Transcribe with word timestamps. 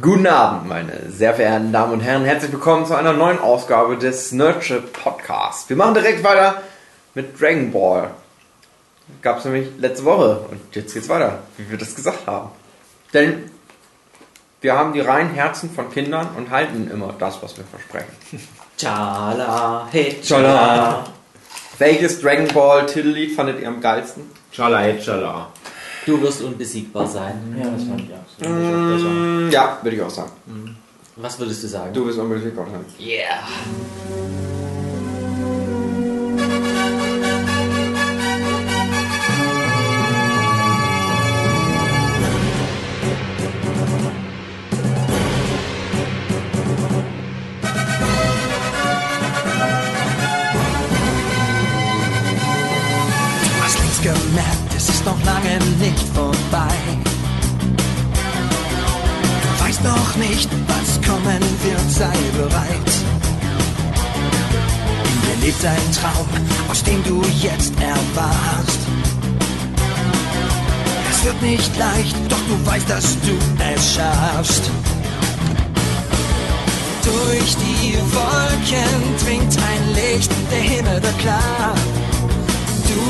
Guten 0.00 0.26
Abend, 0.28 0.68
meine 0.68 1.10
sehr 1.10 1.34
verehrten 1.34 1.72
Damen 1.72 1.94
und 1.94 2.00
Herren. 2.00 2.24
Herzlich 2.24 2.52
willkommen 2.52 2.86
zu 2.86 2.94
einer 2.94 3.14
neuen 3.14 3.38
Ausgabe 3.40 3.96
des 3.96 4.30
Nerdship 4.30 4.92
Podcasts. 4.92 5.68
Wir 5.68 5.76
machen 5.76 5.94
direkt 5.94 6.22
weiter 6.22 6.62
mit 7.14 7.40
Dragon 7.40 7.72
Ball. 7.72 8.10
Gab 9.22 9.38
es 9.38 9.44
nämlich 9.44 9.68
letzte 9.78 10.04
Woche 10.04 10.46
und 10.50 10.60
jetzt 10.76 10.94
geht's 10.94 11.08
weiter, 11.08 11.40
wie 11.56 11.68
wir 11.70 11.78
das 11.78 11.96
gesagt 11.96 12.26
haben. 12.26 12.50
Denn 13.12 13.50
wir 14.60 14.76
haben 14.76 14.92
die 14.92 15.00
reinen 15.00 15.34
Herzen 15.34 15.70
von 15.70 15.90
Kindern 15.90 16.28
und 16.36 16.50
halten 16.50 16.88
immer 16.92 17.14
das, 17.18 17.42
was 17.42 17.56
wir 17.56 17.64
versprechen. 17.64 18.12
Chala, 18.78 19.88
hey, 19.90 20.20
Chala. 20.22 21.06
Welches 21.78 22.20
Dragon 22.20 22.46
Ball 22.48 22.86
Titellied 22.86 23.34
fandet 23.34 23.60
ihr 23.60 23.68
am 23.68 23.80
geilsten? 23.80 24.30
Chala, 24.52 24.78
hey, 24.78 25.00
chala. 25.00 25.48
Du 26.08 26.22
wirst 26.22 26.40
unbesiegbar 26.40 27.06
sein. 27.06 27.54
Ja, 27.58 27.70
das 27.70 27.82
fand 27.84 28.00
ich 28.00 28.08
auch. 28.14 28.48
Mm, 28.48 29.50
ja, 29.50 29.78
würde 29.82 29.96
ich 29.96 30.02
auch 30.02 30.08
sagen. 30.08 30.30
Was 31.16 31.38
würdest 31.38 31.62
du 31.64 31.68
sagen? 31.68 31.92
Du 31.92 32.06
bist 32.06 32.18
unbedingt 32.18 32.56
sein. 32.56 32.84
Yeah. 32.98 33.46
Nicht, 60.38 60.50
was 60.68 61.00
kommen 61.08 61.42
wird, 61.64 61.90
sei 61.90 62.18
bereit. 62.36 62.92
In 65.04 65.40
dir 65.40 65.46
lebt 65.46 65.64
ein 65.64 65.92
Traum, 65.92 66.28
aus 66.70 66.82
dem 66.84 67.02
du 67.04 67.22
jetzt 67.40 67.72
erwachst. 67.80 68.80
Es 71.10 71.24
wird 71.24 71.42
nicht 71.42 71.76
leicht, 71.76 72.16
doch 72.28 72.38
du 72.48 72.70
weißt, 72.70 72.88
dass 72.88 73.16
du 73.26 73.34
es 73.74 73.94
schaffst. 73.94 74.70
Durch 77.02 77.56
die 77.56 77.94
Wolken 78.14 79.16
dringt 79.24 79.56
ein 79.56 79.94
Licht, 79.94 80.30
der 80.52 80.60
Himmel 80.60 81.02
wird 81.02 81.18
klar. 81.18 81.74
Du 82.86 83.02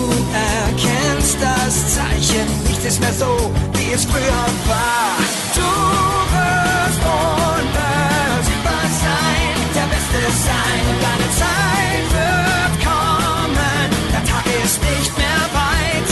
erkennst 0.65 1.37
das 1.41 1.95
Zeichen, 1.95 2.47
nichts 2.67 2.85
ist 2.85 3.01
mehr 3.01 3.13
so, 3.13 3.53
wie 3.75 3.93
es 3.93 4.05
früher 4.05 4.47
war. 4.67 5.19
Du 5.55 6.68
wirst 6.89 7.01
unbesiegbar 7.05 8.87
sein, 9.05 9.57
der 9.75 9.89
Beste 9.93 10.21
sein. 10.47 10.85
Deine 11.05 11.29
Zeit 11.41 12.07
wird 12.17 12.75
kommen, 12.89 13.89
der 14.13 14.25
Tag 14.25 14.45
ist 14.65 14.81
nicht 14.83 15.13
mehr 15.19 15.43
weit. 15.53 16.09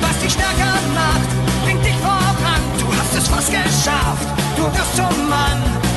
Was 0.00 0.18
dich 0.20 0.32
stärker 0.32 0.78
macht, 0.94 1.30
bringt 1.64 1.84
dich 1.84 1.96
voran. 1.96 2.62
Du 2.78 2.86
hast 2.96 3.14
es 3.16 3.28
fast 3.28 3.50
geschafft, 3.50 4.28
du 4.56 4.64
wirst 4.64 4.96
zum 4.96 5.28
Mann. 5.28 5.87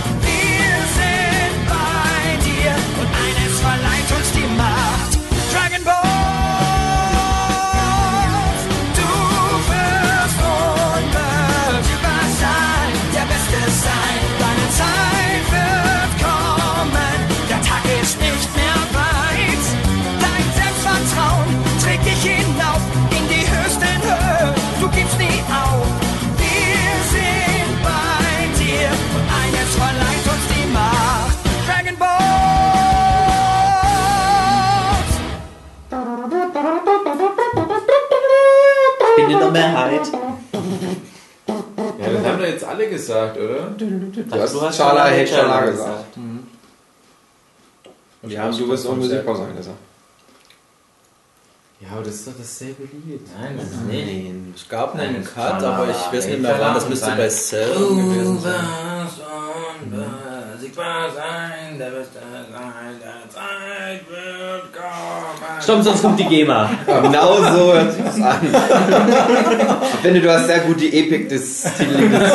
Bin 39.21 39.31
in 39.31 39.39
der 39.39 39.51
Mehrheit. 39.51 40.07
Ja, 41.99 42.09
das 42.09 42.25
haben 42.25 42.39
doch 42.39 42.45
jetzt 42.45 42.63
alle 42.63 42.89
gesagt, 42.89 43.37
oder? 43.37 43.71
Du 43.77 44.25
hast 44.33 44.77
Chala, 44.77 45.05
hey, 45.07 45.25
Chala 45.25 45.65
gesagt. 45.65 46.17
Und 48.23 48.29
Ja, 48.29 48.49
du 48.49 48.67
wirst 48.69 48.85
unbesiegbar 48.85 49.35
sein, 49.35 49.55
gesagt. 49.55 49.77
Ja, 51.79 51.87
aber 51.93 52.03
das 52.03 52.13
ist 52.15 52.27
doch 52.27 52.33
dasselbe 52.37 52.83
Lied. 52.83 53.21
Nein, 53.39 53.57
das 53.57 53.65
ist 53.71 53.81
nicht. 53.81 54.05
Nein, 54.05 54.53
es 54.55 54.69
gab 54.69 54.93
einen 54.93 55.15
Einen 55.15 55.23
Cut, 55.23 55.33
Chala, 55.33 55.75
aber 55.77 55.89
ich 55.89 56.13
weiß 56.17 56.27
nicht 56.27 56.39
mehr 56.41 56.55
wann. 56.59 56.75
Das 56.75 56.87
müsste 56.87 57.11
bei 57.17 57.27
Cell 57.27 57.73
gewesen 57.73 58.35
Du 58.35 58.41
sein. 58.41 58.65
wirst 59.03 59.21
unbesiegbar 60.53 61.09
sein, 61.11 61.79
der 61.79 61.89
Beste 61.89 62.19
sein, 62.51 62.99
der 63.01 63.29
Zeit 63.29 64.07
wird. 64.09 64.40
Stopp, 65.63 65.83
sonst 65.83 66.01
kommt 66.01 66.19
die 66.19 66.25
GEMA. 66.25 66.69
Genau 66.85 67.37
so 67.37 67.73
hört 67.73 67.93
sich 67.93 68.03
das 68.03 68.21
an. 68.21 68.39
Ich 69.81 69.99
finde, 70.01 70.21
du 70.21 70.33
hast 70.33 70.47
sehr 70.47 70.59
gut 70.59 70.81
die 70.81 70.97
Epik 70.97 71.29
des 71.29 71.63
Titelliedes 71.63 72.31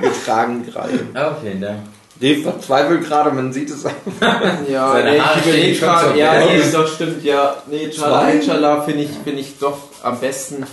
getragen 0.00 0.66
gerade. 0.66 1.00
Oh, 1.14 1.36
vielen 1.42 1.60
Dank. 1.60 1.78
Dave 2.20 2.42
verzweifelt 2.42 3.06
gerade, 3.06 3.30
man 3.30 3.52
sieht 3.52 3.70
es 3.70 3.84
einfach. 3.84 4.68
Ja, 4.68 4.92
Seine 4.92 5.12
nee, 5.12 5.20
Haare 5.20 5.38
ich 5.38 5.46
überlege 5.46 5.78
gerade. 5.78 6.18
Ja, 6.18 6.32
nee, 6.38 6.62
doch, 6.72 6.88
stimmt, 6.88 7.22
ja. 7.22 7.56
Nee, 7.70 7.90
Chala, 7.90 8.82
finde 8.82 9.02
ich, 9.02 9.10
find 9.22 9.38
ich 9.38 9.58
doch 9.58 9.78
am 10.02 10.18
besten. 10.18 10.64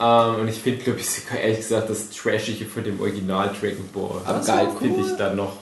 Ähm, 0.00 0.34
und 0.40 0.48
ich 0.48 0.58
finde, 0.60 0.82
glaube 0.82 0.98
ich, 0.98 1.08
sogar 1.08 1.38
ehrlich 1.38 1.58
gesagt, 1.58 1.88
das 1.88 2.10
Trashige 2.10 2.66
von 2.66 2.84
dem 2.84 3.00
Original 3.00 3.50
Dragon 3.60 3.88
Ball. 3.94 4.20
Aber 4.24 4.40
geil, 4.44 4.68
finde 4.78 5.00
ich 5.00 5.16
dann 5.16 5.36
noch 5.36 5.52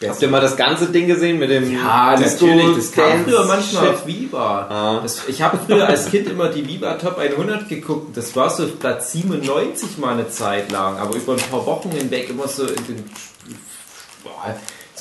besser. 0.00 0.12
Habt 0.12 0.22
ihr 0.22 0.28
mal 0.28 0.40
das 0.40 0.56
ganze 0.56 0.86
Ding 0.86 1.06
gesehen 1.06 1.38
mit 1.38 1.50
dem 1.50 1.70
Ja, 1.72 2.16
Disco 2.16 2.46
natürlich. 2.46 2.76
Das 2.76 2.92
kam 2.92 3.04
Dance 3.04 3.24
früher 3.24 3.44
manchmal 3.44 3.84
Shit? 3.84 3.94
auf 3.94 4.06
Viva. 4.06 4.66
Ah. 4.68 5.00
Das, 5.02 5.28
ich 5.28 5.40
habe 5.42 5.58
früher 5.64 5.86
als 5.86 6.10
Kind 6.10 6.28
immer 6.28 6.48
die 6.48 6.66
Viva 6.66 6.94
Top 6.94 7.18
100 7.18 7.68
geguckt. 7.68 8.16
Das 8.16 8.34
war 8.34 8.50
so 8.50 8.66
Platz 8.66 9.12
97 9.12 9.98
mal 9.98 10.14
eine 10.14 10.28
Zeit 10.28 10.72
lang, 10.72 10.96
aber 10.98 11.14
über 11.14 11.34
ein 11.34 11.38
paar 11.50 11.64
Wochen 11.66 11.90
hinweg 11.90 12.28
immer 12.30 12.48
so 12.48 12.64
in 12.66 12.86
den 12.86 13.04
boah, 14.24 14.56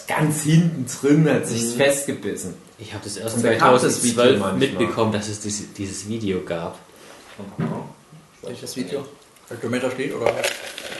ganz 0.07 0.41
hinten 0.43 0.85
drin 1.01 1.29
hat 1.29 1.47
sich 1.47 1.75
festgebissen. 1.75 2.55
Ich 2.77 2.93
habe 2.93 3.03
das 3.03 3.17
erst 3.17 3.37
Und 3.37 3.45
da 3.45 3.53
kam 3.55 3.73
das 3.73 4.03
Video 4.03 4.23
2012 4.23 4.39
manchmal. 4.39 4.53
mitbekommen, 4.59 5.11
dass 5.11 5.27
es 5.27 5.39
dieses, 5.39 5.73
dieses 5.73 6.07
Video 6.07 6.41
gab. 6.41 6.77
Welches 8.41 8.75
Video? 8.75 9.05
Kilometer 9.57 9.91
steht 9.91 10.13
oder? 10.13 10.33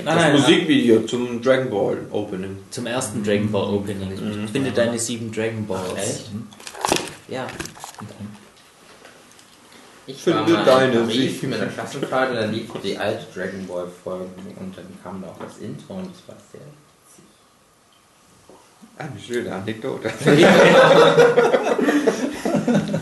Das 0.03 0.33
Musikvideo 0.33 1.01
zum 1.01 1.41
Dragon 1.41 1.69
Ball 1.69 1.97
Opening. 2.11 2.57
Zum 2.69 2.85
ersten 2.87 3.23
Dragon 3.23 3.51
Ball 3.51 3.73
Opening. 3.73 4.47
Finde 4.51 4.71
deine 4.71 4.97
sieben 4.97 5.31
Dragon 5.31 5.65
Balls. 5.67 5.93
Echt? 5.97 6.29
Ja. 7.27 7.45
Ich 10.07 10.23
Finde 10.23 10.39
war 10.39 10.49
mal 10.49 10.65
deine 10.65 11.05
Sicht. 11.05 11.43
mit 11.43 11.59
der 11.59 11.67
Klassenfahrt 11.67 12.31
und 12.31 12.37
dann 12.37 12.51
lief 12.51 12.71
die 12.83 12.97
alte 12.97 13.25
Dragon 13.35 13.67
Ball 13.67 13.85
Folge 14.03 14.25
und 14.59 14.75
dann 14.75 14.85
kam 15.03 15.21
da 15.21 15.27
auch 15.27 15.37
das 15.39 15.59
Intro 15.59 15.93
und 15.95 16.07
das 16.07 16.27
war 16.27 16.35
sehr 16.51 16.61
Eine 18.97 19.19
schöne 19.19 19.53
Anekdote. 19.53 20.09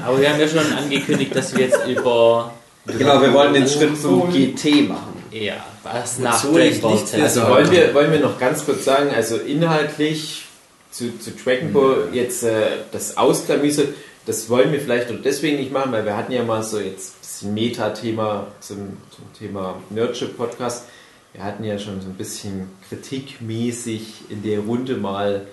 Aber 0.05 0.19
wir 0.19 0.29
haben 0.29 0.39
ja 0.39 0.47
schon 0.47 0.71
angekündigt, 0.73 1.35
dass 1.35 1.55
wir 1.55 1.65
jetzt 1.65 1.85
über. 1.87 2.53
genau, 2.85 3.21
wir 3.21 3.33
wollen 3.33 3.53
den 3.53 3.67
Schritt 3.67 3.99
zum 4.01 4.31
GT 4.31 4.87
machen. 4.89 5.16
Ja, 5.45 5.65
was 5.83 6.19
nach 6.19 6.43
Wozu 6.43 6.57
ich 6.57 6.79
Dragon 6.79 6.81
Ball 6.81 6.91
nichts 6.93 7.09
Z. 7.11 7.19
mehr 7.19 7.27
Also 7.27 7.41
wollen 7.47 7.71
wir, 7.71 7.93
wollen 7.93 8.11
wir 8.11 8.19
noch 8.19 8.39
ganz 8.39 8.65
kurz 8.65 8.85
sagen, 8.85 9.09
also 9.15 9.37
inhaltlich 9.37 10.45
zu, 10.91 11.17
zu 11.19 11.31
Dragon 11.31 11.73
Ball 11.73 12.09
jetzt 12.13 12.43
äh, 12.43 12.61
das 12.91 13.17
Ausklamüse, 13.17 13.89
das 14.25 14.49
wollen 14.49 14.71
wir 14.71 14.81
vielleicht 14.81 15.09
auch 15.09 15.15
deswegen 15.23 15.57
nicht 15.57 15.71
machen, 15.71 15.91
weil 15.91 16.05
wir 16.05 16.17
hatten 16.17 16.33
ja 16.33 16.43
mal 16.43 16.63
so 16.63 16.79
jetzt 16.79 17.13
ein 17.15 17.21
bisschen 17.21 17.53
Meta-Thema 17.53 18.47
zum, 18.59 18.97
zum 19.09 19.33
Thema 19.37 19.81
Nerdship-Podcast. 19.89 20.85
Wir 21.33 21.43
hatten 21.43 21.63
ja 21.63 21.77
schon 21.77 22.01
so 22.01 22.07
ein 22.07 22.15
bisschen 22.15 22.69
kritikmäßig 22.89 24.25
in 24.29 24.43
der 24.43 24.59
Runde 24.59 24.97
mal 24.97 25.45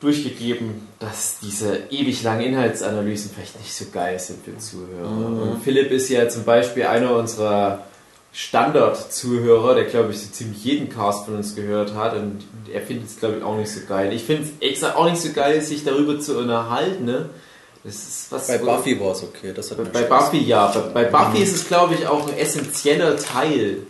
durchgegeben, 0.00 0.86
dass 0.98 1.38
diese 1.40 1.84
ewig 1.90 2.22
langen 2.22 2.42
Inhaltsanalysen 2.42 3.30
vielleicht 3.34 3.58
nicht 3.58 3.74
so 3.74 3.86
geil 3.92 4.18
sind 4.18 4.44
für 4.44 4.56
Zuhörer. 4.56 5.08
Und 5.08 5.62
Philipp 5.62 5.90
ist 5.90 6.08
ja 6.10 6.28
zum 6.28 6.44
Beispiel 6.44 6.84
einer 6.84 7.16
unserer 7.16 7.84
Standard-Zuhörer, 8.34 9.76
der 9.76 9.84
glaube 9.84 10.10
ich 10.10 10.20
so 10.20 10.30
ziemlich 10.32 10.64
jeden 10.64 10.88
Cast 10.88 11.26
von 11.26 11.36
uns 11.36 11.54
gehört 11.54 11.94
hat 11.94 12.16
und 12.16 12.40
er 12.72 12.82
findet 12.82 13.08
es 13.08 13.20
glaube 13.20 13.36
ich 13.38 13.44
auch 13.44 13.56
nicht 13.56 13.70
so 13.70 13.80
geil. 13.86 14.12
Ich 14.12 14.24
finde 14.24 14.42
es 14.42 14.68
extra 14.68 14.96
auch 14.96 15.08
nicht 15.08 15.22
so 15.22 15.32
geil, 15.32 15.60
sich 15.60 15.84
darüber 15.84 16.18
zu 16.18 16.36
unterhalten. 16.36 17.04
Ne? 17.04 17.30
Das 17.84 17.94
ist 17.94 18.32
was 18.32 18.48
Bei 18.48 18.58
Buffy 18.58 18.98
war 18.98 19.12
es 19.12 19.22
okay. 19.22 19.52
Das 19.54 19.70
hat 19.70 19.92
bei, 19.92 20.02
Spaß 20.02 20.24
Buffy 20.24 20.42
ja. 20.42 20.66
Bei, 20.66 21.04
bei 21.04 21.04
Buffy 21.04 21.44
ist 21.44 21.54
es 21.54 21.68
glaube 21.68 21.94
ich 21.94 22.08
auch 22.08 22.26
ein 22.26 22.36
essentieller 22.36 23.16
Teil, 23.16 23.86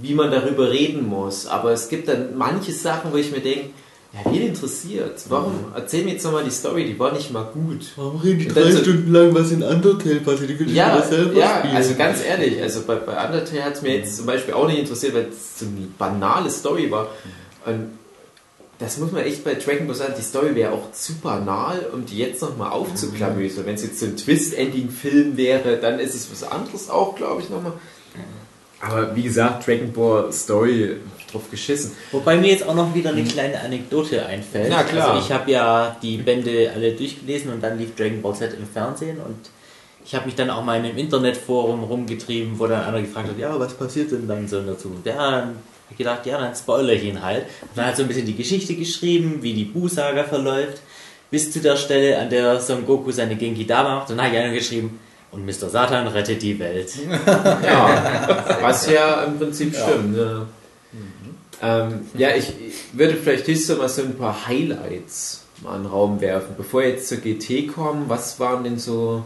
wie 0.00 0.14
man 0.14 0.30
darüber 0.30 0.70
reden 0.70 1.08
muss. 1.08 1.48
Aber 1.48 1.72
es 1.72 1.88
gibt 1.88 2.06
dann 2.06 2.38
manche 2.38 2.70
Sachen, 2.70 3.12
wo 3.12 3.16
ich 3.16 3.32
mir 3.32 3.40
denke, 3.40 3.70
ja, 4.14 4.30
wen 4.32 4.42
interessiert? 4.48 5.22
Warum? 5.28 5.72
Erzähl 5.74 6.04
mir 6.04 6.12
jetzt 6.12 6.24
nochmal 6.24 6.44
die 6.44 6.50
Story, 6.50 6.84
die 6.84 6.98
war 6.98 7.12
nicht 7.12 7.30
mal 7.32 7.44
gut. 7.44 7.86
Warum 7.96 8.20
rede 8.20 8.42
ich 8.42 8.48
Und 8.48 8.56
dann 8.56 8.72
so- 8.72 8.78
Stunden 8.80 9.12
lang 9.12 9.34
was 9.34 9.50
in 9.52 9.62
Undertale 9.62 10.20
passiert? 10.20 10.50
Die 10.50 10.56
könnte 10.56 10.72
Ja, 10.72 11.00
selber 11.02 11.38
ja 11.38 11.58
spielen. 11.60 11.76
also 11.76 11.94
ganz 11.94 12.22
ehrlich, 12.22 12.60
also 12.60 12.82
bei, 12.86 12.96
bei 12.96 13.12
Undertale 13.26 13.64
hat 13.64 13.74
es 13.76 13.82
mir 13.82 13.96
jetzt 13.96 14.16
zum 14.16 14.26
Beispiel 14.26 14.52
auch 14.54 14.66
nicht 14.68 14.80
interessiert, 14.80 15.14
weil 15.14 15.28
es 15.30 15.58
so 15.58 15.64
eine 15.66 15.86
banale 15.98 16.50
Story 16.50 16.90
war. 16.90 17.08
Und 17.64 17.92
das 18.78 18.98
muss 18.98 19.12
man 19.12 19.22
echt 19.22 19.44
bei 19.44 19.54
Dragon 19.54 19.86
Ball 19.86 19.94
sagen, 19.96 20.14
die 20.18 20.22
Story 20.22 20.54
wäre 20.56 20.72
auch 20.72 20.90
zu 20.92 21.14
banal, 21.20 21.86
um 21.94 22.04
die 22.04 22.18
jetzt 22.18 22.42
nochmal 22.42 22.70
aufzuklamüsern. 22.72 23.64
Wenn 23.64 23.76
es 23.76 23.82
jetzt 23.84 24.00
so 24.00 24.06
ein 24.06 24.16
Twist-Ending-Film 24.16 25.36
wäre, 25.36 25.76
dann 25.76 26.00
ist 26.00 26.14
es 26.16 26.28
was 26.32 26.42
anderes 26.50 26.90
auch, 26.90 27.14
glaube 27.14 27.40
ich, 27.42 27.48
nochmal. 27.48 27.72
Aber 28.80 29.14
wie 29.14 29.22
gesagt, 29.22 29.66
Dragon 29.66 29.92
Ball 29.92 30.32
Story 30.32 30.96
drauf 31.32 31.50
geschissen. 31.50 31.92
Wobei 32.12 32.36
mir 32.36 32.50
jetzt 32.50 32.66
auch 32.66 32.74
noch 32.74 32.94
wieder 32.94 33.10
eine 33.10 33.24
kleine 33.24 33.60
Anekdote 33.60 34.24
einfällt. 34.26 34.68
Na 34.70 34.82
klar. 34.82 35.10
Also 35.10 35.24
ich 35.24 35.32
habe 35.32 35.50
ja 35.50 35.96
die 36.02 36.18
Bände 36.18 36.70
alle 36.74 36.92
durchgelesen 36.92 37.52
und 37.52 37.62
dann 37.62 37.78
lief 37.78 37.94
Dragon 37.96 38.22
Ball 38.22 38.34
Z 38.34 38.54
im 38.54 38.66
Fernsehen 38.66 39.18
und 39.18 39.50
ich 40.04 40.14
habe 40.14 40.26
mich 40.26 40.34
dann 40.34 40.50
auch 40.50 40.64
mal 40.64 40.78
in 40.78 40.84
einem 40.84 40.98
Internetforum 40.98 41.84
rumgetrieben, 41.84 42.58
wo 42.58 42.66
dann 42.66 42.84
einer 42.84 43.00
gefragt 43.00 43.28
hat, 43.28 43.38
ja, 43.38 43.58
was 43.58 43.74
passiert 43.74 44.10
denn 44.10 44.26
dann 44.26 44.48
so 44.48 44.58
in 44.58 44.66
der 44.66 44.76
Zukunft? 44.78 45.06
Ja, 45.06 45.52
ich 45.90 45.96
gedacht, 45.96 46.26
ja, 46.26 46.38
dann 46.38 46.54
spoilere 46.54 46.94
ich 46.94 47.04
ihn 47.04 47.22
halt. 47.22 47.44
Und 47.60 47.70
dann 47.76 47.86
hat 47.86 47.96
so 47.96 48.02
ein 48.02 48.08
bisschen 48.08 48.26
die 48.26 48.34
Geschichte 48.34 48.74
geschrieben, 48.74 49.38
wie 49.42 49.52
die 49.52 49.64
Bu-Saga 49.64 50.24
verläuft, 50.24 50.80
bis 51.30 51.52
zu 51.52 51.60
der 51.60 51.76
Stelle, 51.76 52.18
an 52.18 52.30
der 52.30 52.60
Son 52.60 52.84
Goku 52.84 53.12
seine 53.12 53.36
Genki 53.36 53.66
Dama 53.66 53.96
macht. 53.96 54.10
Und 54.10 54.16
dann 54.16 54.32
ich 54.32 54.38
einer 54.38 54.52
geschrieben, 54.52 54.98
und 55.32 55.46
Mr. 55.46 55.70
Satan 55.70 56.06
rettet 56.08 56.42
die 56.42 56.58
Welt. 56.58 56.92
Ja, 57.26 58.58
was 58.60 58.88
ja 58.90 59.24
im 59.24 59.38
Prinzip 59.38 59.74
stimmt. 59.74 60.16
Ja, 60.16 60.46
ähm, 61.62 62.06
ja 62.14 62.34
ich, 62.36 62.48
ich 62.48 62.74
würde 62.92 63.14
vielleicht 63.14 63.46
höchstens 63.46 63.78
mal 63.78 63.88
so 63.88 64.02
ein 64.02 64.16
paar 64.16 64.46
Highlights 64.46 65.42
mal 65.62 65.76
in 65.76 65.82
den 65.82 65.90
Raum 65.90 66.20
werfen. 66.20 66.54
Bevor 66.56 66.82
wir 66.82 66.90
jetzt 66.90 67.08
zur 67.08 67.18
GT 67.18 67.72
kommen, 67.72 68.08
was 68.08 68.38
waren 68.40 68.64
denn 68.64 68.78
so 68.78 69.24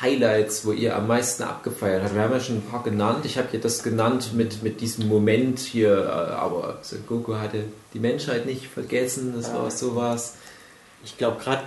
Highlights, 0.00 0.64
wo 0.64 0.72
ihr 0.72 0.94
am 0.96 1.06
meisten 1.06 1.42
abgefeiert 1.42 2.02
habt? 2.02 2.14
Wir 2.14 2.22
haben 2.22 2.32
ja 2.32 2.40
schon 2.40 2.56
ein 2.56 2.66
paar 2.70 2.82
genannt. 2.82 3.24
Ich 3.24 3.38
habe 3.38 3.48
hier 3.50 3.60
das 3.60 3.82
genannt 3.82 4.34
mit, 4.34 4.62
mit 4.62 4.80
diesem 4.80 5.08
Moment 5.08 5.58
hier, 5.58 6.04
äh, 6.04 6.34
aber 6.34 6.80
Goku 7.06 7.34
hatte 7.34 7.64
die 7.94 7.98
Menschheit 7.98 8.46
nicht 8.46 8.66
vergessen, 8.66 9.34
das 9.36 9.52
war 9.52 9.70
sowas. 9.70 10.36
Ich 11.04 11.16
glaube 11.16 11.42
gerade 11.42 11.64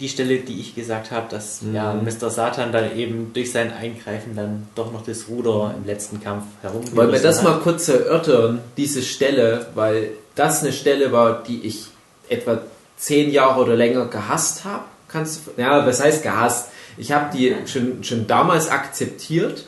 die 0.00 0.08
Stelle, 0.08 0.38
die 0.38 0.60
ich 0.60 0.74
gesagt 0.74 1.10
habe, 1.10 1.26
dass 1.28 1.62
Mhm. 1.62 1.74
ja, 1.74 1.92
Mr. 1.94 2.30
Satan 2.30 2.70
dann 2.72 2.96
eben 2.96 3.32
durch 3.32 3.50
sein 3.50 3.72
Eingreifen 3.72 4.36
dann 4.36 4.68
doch 4.74 4.92
noch 4.92 5.04
das 5.04 5.28
Ruder 5.28 5.74
im 5.76 5.84
letzten 5.86 6.22
Kampf 6.22 6.44
herum. 6.62 6.84
Wollen 6.94 7.12
wir 7.12 7.20
das 7.20 7.42
mal 7.42 7.58
kurz 7.60 7.88
erörtern, 7.88 8.60
diese 8.76 9.02
Stelle, 9.02 9.66
weil 9.74 10.10
das 10.34 10.62
eine 10.62 10.72
Stelle 10.72 11.10
war, 11.10 11.42
die 11.42 11.62
ich 11.66 11.86
etwa 12.28 12.60
zehn 12.96 13.30
Jahre 13.32 13.60
oder 13.62 13.74
länger 13.74 14.06
gehasst 14.06 14.64
habe. 14.64 14.84
Kannst 15.08 15.42
du, 15.46 15.60
ja, 15.60 15.86
was 15.86 16.00
heißt 16.00 16.22
gehasst? 16.22 16.68
Ich 16.96 17.12
habe 17.12 17.36
die 17.36 17.54
schon, 17.66 18.04
schon 18.04 18.26
damals 18.26 18.68
akzeptiert, 18.68 19.64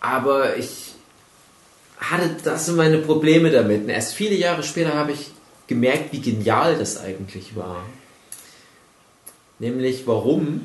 aber 0.00 0.56
ich 0.56 0.94
hatte 1.98 2.30
das 2.42 2.66
so 2.66 2.72
meine 2.72 2.98
Probleme 2.98 3.50
damit. 3.50 3.82
Und 3.82 3.88
erst 3.88 4.14
viele 4.14 4.34
Jahre 4.34 4.62
später 4.62 4.94
habe 4.94 5.12
ich 5.12 5.30
gemerkt, 5.66 6.12
wie 6.12 6.20
genial 6.20 6.76
das 6.76 7.00
eigentlich 7.00 7.56
war. 7.56 7.84
Nämlich 9.64 10.06
warum 10.06 10.60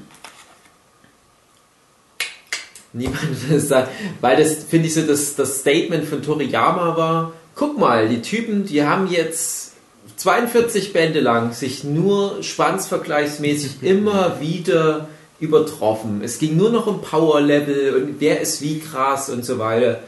niemand 2.92 3.50
will 3.50 3.62
sagen, 3.62 3.90
weil 4.19 4.36
das 4.36 4.66
finde 4.66 4.88
ich 4.88 4.94
so 4.94 5.04
das, 5.04 5.38
das 5.38 5.60
Statement 5.60 6.04
von 6.04 6.22
Toriyama 6.22 6.98
war, 6.98 7.31
guck 7.56 7.78
mal, 7.78 8.10
die 8.10 8.22
Typen, 8.22 8.66
die 8.66 8.84
haben 8.84 9.07
jetzt 9.07 9.72
42 10.18 10.92
Bände 10.92 11.22
lang 11.22 11.54
sich 11.54 11.86
nur 11.86 12.44
schwanzvergleichsmäßig 12.44 13.78
immer 13.84 14.42
wieder 14.42 15.07
übertroffen. 15.40 16.19
Es 16.22 16.38
ging 16.38 16.57
nur 16.57 16.69
noch 16.69 16.86
um 16.86 17.02
Power 17.02 17.40
Level 17.40 17.95
und 17.95 18.16
wer 18.19 18.42
ist 18.42 18.62
wie 18.62 18.81
krass 18.81 19.30
und 19.30 19.45
so 19.45 19.60
weiter. 19.60 20.02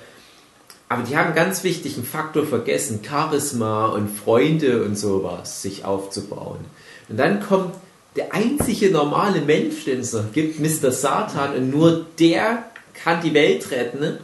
Aber 0.89 1.03
die 1.03 1.15
haben 1.15 1.27
einen 1.27 1.35
ganz 1.35 1.63
wichtigen 1.63 2.03
Faktor 2.03 2.45
vergessen, 2.45 2.99
Charisma 3.07 3.85
und 3.85 4.09
Freunde 4.09 4.83
und 4.83 4.97
sowas 4.97 5.61
sich 5.61 5.85
aufzubauen. 5.85 6.59
Und 7.07 7.15
dann 7.15 7.41
kommt 7.41 7.73
der 8.15 8.33
einzige 8.33 8.91
normale 8.91 9.41
Mensch, 9.41 9.85
den 9.85 10.01
es 10.01 10.13
noch 10.13 10.31
gibt, 10.33 10.59
Mr. 10.59 10.91
Satan, 10.91 11.55
und 11.55 11.69
nur 11.69 12.05
der 12.19 12.65
kann 12.93 13.21
die 13.21 13.33
Welt 13.33 13.71
retten, 13.71 14.17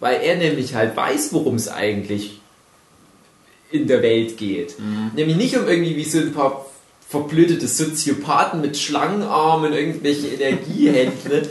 weil 0.00 0.20
er 0.22 0.36
nämlich 0.36 0.74
halt 0.74 0.96
weiß, 0.96 1.32
worum 1.32 1.54
es 1.54 1.68
eigentlich 1.68 2.40
in 3.70 3.86
der 3.86 4.02
Welt 4.02 4.36
geht. 4.36 4.76
Nämlich 5.14 5.36
nicht 5.36 5.56
um 5.56 5.68
irgendwie 5.68 5.96
wie 5.96 6.04
so 6.04 6.18
ein 6.18 6.32
paar 6.32 6.66
verblödete 7.08 7.66
Soziopathen 7.66 8.60
mit 8.60 8.76
Schlangenarmen, 8.78 9.72
irgendwelche 9.72 10.28
Energiehändler 10.28 11.42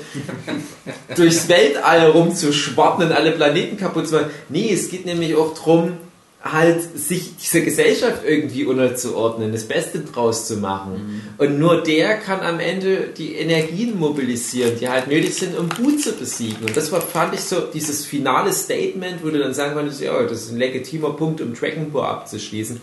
durchs 1.16 1.50
Weltall 1.50 2.12
rumzuschwappen 2.12 3.08
und 3.08 3.12
alle 3.12 3.32
Planeten 3.32 3.76
kaputt 3.76 4.08
zu 4.08 4.16
machen. 4.16 4.32
Nee, 4.48 4.72
es 4.72 4.90
geht 4.90 5.06
nämlich 5.06 5.36
auch 5.36 5.54
darum, 5.54 5.98
halt 6.42 6.98
sich 6.98 7.36
dieser 7.36 7.62
Gesellschaft 7.62 8.24
irgendwie 8.26 8.64
unterzuordnen, 8.64 9.52
das 9.52 9.68
Beste 9.68 10.00
draus 10.00 10.48
zu 10.48 10.58
machen. 10.58 11.22
Und 11.38 11.60
nur 11.60 11.84
der 11.84 12.18
kann 12.18 12.40
am 12.40 12.60
Ende 12.62 13.10
die 13.16 13.36
Energien 13.36 14.00
mobilisieren, 14.00 14.80
die 14.80 14.88
halt 14.88 15.08
nötig 15.08 15.36
sind, 15.36 15.58
um 15.58 15.68
Gut 15.70 16.02
zu 16.02 16.14
besiegen. 16.14 16.66
Und 16.66 16.78
das 16.78 16.92
war, 16.94 17.02
fand 17.02 17.34
ich 17.34 17.42
so, 17.42 17.60
dieses 17.74 18.06
finale 18.06 18.54
Statement, 18.54 19.24
wo 19.24 19.30
du 19.30 19.40
dann 19.40 19.54
sagen 19.54 19.74
konntest, 19.74 20.00
ja, 20.00 20.22
das 20.24 20.44
ist 20.44 20.52
ein 20.52 20.58
legitimer 20.58 21.12
Punkt, 21.12 21.42
um 21.42 21.54
Dragon 21.54 21.92
Ball 21.92 22.10
abzuschließen. 22.10 22.80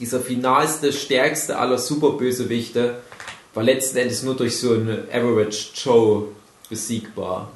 Dieser 0.00 0.20
finalste, 0.20 0.92
stärkste 0.92 1.58
aller 1.58 1.78
Superbösewichte 1.78 2.96
war 3.54 3.62
letzten 3.62 3.98
Endes 3.98 4.24
nur 4.24 4.36
durch 4.36 4.56
so 4.56 4.72
eine 4.74 5.04
Average 5.12 5.70
Joe 5.74 6.28
besiegbar. 6.68 7.52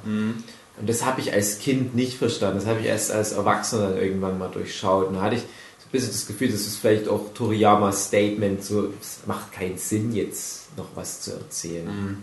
Und 0.78 0.88
das 0.88 1.04
habe 1.04 1.20
ich 1.20 1.32
als 1.32 1.58
Kind 1.58 1.94
nicht 1.94 2.16
verstanden. 2.16 2.58
Das 2.58 2.66
habe 2.66 2.80
ich 2.80 2.86
erst 2.86 3.10
als 3.10 3.32
Erwachsener 3.32 3.90
dann 3.90 3.98
irgendwann 3.98 4.38
mal 4.38 4.48
durchschaut. 4.48 5.08
Und 5.08 5.14
da 5.14 5.22
hatte 5.22 5.36
ich 5.36 5.42
so 5.42 5.86
ein 5.86 5.92
bisschen 5.92 6.10
das 6.10 6.26
Gefühl, 6.26 6.50
das 6.50 6.62
ist 6.62 6.78
vielleicht 6.78 7.08
auch 7.08 7.32
Toriyamas 7.34 8.06
Statement, 8.06 8.64
so, 8.64 8.92
es 9.00 9.20
macht 9.26 9.52
keinen 9.52 9.78
Sinn, 9.78 10.14
jetzt 10.14 10.76
noch 10.76 10.88
was 10.94 11.20
zu 11.20 11.32
erzählen. 11.32 12.22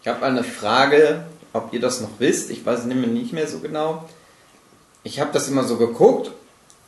Ich 0.00 0.08
habe 0.08 0.26
eine 0.26 0.42
Frage, 0.42 1.24
ob 1.52 1.72
ihr 1.72 1.80
das 1.80 2.00
noch 2.00 2.10
wisst. 2.18 2.50
Ich 2.50 2.66
weiß 2.66 2.80
es 2.80 2.86
nämlich 2.86 3.10
nicht 3.10 3.32
mehr 3.32 3.46
so 3.46 3.60
genau. 3.60 4.08
Ich 5.04 5.20
habe 5.20 5.30
das 5.32 5.48
immer 5.48 5.64
so 5.64 5.76
geguckt 5.76 6.32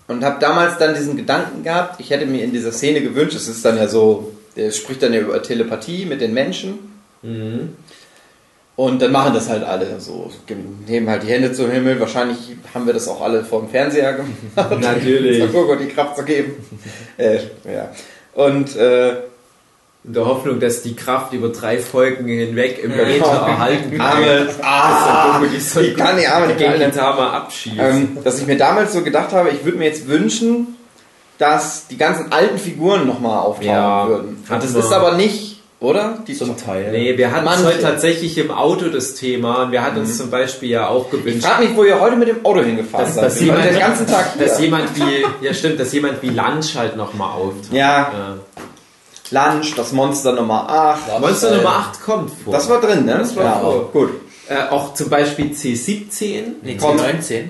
und 0.09 0.25
habe 0.25 0.41
damals 0.41 0.79
dann 0.79 0.95
diesen 0.95 1.17
Gedanken 1.17 1.63
gehabt, 1.63 2.01
ich 2.01 2.11
hätte 2.11 2.27
mir 2.27 2.43
in 2.43 2.53
dieser 2.53 2.73
Szene 2.73 3.01
gewünscht, 3.01 3.37
es 3.37 3.49
ist 3.49 3.65
dann 3.65 3.77
ja 3.77 3.89
so, 3.89 4.33
der 4.57 4.71
spricht 4.71 5.03
dann 5.03 5.13
ja 5.15 5.21
über 5.21 5.43
Telepathie 5.43 6.07
mit 6.07 6.21
den 6.21 6.35
Menschen. 6.35 6.93
Und 8.77 9.01
dann 9.01 9.13
machen 9.13 9.33
das 9.35 9.49
halt 9.49 9.63
alle 9.63 10.01
so, 10.01 10.31
nehmen 10.89 11.09
halt 11.09 11.23
die 11.23 11.29
Hände 11.29 11.53
zum 11.53 11.71
Himmel. 11.71 12.01
Wahrscheinlich 12.01 12.57
haben 12.75 12.87
wir 12.87 12.93
das 12.93 13.07
auch 13.07 13.21
alle 13.21 13.45
vor 13.45 13.61
dem 13.61 13.69
Fernseher 13.69 14.15
gemacht. 14.15 14.81
Natürlich. 14.81 15.39
Son 15.39 15.53
Goku 15.53 15.77
die 15.77 15.87
Kraft 15.89 16.17
zu 16.17 16.25
geben. 16.25 16.55
äh, 17.17 17.37
ja. 17.73 17.91
Und 18.35 18.75
äh, 18.77 19.11
In 20.03 20.13
der 20.13 20.27
Hoffnung, 20.27 20.59
dass 20.59 20.83
die 20.83 20.97
Kraft 20.97 21.33
über 21.33 21.51
drei 21.51 21.79
Folgen 21.79 22.27
hinweg 22.27 22.81
im 22.83 22.91
Meter 22.97 23.25
erhalten 23.27 24.01
Arme, 24.01 24.49
ah, 24.63 25.41
ich 25.81 25.97
kann 25.97 26.17
die 26.19 26.27
Arme 26.27 26.55
gegen 26.55 26.71
halten. 26.71 26.83
Gintama 26.83 27.31
abschießt. 27.31 27.77
ähm, 27.79 28.19
dass 28.25 28.41
ich 28.41 28.47
mir 28.47 28.57
damals 28.59 28.93
so 28.93 29.03
gedacht 29.03 29.33
habe, 29.33 29.51
ich 29.51 29.65
würde 29.65 29.79
mir 29.79 29.87
jetzt 29.87 30.09
wünschen, 30.09 30.77
dass 31.39 31.87
die 31.87 31.97
ganzen 31.97 32.33
alten 32.33 32.59
Figuren 32.59 33.07
nochmal 33.07 33.39
auftauchen 33.39 33.67
Ja, 33.69 34.09
würden. 34.09 34.45
das 34.49 34.75
ist 34.75 34.93
aber 34.93 35.13
nicht, 35.13 35.54
oder? 35.81 36.19
Die 36.27 36.35
zum 36.35 36.57
Teil. 36.57 36.93
Nee, 36.93 37.19
wir 37.19 37.31
hatten 37.31 37.45
Manche. 37.45 37.67
heute 37.67 37.81
tatsächlich 37.81 38.39
im 38.39 38.51
Auto 38.51 38.89
das 38.89 39.15
Thema 39.15 39.65
und 39.65 39.73
wir 39.73 39.83
hatten 39.83 39.97
mhm. 39.97 40.03
uns 40.03 40.17
zum 40.17 40.31
Beispiel 40.31 40.71
ja 40.71 40.89
auch 40.89 41.11
gewünscht. 41.11 41.41
Ich 41.41 41.47
frage 41.47 41.67
mich, 41.67 41.77
wo 41.77 41.85
ihr 41.85 42.01
heute 42.01 42.17
mit 42.17 42.29
dem 42.29 42.45
Auto 42.45 42.63
hingefahren 42.63 43.13
seid. 43.13 43.25
Dass, 43.25 43.35
dass 43.35 43.43
jemand, 43.43 43.65
den 43.67 43.79
ganzen 43.79 44.07
Tag 44.07 44.35
hier. 44.35 44.47
dass 44.47 44.61
jemand 44.61 44.97
wie, 44.97 45.45
ja 45.45 45.53
stimmt, 45.53 45.79
dass 45.79 45.93
jemand 45.93 46.23
wie 46.23 46.31
Lunch 46.31 46.77
halt 46.77 46.97
nochmal 46.97 47.33
auftritt. 47.33 47.73
Ja. 47.73 48.13
ja. 48.13 48.39
Lunch, 49.31 49.75
das 49.75 49.93
Monster 49.93 50.33
Nummer 50.33 50.69
8. 50.69 51.09
Das 51.09 51.21
Monster 51.21 51.51
ist, 51.51 51.57
Nummer 51.57 51.71
äh, 51.71 51.91
8 51.91 52.03
kommt 52.03 52.31
vor. 52.45 52.53
Das 52.53 52.69
war 52.69 52.81
drin, 52.81 53.05
ne? 53.05 53.19
Das 53.19 53.37
war 53.37 53.45
ja, 53.45 53.61
vor. 53.61 53.91
Gut. 53.93 54.11
Äh, 54.49 54.71
auch 54.71 54.95
zum 54.95 55.09
Beispiel 55.09 55.47
C17. 55.47 56.43
Nee, 56.63 56.77
C19. 56.79 57.49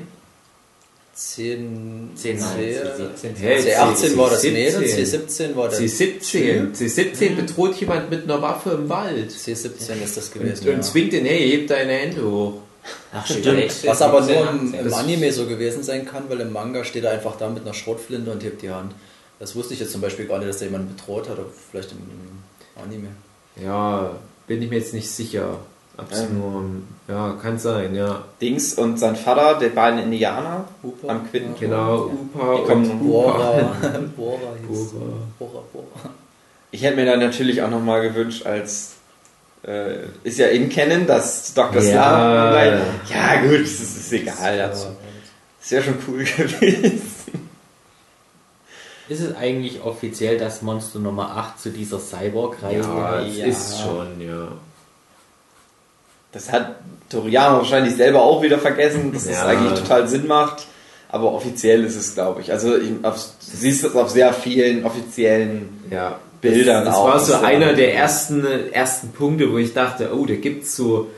10, 1.15 2.11
10, 2.17 2.43
18 2.43 4.17
war 4.19 4.31
das 4.31 4.43
Mädel, 4.43 4.83
C17 4.83 5.55
war 5.55 5.69
das 5.69 5.79
C17, 5.79 6.75
C17 6.75 7.37
bedroht 7.37 7.77
jemand 7.77 8.11
mit 8.11 8.25
einer 8.25 8.43
Waffe 8.43 8.71
im 8.71 8.89
Wald. 8.89 9.31
C17 9.31 10.03
ist 10.03 10.17
das 10.17 10.33
gewesen. 10.33 10.69
Und, 10.69 10.75
und 10.75 10.83
zwingt 10.83 11.13
den, 11.13 11.25
hey, 11.25 11.49
hebt 11.49 11.71
deine 11.71 11.93
Hände 11.93 12.29
hoch. 12.29 12.55
Ach, 13.13 13.25
stimmt. 13.25 13.87
Was 13.87 14.03
aber 14.03 14.23
nur 14.23 14.51
im, 14.51 14.75
im 14.75 14.93
Anime 14.93 15.33
so 15.33 15.47
gewesen 15.47 15.85
sein 15.85 16.05
kann, 16.05 16.25
weil 16.29 16.41
im 16.41 16.53
Manga 16.53 16.85
steht 16.85 17.05
er 17.05 17.13
einfach 17.13 17.37
da 17.37 17.49
mit 17.49 17.63
einer 17.63 17.75
Schrotflinte 17.75 18.31
und 18.33 18.43
hebt 18.43 18.63
die 18.63 18.71
Hand. 18.71 18.93
Das 19.39 19.55
wusste 19.55 19.75
ich 19.75 19.81
jetzt 19.81 19.93
zum 19.93 20.01
Beispiel 20.01 20.27
gar 20.27 20.39
nicht, 20.39 20.49
dass 20.49 20.59
da 20.59 20.65
jemand 20.65 20.97
bedroht 20.97 21.29
hat, 21.29 21.39
oder 21.39 21.49
vielleicht 21.71 21.93
im 21.93 22.83
Anime. 22.83 23.09
Ja, 23.63 24.19
bin 24.47 24.63
ich 24.63 24.69
mir 24.69 24.79
jetzt 24.79 24.95
nicht 24.95 25.09
sicher. 25.09 25.61
Es 26.11 26.29
nur, 26.29 26.65
ja, 27.09 27.37
kann 27.41 27.59
sein, 27.59 27.95
ja. 27.95 28.25
Dings 28.41 28.75
und 28.75 28.99
sein 28.99 29.15
Vater, 29.15 29.59
die 29.61 29.69
beiden 29.73 30.01
Indianer 30.01 30.65
Hupe. 30.83 31.09
am 31.09 31.31
Quitten. 31.31 31.55
Genau, 31.59 32.07
Upa 32.07 32.57
Die 32.57 32.63
kommen- 32.65 32.91
und 32.91 32.99
Bora. 33.07 33.73
Bora 34.17 34.39
hieß 34.69 34.91
Bora. 34.93 35.13
Bora, 35.39 35.63
Bora. 35.73 36.11
Ich 36.73 36.83
hätte 36.83 36.97
mir 36.97 37.07
dann 37.07 37.21
natürlich 37.21 37.63
auch 37.63 37.71
nochmal 37.71 38.03
gewünscht, 38.03 38.45
als 38.45 38.95
äh, 39.65 39.99
ist 40.25 40.39
ja 40.39 40.49
in 40.49 40.69
Canon, 40.69 41.07
dass 41.07 41.55
Dr. 41.55 41.81
Ja. 41.81 42.51
Slava. 42.51 42.57
Ja, 43.09 43.41
gut, 43.43 43.61
das 43.63 43.71
ist, 43.71 43.97
ist 43.99 44.13
egal. 44.13 44.59
Das 44.59 44.89
ist 45.63 45.71
ja 45.71 45.81
schon 45.83 45.95
cool 46.09 46.25
gewesen. 46.37 47.01
Ist 49.09 49.21
es 49.21 49.37
eigentlich 49.37 49.83
offiziell, 49.83 50.39
dass 50.39 50.63
Monster 50.63 50.99
Nummer 50.99 51.37
8 51.37 51.61
zu 51.61 51.71
dieser 51.71 52.01
Cyborg-Reihe 52.01 52.81
Ja, 52.81 53.21
es 53.21 53.37
Ja. 53.37 53.47
ist 53.47 53.81
schon, 53.81 54.21
ja. 54.21 54.49
Das 56.35 56.53
hat 56.53 56.75
Toriyama 57.09 57.59
wahrscheinlich 57.59 57.95
selber 57.95 58.23
auch 58.23 58.43
wieder 58.43 58.59
vergessen, 58.59 59.13
dass 59.13 59.27
das 59.27 59.37
Ja. 59.37 59.47
eigentlich 59.47 59.79
total 59.81 60.07
Sinn 60.09 60.27
macht. 60.27 60.67
Aber 61.09 61.33
offiziell 61.33 61.85
ist 61.85 61.95
es, 61.97 62.15
glaube 62.15 62.41
ich. 62.41 62.51
Also 62.51 62.77
ich, 62.77 62.91
auf, 63.03 63.15
du 63.15 63.57
siehst 63.57 63.85
das 63.85 63.95
auf 63.95 64.11
sehr 64.11 64.33
vielen 64.33 64.85
offiziellen 64.85 65.69
Ja. 65.91 66.19
Bildern 66.41 66.85
das, 66.85 66.95
das 66.95 66.97
auch. 66.97 67.09
war 67.09 67.21
so 67.21 67.33
Das 67.35 67.43
einer 67.45 67.73
der 67.73 67.95
ersten, 67.95 68.45
ersten 68.73 69.13
Punkte, 69.13 69.51
wo 69.51 69.57
ich 69.59 69.73
dachte, 69.73 70.11
oh, 70.15 70.27
da 70.27 70.35
gibt 70.35 70.65
es 70.65 70.77
so 70.77 71.09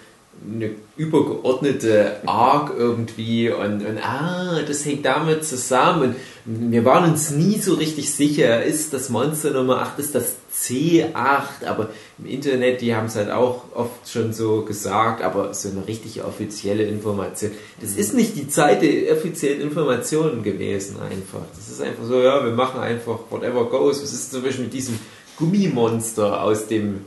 eine 0.48 0.70
übergeordnete 0.96 2.20
Arc 2.26 2.72
irgendwie 2.76 3.50
und, 3.50 3.84
und 3.84 3.98
ah, 4.02 4.60
das 4.66 4.84
hängt 4.84 5.04
damit 5.04 5.44
zusammen. 5.44 6.14
Wir 6.44 6.84
waren 6.84 7.10
uns 7.10 7.30
nie 7.30 7.58
so 7.58 7.74
richtig 7.74 8.12
sicher, 8.12 8.62
ist 8.62 8.92
das 8.92 9.08
Monster 9.08 9.50
Nummer 9.50 9.82
8, 9.82 9.98
ist 9.98 10.14
das 10.14 10.36
C8, 10.54 11.66
aber 11.66 11.90
im 12.18 12.26
Internet, 12.26 12.80
die 12.80 12.94
haben 12.94 13.06
es 13.06 13.16
halt 13.16 13.30
auch 13.30 13.64
oft 13.74 14.08
schon 14.08 14.32
so 14.32 14.62
gesagt, 14.62 15.22
aber 15.22 15.52
so 15.52 15.68
eine 15.68 15.86
richtige 15.86 16.24
offizielle 16.24 16.84
Information. 16.84 17.50
Das 17.80 17.92
ist 17.92 18.14
nicht 18.14 18.36
die 18.36 18.48
Zeit 18.48 18.82
der 18.82 19.12
offiziellen 19.12 19.60
Informationen 19.60 20.42
gewesen 20.42 20.96
einfach. 21.00 21.42
Das 21.56 21.68
ist 21.68 21.80
einfach 21.82 22.04
so, 22.04 22.22
ja, 22.22 22.44
wir 22.44 22.52
machen 22.52 22.80
einfach 22.80 23.18
whatever 23.30 23.64
goes. 23.64 24.02
Was 24.02 24.12
ist 24.12 24.30
zum 24.30 24.42
Beispiel 24.42 24.64
mit 24.64 24.74
diesem 24.74 24.98
Gummimonster 25.36 26.42
aus 26.42 26.68
dem, 26.68 27.00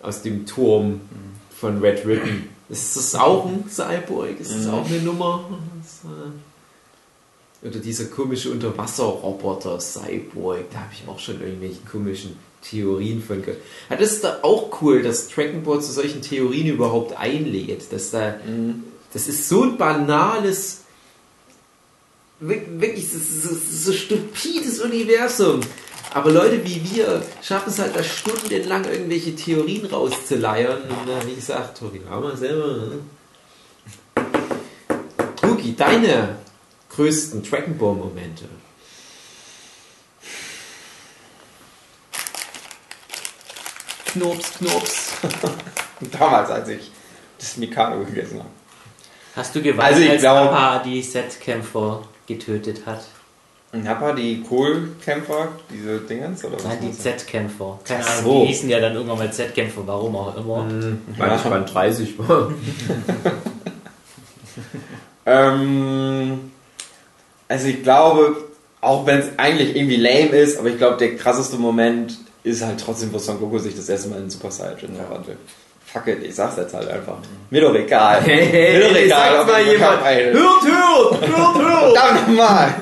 aus 0.00 0.22
dem 0.22 0.46
Turm 0.46 1.00
von 1.58 1.80
Red 1.80 2.06
Ribbon? 2.06 2.53
Ist 2.74 2.96
das 2.96 3.14
auch 3.14 3.46
ein 3.46 3.64
Cyborg? 3.70 4.38
Ist 4.40 4.54
das 4.54 4.66
auch 4.68 4.84
eine 4.86 4.98
Nummer? 5.00 5.48
Äh, 6.04 7.66
oder 7.68 7.78
dieser 7.78 8.04
komische 8.06 8.50
Unterwasserroboter 8.50 9.80
Cyborg, 9.80 10.70
da 10.72 10.80
habe 10.80 10.90
ich 10.92 11.08
auch 11.08 11.18
schon 11.18 11.40
irgendwelche 11.40 11.80
komischen 11.90 12.36
Theorien 12.62 13.22
von 13.22 13.40
gehört. 13.42 13.60
Ja, 13.90 13.96
das 13.96 14.12
ist 14.12 14.24
da 14.24 14.38
auch 14.42 14.80
cool, 14.82 15.02
dass 15.02 15.28
Dragon 15.28 15.62
Ball 15.62 15.80
zu 15.80 15.92
solchen 15.92 16.20
Theorien 16.22 16.66
überhaupt 16.66 17.16
einlädt. 17.16 17.90
Dass 17.92 18.10
da, 18.10 18.34
Das 19.12 19.28
ist 19.28 19.48
so 19.48 19.62
ein 19.62 19.78
banales, 19.78 20.78
wirk- 22.40 22.80
wirklich 22.80 23.08
so, 23.10 23.18
so, 23.18 23.56
so 23.70 23.92
stupides 23.92 24.80
Universum. 24.80 25.60
Aber 26.14 26.30
Leute 26.30 26.64
wie 26.64 26.80
wir 26.94 27.22
schaffen 27.42 27.68
es 27.70 27.78
halt 27.78 27.94
da 27.96 28.02
stundenlang 28.02 28.84
irgendwelche 28.84 29.34
Theorien 29.34 29.84
rauszuleiern. 29.86 30.82
Und 30.82 31.08
äh, 31.10 31.26
wie 31.26 31.34
gesagt, 31.34 31.78
Toriyama 31.78 32.34
selber. 32.36 32.68
Ne? 32.68 32.98
Deine 35.76 36.36
größten 36.90 37.42
Dragon 37.42 37.76
Ball 37.76 37.94
Momente. 37.94 38.44
Knops, 44.12 44.52
Knops. 44.58 45.12
Damals, 46.18 46.50
als 46.50 46.68
ich 46.68 46.90
das 47.38 47.56
Mikado 47.56 48.04
gegessen 48.04 48.38
habe. 48.38 48.48
Hast 49.34 49.54
du 49.54 49.62
geweint, 49.62 49.82
Also 49.92 50.00
ich 50.02 50.10
als 50.10 50.20
glaub- 50.20 50.50
Papa 50.50 50.78
die 50.84 51.02
Set-Kämpfer 51.02 52.02
getötet 52.26 52.86
hat? 52.86 53.04
Nappa, 53.82 54.12
die 54.12 54.42
Kohlkämpfer, 54.42 55.48
diese 55.70 55.98
Dingens, 55.98 56.44
oder 56.44 56.56
was? 56.56 56.64
Nein, 56.64 56.78
die? 56.82 56.92
Z-Kämpfer. 56.92 57.78
Keine 57.84 58.04
Ach 58.04 58.18
Ahnung, 58.18 58.24
so. 58.32 58.40
die 58.42 58.46
hießen 58.48 58.68
ja 58.68 58.80
dann 58.80 58.94
irgendwann 58.94 59.18
mal 59.18 59.32
Z-Kämpfer, 59.32 59.82
warum 59.86 60.16
auch 60.16 60.36
immer. 60.36 60.66
Weil 61.18 61.36
ich 61.36 61.42
Band 61.42 61.74
30 61.74 62.18
war. 62.18 62.50
Ähm, 65.26 66.50
also 67.48 67.68
ich 67.68 67.82
glaube, 67.82 68.36
auch 68.80 69.06
wenn 69.06 69.20
es 69.20 69.30
eigentlich 69.38 69.74
irgendwie 69.76 69.96
lame 69.96 70.36
ist, 70.36 70.58
aber 70.58 70.68
ich 70.68 70.78
glaube, 70.78 70.98
der 70.98 71.16
krasseste 71.16 71.56
Moment 71.56 72.18
ist 72.42 72.62
halt 72.64 72.80
trotzdem, 72.80 73.12
wo 73.12 73.18
Son 73.18 73.38
Goku 73.38 73.58
sich 73.58 73.74
das 73.74 73.88
erste 73.88 74.08
Mal 74.08 74.20
in 74.20 74.30
Super 74.30 74.50
Saiyajin 74.50 74.94
verwandelt. 74.94 75.38
Fuck 75.86 76.08
it, 76.08 76.22
ich 76.22 76.34
sag's 76.34 76.56
jetzt 76.56 76.74
halt 76.74 76.88
einfach. 76.88 77.16
Mir 77.50 77.60
doch 77.62 77.74
egal. 77.74 78.20
Hey, 78.22 78.46
hey, 78.50 78.78
Mir 78.78 78.88
doch 78.88 78.96
egal, 78.96 79.30
sagt 79.30 79.40
ob 79.40 79.46
mal 79.48 79.62
jemand. 79.62 80.04
Hört, 80.04 80.34
Hört, 80.34 80.64
hört, 81.22 81.56
hört. 81.56 81.96
Verdammt 81.96 82.28
nochmal! 82.28 82.74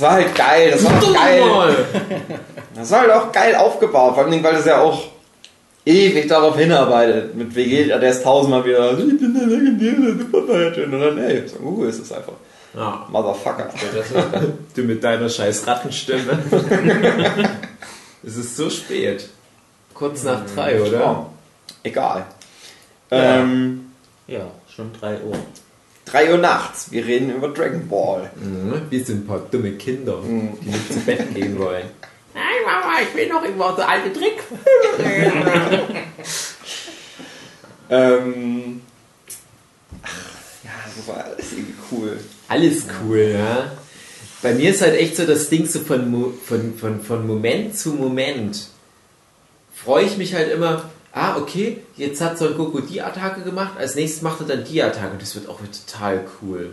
Das 0.00 0.08
war 0.08 0.14
halt 0.14 0.34
geil, 0.34 0.70
das 0.70 0.82
war 0.82 0.92
Verdammt 0.92 1.16
geil. 1.16 1.76
Das 2.74 2.90
war 2.90 3.00
halt 3.00 3.10
auch 3.10 3.32
geil 3.32 3.54
aufgebaut, 3.54 4.14
vor 4.14 4.24
allem, 4.24 4.42
weil 4.42 4.54
das 4.54 4.64
ja 4.64 4.80
auch 4.80 5.08
ewig 5.84 6.26
darauf 6.26 6.56
hinarbeitet. 6.56 7.34
Mit 7.34 7.54
Vegeta, 7.54 7.98
der 7.98 8.10
ist 8.10 8.22
tausendmal 8.22 8.64
wieder, 8.64 8.92
ich 8.92 9.20
bin 9.20 9.34
der 9.34 9.46
legendäre 9.46 10.18
Super 10.18 10.46
Saiyajin. 10.46 10.94
Und 10.94 11.00
dann, 11.00 11.18
ey, 11.18 11.46
Son 11.46 11.62
Goku 11.62 11.84
ist 11.84 11.98
es 11.98 12.10
einfach. 12.12 12.32
Ja, 12.72 13.06
Motherfucker. 13.10 13.68
du 14.74 14.82
mit 14.82 15.04
deiner 15.04 15.28
scheiß 15.28 15.66
Rattenstimme. 15.66 16.38
es 18.24 18.36
ist 18.36 18.56
so 18.56 18.70
spät. 18.70 19.28
Kurz 19.92 20.22
nach 20.22 20.46
drei, 20.54 20.80
oder? 20.80 20.98
Ja, 20.98 21.26
egal. 21.82 22.24
Ja. 23.10 23.40
Ähm, 23.40 23.90
Ja, 24.26 24.46
schon 24.74 24.92
3 24.98 25.20
Uhr. 25.24 25.36
3 26.10 26.32
Uhr 26.32 26.38
nachts, 26.38 26.90
wir 26.90 27.06
reden 27.06 27.30
über 27.34 27.48
Dragon 27.48 27.86
Ball. 27.88 28.30
Mhm. 28.36 28.82
Wir 28.90 29.04
sind 29.04 29.24
ein 29.24 29.26
paar 29.26 29.40
dumme 29.50 29.72
Kinder, 29.72 30.18
die 30.24 30.68
nicht 30.68 30.92
zu 30.92 31.00
Bett 31.00 31.34
gehen 31.34 31.58
wollen. 31.58 31.86
Nein, 32.34 32.44
Mama, 32.64 32.94
ich 33.02 33.14
will 33.16 33.28
noch 33.28 33.42
immer 33.44 33.74
der 33.76 33.88
alte 33.88 34.12
Trick. 34.12 34.42
Ähm, 37.90 38.82
ach, 40.02 40.08
ja, 40.62 40.70
das 40.96 41.08
war 41.08 41.24
alles 41.24 41.52
irgendwie 41.52 41.74
cool. 41.90 42.20
Alles 42.46 42.84
cool, 43.02 43.34
ja. 43.34 43.72
Bei 44.42 44.54
mir 44.54 44.70
ist 44.70 44.80
halt 44.80 44.94
echt 44.94 45.16
so 45.16 45.26
das 45.26 45.48
Ding 45.48 45.66
so 45.66 45.80
von, 45.80 46.32
von, 46.46 46.74
von, 46.78 47.00
von 47.02 47.26
Moment 47.26 47.76
zu 47.76 47.94
Moment. 47.94 48.68
Freue 49.74 50.04
ich 50.04 50.16
mich 50.16 50.34
halt 50.34 50.52
immer, 50.52 50.88
ah, 51.12 51.36
okay, 51.36 51.78
jetzt 51.96 52.20
hat 52.20 52.38
Son 52.38 52.56
Goku 52.56 52.80
die 52.80 53.02
Attacke 53.02 53.42
gemacht, 53.42 53.72
als 53.78 53.94
nächstes 53.94 54.22
macht 54.22 54.40
er 54.40 54.46
dann 54.46 54.64
die 54.64 54.82
Attacke. 54.82 55.16
Das 55.18 55.34
wird 55.34 55.48
auch 55.48 55.60
wieder 55.60 55.72
total 55.86 56.24
cool. 56.42 56.72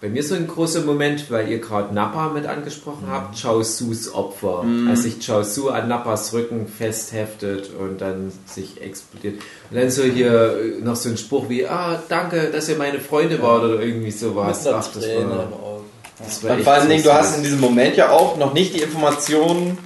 Bei 0.00 0.10
mir 0.10 0.22
so 0.22 0.34
ein 0.34 0.46
großer 0.46 0.82
Moment, 0.82 1.30
weil 1.30 1.48
ihr 1.48 1.60
gerade 1.60 1.94
Nappa 1.94 2.28
mit 2.28 2.44
angesprochen 2.44 3.06
habt, 3.08 3.40
Chaosus 3.40 4.12
Opfer. 4.12 4.62
Als 4.86 5.04
sich 5.04 5.18
Chaosu 5.24 5.70
an 5.70 5.88
Nappas 5.88 6.34
Rücken 6.34 6.66
festheftet 6.66 7.70
und 7.78 8.02
dann 8.02 8.30
sich 8.44 8.82
explodiert. 8.82 9.40
Und 9.70 9.78
dann 9.78 9.90
so 9.90 10.02
hier 10.02 10.58
äh, 10.58 10.84
noch 10.84 10.96
so 10.96 11.08
ein 11.08 11.16
Spruch 11.16 11.48
wie, 11.48 11.66
ah, 11.66 12.02
danke, 12.10 12.50
dass 12.50 12.68
ihr 12.68 12.76
meine 12.76 13.00
Freunde 13.00 13.40
wart 13.40 13.64
oder 13.64 13.80
irgendwie 13.80 14.10
sowas. 14.10 14.66
Ach, 14.66 14.86
das 14.92 14.94
war, 14.94 15.08
im 15.08 15.30
Auge. 15.30 15.84
das 16.18 16.44
war 16.44 16.56
Und 16.56 16.64
vor 16.64 16.72
allen 16.74 16.88
Dingen, 16.90 17.02
du 17.02 17.14
hast 17.14 17.38
in 17.38 17.42
diesem 17.42 17.60
Moment 17.60 17.96
ja 17.96 18.10
auch 18.10 18.36
noch 18.36 18.52
nicht 18.52 18.74
die 18.74 18.82
Information, 18.82 19.78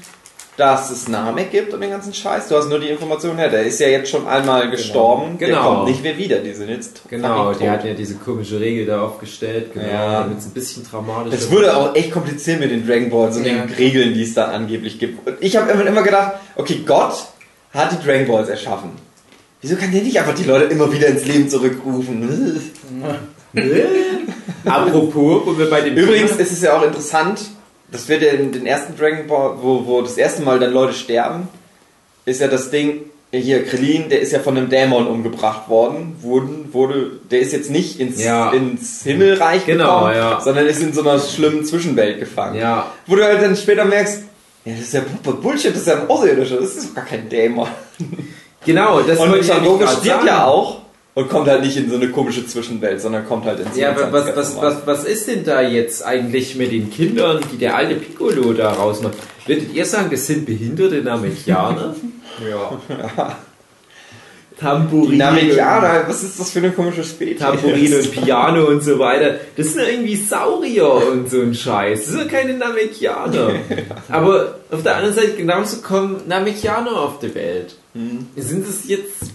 dass 0.59 0.91
es 0.91 1.07
Namek 1.09 1.53
gibt 1.53 1.73
und 1.73 1.81
den 1.81 1.91
ganzen 1.91 2.13
Scheiß. 2.13 2.49
Du 2.49 2.57
hast 2.57 2.69
nur 2.69 2.81
die 2.81 2.89
Information, 2.89 3.39
ja, 3.39 3.47
der 3.49 3.63
ist 3.63 3.79
ja 3.79 3.87
jetzt 3.87 4.11
schon 4.11 4.27
einmal 4.27 4.69
gestorben, 4.71 5.39
der 5.39 5.49
Genau. 5.51 5.63
kommt 5.77 5.89
nicht 5.89 6.03
mehr 6.03 6.19
wieder, 6.19 6.39
die 6.41 6.53
sind 6.53 6.69
jetzt 6.69 7.03
Genau, 7.09 7.55
die 7.55 7.71
hatten 7.71 7.87
ja 7.87 7.95
diese 7.95 8.17
komische 8.17 8.59
Regel 8.59 8.85
da 8.85 9.03
aufgestellt, 9.03 9.73
genau, 9.73 9.87
Ja. 9.87 10.21
damit 10.23 10.39
es 10.41 10.47
ein 10.47 10.51
bisschen 10.51 10.83
dramatisch 10.85 11.33
Es 11.33 11.51
wurde 11.53 11.77
auch 11.77 11.95
echt 11.95 12.11
kompliziert 12.11 12.59
mit 12.59 12.73
den 12.73 12.85
Dragon 12.85 13.09
Ball, 13.09 13.33
so 13.33 13.39
Ja. 13.39 13.55
den 13.55 13.71
Regeln, 13.73 14.15
die 14.15 14.23
es 14.25 14.35
da 14.35 14.47
angeblich 14.47 14.99
gibt. 14.99 15.25
Und 15.29 15.37
ich 15.41 15.57
habe 15.57 15.71
immer, 15.71 15.87
immer 15.87 16.03
gedacht, 16.03 16.33
okay, 16.57 16.83
Gott 16.85 17.15
hat 17.73 17.93
die 17.93 18.05
Dragon 18.05 18.27
Balls 18.27 18.49
erschaffen. 18.49 18.91
Wieso 19.61 19.77
kann 19.77 19.93
der 19.93 20.03
nicht 20.03 20.19
einfach 20.19 20.35
die 20.35 20.45
Leute 20.45 20.65
immer 20.67 20.93
wieder 20.93 21.07
ins 21.07 21.25
Leben 21.25 21.49
zurückrufen? 21.49 22.29
Apropos, 24.65 25.43
wo 25.47 25.57
wir 25.59 25.71
bei 25.71 25.83
dem 25.83 25.97
Übrigens 25.97 26.33
ist 26.33 26.53
es 26.53 26.63
ja 26.63 26.77
auch 26.77 26.83
interessant, 26.83 27.41
das 27.91 28.09
wird 28.09 28.23
ja 28.23 28.33
in 28.33 28.53
den 28.53 28.67
ersten 28.67 28.97
Dragon 28.97 29.27
Ball, 29.27 29.55
wo, 29.61 29.87
wo 29.87 30.03
das 30.03 30.17
erste 30.17 30.43
Mal 30.43 30.59
dann 30.59 30.73
Leute 30.73 30.93
sterben, 30.93 31.49
ist 32.25 32.41
ja 32.41 32.49
das 32.49 32.71
Ding, 32.71 33.03
hier 33.31 33.65
Krillin, 33.65 34.09
der 34.09 34.21
ist 34.21 34.33
ja 34.33 34.41
von 34.41 34.57
einem 34.57 34.71
Dämon 34.71 35.07
umgebracht 35.07 35.69
worden, 35.69 36.17
wurden, 36.23 36.73
wurde, 36.73 37.13
der 37.31 37.41
ist 37.41 37.53
jetzt 37.53 37.71
nicht 37.71 38.01
ins, 38.01 38.23
Ja. 38.23 38.51
ins 38.53 39.03
Himmelreich 39.03 39.67
Genau, 39.67 40.01
gekommen, 40.07 40.17
ja. 40.17 40.41
sondern 40.41 40.67
ist 40.67 40.81
in 40.83 40.93
so 40.95 41.03
einer 41.03 41.19
schlimmen 41.19 41.65
Zwischenwelt 41.65 42.21
gefangen. 42.21 42.57
Ja, 42.59 42.91
Wo 43.07 43.17
du 43.17 43.25
halt 43.25 43.43
dann 43.43 43.55
später 43.57 43.85
merkst, 43.85 44.23
ja, 44.65 44.73
das 44.73 44.81
ist 44.83 44.93
ja 44.95 45.03
Bullshit, 45.23 45.73
das 45.73 45.83
ist 45.83 45.87
ja 45.89 46.01
ein 46.03 46.09
Außerirdischer, 46.09 46.57
das 46.57 46.75
ist 46.77 46.89
doch 46.91 46.95
gar 46.95 47.05
kein 47.05 47.29
Dämon. 47.29 47.69
genau, 48.65 49.01
das 49.01 49.19
Und 49.19 49.31
grad 49.33 49.45
stirbt 49.45 50.05
sagen. 50.07 50.27
ja 50.27 50.47
auch 50.47 50.81
und 51.19 51.29
kommt 51.29 51.49
halt 51.49 51.63
nicht 51.63 51.77
in 51.77 51.91
so 51.91 51.97
eine 51.97 52.11
komische 52.11 52.47
Zwischenwelt, 52.47 53.01
sondern 53.01 53.27
kommt 53.27 53.45
halt 53.45 53.59
ins 53.59 53.77
Ja, 53.77 53.91
aber 53.91 54.13
was, 54.13 54.27
27er 54.27 54.37
was, 54.37 54.57
was, 54.63 54.87
was 54.87 55.05
ist 55.05 55.27
denn 55.27 55.43
da 55.43 55.61
jetzt 55.61 56.07
eigentlich 56.07 56.55
mit 56.55 56.71
den 56.71 56.93
Kindern, 56.93 57.41
die 57.53 57.57
der 57.59 57.75
alte 57.75 57.97
Piccolo 57.97 58.53
da 58.53 58.71
rausmacht? 58.71 59.15
Würdet 59.45 59.75
ihr 59.75 59.85
sagen, 59.85 60.11
das 60.13 60.29
sind 60.29 60.47
behinderte 60.47 61.03
Namekianer? 61.03 61.97
Ja. 62.49 63.37
Tamburin. 64.61 65.19
Namekianer, 65.19 66.05
was 66.07 66.23
ist 66.23 66.39
das 66.39 66.53
für 66.53 66.61
eine 66.61 66.71
komische 66.71 67.03
Spezies? 67.03 67.41
Tamburin 67.41 67.93
und 67.93 68.13
Piano 68.13 68.67
und 68.67 68.85
so 68.85 68.97
weiter. 69.01 69.41
Das 69.57 69.73
sind 69.73 69.89
irgendwie 69.89 70.15
Saurier 70.15 70.89
und 70.89 71.29
so 71.29 71.41
ein 71.41 71.53
Scheiß. 71.53 72.05
Das 72.05 72.15
sind 72.15 72.31
keine 72.31 72.55
Namekianer. 72.55 73.55
Aber 74.09 74.59
auf 74.71 74.85
der 74.85 74.95
anderen 74.95 75.17
Seite 75.17 75.33
genauso 75.33 75.79
kommen 75.79 76.21
Namekianer 76.29 76.93
auf 76.93 77.19
die 77.19 77.35
Welt. 77.35 77.75
Sind 78.37 78.69
es 78.69 78.87
jetzt 78.87 79.33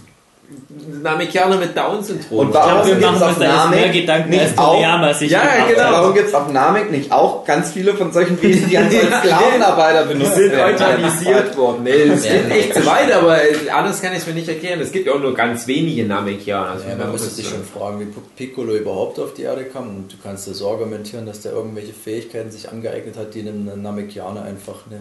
Namekianer 1.02 1.56
mit 1.56 1.76
Down-Syndrom? 1.76 2.38
Und 2.38 2.54
warum 2.54 2.86
gibt 2.86 3.02
es 3.02 3.22
auf 3.22 3.38
Namek 3.38 3.94
nicht 4.28 4.58
auch? 4.58 4.80
Ja, 4.80 5.66
genau. 5.66 5.92
Warum 5.92 6.14
gibt 6.14 6.28
es 6.28 6.34
auf 6.34 6.52
Namek 6.52 6.90
nicht 6.90 7.10
auch 7.12 7.44
ganz 7.44 7.72
viele 7.72 7.94
von 7.94 8.12
solchen 8.12 8.40
Wesen, 8.42 8.68
die 8.68 8.76
als 8.76 8.92
Sklavenarbeiter 8.92 10.04
Die 10.04 10.14
benutzt 10.14 10.34
sind 10.34 10.52
werden? 10.52 10.74
euthanisiert 10.74 11.56
worden. 11.56 11.84
Nee, 11.84 12.08
das 12.08 12.22
geht 12.22 12.50
echt 12.50 12.74
zu 12.74 12.86
weit, 12.86 13.12
aber 13.12 13.38
anders 13.72 14.02
kann 14.02 14.12
ich 14.12 14.18
es 14.18 14.26
mir 14.26 14.34
nicht 14.34 14.48
erklären. 14.48 14.80
Es 14.80 14.92
gibt 14.92 15.06
ja 15.06 15.14
auch 15.14 15.20
nur 15.20 15.34
ganz 15.34 15.66
wenige 15.66 16.04
Namekianer. 16.04 16.70
Also 16.72 16.88
Ja, 16.88 16.96
man 16.96 17.12
müsste 17.12 17.30
sich 17.30 17.48
schon 17.48 17.64
fragen, 17.64 18.00
wie 18.00 18.12
Piccolo 18.36 18.74
überhaupt 18.74 19.18
auf 19.18 19.34
die 19.34 19.42
Erde 19.42 19.64
kam. 19.64 19.88
Und 19.88 20.12
du 20.12 20.16
kannst 20.22 20.46
das 20.46 20.58
so 20.58 20.70
argumentieren, 20.70 21.26
dass 21.26 21.40
der 21.40 21.52
irgendwelche 21.52 21.94
Fähigkeiten 21.94 22.50
sich 22.50 22.68
angeeignet 22.70 23.16
hat, 23.16 23.34
die 23.34 23.40
einem 23.40 23.82
Namekianer 23.82 24.42
einfach 24.42 24.86
ne, 24.90 25.00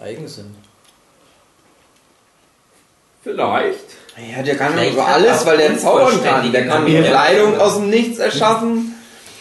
eigen 0.00 0.28
sind. 0.28 0.54
Vielleicht. 3.22 4.01
Ja, 4.16 4.42
der 4.42 4.56
kann 4.56 4.74
Vielleicht 4.74 4.92
über 4.92 5.06
alles, 5.06 5.46
weil 5.46 5.56
der 5.56 5.78
zaubern 5.78 6.22
kann. 6.22 6.52
Der 6.52 6.66
kann 6.66 6.84
Namen. 6.84 7.04
Kleidung 7.04 7.58
aus 7.58 7.76
dem 7.76 7.88
Nichts 7.88 8.18
erschaffen. 8.18 8.94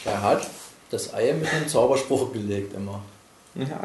Er 0.05 0.21
hat 0.21 0.47
das 0.89 1.13
Ei 1.13 1.33
mit 1.33 1.51
einem 1.51 1.67
Zauberspruch 1.67 2.31
gelegt 2.31 2.73
immer. 2.73 3.01
Ja. 3.55 3.81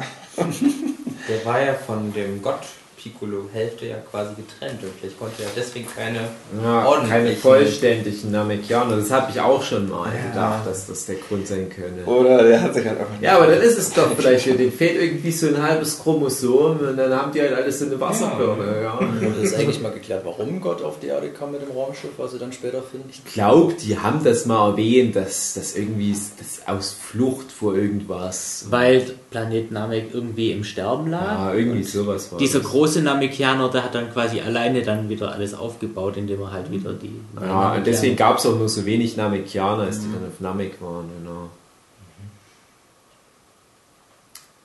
Der 1.29 1.45
war 1.45 1.61
ja 1.61 1.75
von 1.75 2.13
dem 2.13 2.41
Gott 2.41 2.61
Piccolo 3.07 3.49
Hälfte 3.53 3.87
ja 3.87 3.97
quasi 4.11 4.35
getrennt 4.35 4.83
und 4.83 4.91
vielleicht 4.99 5.19
konnte 5.19 5.43
er 5.45 5.51
deswegen 5.57 5.87
keine 5.95 6.21
Ja, 6.63 7.05
keine 7.09 7.37
vollständigen 7.37 8.33
Namekianer. 8.33 8.97
Das 8.97 9.11
habe 9.13 9.31
ich 9.31 9.41
auch 9.41 9.63
schon 9.63 9.89
mal 9.89 10.11
gedacht, 10.11 10.67
dass 10.67 10.87
das 10.87 11.07
der 11.07 11.17
Grund 11.17 11.47
sein 11.47 11.69
könnte. 11.69 12.05
Oder 12.05 12.43
der 12.43 12.63
hat 12.63 12.75
sich 12.75 12.85
halt 12.85 12.99
einfach. 12.99 13.21
Ja, 13.21 13.37
aber 13.37 13.47
dann 13.47 13.61
ist 13.61 13.79
es 13.79 13.93
doch 13.93 14.11
vielleicht, 14.17 14.47
denen 14.47 14.73
fehlt 14.73 15.01
irgendwie 15.01 15.31
so 15.31 15.47
ein 15.47 15.63
halbes 15.63 16.01
Chromosom 16.01 16.81
und 16.81 16.97
dann 16.97 17.13
haben 17.15 17.33
die 17.33 17.41
halt 17.41 17.53
alles 17.53 17.79
so 17.79 17.87
eine 17.87 18.01
Wasserbirne. 18.01 18.83
Ja. 18.83 18.99
Wurde 18.99 19.43
das 19.43 19.55
eigentlich 19.55 19.81
mal 19.81 19.93
geklärt, 19.93 20.25
warum 20.25 20.61
Gott 20.61 20.83
auf 20.83 20.99
die 20.99 21.07
Erde 21.07 21.29
kam 21.29 21.53
mit 21.53 21.63
dem 21.63 21.71
Raumschiff, 21.71 22.11
was 22.17 22.33
sie 22.33 22.39
dann 22.39 22.53
später 22.53 22.83
finden? 22.83 23.09
Ich 23.11 23.25
glaube, 23.25 23.75
die 23.75 23.99
haben 23.99 24.25
das 24.25 24.47
mal 24.47 24.71
erwähnt, 24.71 25.15
dass 25.15 25.55
das 25.55 25.77
irgendwie 25.77 26.13
das 26.39 26.67
aus 26.67 26.93
Flucht 26.93 27.53
vor 27.53 27.77
irgendwas. 27.77 28.67
Weil 28.71 29.15
Planet 29.37 29.71
Namek 29.71 30.15
irgendwie 30.15 30.51
im 30.51 30.65
Sterben 30.65 31.11
lag. 31.11 31.39
ja, 31.39 31.55
irgendwie 31.55 31.79
Und 31.81 31.87
sowas 31.87 32.33
war. 32.33 32.39
Dieser 32.39 32.61
das. 32.61 32.69
große 32.71 33.03
Namekianer, 33.03 33.69
der 33.69 33.85
hat 33.85 33.95
dann 33.95 34.11
quasi 34.11 34.41
alleine 34.41 34.81
dann 34.83 35.11
wieder 35.11 35.31
alles 35.33 35.53
aufgebaut, 35.53 36.17
indem 36.17 36.41
er 36.41 36.53
halt 36.53 36.71
wieder 36.71 36.95
die. 36.95 37.13
Ja, 37.39 37.75
und 37.75 37.87
deswegen 37.87 38.17
gab 38.17 38.39
es 38.39 38.47
auch 38.47 38.57
nur 38.57 38.71
so 38.71 38.87
wenig 38.87 39.19
Namekianer, 39.19 39.83
als 39.83 40.01
die 40.01 40.07
dann 40.07 40.27
auf 40.27 40.41
Namek 40.41 40.81
waren, 40.81 41.05
genau. 41.19 41.51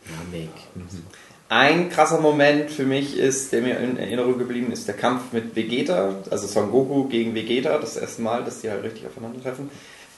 Namek. 0.06 0.50
Mhm. 0.76 0.88
Ein 1.50 1.90
krasser 1.90 2.22
Moment 2.22 2.72
für 2.72 2.86
mich 2.86 3.18
ist, 3.18 3.52
der 3.52 3.62
mir 3.62 3.78
in 3.78 3.98
Erinnerung 3.98 4.38
geblieben 4.38 4.72
ist, 4.72 4.88
der 4.88 4.96
Kampf 4.96 5.34
mit 5.34 5.54
Vegeta, 5.54 6.16
also 6.30 6.48
Son 6.48 6.72
Goku 6.72 7.10
gegen 7.10 7.36
Vegeta, 7.36 7.78
das 7.78 7.98
erste 7.98 8.22
Mal, 8.22 8.46
dass 8.46 8.62
die 8.62 8.70
halt 8.70 8.84
richtig 8.84 9.06
aufeinandertreffen, 9.06 9.70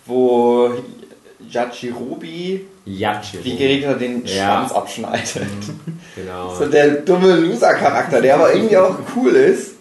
wo 0.05 0.73
Yajirobe 1.49 2.61
Yachi. 2.85 3.43
Vegeta 3.43 3.93
den 3.93 4.25
Ja. 4.25 4.33
Schwanz 4.67 4.71
abschneidet. 4.73 5.27
Genau. 6.15 6.53
So 6.55 6.65
der 6.65 6.89
dumme 6.91 7.35
Loser-Charakter, 7.35 8.21
der 8.21 8.35
aber 8.35 8.53
irgendwie 8.53 8.77
auch 8.77 8.95
cool 9.15 9.31
ist. 9.35 9.71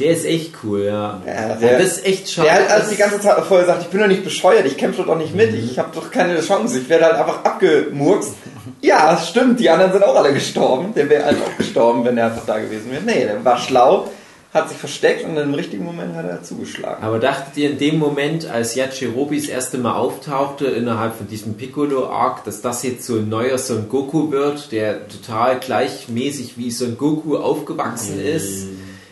Der 0.00 0.12
ist 0.12 0.24
echt 0.24 0.54
cool, 0.64 0.84
ja. 0.84 1.20
Ja, 1.26 1.32
Ja, 1.50 1.54
der- 1.56 1.78
das 1.78 1.98
ist 1.98 2.06
echt 2.06 2.30
schade. 2.30 2.48
Der 2.48 2.54
halt 2.56 2.70
also 2.70 2.90
die 2.90 2.96
ganze 2.96 3.20
Zeit 3.20 3.38
vorher 3.44 3.66
sagt, 3.66 3.82
ich 3.82 3.88
bin 3.88 4.00
doch 4.00 4.06
nicht 4.06 4.24
bescheuert, 4.24 4.64
ich 4.64 4.78
kämpfe 4.78 5.02
doch 5.02 5.16
nicht 5.18 5.34
mit, 5.34 5.52
ich 5.52 5.78
habe 5.78 5.90
doch 5.94 6.10
keine 6.10 6.40
Chance, 6.40 6.78
ich 6.78 6.88
werde 6.88 7.04
halt 7.04 7.16
einfach 7.16 7.44
abgemurkst. 7.44 8.32
Ja, 8.80 9.18
stimmt, 9.18 9.60
die 9.60 9.68
anderen 9.68 9.92
sind 9.92 10.04
auch 10.04 10.16
alle 10.16 10.32
gestorben. 10.32 10.94
Der 10.94 11.10
wäre 11.10 11.24
halt 11.26 11.36
auch 11.42 11.56
gestorben, 11.58 12.02
wenn 12.04 12.16
er 12.16 12.26
einfach 12.26 12.46
da 12.46 12.58
gewesen 12.58 12.90
wäre. 12.90 13.02
Nee, 13.04 13.24
der 13.26 13.44
war 13.44 13.58
schlau, 13.58 14.08
hat 14.52 14.70
sich 14.70 14.78
versteckt 14.78 15.24
und 15.24 15.36
im 15.36 15.52
richtigen 15.52 15.84
Moment 15.84 16.14
hat 16.14 16.24
er 16.24 16.42
zugeschlagen. 16.42 17.02
Aber 17.04 17.18
dachtet 17.18 17.56
ihr 17.58 17.70
in 17.70 17.78
dem 17.78 17.98
Moment, 17.98 18.46
als 18.46 18.74
Yajirobe 18.74 19.36
das 19.36 19.46
erste 19.46 19.76
Mal 19.76 19.94
auftauchte 19.94 20.66
innerhalb 20.66 21.16
von 21.16 21.28
diesem 21.28 21.54
Piccolo-Arc, 21.54 22.44
dass 22.44 22.62
das 22.62 22.82
jetzt 22.82 23.04
so 23.04 23.16
ein 23.16 23.28
neuer 23.28 23.58
Son 23.58 23.90
Goku 23.90 24.30
wird, 24.30 24.72
der 24.72 25.06
total 25.08 25.60
gleichmäßig 25.60 26.56
wie 26.56 26.70
Son 26.70 26.96
Goku 26.96 27.36
aufgewachsen 27.36 28.18
ist? 28.24 28.68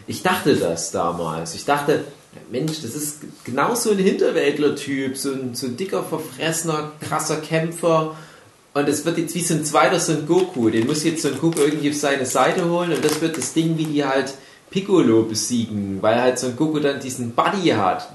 Ich 0.07 0.23
dachte 0.23 0.57
das 0.57 0.91
damals. 0.91 1.55
Ich 1.55 1.67
dachte, 1.67 2.05
Mensch, 2.51 2.81
das 2.81 2.95
ist 2.95 3.19
genau 3.45 3.75
so 3.75 3.91
ein 3.91 3.99
Hinterwäldler-Typ, 3.99 5.19
so 5.19 5.33
ein, 5.33 5.55
so 5.55 5.67
ein 5.67 5.77
dicker, 5.77 6.03
verfressener, 6.03 6.93
krasser 7.01 7.37
Kämpfer. 7.37 8.17
Und 8.73 8.89
es 8.89 9.05
wird 9.05 9.19
jetzt 9.19 9.35
wie 9.35 9.43
so 9.43 9.55
ein 9.55 9.65
zweiter 9.65 10.01
Son 10.01 10.27
Goku. 10.27 10.71
Den 10.71 10.87
muss 10.87 11.05
jetzt 11.05 11.23
Son 11.23 11.39
Goku 11.39 11.61
irgendwie 11.61 11.91
auf 11.91 11.97
seine 11.97 12.25
Seite 12.25 12.71
holen 12.71 12.93
und 12.93 13.05
das 13.05 13.21
wird 13.21 13.37
das 13.37 13.53
Ding, 13.53 13.77
wie 13.77 13.85
die 13.85 14.05
halt 14.05 14.33
Piccolo 14.71 15.23
besiegen, 15.23 15.99
weil 16.01 16.21
halt 16.21 16.39
Son 16.39 16.57
Goku 16.57 16.81
dann 16.81 17.01
diesen 17.01 17.33
Buddy 17.33 17.69
hat. 17.71 18.09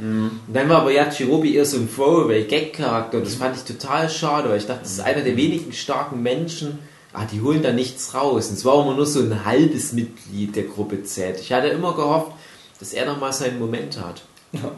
Und 0.48 0.54
dann 0.54 0.70
war 0.70 0.82
aber 0.82 0.92
Yajirobe 0.92 1.50
eher 1.50 1.66
so 1.66 1.78
ein 1.78 1.90
Throwaway-Gag-Charakter 1.94 3.18
und 3.18 3.26
das 3.26 3.36
fand 3.36 3.56
ich 3.56 3.64
total 3.64 4.10
schade, 4.10 4.50
weil 4.50 4.58
ich 4.58 4.68
dachte, 4.68 4.82
das 4.84 4.92
ist 4.92 5.00
einer 5.00 5.22
der 5.22 5.38
wenigen 5.38 5.72
starken 5.72 6.22
Menschen, 6.22 6.80
ah, 7.14 7.26
die 7.26 7.42
holen 7.42 7.62
da 7.62 7.72
nichts 7.72 8.14
raus. 8.14 8.50
Und 8.50 8.58
es 8.58 8.66
war 8.66 8.82
immer 8.84 8.96
nur 8.96 9.06
so 9.06 9.22
ein 9.22 9.46
halbes 9.46 9.94
Mitglied 9.94 10.56
der 10.56 10.64
Gruppe 10.64 11.04
Z. 11.04 11.40
Ich 11.40 11.54
hatte 11.54 11.68
immer 11.68 11.94
gehofft, 11.94 12.34
dass 12.80 12.94
er 12.94 13.06
nochmal 13.06 13.34
seinen 13.34 13.60
Moment 13.60 14.00
hat. 14.00 14.24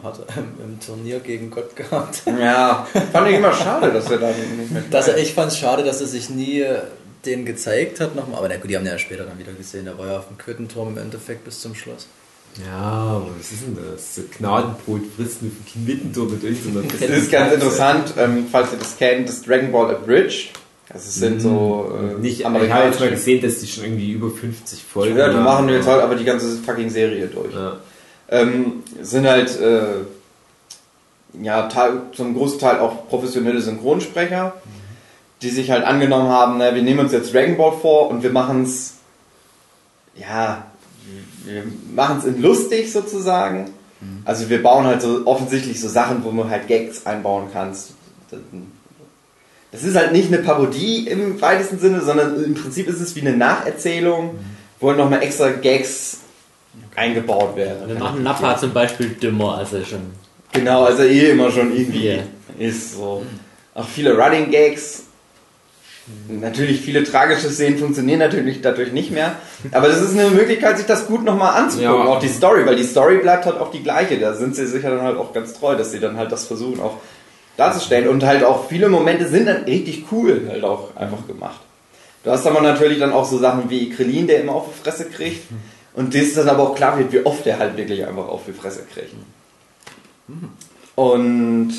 Hat 0.04 0.20
er 0.20 0.38
im, 0.38 0.54
im 0.64 0.80
Turnier 0.80 1.20
gegen 1.20 1.50
Gott 1.50 1.76
gehabt. 1.76 2.22
Ja, 2.28 2.88
fand 3.12 3.30
ich 3.30 3.38
immer 3.38 3.54
schade, 3.54 3.92
dass 3.92 4.10
er 4.12 4.20
da 4.20 4.28
nicht 4.28 4.72
mehr 4.72 4.84
Dass 4.92 5.08
er, 5.08 5.18
ich 5.18 5.34
fand 5.34 5.52
es 5.52 5.58
schade, 5.58 5.84
dass 5.84 6.00
er 6.00 6.08
sich 6.08 6.30
nie 6.30 6.64
den 7.26 7.46
gezeigt 7.46 8.00
hat 8.00 8.16
nochmal. 8.16 8.38
Aber 8.40 8.50
na 8.50 8.58
gut, 8.58 8.70
die 8.70 8.76
haben 8.76 8.84
den 8.84 8.94
ja 8.94 9.00
später 9.00 9.24
dann 9.26 9.40
wieder 9.40 9.54
gesehen. 9.54 9.86
Der 9.86 9.98
war 9.98 10.08
ja 10.08 10.18
auf 10.20 10.28
dem 10.28 10.38
Quittenturm 10.38 10.90
im 10.90 10.98
Endeffekt 10.98 11.46
bis 11.46 11.62
zum 11.62 11.76
Schluss. 11.76 12.08
Ja, 12.64 12.78
aber 12.82 13.28
was 13.40 13.52
ist 13.52 13.64
denn 13.64 13.76
das? 13.92 14.16
So 14.16 14.22
Gnadenbrot 14.38 15.02
fressen 15.16 15.52
auf 15.52 15.74
dem 15.74 15.86
Quintentor 15.86 16.30
mit 16.30 16.44
irgendeiner 16.44 16.86
Es 16.94 17.24
ist 17.24 17.32
ganz 17.32 17.54
interessant, 17.54 18.14
ähm, 18.18 18.46
falls 18.52 18.72
ihr 18.72 18.78
das 18.78 18.96
kennt, 18.98 19.28
das 19.28 19.42
Dragon 19.42 19.72
Ball 19.72 19.96
Abridged. 19.96 20.52
Also 20.90 21.08
es 21.08 21.16
sind 21.16 21.42
so 21.42 21.92
äh, 21.98 22.20
Nicht, 22.20 22.42
ich 22.42 22.46
habe 22.46 22.60
jetzt 22.60 22.70
mal 22.70 22.76
amerikanische... 22.76 23.10
gesehen, 23.10 23.42
dass 23.42 23.60
die 23.60 23.68
schon 23.68 23.86
irgendwie 23.86 24.12
über 24.12 24.30
50 24.30 24.84
Folgen 24.84 25.18
Ja, 25.18 25.30
die 25.30 25.36
haben. 25.36 25.44
machen 25.44 25.70
jetzt 25.70 25.88
halt 25.88 26.04
aber 26.04 26.14
die 26.16 26.26
ganze 26.26 26.56
fucking 26.58 26.90
Serie 26.92 27.26
durch. 27.28 27.54
Ja. 27.54 27.78
Ähm, 28.30 28.84
sind 29.02 29.26
halt 29.26 29.60
äh, 29.60 29.86
ja 31.42 31.68
Teil, 31.70 32.02
zum 32.16 32.36
großen 32.36 32.60
Teil 32.60 32.80
auch 32.80 33.08
professionelle 33.08 33.62
Synchronsprecher, 33.62 34.54
die 35.44 35.50
sich 35.50 35.70
halt 35.72 35.84
angenommen 35.84 36.30
haben, 36.30 36.58
na, 36.58 36.74
wir 36.74 36.82
nehmen 36.82 37.02
uns 37.02 37.12
jetzt 37.12 37.34
Dragon 37.34 37.58
Ball 37.58 37.74
vor 37.74 38.10
und 38.10 38.24
wir 38.24 38.32
machen 38.32 38.64
es 38.64 38.96
ja, 40.16 40.66
wir 41.46 41.64
machen 41.94 42.20
es 42.20 42.26
in 42.26 42.42
lustig 42.42 42.92
sozusagen. 42.92 43.70
Also 44.26 44.50
wir 44.50 44.62
bauen 44.62 44.86
halt 44.86 45.02
so 45.02 45.26
offensichtlich 45.26 45.80
so 45.80 45.88
Sachen, 45.88 46.24
wo 46.24 46.32
man 46.32 46.50
halt 46.50 46.68
Gags 46.68 47.06
einbauen 47.06 47.48
kannst. 47.52 47.92
Das 49.72 49.84
ist 49.84 49.96
halt 49.96 50.12
nicht 50.12 50.28
eine 50.28 50.40
Parodie 50.44 51.08
im 51.08 51.42
weitesten 51.42 51.80
Sinne, 51.80 52.02
sondern 52.02 52.44
im 52.44 52.54
Prinzip 52.54 52.88
ist 52.88 53.00
es 53.00 53.16
wie 53.16 53.22
eine 53.22 53.36
Nacherzählung, 53.36 54.36
wo 54.80 54.90
halt 54.90 54.98
nochmal 54.98 55.24
extra 55.24 55.50
Gags 55.50 56.18
eingebaut 56.96 57.56
werden. 57.56 57.88
Wir 57.88 57.96
machen 57.96 58.24
Nappa 58.24 58.58
zum 58.58 58.74
Beispiel 58.74 59.10
dümmer, 59.10 59.58
als 59.58 59.74
er 59.74 59.86
schon. 59.86 60.02
Genau, 60.52 60.84
also 60.84 61.04
eh 61.04 61.32
immer 61.32 61.50
schon 61.50 61.76
irgendwie 61.76 62.08
Ja. 62.08 62.24
ist 62.60 62.96
so. 62.96 63.26
Auch 63.74 63.88
viele 63.88 64.16
Running 64.16 64.52
Gags. 64.52 65.04
Natürlich 66.28 66.82
viele 66.82 67.06
tragische 67.06 67.50
Szenen 67.50 67.78
funktionieren 67.78 68.20
natürlich 68.20 68.62
dadurch 68.62 68.92
nicht 68.92 69.12
mehr. 69.12 69.36
Aber 69.72 69.88
das 69.88 70.02
ist 70.02 70.18
eine 70.18 70.30
Möglichkeit, 70.30 70.78
sich 70.78 70.86
das 70.86 71.08
gut 71.08 71.24
nochmal 71.24 71.56
anzugucken. 71.56 72.06
Ja. 72.06 72.06
Auch 72.06 72.20
die 72.20 72.28
Story, 72.28 72.66
weil 72.66 72.76
die 72.76 72.84
Story 72.84 73.20
bleibt 73.20 73.46
halt 73.46 73.58
auch 73.58 73.72
die 73.72 73.82
gleiche. 73.82 74.20
Da 74.20 74.34
sind 74.34 74.54
sie 74.56 74.68
sicher 74.68 74.90
dann 74.90 75.02
halt 75.02 75.18
auch 75.18 75.32
ganz 75.32 75.54
treu, 75.54 75.76
dass 75.76 75.92
sie 75.92 76.02
dann 76.02 76.18
halt 76.18 76.32
das 76.32 76.46
versuchen 76.46 76.82
auch 76.82 76.98
darzustellen. 77.56 78.10
Und 78.10 78.26
halt 78.26 78.44
auch 78.44 78.68
viele 78.68 78.90
Momente 78.90 79.30
sind 79.30 79.46
dann 79.46 79.64
richtig 79.64 80.06
cool 80.12 80.46
halt 80.50 80.66
auch 80.66 80.94
einfach 80.98 81.26
gemacht. 81.26 81.62
Du 82.26 82.32
hast 82.32 82.46
aber 82.48 82.62
natürlich 82.62 83.00
dann 83.00 83.14
auch 83.14 83.26
so 83.26 83.38
Sachen 83.38 83.70
wie 83.70 83.90
Krillin, 83.90 84.28
der 84.28 84.42
immer 84.42 84.56
auf 84.56 84.66
die 84.68 84.84
Fresse 84.84 85.06
kriegt. 85.06 85.48
Und 85.94 86.16
das 86.16 86.34
dann 86.34 86.50
aber 86.50 86.64
auch 86.64 86.76
klar 86.76 86.98
wird, 86.98 87.14
wie 87.14 87.26
oft 87.26 87.46
der 87.46 87.60
halt 87.60 87.78
wirklich 87.78 88.06
einfach 88.06 88.28
auf 88.28 88.42
die 88.46 88.54
Fresse 88.54 88.84
kriegt. 88.94 89.14
Und 90.96 91.74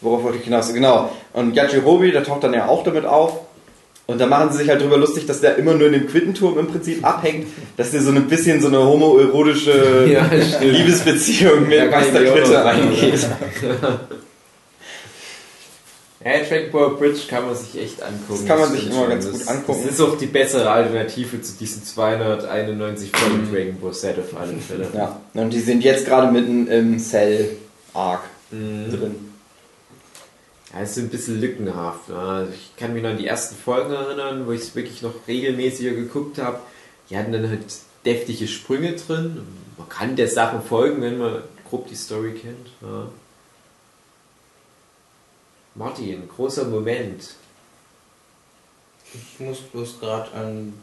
worauf 0.00 0.24
wollte 0.24 0.38
ich 0.38 0.44
hinaus? 0.44 0.72
Genau. 0.72 1.12
Und 1.32 1.54
Yajirobe, 1.54 2.10
der 2.10 2.24
taucht 2.24 2.42
dann 2.42 2.54
ja 2.54 2.66
auch 2.66 2.82
damit 2.82 3.04
auf. 3.04 3.40
Und 4.06 4.20
da 4.20 4.26
machen 4.26 4.50
sie 4.50 4.58
sich 4.58 4.68
halt 4.68 4.82
drüber 4.82 4.96
lustig, 4.96 5.26
dass 5.26 5.40
der 5.40 5.56
immer 5.56 5.74
nur 5.74 5.86
in 5.86 5.92
dem 5.92 6.06
Quittenturm 6.08 6.58
im 6.58 6.66
Prinzip 6.66 7.04
abhängt, 7.04 7.46
dass 7.76 7.92
der 7.92 8.02
so 8.02 8.10
ein 8.10 8.26
bisschen 8.26 8.60
so 8.60 8.68
eine 8.68 8.80
homoerotische 8.80 10.06
Ja. 10.12 10.28
Liebesbeziehung 10.60 11.68
mit 11.68 11.92
auch 11.92 12.00
Quitte 12.00 12.64
eingeht. 12.64 13.26
Ja, 16.24 16.38
Dragon 16.48 16.70
Ball 16.70 16.90
Bridge 16.90 17.22
kann 17.28 17.46
man 17.46 17.56
sich 17.56 17.82
echt 17.82 18.00
angucken. 18.00 18.26
Das 18.28 18.46
kann 18.46 18.60
man 18.60 18.70
sich 18.70 18.88
immer 18.88 19.08
ganz 19.08 19.26
das, 19.26 19.40
gut 19.40 19.48
angucken. 19.48 19.80
Das 19.84 19.92
ist 19.94 20.00
auch 20.00 20.16
die 20.16 20.26
bessere 20.26 20.70
Alternative 20.70 21.42
zu 21.42 21.52
diesen 21.58 21.82
291 21.82 23.10
vollen 23.12 23.52
Dragon 23.52 23.80
Ball 23.80 23.92
Set 23.92 24.18
auf 24.20 24.40
alle 24.40 24.52
Fälle. 24.58 24.86
Ja, 24.94 25.20
und 25.34 25.52
die 25.52 25.58
sind 25.58 25.82
jetzt 25.82 26.06
gerade 26.06 26.30
mitten 26.30 26.68
im 26.68 26.98
Cell-Arc 27.00 28.20
drin. 28.52 29.31
Ja, 30.72 30.80
es 30.80 30.96
ist 30.96 31.04
ein 31.04 31.10
bisschen 31.10 31.40
lückenhaft. 31.40 32.08
ja. 32.08 32.14
Also 32.16 32.52
Ich 32.52 32.76
kann 32.76 32.94
mich 32.94 33.02
noch 33.02 33.10
an 33.10 33.18
die 33.18 33.26
ersten 33.26 33.56
Folgen 33.56 33.92
erinnern, 33.92 34.46
wo 34.46 34.52
ich 34.52 34.62
es 34.62 34.74
wirklich 34.74 35.02
noch 35.02 35.14
regelmäßiger 35.28 35.92
geguckt 35.92 36.38
habe. 36.38 36.60
Die 37.10 37.16
hatten 37.16 37.32
dann 37.32 37.48
halt 37.48 37.64
deftige 38.04 38.48
Sprünge 38.48 38.94
drin. 38.94 39.42
Man 39.76 39.88
kann 39.88 40.16
der 40.16 40.28
Sache 40.28 40.60
folgen, 40.60 41.02
wenn 41.02 41.18
man 41.18 41.42
grob 41.68 41.88
die 41.88 41.94
Story 41.94 42.32
kennt. 42.32 42.68
Ja. 42.80 43.08
Martin, 45.74 46.28
großer 46.28 46.64
Moment. 46.64 47.34
Ich 49.14 49.40
muss 49.40 49.60
bloß 49.60 50.00
gerade 50.00 50.32
an 50.32 50.74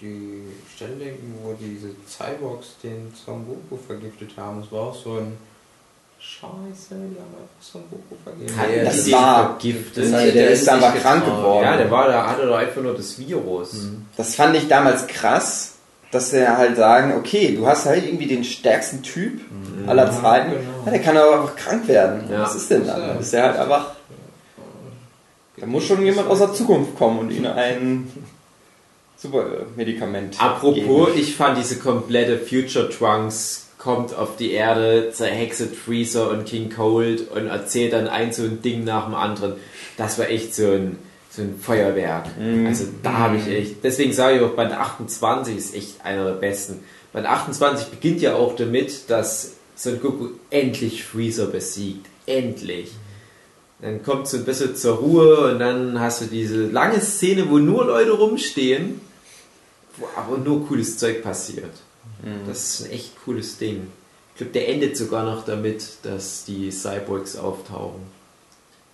die 0.00 0.44
Stelle 0.74 0.96
denken, 0.96 1.38
wo 1.42 1.54
diese 1.54 1.90
Cyborgs 2.06 2.76
den 2.82 3.12
Goku 3.26 3.76
vergiftet 3.86 4.32
haben. 4.36 4.62
Es 4.62 4.70
war 4.72 4.88
auch 4.88 4.94
so 4.94 5.18
ein 5.18 5.36
Scheiße, 6.20 6.90
die 6.90 6.94
haben 6.94 7.32
einfach 7.32 7.60
Son 7.60 7.82
Goku 7.90 8.14
vergiftet. 8.24 8.56
Hat 8.58 8.70
Ja, 8.70 8.78
die 8.80 8.84
das 8.84 9.04
den 9.04 9.12
war- 9.12 9.44
vergiftet? 9.58 10.04
Das 10.04 10.12
heißt, 10.12 10.24
der 10.26 10.32
der 10.32 10.50
ist 10.50 10.62
ist 10.62 10.68
aber 10.68 10.90
nicht 10.90 11.02
krank 11.02 11.24
getraut. 11.24 11.38
geworden. 11.42 11.64
Ja, 11.64 11.76
der 11.76 11.90
war, 11.90 12.08
da 12.08 12.26
hatte 12.28 12.46
doch 12.46 12.56
einfach 12.56 12.82
nur 12.82 12.94
das 12.94 13.18
Virus. 13.18 13.76
Das 14.16 14.34
fand 14.34 14.56
ich 14.56 14.66
damals 14.68 15.06
krass, 15.06 15.74
dass 16.10 16.30
sie 16.30 16.48
halt 16.48 16.76
sagen, 16.76 17.14
okay, 17.16 17.54
du 17.54 17.66
hast 17.66 17.86
halt 17.86 18.04
irgendwie 18.06 18.26
den 18.26 18.42
stärksten 18.44 19.02
Typ 19.02 19.40
aller 19.86 20.10
Zeiten. 20.10 20.50
genau. 20.52 20.62
Ja, 20.86 20.90
der 20.90 21.00
kann 21.02 21.16
aber 21.16 21.40
einfach 21.42 21.56
krank 21.56 21.86
werden. 21.86 22.28
Ja. 22.30 22.42
Was 22.42 22.54
ist 22.56 22.70
denn 22.70 22.86
dann? 22.86 23.00
Dann 23.00 23.20
ist 23.20 23.32
der 23.32 23.42
halt 23.44 23.56
einfach. 23.56 23.92
Da 25.56 25.66
muss 25.66 25.84
schon 25.84 26.04
jemand 26.04 26.28
aus 26.28 26.38
der 26.38 26.52
Zukunft 26.54 26.96
kommen 26.96 27.18
und 27.18 27.30
ihnen 27.30 27.46
ein 27.46 28.10
super 29.16 29.44
Medikament. 29.76 30.40
Apropos, 30.40 30.74
geben. 31.08 31.18
ich 31.18 31.34
fand 31.36 31.58
diese 31.58 31.78
komplette 31.78 32.38
Future 32.38 32.88
Trunks 32.90 33.66
kommt 33.78 34.14
auf 34.14 34.36
die 34.36 34.52
Erde, 34.52 35.10
zerhexet 35.12 35.74
Freezer 35.74 36.30
und 36.30 36.44
King 36.44 36.68
Cold 36.68 37.30
und 37.30 37.46
erzählt 37.46 37.92
dann 37.92 38.08
ein 38.08 38.32
so 38.32 38.42
ein 38.42 38.60
Ding 38.60 38.84
nach 38.84 39.04
dem 39.04 39.14
anderen. 39.14 39.54
Das 39.96 40.18
war 40.18 40.28
echt 40.28 40.54
so 40.54 40.70
ein, 40.72 40.98
so 41.30 41.42
ein 41.42 41.58
Feuerwerk. 41.60 42.26
Also 42.66 42.86
da 43.02 43.12
habe 43.14 43.36
ich 43.36 43.46
echt, 43.46 43.84
deswegen 43.84 44.12
sage 44.12 44.36
ich 44.36 44.42
auch, 44.42 44.50
Band 44.50 44.72
28 44.72 45.56
ist 45.56 45.74
echt 45.74 46.04
einer 46.04 46.24
der 46.24 46.32
besten. 46.32 46.80
Band 47.12 47.26
28 47.26 47.86
beginnt 47.86 48.20
ja 48.20 48.34
auch 48.34 48.56
damit, 48.56 49.08
dass 49.08 49.52
Son 49.76 50.00
Goku 50.00 50.30
endlich 50.50 51.04
Freezer 51.04 51.46
besiegt. 51.46 52.06
Endlich. 52.26 52.90
Dann 53.80 54.02
kommt 54.02 54.26
so 54.26 54.38
ein 54.38 54.44
bisschen 54.44 54.74
zur 54.74 54.96
Ruhe 54.96 55.52
und 55.52 55.60
dann 55.60 56.00
hast 56.00 56.20
du 56.20 56.24
diese 56.24 56.66
lange 56.66 57.00
Szene, 57.00 57.48
wo 57.48 57.58
nur 57.58 57.86
Leute 57.86 58.10
rumstehen, 58.10 59.00
wo 59.96 60.08
aber 60.16 60.36
nur 60.36 60.66
cooles 60.66 60.98
Zeug 60.98 61.22
passiert. 61.22 61.70
Das 62.46 62.80
ist 62.80 62.86
ein 62.86 62.90
echt 62.92 63.22
cooles 63.24 63.58
Ding. 63.58 63.88
Ich 64.32 64.38
glaube, 64.38 64.52
der 64.52 64.68
endet 64.68 64.96
sogar 64.96 65.24
noch 65.24 65.44
damit, 65.44 65.98
dass 66.02 66.44
die 66.44 66.70
Cyborgs 66.70 67.36
auftauchen. 67.36 68.02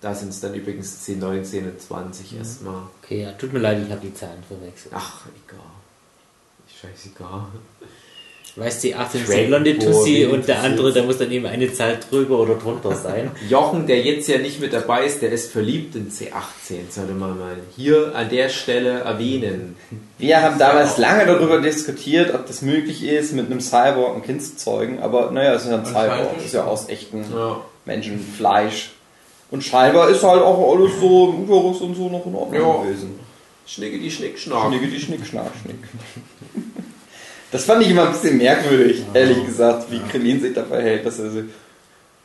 Da 0.01 0.13
sind 0.13 0.29
es 0.29 0.39
dann 0.39 0.53
übrigens 0.53 1.03
10, 1.03 1.19
19 1.19 1.65
und 1.65 1.81
20 1.81 2.37
erstmal. 2.37 2.83
Okay, 3.01 3.23
ja, 3.23 3.31
tut 3.31 3.53
mir 3.53 3.59
leid, 3.59 3.83
ich 3.83 3.91
habe 3.91 4.01
die 4.01 4.13
Zahlen 4.13 4.43
verwechselt. 4.47 4.93
Ach, 4.95 5.21
egal. 5.47 5.59
Scheißegal. 6.67 7.47
Weißt 8.57 8.81
du, 8.83 8.87
die 8.87 8.95
18 8.95 9.21
ist 9.23 9.33
der 9.33 9.43
blonde 9.47 9.77
Tussi 9.77 10.25
und 10.25 10.47
der 10.47 10.61
andere, 10.63 10.93
der 10.93 11.03
muss 11.03 11.17
dann 11.17 11.29
eben 11.29 11.45
eine 11.45 11.73
Zahl 11.73 11.99
drüber 12.09 12.39
oder 12.39 12.55
drunter 12.55 12.95
sein. 12.95 13.31
Jochen, 13.49 13.85
der 13.85 14.01
jetzt 14.01 14.29
ja 14.29 14.37
nicht 14.37 14.61
mit 14.61 14.71
dabei 14.71 15.05
ist, 15.05 15.21
der 15.21 15.31
ist 15.33 15.51
verliebt 15.51 15.93
in 15.95 16.09
C18, 16.09 16.89
sollte 16.89 17.11
man 17.13 17.37
mal 17.37 17.57
hier 17.75 18.15
an 18.15 18.29
der 18.29 18.47
Stelle 18.47 18.99
erwähnen. 19.01 19.75
Wir 20.19 20.41
haben 20.41 20.57
damals 20.57 20.97
lange 20.97 21.25
darüber 21.25 21.59
diskutiert, 21.59 22.33
ob 22.33 22.47
das 22.47 22.61
möglich 22.61 23.03
ist, 23.03 23.33
mit 23.33 23.47
einem 23.51 23.59
Cyborg 23.59 24.15
ein 24.15 24.23
Kind 24.23 24.41
zu 24.41 24.55
zeugen. 24.55 24.99
Aber 24.99 25.31
naja, 25.31 25.53
es 25.55 25.63
ist 25.65 25.71
ja 25.71 25.77
ein 25.79 25.85
Cyborg. 25.85 26.35
Das 26.37 26.45
ist 26.45 26.53
ja 26.53 26.63
aus 26.63 26.87
echten 26.87 27.25
Ja. 27.35 27.59
Menschenfleisch. 27.83 28.91
Und 29.51 29.65
scheinbar 29.65 30.09
ist 30.09 30.23
halt 30.23 30.41
auch 30.41 30.73
alles 30.75 30.93
so 31.01 31.29
im 31.29 31.43
Uterus 31.43 31.81
und 31.81 31.95
so 31.95 32.07
noch 32.07 32.25
in 32.25 32.33
Ordnung 32.33 32.61
Ja. 32.61 32.83
gewesen. 32.83 33.19
Schnicke 33.67 33.99
die 33.99 34.09
Schnickschnack. 34.11 34.67
Schnicke 34.67 34.87
die 34.87 34.99
Schnick, 34.99 35.25
Schnack, 35.25 35.51
Schnick. 35.61 35.75
Das 37.55 37.63
fand 37.63 37.83
ich 37.83 37.89
immer 37.91 38.07
ein 38.07 38.11
bisschen 38.11 38.37
merkwürdig, 38.37 39.03
ehrlich 39.13 39.45
gesagt, 39.45 39.89
wie 39.89 39.99
Krillin 40.11 40.41
sich 40.41 40.53
da 40.53 40.65
verhält, 40.65 41.05
dass 41.05 41.19
er 41.19 41.29
so, 41.31 41.39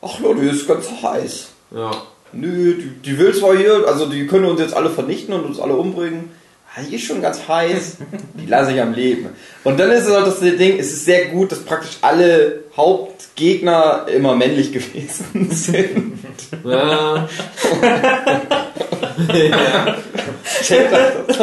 ach 0.01 0.19
Leute, 0.19 0.41
ist 0.41 0.67
ganz 0.67 0.87
heiß. 1.01 1.47
Ja. 1.73 1.89
Nö, 2.33 2.73
die, 2.73 2.89
die 3.11 3.17
will 3.17 3.33
zwar 3.33 3.55
hier, 3.55 3.85
also 3.87 4.07
die 4.07 4.27
können 4.27 4.43
uns 4.43 4.59
jetzt 4.59 4.73
alle 4.73 4.89
vernichten 4.89 5.33
und 5.33 5.45
uns 5.45 5.57
alle 5.57 5.75
umbringen. 5.75 6.31
Ah, 6.75 6.81
Die 6.85 6.97
ist 6.97 7.05
schon 7.05 7.21
ganz 7.21 7.47
heiß. 7.47 7.95
Die 8.33 8.45
lasse 8.45 8.73
ich 8.73 8.81
am 8.81 8.93
Leben. 8.93 9.29
Und 9.63 9.79
dann 9.79 9.89
ist 9.91 10.05
es 10.05 10.13
halt 10.13 10.27
das 10.27 10.41
Ding, 10.41 10.77
es 10.77 10.91
ist 10.91 11.05
sehr 11.05 11.27
gut, 11.27 11.53
dass 11.53 11.59
praktisch 11.59 11.97
alle 12.01 12.65
Hauptgegner 12.75 14.07
immer 14.13 14.35
männlich 14.35 14.73
gewesen 14.73 15.49
sind. 15.49 16.19
ja. 16.65 17.29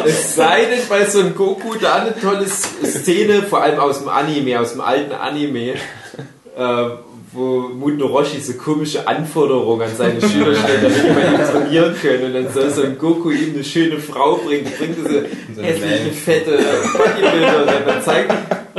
Es 0.07 0.37
sei 0.37 0.65
denn, 0.65 0.81
bei 0.89 1.05
so 1.07 1.21
einem 1.21 1.35
Goku 1.35 1.75
da 1.81 1.97
eine 1.97 2.19
tolle 2.19 2.47
Szene, 2.47 3.43
vor 3.43 3.63
allem 3.63 3.79
aus 3.79 4.01
dem 4.01 4.09
Anime, 4.09 4.61
aus 4.61 4.73
dem 4.73 4.81
alten 4.81 5.13
Anime, 5.13 5.75
äh, 6.57 6.85
wo 7.33 7.69
Muten 7.69 8.01
Roshi 8.01 8.41
so 8.41 8.55
komische 8.55 9.07
Anforderungen 9.07 9.83
an 9.83 9.97
seine 9.97 10.21
Schüler 10.21 10.55
stellt, 10.55 10.83
damit 10.83 11.05
die 11.05 11.11
mal 11.11 11.35
ihn 11.35 11.47
trainieren 11.51 11.97
können. 12.01 12.25
Und 12.25 12.35
dann 12.35 12.53
soll 12.53 12.71
so 12.71 12.83
ein 12.83 12.99
Goku 12.99 13.31
ihm 13.31 13.55
eine 13.55 13.65
schöne 13.65 13.99
Frau 13.99 14.37
bringen, 14.37 14.71
bringt 14.79 14.97
diese 14.99 15.27
hässliche, 15.63 16.13
fette 16.13 16.59
Bodybuilder. 16.93 17.61
Und 17.61 17.87
dann 17.87 18.03
zeigt, 18.03 18.33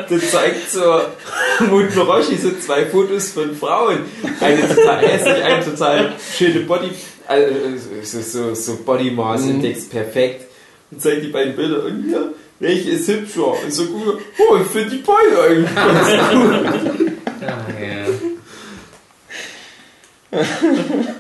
dann 0.10 0.22
zeigt 0.22 0.72
so 0.72 1.02
Muten 1.70 2.00
Roshi 2.00 2.38
so 2.38 2.52
zwei 2.60 2.86
Fotos 2.86 3.30
von 3.30 3.56
Frauen. 3.56 4.00
Eine 4.40 4.68
total 4.68 5.08
hässlich, 5.08 5.44
eine 5.44 5.66
total 5.66 6.14
schöne 6.38 6.62
Body, 6.62 6.92
also 7.28 7.56
so, 8.04 8.22
so, 8.22 8.56
so 8.56 8.76
Body 8.84 9.12
Mass 9.12 9.46
Index 9.46 9.90
perfekt. 9.90 10.46
Und 10.92 11.02
zeigt 11.02 11.24
die 11.24 11.30
beiden 11.30 11.56
Bilder. 11.56 11.86
Und 11.86 12.06
hier, 12.08 12.34
welche 12.60 12.92
ist 12.92 13.08
hübscher? 13.08 13.62
Und 13.64 13.74
so 13.74 13.86
gut, 13.86 14.20
oh, 14.38 14.58
ich 14.58 14.68
finde 14.68 14.90
die 14.90 15.04
beide 15.04 15.42
eigentlich 15.44 15.76
ganz 15.76 16.32
gut. 16.34 17.20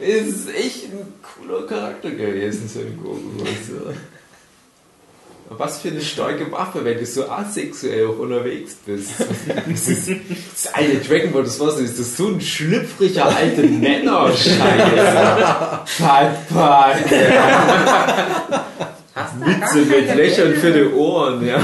Es 0.00 0.26
ist 0.26 0.54
echt 0.54 0.84
ein 0.86 1.14
cooler 1.22 1.66
Charakter 1.66 2.10
gewesen, 2.10 2.68
so 2.68 2.80
ein 2.80 2.96
Goku. 2.96 3.44
Was 5.50 5.80
für 5.82 5.88
eine 5.88 6.00
starke 6.00 6.50
Waffe, 6.50 6.84
wenn 6.84 6.98
du 6.98 7.04
so 7.04 7.28
asexuell 7.28 8.06
auch 8.06 8.18
unterwegs 8.18 8.76
bist. 8.86 9.10
Das 9.68 9.88
ist 9.88 10.08
das 10.08 10.72
alte 10.72 10.96
Dragon 11.06 11.32
Ball, 11.32 11.44
das 11.44 11.60
war 11.60 11.70
so, 11.70 11.82
das 11.82 11.98
ist 11.98 12.16
so 12.16 12.28
ein 12.28 12.40
schlüpfriger 12.40 13.26
alter 13.26 13.62
Männer-Scheiße. 13.62 14.58
Papa. 15.98 16.94
Mütze 19.38 19.78
mit 19.78 20.14
Löchern 20.16 20.54
für 20.54 20.72
die 20.72 20.92
Ohren, 20.94 21.46
ja. 21.46 21.60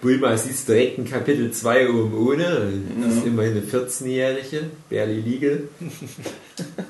Bulma 0.00 0.36
siehst 0.36 0.68
direkt 0.68 0.98
in 0.98 1.04
Kapitel 1.10 1.50
2 1.50 1.90
oben 1.90 2.28
ohne. 2.28 2.72
Das 3.02 3.14
ist 3.14 3.26
immerhin 3.26 3.52
eine 3.52 3.62
14-Jährige, 3.62 4.70
barely 4.88 5.20
legal. 5.20 5.62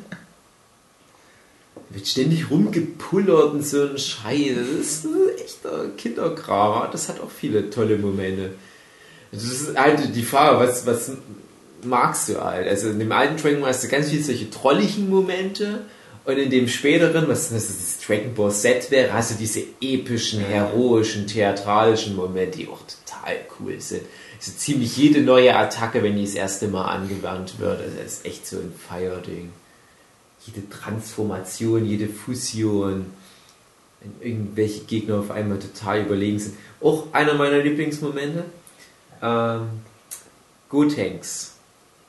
Wird 1.96 2.09
ständig 2.09 2.50
rumgepullert 2.50 3.54
und 3.54 3.64
so 3.64 3.85
ein 3.85 3.96
Scheiß. 3.96 4.50
Das 4.54 4.68
ist 4.68 5.06
ein 5.06 5.14
echter 5.42 5.88
Kinderkram. 5.96 6.90
Das 6.92 7.09
hat 7.09 7.20
auch 7.22 7.30
viele 7.30 7.70
tolle 7.70 7.96
Momente. 7.96 8.50
Das 9.32 9.44
ist 9.44 9.78
halt 9.78 10.14
die 10.14 10.22
Frage, 10.22 10.61
was, 10.61 10.85
was 10.85 11.12
magst 11.82 12.28
du 12.28 12.38
halt? 12.38 12.68
Also 12.68 12.90
in 12.90 12.98
dem 12.98 13.11
alten 13.12 13.38
Dragon 13.38 13.62
Ball 13.62 13.70
hast 13.70 13.82
du 13.82 13.88
ganz 13.88 14.11
viele 14.11 14.22
solche 14.22 14.50
trolligen 14.50 15.09
Momente 15.09 15.87
und 16.26 16.37
in 16.37 16.50
dem 16.50 16.68
späteren, 16.68 17.28
was 17.28 17.54
was 17.54 17.66
das 17.66 17.98
Dragon 18.06 18.35
Ball 18.35 18.52
Z 18.52 18.90
wäre, 18.90 19.14
hast 19.14 19.30
du 19.30 19.37
diese 19.37 19.62
epischen, 19.80 20.40
heroischen, 20.40 21.26
theatralischen 21.26 22.14
Momente, 22.14 22.59
die 22.59 22.68
auch 22.68 22.80
total 22.80 23.37
cool 23.59 23.80
sind. 23.80 24.02
Also 24.38 24.52
ziemlich 24.52 24.98
jede 24.98 25.22
neue 25.22 25.56
Attacke, 25.56 26.02
wenn 26.02 26.16
die 26.16 26.26
das 26.26 26.35
erste 26.35 26.68
Mal 26.68 26.85
angewandt 26.85 27.59
wird, 27.59 27.80
also 27.80 27.96
das 27.96 28.12
ist 28.12 28.26
echt 28.26 28.46
so 28.46 28.59
ein 28.59 28.74
Feierding. 28.87 29.50
Jede 30.46 30.68
Transformation, 30.68 31.85
jede 31.85 32.09
Fusion, 32.09 33.06
wenn 34.00 34.28
irgendwelche 34.28 34.85
Gegner 34.85 35.18
auf 35.18 35.30
einmal 35.30 35.59
total 35.59 36.02
überlegen 36.02 36.38
sind. 36.38 36.56
Auch 36.80 37.12
einer 37.12 37.35
meiner 37.35 37.59
Lieblingsmomente. 37.59 38.44
Ähm, 39.22 39.62
Gotenks. 40.68 41.52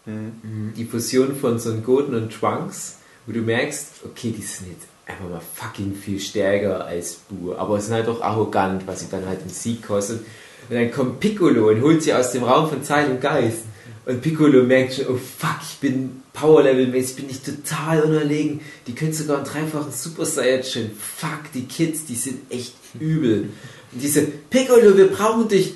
Die 0.06 0.86
Fusion 0.86 1.36
von 1.36 1.60
Son 1.60 1.84
Goten 1.84 2.16
und 2.16 2.32
Trunks, 2.32 3.00
wo 3.26 3.34
du 3.34 3.42
merkst, 3.42 4.06
okay, 4.06 4.32
die 4.32 4.42
sind 4.42 4.70
jetzt 4.72 4.88
einfach 5.06 5.30
mal 5.30 5.42
fucking 5.56 5.96
viel 5.96 6.20
stärker 6.20 6.86
als 6.86 7.16
Bu, 7.16 7.54
aber 7.56 7.82
sind 7.82 7.94
halt 7.94 8.08
auch 8.08 8.22
arrogant, 8.22 8.88
was 8.88 9.02
sie 9.02 9.08
dann 9.12 9.26
halt 9.26 9.42
im 9.44 9.50
Sieg 9.50 9.86
kostet. 9.86 10.22
Und 10.70 10.76
dann 10.76 10.92
kommt 10.92 11.20
Piccolo 11.20 11.70
und 11.70 11.82
holt 11.82 12.04
sie 12.04 12.14
aus 12.14 12.32
dem 12.32 12.44
Raum 12.44 12.70
von 12.70 12.84
Zeit 12.84 13.10
und 13.10 13.20
Geist. 13.20 13.64
Und 14.06 14.22
Piccolo 14.22 14.64
merkt 14.64 14.94
schon, 14.94 15.08
oh 15.08 15.18
fuck, 15.18 15.60
ich 15.62 15.78
bin 15.80 16.22
Power-Level-mäßig, 16.40 17.16
bin 17.16 17.30
ich 17.30 17.42
total 17.42 18.02
unterlegen. 18.02 18.62
Die 18.86 18.94
können 18.94 19.14
sogar 19.14 19.38
einen 19.38 19.46
dreifachen 19.46 19.92
Super 19.92 20.26
Saiyajin. 20.26 20.92
Fuck, 20.92 21.52
die 21.54 21.66
Kids, 21.66 22.06
die 22.06 22.16
sind 22.16 22.52
echt 22.52 22.74
übel. 23.00 23.50
Und 23.92 24.04
diese, 24.04 24.22
Piccolo, 24.22 24.96
wir 24.96 25.08
brauchen 25.08 25.48
dich. 25.48 25.76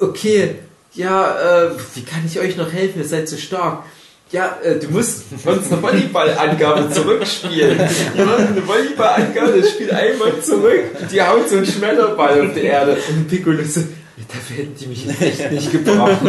Okay, 0.00 0.54
ja, 0.94 1.66
äh, 1.66 1.70
wie 1.94 2.02
kann 2.02 2.22
ich 2.26 2.38
euch 2.40 2.56
noch 2.56 2.72
helfen? 2.72 3.00
Ihr 3.00 3.08
seid 3.08 3.28
so 3.28 3.36
stark. 3.36 3.84
Ja, 4.32 4.58
äh, 4.64 4.78
du 4.78 4.88
musst 4.88 5.24
uns 5.44 5.70
eine 5.70 5.82
Volleyballangabe 5.82 6.90
zurückspielen. 6.90 7.78
Ja, 8.16 8.36
eine 8.36 8.62
Volleyballangabe, 8.62 9.60
das 9.60 9.70
spielt 9.70 9.92
einmal 9.92 10.40
zurück. 10.40 10.84
Die 11.12 11.20
haut 11.20 11.48
so 11.48 11.56
einen 11.56 11.66
Schmetterball 11.66 12.40
auf 12.40 12.54
die 12.54 12.62
Erde. 12.62 12.96
Und 13.10 13.28
Piccolo 13.28 13.62
so, 13.64 13.80
ja, 13.80 14.24
dafür 14.32 14.56
hätten 14.56 14.74
die 14.80 14.86
mich 14.86 15.06
echt 15.20 15.52
nicht 15.52 15.70
gebraucht. 15.70 16.20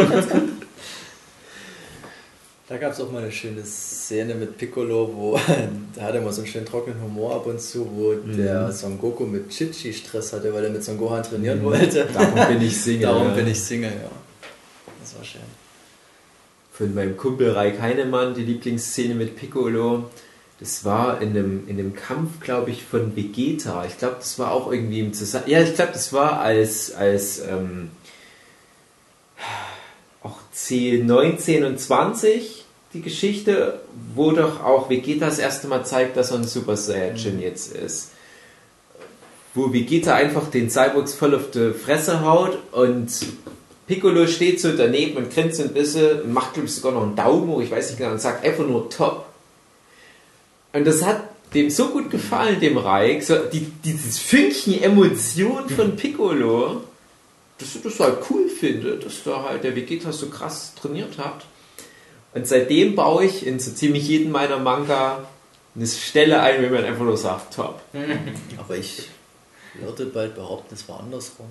Da 2.68 2.78
gab 2.78 2.92
es 2.92 3.00
auch 3.00 3.12
mal 3.12 3.22
eine 3.22 3.30
schöne 3.30 3.64
Szene 3.64 4.34
mit 4.34 4.58
Piccolo, 4.58 5.08
wo 5.14 5.38
da 5.94 6.02
hat 6.02 6.14
er 6.16 6.20
mal 6.20 6.32
so 6.32 6.40
einen 6.42 6.50
schönen 6.50 6.66
trockenen 6.66 7.00
Humor 7.00 7.36
ab 7.36 7.46
und 7.46 7.60
zu, 7.60 7.88
wo 7.94 8.12
Mhm. 8.12 8.36
der 8.36 8.72
Son 8.72 8.98
Goku 8.98 9.24
mit 9.24 9.50
Chichi 9.50 9.92
Stress 9.92 10.32
hatte, 10.32 10.52
weil 10.52 10.64
er 10.64 10.70
mit 10.70 10.82
Son 10.82 10.98
Gohan 10.98 11.22
trainieren 11.22 11.62
wollte. 11.62 12.08
Darum 12.12 12.34
bin 12.48 12.62
ich 12.66 12.76
Single. 12.82 13.02
Darum 13.06 13.28
ja. 13.28 13.34
bin 13.34 13.46
ich 13.46 13.60
Single, 13.62 13.92
ja. 13.92 14.10
Das 15.00 15.16
war 15.16 15.24
schön. 15.24 15.40
Von 16.72 16.92
meinem 16.94 17.16
Kumpel 17.16 17.52
Raik 17.52 17.80
Heinemann, 17.80 18.34
die 18.34 18.42
Lieblingsszene 18.42 19.14
mit 19.14 19.36
Piccolo. 19.36 20.10
Das 20.58 20.84
war 20.84 21.20
in 21.22 21.30
einem, 21.30 21.68
in 21.68 21.78
einem 21.78 21.94
Kampf, 21.94 22.40
glaube 22.40 22.70
ich, 22.72 22.82
von 22.82 23.14
Vegeta. 23.14 23.84
Ich 23.86 23.96
glaube, 23.98 24.16
das 24.18 24.38
war 24.40 24.50
auch 24.52 24.72
irgendwie 24.72 25.00
im 25.00 25.12
Zusammenhang. 25.12 25.52
Ja, 25.52 25.60
ich 25.62 25.74
glaube, 25.74 25.92
das 25.92 26.12
war 26.12 26.40
als, 26.40 26.92
als 26.94 27.38
ähm, 27.40 27.90
auch 30.56 30.60
C19 30.60 31.66
und 31.66 31.78
20 31.78 32.64
die 32.94 33.02
Geschichte, 33.02 33.80
wo 34.14 34.32
doch 34.32 34.62
auch 34.62 34.88
Vegeta 34.88 35.26
das 35.26 35.38
erste 35.38 35.68
Mal 35.68 35.84
zeigt, 35.84 36.16
dass 36.16 36.30
er 36.30 36.38
ein 36.38 36.44
Super 36.44 36.76
Saiyajin 36.76 37.40
jetzt 37.40 37.74
ist. 37.74 38.12
Wo 39.54 39.72
Vegeta 39.72 40.14
einfach 40.14 40.50
den 40.50 40.70
Cyborgs 40.70 41.14
voll 41.14 41.34
auf 41.34 41.50
die 41.50 41.72
Fresse 41.72 42.24
haut 42.24 42.58
und 42.72 43.10
Piccolo 43.86 44.26
steht 44.26 44.60
so 44.60 44.72
daneben 44.72 45.16
und 45.16 45.32
grinst 45.32 45.60
ein 45.60 45.72
bisschen 45.72 46.22
und 46.22 46.32
macht, 46.32 46.54
glaube 46.54 46.68
ich, 46.68 46.74
sogar 46.74 46.92
noch 46.92 47.02
einen 47.02 47.16
Daumen 47.16 47.48
hoch, 47.48 47.60
ich 47.60 47.70
weiß 47.70 47.90
nicht 47.90 47.98
genau, 47.98 48.12
und 48.12 48.20
sagt 48.20 48.44
einfach 48.44 48.66
nur 48.66 48.90
top. 48.90 49.26
Und 50.72 50.86
das 50.86 51.04
hat 51.04 51.22
dem 51.54 51.70
so 51.70 51.88
gut 51.88 52.10
gefallen, 52.10 52.60
dem 52.60 52.76
Reich, 52.76 53.26
so 53.26 53.36
die, 53.52 53.66
dieses 53.84 54.18
Fünkchen 54.18 54.82
Emotion 54.82 55.68
von 55.68 55.96
Piccolo, 55.96 56.82
dass 57.58 57.74
er 57.76 57.82
das 57.82 58.00
halt 58.00 58.18
cool 58.30 58.48
finde, 58.48 58.96
dass 58.96 59.22
da 59.24 59.42
halt 59.44 59.64
der 59.64 59.74
Vegeta 59.74 60.12
so 60.12 60.26
krass 60.28 60.72
trainiert 60.80 61.18
hat. 61.18 61.44
Und 62.34 62.46
seitdem 62.46 62.94
baue 62.94 63.24
ich 63.24 63.46
in 63.46 63.58
so 63.58 63.70
ziemlich 63.72 64.08
jedem 64.08 64.30
meiner 64.30 64.58
Manga 64.58 65.26
eine 65.74 65.86
Stelle 65.86 66.40
ein, 66.40 66.62
wenn 66.62 66.72
man 66.72 66.84
einfach 66.84 67.04
nur 67.04 67.16
sagt, 67.16 67.54
top. 67.54 67.80
Aber 68.58 68.76
ich 68.76 69.08
würde 69.74 70.06
bald 70.06 70.34
behaupten, 70.34 70.74
es 70.74 70.88
war 70.88 71.00
andersrum. 71.00 71.46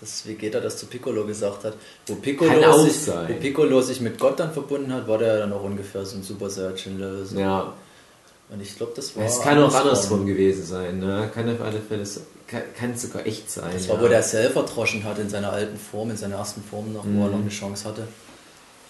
Dass 0.00 0.24
Vegeta 0.28 0.60
das 0.60 0.76
zu 0.76 0.86
Piccolo 0.86 1.24
gesagt 1.26 1.64
hat. 1.64 1.74
Wo 2.06 2.14
Piccolo, 2.14 2.84
sich, 2.84 2.96
sein. 2.96 3.28
wo 3.28 3.40
Piccolo 3.40 3.80
sich 3.80 4.00
mit 4.00 4.16
Gott 4.20 4.38
dann 4.38 4.52
verbunden 4.52 4.92
hat, 4.92 5.08
war 5.08 5.18
der 5.18 5.38
dann 5.38 5.52
auch 5.52 5.64
ungefähr 5.64 6.06
so 6.06 6.16
ein 6.16 6.22
Super 6.22 6.48
Saiyajin-Level. 6.50 7.26
So. 7.26 7.36
Ja, 7.36 7.72
Und 8.48 8.62
ich 8.62 8.76
glaube, 8.76 8.92
das 8.94 9.16
war. 9.16 9.24
es 9.24 9.40
kann 9.40 9.60
auch 9.60 9.74
andersrum 9.74 10.24
gewesen 10.24 10.64
sein, 10.64 11.00
ne? 11.00 11.28
kann 11.34 11.52
auf 11.52 11.60
alle 11.60 11.80
Fälle, 11.80 12.06
so- 12.06 12.20
kann, 12.48 12.62
kann 12.78 12.96
sogar 12.96 13.26
echt 13.26 13.50
sein. 13.50 13.70
Das 13.72 13.86
ja. 13.86 13.94
war, 13.94 14.02
wo 14.02 14.08
der 14.08 14.22
Cell 14.22 14.50
verdroschen 14.50 15.04
hat 15.04 15.18
in 15.18 15.28
seiner 15.28 15.52
alten 15.52 15.78
Form, 15.78 16.10
in 16.10 16.16
seiner 16.16 16.36
ersten 16.36 16.62
Form 16.62 16.92
noch, 16.92 17.04
wo 17.04 17.24
er 17.24 17.30
noch 17.30 17.38
eine 17.40 17.48
Chance 17.50 17.88
hatte. 17.88 18.08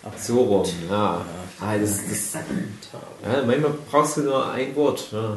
Aber 0.03 0.16
So 0.16 0.42
rum, 0.42 0.64
ja. 0.88 1.25
Ah, 1.61 1.77
das, 1.77 1.99
das, 2.09 2.35
ja. 2.35 3.42
Manchmal 3.44 3.73
brauchst 3.90 4.16
du 4.16 4.21
nur 4.23 4.51
ein 4.53 4.75
Wort. 4.77 5.09
Ja. 5.11 5.37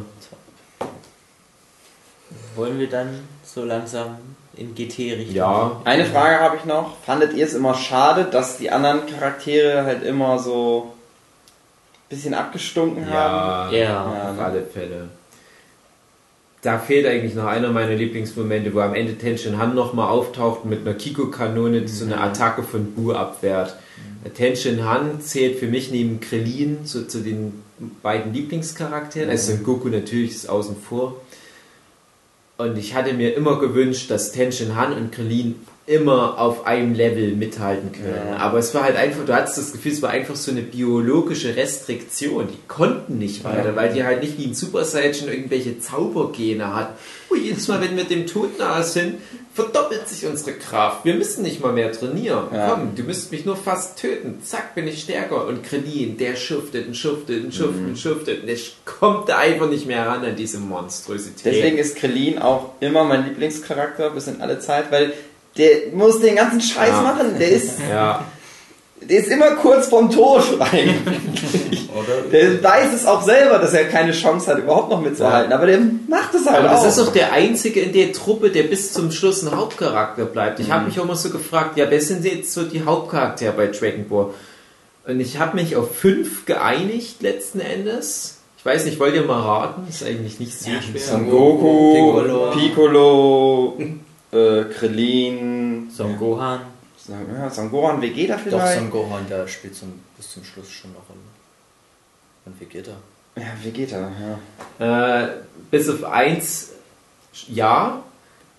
Wollen 2.56 2.80
wir 2.80 2.90
dann 2.90 3.28
so 3.44 3.64
langsam 3.66 4.18
in 4.56 4.76
GT-Richtung? 4.76 5.36
ja. 5.36 5.82
Eine 5.84 6.06
Frage 6.06 6.40
habe 6.40 6.58
ich 6.58 6.66
noch. 6.66 6.98
Fandet 7.06 7.34
ihr 7.34 7.46
es 7.46 7.54
immer 7.54 7.74
schade, 7.74 8.26
dass 8.26 8.58
die 8.58 8.70
anderen 8.70 9.06
Charaktere 9.08 9.84
halt 9.84 10.04
immer 10.04 10.38
so 10.40 10.94
ein 10.94 12.10
bisschen 12.16 12.34
abgestunken 12.34 13.10
haben? 13.10 13.74
Ja, 13.74 13.78
Ja. 14.06 14.32
auf 14.32 14.40
alle 14.40 14.64
Fälle. 14.64 15.10
Da 16.62 16.78
fehlt 16.78 17.08
eigentlich 17.08 17.34
noch 17.34 17.46
einer 17.46 17.72
meiner 17.72 17.96
Lieblingsmomente, 17.96 18.74
wo 18.74 18.82
am 18.82 18.94
Ende 18.94 19.18
Tenshin 19.18 19.58
Han 19.58 19.74
nochmal 19.74 20.10
auftaucht 20.10 20.64
mit 20.66 20.82
einer 20.82 20.94
Kiko-Kanone, 20.94 21.82
die 21.82 21.88
so 21.88 22.06
eine 22.06 22.22
Attacke 22.22 22.62
von 22.62 22.94
Bu 22.94 23.14
abwehrt. 23.14 23.76
Tenshin 24.36 24.86
Han 24.86 25.22
zählt 25.22 25.58
für 25.58 25.68
mich 25.68 25.90
neben 25.90 26.20
Krillin 26.20 26.80
so 26.84 27.04
zu 27.04 27.22
den 27.22 27.64
beiden 28.04 28.32
Lieblingscharakteren. 28.34 29.30
Also 29.30 29.56
Goku 29.58 29.90
natürlich 29.90 30.32
ist 30.32 30.50
außen 30.50 30.76
vor. 30.76 31.20
Und 32.58 32.78
ich 32.78 32.94
hatte 32.94 33.14
mir 33.14 33.36
immer 33.36 33.60
gewünscht, 33.60 34.12
dass 34.12 34.32
Tenshin 34.32 34.76
Han 34.76 34.94
und 34.94 35.12
Krillin 35.12 35.56
immer 35.92 36.40
auf 36.40 36.66
einem 36.66 36.94
Level 36.94 37.36
mithalten 37.36 37.92
können. 37.92 38.30
Ja. 38.30 38.38
Aber 38.38 38.60
es 38.60 38.74
war 38.74 38.84
halt 38.84 38.96
einfach, 38.96 39.26
du 39.26 39.36
hattest 39.36 39.58
das 39.58 39.74
Gefühl, 39.74 39.92
es 39.92 40.02
war 40.02 40.10
einfach 40.10 40.38
so 40.38 40.52
eine 40.52 40.62
biologische 40.62 41.56
Restriktion. 41.56 42.48
Die 42.48 42.68
konnten 42.68 43.18
nicht 43.18 43.44
weiter, 43.44 43.76
weil 43.76 43.94
die 43.94 44.04
halt 44.04 44.24
nicht 44.24 44.38
wie 44.38 44.46
ein 44.46 44.54
Super 44.54 44.86
Saiyan 44.86 45.28
irgendwelche 45.28 45.80
Zaubergene 45.80 46.74
hat. 46.74 46.98
Oh, 47.30 47.36
jedes 47.36 47.68
Mal, 47.68 47.82
wenn 47.82 47.98
wir 47.98 48.06
dem 48.06 48.26
Tod 48.26 48.58
nahe 48.58 48.84
sind, 48.84 49.16
verdoppelt 49.54 50.08
sich 50.08 50.26
unsere 50.26 50.54
Kraft. 50.54 51.04
Wir 51.04 51.14
müssen 51.14 51.44
nicht 51.44 51.62
mal 51.62 51.74
mehr 51.74 51.92
trainieren. 51.92 52.46
Ja. 52.54 52.70
Komm, 52.70 52.96
du 52.96 53.04
müsst 53.04 53.32
mich 53.32 53.46
nur 53.46 53.58
fast 53.58 54.00
töten. 54.00 54.42
Zack, 54.44 54.76
bin 54.76 54.88
ich 54.88 55.02
stärker. 55.02 55.46
Und 55.46 55.64
Krillin, 55.64 56.18
der 56.18 56.38
schuftet 56.38 56.88
und 56.88 56.96
schuftet 56.96 57.44
und 57.44 57.54
schuftet 57.54 57.86
und 57.86 58.00
schuftet. 58.00 58.42
Und 58.42 58.48
der 58.48 58.58
kommt 58.86 59.28
da 59.28 59.38
einfach 59.40 59.70
nicht 59.70 59.88
mehr 59.88 60.06
ran 60.06 60.24
an 60.24 60.38
diese 60.38 60.60
Monstrosität. 60.60 61.54
Deswegen 61.54 61.78
ist 61.78 61.98
Krillin 61.98 62.40
auch 62.40 62.72
immer 62.80 63.04
mein 63.04 63.26
Lieblingscharakter 63.26 64.12
bis 64.12 64.28
in 64.28 64.40
alle 64.40 64.60
Zeit, 64.60 64.92
weil 64.92 65.12
der 65.58 65.92
muss 65.94 66.20
den 66.22 66.36
ganzen 66.36 66.62
Scheiß 66.62 66.90
Ja. 66.90 67.02
machen. 67.02 67.36
Der 67.40 67.50
ist, 67.50 67.72
ja. 67.90 68.24
der 69.02 69.20
ist 69.20 69.28
immer 69.30 69.52
kurz 69.52 69.88
vorm 69.88 70.10
Tod 70.10 70.44
eigentlich. 70.60 71.90
Der 72.32 72.64
weiß 72.64 72.94
es 72.96 73.06
auch 73.06 73.22
selber, 73.24 73.60
dass 73.60 73.74
er 73.74 73.86
keine 73.86 74.12
Chance 74.14 74.48
hat, 74.50 74.60
überhaupt 74.60 74.90
noch 74.90 75.02
mitzuhalten. 75.02 75.52
Aber 75.52 75.66
der 75.66 75.80
macht 76.08 76.34
es 76.34 76.46
halt 76.46 76.60
Aber 76.60 76.78
auch. 76.78 76.84
das 76.84 76.98
ist 76.98 77.08
auch 77.08 77.12
der 77.14 77.34
einzige 77.34 77.82
in 77.82 77.92
der 77.94 78.14
Truppe, 78.14 78.50
der 78.50 78.64
bis 78.64 78.94
zum 78.94 79.12
Schluss 79.12 79.44
ein 79.44 79.56
Hauptcharakter 79.56 80.26
bleibt. 80.26 80.60
Ich 80.60 80.68
Mhm. 80.68 80.74
habe 80.74 80.86
mich 80.86 81.00
auch 81.00 81.04
immer 81.04 81.16
so 81.16 81.30
gefragt, 81.30 81.78
ja, 81.78 81.90
wer 81.90 82.02
sind 82.02 82.24
jetzt 82.26 82.54
so 82.54 82.64
die 82.64 82.84
Hauptcharaktere 82.84 83.52
bei 83.52 83.68
Dragon 83.68 84.08
Ball? 84.08 84.28
Und 85.08 85.20
ich 85.20 85.40
habe 85.40 85.56
mich 85.58 85.76
auf 85.76 85.96
fünf 85.96 86.46
geeinigt 86.46 87.22
letzten 87.22 87.60
Endes. 87.60 88.38
Ich 88.58 88.66
weiß 88.66 88.86
nicht, 88.86 89.00
wollt 89.00 89.16
ihr 89.16 89.24
mal 89.24 89.42
raten? 89.42 89.88
Ist 89.90 90.04
eigentlich 90.06 90.40
nicht 90.40 90.58
so 90.58 90.70
schwer. 90.70 91.02
Son 91.02 91.28
Goku, 91.30 91.94
Piccolo. 92.22 92.52
Piccolo, 92.52 93.78
äh, 94.32 94.64
Krillin, 94.66 95.90
Son 95.96 96.18
Gohan. 96.18 96.62
Ja, 97.08 97.50
Son 97.50 97.70
Gohan, 97.72 98.02
Vegeta 98.02 98.36
Doch, 98.36 98.42
vielleicht? 98.44 98.78
Son 98.80 98.90
Gohan, 98.92 99.26
der 99.30 99.48
spielt 99.48 99.76
zum, 99.76 99.94
bis 100.18 100.32
zum 100.32 100.44
Schluss 100.44 100.70
schon 100.70 100.92
noch 100.94 101.02
Rolle. 101.10 101.20
Und 102.46 102.60
Vegeta. 102.60 102.92
ja, 103.36 103.44
Vegeta, 103.64 104.10
ja. 104.80 105.24
Äh, 105.24 105.30
bis 105.70 105.90
auf 105.90 106.04
eins, 106.04 106.70
ja. 107.48 108.04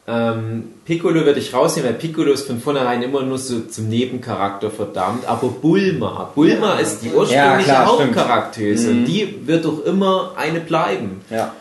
Ähm, 0.04 0.64
Piccolo 0.84 1.24
würde 1.24 1.38
ich 1.38 1.54
rausnehmen, 1.54 1.92
weil 1.92 1.98
Piccolo 1.98 2.32
ist 2.32 2.48
von 2.48 2.60
vornherein 2.60 3.02
immer 3.02 3.22
nur 3.22 3.38
so 3.38 3.60
zum 3.60 3.88
Nebencharakter 3.88 4.68
verdammt. 4.70 5.26
Aber 5.26 5.48
Bulma, 5.48 6.30
Bulma 6.34 6.74
ist 6.80 7.02
die 7.02 7.10
ursprüngliche 7.12 7.68
Ja. 7.70 7.86
Hauptcharaktöse. 7.86 8.90
Mhm. 8.92 9.04
Die 9.04 9.46
wird 9.46 9.64
doch 9.64 9.84
immer 9.84 10.32
eine 10.36 10.58
bleiben. 10.58 11.20
Ja. 11.30 11.54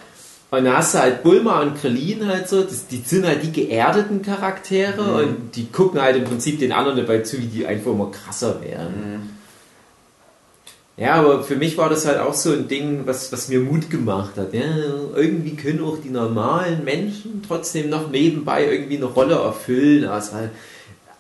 Und 0.52 0.66
da 0.66 0.78
hast 0.78 0.94
du 0.94 1.00
halt 1.00 1.24
Bulma 1.24 1.62
und 1.62 1.76
Krillin 1.80 2.28
halt 2.28 2.50
so, 2.50 2.62
das, 2.62 2.86
die 2.88 2.98
sind 2.98 3.26
halt 3.26 3.42
die 3.42 3.52
geerdeten 3.54 4.22
Charaktere 4.22 5.02
Mhm. 5.02 5.16
und 5.16 5.56
die 5.56 5.68
gucken 5.72 6.02
halt 6.02 6.18
im 6.18 6.26
Prinzip 6.26 6.60
den 6.60 6.74
anderen 6.74 6.98
dabei 6.98 7.20
zu, 7.20 7.38
wie 7.40 7.46
die 7.46 7.66
einfach 7.66 7.92
immer 7.92 8.12
krasser 8.12 8.62
werden. 8.62 8.94
Mhm. 9.24 9.30
Ja, 10.98 11.14
aber 11.16 11.42
für 11.44 11.56
mich 11.56 11.78
war 11.78 11.90
das 11.90 12.06
halt 12.06 12.20
auch 12.20 12.34
so 12.34 12.52
ein 12.52 12.68
Ding, 12.68 13.04
was, 13.06 13.32
was 13.32 13.48
mir 13.48 13.60
Mut 13.62 13.90
gemacht 13.90 14.34
hat. 14.36 14.54
Ja, 14.54 14.62
irgendwie 15.16 15.56
können 15.56 15.82
auch 15.84 15.98
die 16.04 16.10
normalen 16.10 16.84
Menschen 16.84 17.42
trotzdem 17.48 17.90
noch 17.90 18.12
nebenbei 18.12 18.68
irgendwie 18.70 18.98
eine 18.98 19.06
Rolle 19.06 19.36
erfüllen. 19.36 20.04
Es 20.04 20.34
war 20.34 20.50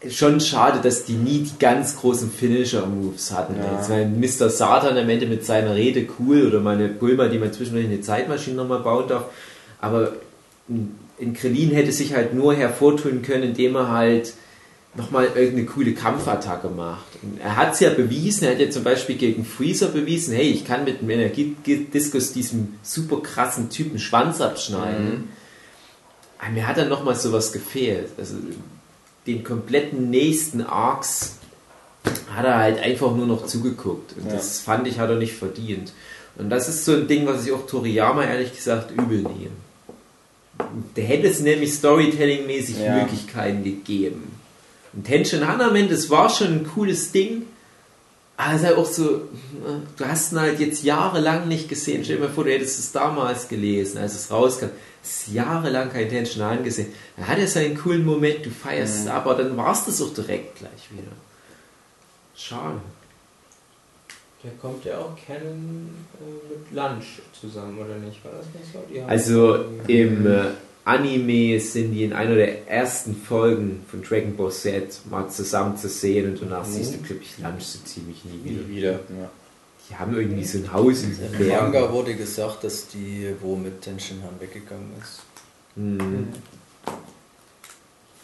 schon 0.09 0.39
schade, 0.39 0.79
dass 0.81 1.05
die 1.05 1.13
nie 1.13 1.39
die 1.39 1.59
ganz 1.59 1.95
großen 1.97 2.31
Finisher-Moves 2.31 3.31
hatten. 3.31 3.55
Ja. 3.57 3.77
Jetzt 3.77 3.89
war 3.89 3.97
Mr. 4.47 4.49
Satan 4.49 4.97
am 4.97 5.09
Ende 5.09 5.27
mit 5.27 5.45
seiner 5.45 5.75
Rede 5.75 6.07
cool 6.19 6.47
oder 6.47 6.59
meine 6.59 6.87
Bulma, 6.87 7.27
die 7.27 7.37
man 7.37 7.53
zwischendurch 7.53 7.85
eine 7.85 8.01
Zeitmaschine 8.01 8.55
nochmal 8.55 8.79
bauen 8.79 9.07
darf. 9.07 9.25
Aber 9.79 10.13
in 11.19 11.33
Krillin 11.33 11.71
hätte 11.71 11.91
sich 11.91 12.15
halt 12.15 12.33
nur 12.33 12.55
hervortun 12.55 13.21
können, 13.21 13.43
indem 13.43 13.75
er 13.75 13.91
halt 13.91 14.33
nochmal 14.95 15.25
irgendeine 15.35 15.65
coole 15.65 15.93
Kampfattacke 15.93 16.69
macht. 16.69 17.05
Und 17.21 17.39
er 17.39 17.55
hat 17.55 17.73
es 17.73 17.79
ja 17.79 17.91
bewiesen, 17.91 18.45
er 18.45 18.53
hat 18.53 18.59
ja 18.59 18.69
zum 18.69 18.83
Beispiel 18.83 19.15
gegen 19.15 19.45
Freezer 19.45 19.87
bewiesen, 19.87 20.33
hey, 20.33 20.49
ich 20.49 20.65
kann 20.65 20.83
mit 20.83 21.01
dem 21.01 21.09
Energiediskus 21.09 22.33
diesem 22.33 22.73
super 22.81 23.21
krassen 23.21 23.69
Typen 23.69 23.99
Schwanz 23.99 24.41
abschneiden. 24.41 25.29
Aber 26.39 26.51
mir 26.51 26.67
hat 26.67 26.77
dann 26.77 26.89
nochmal 26.89 27.15
sowas 27.15 27.53
gefehlt. 27.53 28.09
Also 28.17 28.35
den 29.27 29.43
kompletten 29.43 30.09
nächsten 30.09 30.61
Arcs 30.61 31.35
hat 32.33 32.45
er 32.45 32.57
halt 32.57 32.79
einfach 32.79 33.15
nur 33.15 33.27
noch 33.27 33.45
zugeguckt. 33.45 34.13
Und 34.17 34.27
Ja. 34.27 34.33
das 34.33 34.59
fand 34.59 34.87
ich, 34.87 34.99
hat 34.99 35.09
er 35.09 35.17
nicht 35.17 35.33
verdient. 35.33 35.93
Und 36.37 36.49
das 36.49 36.67
ist 36.69 36.85
so 36.85 36.93
ein 36.93 37.07
Ding, 37.07 37.27
was 37.27 37.45
ich 37.45 37.51
auch 37.51 37.67
Toriyama 37.67 38.23
ehrlich 38.23 38.55
gesagt 38.55 38.91
übel 38.91 39.19
nehme. 39.19 39.51
Der 40.95 41.03
hätte 41.03 41.27
es 41.27 41.39
nämlich 41.39 41.73
Storytelling-mäßig 41.73 42.79
Ja. 42.79 42.95
Möglichkeiten 42.95 43.63
gegeben. 43.63 44.31
Und 44.93 45.05
Tenshin 45.05 45.47
Han 45.47 45.61
am 45.61 45.75
Ende, 45.75 45.93
das 45.95 46.09
war 46.09 46.29
schon 46.29 46.47
ein 46.47 46.67
cooles 46.73 47.11
Ding. 47.11 47.43
Aber 48.41 48.55
es 48.55 48.61
ist 48.61 48.67
halt 48.67 48.77
auch 48.77 48.85
so, 48.87 49.15
äh, 49.15 49.19
du 49.97 50.05
hast 50.05 50.31
ihn 50.31 50.39
halt 50.39 50.59
jetzt 50.59 50.83
jahrelang 50.83 51.47
nicht 51.47 51.69
gesehen. 51.69 52.03
Stell 52.03 52.17
dir 52.17 52.23
mal 52.23 52.31
vor, 52.31 52.43
du 52.43 52.51
hättest 52.51 52.79
es 52.79 52.91
damals 52.91 53.47
gelesen, 53.47 53.99
als 53.99 54.15
es 54.15 54.31
rauskam. 54.31 54.69
Es 55.03 55.27
ist 55.27 55.33
jahrelang 55.33 55.91
kein 55.91 56.09
Tenshin 56.09 56.41
Han 56.41 56.63
gesehen. 56.63 56.91
Dann 57.17 57.27
hat 57.27 57.37
er 57.37 57.47
seinen 57.47 57.77
coolen 57.77 58.03
Moment, 58.03 58.43
du 58.43 58.49
feierst 58.49 59.01
es, 59.01 59.07
aber 59.07 59.35
dann 59.35 59.55
war 59.57 59.73
es 59.73 59.85
das 59.85 60.01
auch 60.01 60.11
direkt 60.11 60.57
gleich 60.57 60.89
wieder. 60.89 61.11
Schade. 62.35 62.81
Der 64.43 64.51
kommt 64.53 64.85
ja 64.85 64.97
auch 64.97 65.15
Canon 65.27 65.89
äh, 66.19 66.53
mit 66.53 66.71
Lunch 66.71 67.21
zusammen, 67.39 67.77
oder 67.77 67.95
nicht? 67.97 68.25
War 68.25 68.31
das 68.31 68.47
nicht 68.47 68.73
so? 68.73 69.05
Also 69.05 69.65
im 69.85 70.25
äh, 70.25 70.45
Anime 70.83 71.59
sind 71.59 71.91
die 71.93 72.03
in 72.03 72.13
einer 72.13 72.35
der 72.35 72.67
ersten 72.67 73.15
Folgen 73.15 73.85
von 73.89 74.01
Dragon 74.01 74.35
Ball 74.35 74.51
Z 74.51 75.01
mal 75.09 75.29
zusammen 75.29 75.77
zu 75.77 75.87
sehen 75.87 76.31
und 76.31 76.41
danach 76.41 76.65
siehst 76.65 76.95
du, 76.95 76.97
glaube 76.99 77.21
ich, 77.21 77.37
Lunch 77.37 77.61
so 77.61 77.79
ziemlich 77.85 78.25
nie 78.25 78.43
wieder. 78.43 78.61
Nie 78.63 78.75
wieder. 78.77 78.91
Ja. 78.91 79.29
Die 79.89 79.95
haben 79.95 80.15
irgendwie 80.15 80.45
so 80.45 80.57
ein 80.57 80.71
Haus 80.73 81.03
in 81.03 81.11
Im 81.11 81.31
Bergen. 81.37 81.71
Manga 81.73 81.91
wurde 81.91 82.15
gesagt, 82.15 82.63
dass 82.63 82.87
die 82.87 83.27
wo 83.41 83.55
mit 83.55 83.81
Tenshin 83.81 84.23
Han 84.23 84.39
weggegangen 84.39 84.89
ist. 85.01 85.21
Hm. 85.75 85.99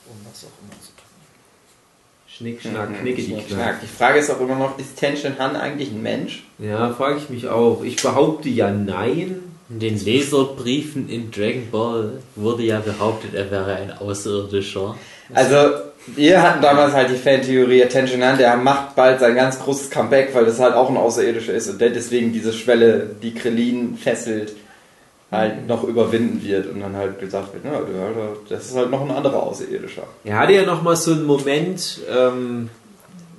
Um 0.09 0.15
was 0.29 0.45
auch 0.45 0.61
immer 0.61 0.71
zu 0.81 0.87
tun. 0.95 1.03
Schnick, 2.27 2.61
schnack, 2.61 2.89
Mhm, 2.89 2.95
knicke 3.01 3.21
die 3.21 3.27
Schnick, 3.27 3.47
Knack. 3.47 3.59
Schnack. 3.59 3.81
Die 3.81 3.87
Frage 3.87 4.19
ist 4.19 4.29
auch 4.29 4.39
immer 4.39 4.55
noch, 4.55 4.79
ist 4.79 4.95
Tenshin 4.95 5.37
Han 5.39 5.55
eigentlich 5.55 5.91
ein 5.91 6.01
Mensch? 6.01 6.45
Ja, 6.59 6.93
frage 6.93 7.17
ich 7.17 7.29
mich 7.29 7.47
auch. 7.47 7.83
Ich 7.83 8.01
behaupte 8.01 8.47
ja 8.49 8.71
nein. 8.71 9.39
In 9.69 9.79
den 9.79 9.99
Leserbriefen 10.03 11.09
in 11.09 11.29
Dragon 11.29 11.69
Ball 11.69 12.11
wurde 12.35 12.63
ja 12.63 12.79
behauptet, 12.79 13.33
er 13.33 13.51
wäre 13.51 13.75
ein 13.75 13.91
Außerirdischer. 13.97 14.95
Also, 15.33 15.55
wir 16.15 16.41
hatten 16.41 16.61
damals 16.61 16.93
halt 16.93 17.09
die 17.09 17.15
Fan-Theorie, 17.15 17.85
Tenshin 17.89 18.23
Han, 18.23 18.37
der 18.37 18.55
macht 18.55 18.95
bald 18.95 19.19
sein 19.19 19.35
ganz 19.35 19.59
großes 19.59 19.89
Comeback, 19.89 20.33
weil 20.33 20.45
das 20.45 20.59
halt 20.59 20.73
auch 20.73 20.89
ein 20.89 20.95
Außerirdischer 20.95 21.53
ist 21.53 21.69
und 21.69 21.81
der 21.81 21.89
deswegen 21.89 22.31
diese 22.31 22.53
Schwelle, 22.53 23.09
die 23.21 23.33
Krillin 23.33 23.97
fesselt, 23.97 24.53
halt 25.29 25.67
noch 25.67 25.83
überwinden 25.83 26.41
wird 26.41 26.67
und 26.67 26.79
dann 26.79 26.95
halt 26.95 27.19
gesagt 27.19 27.53
wird, 27.53 27.65
ja, 27.65 27.81
das 28.47 28.67
ist 28.67 28.75
halt 28.77 28.89
noch 28.89 29.01
ein 29.01 29.11
anderer 29.11 29.43
Außerirdischer. 29.43 30.03
Er 30.23 30.39
hatte 30.39 30.53
ja 30.53 30.65
noch 30.65 30.81
mal 30.81 30.95
so 30.95 31.11
einen 31.11 31.25
Moment 31.25 31.99
ähm, 32.09 32.69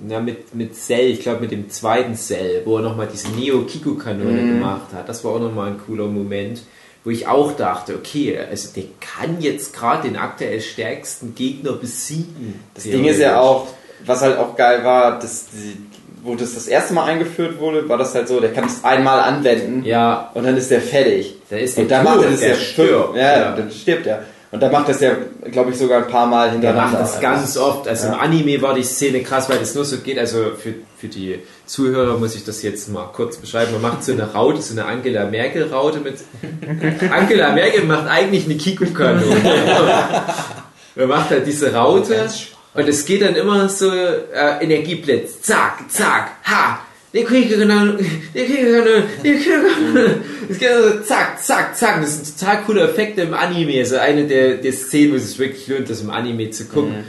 ja, 0.07 0.19
mit, 0.19 0.55
mit 0.55 0.75
Cell, 0.75 1.09
ich 1.11 1.21
glaube 1.21 1.41
mit 1.41 1.51
dem 1.51 1.69
zweiten 1.69 2.15
Cell, 2.15 2.61
wo 2.65 2.77
er 2.77 2.83
noch 2.83 2.95
mal 2.95 3.07
diese 3.11 3.29
Neo-Kiku-Kanone 3.29 4.31
Mhm. 4.43 4.47
gemacht 4.59 4.87
hat. 4.93 5.09
Das 5.09 5.23
war 5.23 5.33
auch 5.33 5.39
noch 5.39 5.53
mal 5.53 5.67
ein 5.67 5.79
cooler 5.85 6.05
Moment, 6.07 6.61
wo 7.03 7.09
ich 7.09 7.27
auch 7.27 7.51
dachte, 7.53 7.95
okay, 7.95 8.37
also 8.49 8.69
der 8.75 8.83
kann 8.99 9.41
jetzt 9.41 9.73
gerade 9.73 10.07
den 10.07 10.17
aktuell 10.17 10.61
stärksten 10.61 11.35
Gegner 11.35 11.73
besiegen. 11.73 12.59
Das 12.73 12.83
Ding 12.83 13.05
ist 13.05 13.19
ja 13.19 13.39
auch, 13.39 13.67
was 14.05 14.21
halt 14.21 14.37
auch 14.37 14.55
geil 14.55 14.83
war, 14.83 15.19
dass 15.19 15.47
die, 15.47 15.77
wo 16.23 16.35
das 16.35 16.55
das 16.55 16.67
erste 16.67 16.93
Mal 16.93 17.05
eingeführt 17.05 17.59
wurde, 17.59 17.87
war 17.87 17.97
das 17.97 18.13
halt 18.15 18.27
so, 18.27 18.39
der 18.39 18.51
kann 18.53 18.65
es 18.65 18.83
einmal 18.83 19.19
anwenden 19.21 19.83
Ja, 19.85 20.31
und 20.33 20.45
dann 20.45 20.55
ist 20.57 20.69
der 20.71 20.81
fertig. 20.81 21.35
da 21.49 21.55
ist 21.57 21.77
Und 21.77 21.89
der 21.89 22.03
dann 22.03 22.05
macht 22.05 22.23
er 22.25 22.31
das 22.31 22.39
der 22.41 22.49
ja 22.49 22.55
stirbt. 22.55 23.15
Ja, 23.17 23.51
dann 23.55 23.71
stirbt 23.71 24.05
er. 24.07 24.23
Und 24.51 24.61
dann 24.63 24.71
macht 24.71 24.89
das 24.89 24.99
ja, 24.99 25.11
glaube 25.51 25.69
ich, 25.71 25.77
sogar 25.77 25.99
ein 26.03 26.07
paar 26.07 26.25
Mal 26.25 26.45
Der 26.45 26.53
hintereinander. 26.53 26.99
macht 26.99 27.01
das 27.01 27.19
ganz 27.21 27.55
oft. 27.55 27.87
Also 27.87 28.07
Ja. 28.07 28.13
im 28.13 28.19
Anime 28.19 28.59
war 28.63 28.73
die 28.73 28.81
Szene 28.83 29.21
krass, 29.21 29.47
weil 29.47 29.59
das 29.59 29.75
nur 29.75 29.85
so 29.85 29.97
geht. 29.97 30.17
Also 30.17 30.51
für, 30.57 30.73
für 30.97 31.07
die 31.07 31.39
Zuhörer 31.67 32.17
muss 32.17 32.33
ich 32.33 32.45
das 32.45 32.63
jetzt 32.63 32.89
mal 32.89 33.05
kurz 33.13 33.37
beschreiben. 33.37 33.71
Man 33.73 33.81
macht 33.83 34.03
so 34.03 34.11
eine 34.11 34.33
Raute, 34.33 34.59
so 34.61 34.73
eine 34.73 34.85
Angela 34.85 35.25
Merkel 35.25 35.71
Raute 35.71 35.99
mit. 35.99 36.15
Angela 37.11 37.51
Merkel 37.53 37.83
macht 37.83 38.07
eigentlich 38.07 38.45
eine 38.45 38.55
Kiku-Kanone. 38.55 39.23
Man 40.95 41.07
macht 41.07 41.29
halt 41.29 41.45
diese 41.45 41.71
Raute 41.73 42.27
und 42.73 42.87
es 42.89 43.05
geht 43.05 43.21
dann 43.21 43.35
immer 43.35 43.69
so 43.69 43.91
äh, 43.91 44.17
Energieblitz. 44.61 45.41
Zack, 45.41 45.83
zack, 45.89 46.31
ha. 46.43 46.79
Die 47.13 47.23
Kiku-Kanone, 47.23 47.97
die 48.33 48.45
Kiku-Kanone, 48.45 49.03
die 49.23 49.33
Kiku-Kanone. 49.33 50.21
Es 50.47 50.59
geht 50.59 50.69
so 50.69 50.99
zack, 51.01 51.43
zack, 51.43 51.75
zack. 51.75 52.01
Das 52.01 52.15
sind 52.15 52.39
total 52.39 52.63
coole 52.63 52.81
Effekte 52.81 53.21
im 53.21 53.33
Anime. 53.33 53.79
Also 53.79 53.97
eine 53.97 54.27
der, 54.27 54.57
der 54.57 54.73
Szenen, 54.73 55.13
wo 55.13 55.15
es 55.15 55.29
sich 55.29 55.39
wirklich 55.39 55.67
lohnt, 55.67 55.89
das 55.89 56.01
im 56.01 56.11
Anime 56.11 56.51
zu 56.51 56.65
gucken. 56.65 57.03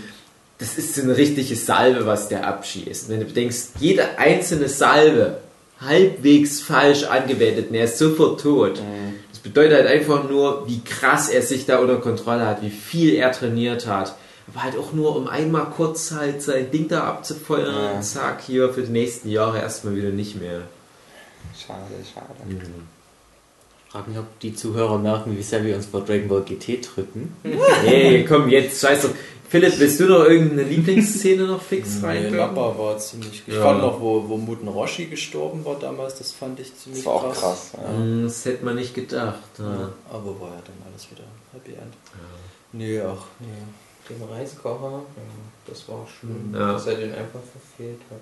Das 0.59 0.77
ist 0.79 0.95
so 0.95 1.03
eine 1.03 1.17
richtige 1.17 1.55
Salve, 1.57 2.07
was 2.07 2.29
der 2.29 2.47
abschießt. 2.47 3.05
Und 3.05 3.15
wenn 3.15 3.21
du 3.21 3.27
bedenkst, 3.27 3.73
jede 3.79 4.19
einzelne 4.19 4.69
Salve 4.69 5.39
halbwegs 5.81 6.61
falsch 6.61 7.05
angewendet 7.05 7.71
und 7.71 7.75
er 7.75 7.85
ist 7.85 7.99
sofort 7.99 8.41
tot. 8.41 8.81
Das 9.31 9.39
bedeutet 9.39 9.79
halt 9.79 9.87
einfach 9.87 10.29
nur, 10.29 10.67
wie 10.69 10.81
krass 10.81 11.31
er 11.31 11.41
sich 11.41 11.65
da 11.65 11.79
unter 11.79 11.97
Kontrolle 11.97 12.47
hat, 12.47 12.63
wie 12.63 12.71
viel 12.71 13.15
er 13.15 13.33
trainiert 13.33 13.87
hat. 13.87 14.15
Aber 14.53 14.63
halt 14.65 14.77
auch 14.77 14.93
nur, 14.93 15.15
um 15.17 15.29
einmal 15.29 15.67
kurz 15.67 16.11
halt 16.13 16.43
sein 16.43 16.71
Ding 16.71 16.89
da 16.89 17.05
abzufeuern 17.05 17.75
Ja. 17.75 17.91
und 17.93 18.03
zack, 18.03 18.41
hier 18.43 18.73
für 18.73 18.83
die 18.83 18.93
nächsten 18.93 19.29
Jahre 19.31 19.59
erstmal 19.61 19.95
wieder 19.97 20.11
nicht 20.11 20.41
mehr. 20.41 20.63
Schade, 21.57 21.81
schade. 22.13 22.27
Ich 22.49 23.93
frage 23.93 24.11
mich, 24.11 24.19
ob 24.19 24.41
die 24.41 24.55
Zuhörer 24.55 24.99
merken, 24.99 25.37
wie 25.37 25.43
sehr 25.43 25.65
wir 25.65 25.75
uns 25.77 25.87
vor 25.87 26.03
Dragon 26.05 26.29
Ball 26.29 26.43
GT 26.43 26.81
drücken. 26.95 27.35
Hey, 27.85 28.25
komm, 28.25 28.49
jetzt 28.49 28.81
scheiß 28.81 29.03
doch. 29.03 29.11
Philipp, 29.49 29.81
willst 29.81 29.99
du 29.99 30.07
noch 30.07 30.25
irgendeine 30.27 30.63
Lieblingsszene 30.63 31.43
noch 31.45 31.61
fix 31.61 32.01
Nee, 32.01 32.07
rein? 32.07 32.37
Nappa 32.37 32.79
war 32.79 32.97
ziemlich. 32.99 33.43
Ich 33.49 33.53
Ja. 33.55 33.61
fand 33.63 33.81
noch, 33.81 34.01
wo, 34.01 34.29
wo 34.29 34.37
Muten 34.37 34.69
Roshi 34.69 35.07
gestorben 35.07 35.65
war 35.65 35.77
damals, 35.77 36.15
das 36.19 36.31
fand 36.31 36.61
ich 36.61 36.73
ziemlich 36.77 37.03
Das 37.03 37.13
war 37.13 37.15
auch 37.25 37.33
krass. 37.35 37.73
Ja. 37.77 37.89
Hm, 37.89 38.23
Das 38.25 38.45
hätte 38.45 38.65
man 38.65 38.77
nicht 38.77 38.95
gedacht. 38.95 39.41
Ja. 39.59 39.91
Aber 40.09 40.41
war 40.41 40.51
ja 40.51 40.63
dann 40.65 40.87
alles 40.89 41.11
wieder 41.11 41.25
Happy 41.53 41.73
End. 41.73 41.95
Nee, 42.73 43.01
ach, 43.01 43.25
nee. 43.41 43.47
Den 44.11 44.29
Reiskocher, 44.29 44.91
ja, 45.17 45.23
das 45.67 45.89
war 45.89 46.07
schlimm, 46.19 46.53
Ja. 46.53 46.73
dass 46.73 46.87
er 46.87 46.97
den 46.97 47.13
einfach 47.15 47.41
verfehlt 47.53 48.01
hat. 48.11 48.21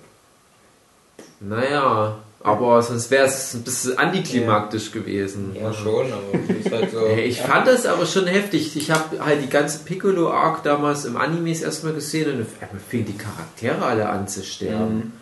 Naja, 1.41 2.17
aber 2.41 2.81
sonst 2.81 3.11
wäre 3.11 3.25
es 3.25 3.53
ein 3.53 3.63
bisschen 3.63 3.97
antiklimaktisch 3.97 4.91
gewesen. 4.91 5.55
Ja, 5.59 5.73
schon, 5.73 6.05
aber 6.11 6.39
es 6.49 6.65
ist 6.65 6.71
halt 6.71 6.91
so. 6.91 7.05
Ich 7.17 7.41
fand 7.41 7.67
das 7.67 7.85
aber 7.85 8.05
schon 8.05 8.27
heftig. 8.27 8.75
Ich 8.77 8.91
habe 8.91 9.23
halt 9.23 9.41
die 9.43 9.49
ganze 9.49 9.79
Piccolo-Arc 9.83 10.63
damals 10.63 11.05
im 11.05 11.17
Animes 11.17 11.61
erstmal 11.61 11.93
gesehen 11.93 12.39
und 12.39 12.47
fingen 12.89 13.05
die 13.05 13.17
Charaktere 13.17 13.83
alle 13.85 14.07
an 14.09 14.27
zu 14.27 14.43
sterben. 14.43 15.13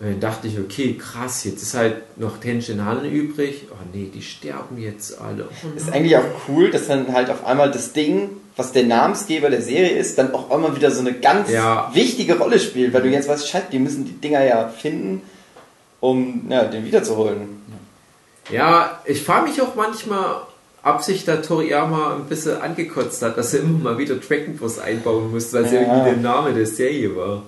Und 0.00 0.06
dann 0.10 0.20
dachte 0.20 0.48
ich, 0.48 0.58
okay, 0.58 0.96
krass, 0.98 1.44
jetzt 1.44 1.62
ist 1.62 1.74
halt 1.74 2.18
noch 2.18 2.38
Tenshin 2.38 2.84
Han 2.84 3.04
übrig. 3.04 3.62
Oh 3.70 3.76
nee, 3.92 4.10
die 4.12 4.22
sterben 4.22 4.76
jetzt 4.76 5.20
alle. 5.20 5.48
Oh 5.64 5.76
Ist 5.76 5.92
eigentlich 5.92 6.16
auch 6.16 6.24
cool, 6.48 6.70
dass 6.70 6.88
dann 6.88 7.12
halt 7.12 7.30
auf 7.30 7.46
einmal 7.46 7.70
das 7.70 7.92
Ding, 7.92 8.30
was 8.56 8.72
der 8.72 8.84
Namensgeber 8.84 9.50
der 9.50 9.62
Serie 9.62 9.96
ist, 9.96 10.18
dann 10.18 10.34
auch 10.34 10.50
immer 10.50 10.74
wieder 10.74 10.90
so 10.90 10.98
eine 11.00 11.12
ganz 11.12 11.48
Ja. 11.50 11.90
wichtige 11.94 12.36
Rolle 12.38 12.58
spielt, 12.58 12.92
weil 12.92 13.02
du 13.02 13.08
jetzt 13.10 13.28
weißt, 13.28 13.48
scheiße, 13.48 13.66
die 13.70 13.78
müssen 13.78 14.04
die 14.04 14.12
Dinger 14.20 14.44
ja 14.44 14.66
finden, 14.68 15.22
um 16.00 16.46
ja, 16.50 16.64
den 16.64 16.84
wiederzuholen. 16.84 17.62
Ja, 18.50 19.00
ich 19.06 19.22
frage 19.22 19.48
mich 19.48 19.62
auch 19.62 19.74
manchmal, 19.76 20.36
ob 20.82 21.02
sich 21.02 21.24
da 21.24 21.36
Toriyama 21.36 22.16
ein 22.16 22.24
bisschen 22.24 22.60
angekotzt 22.60 23.22
hat, 23.22 23.38
dass 23.38 23.54
er 23.54 23.60
immer 23.60 23.78
mal 23.78 23.98
wieder 23.98 24.16
Dragon 24.16 24.56
Force 24.58 24.80
einbauen 24.80 25.30
musste, 25.30 25.58
weil 25.58 25.64
es 25.66 25.72
Ja. 25.72 25.80
irgendwie 25.80 26.10
der 26.10 26.16
Name 26.18 26.52
der 26.52 26.66
Serie 26.66 27.14
war. 27.16 27.42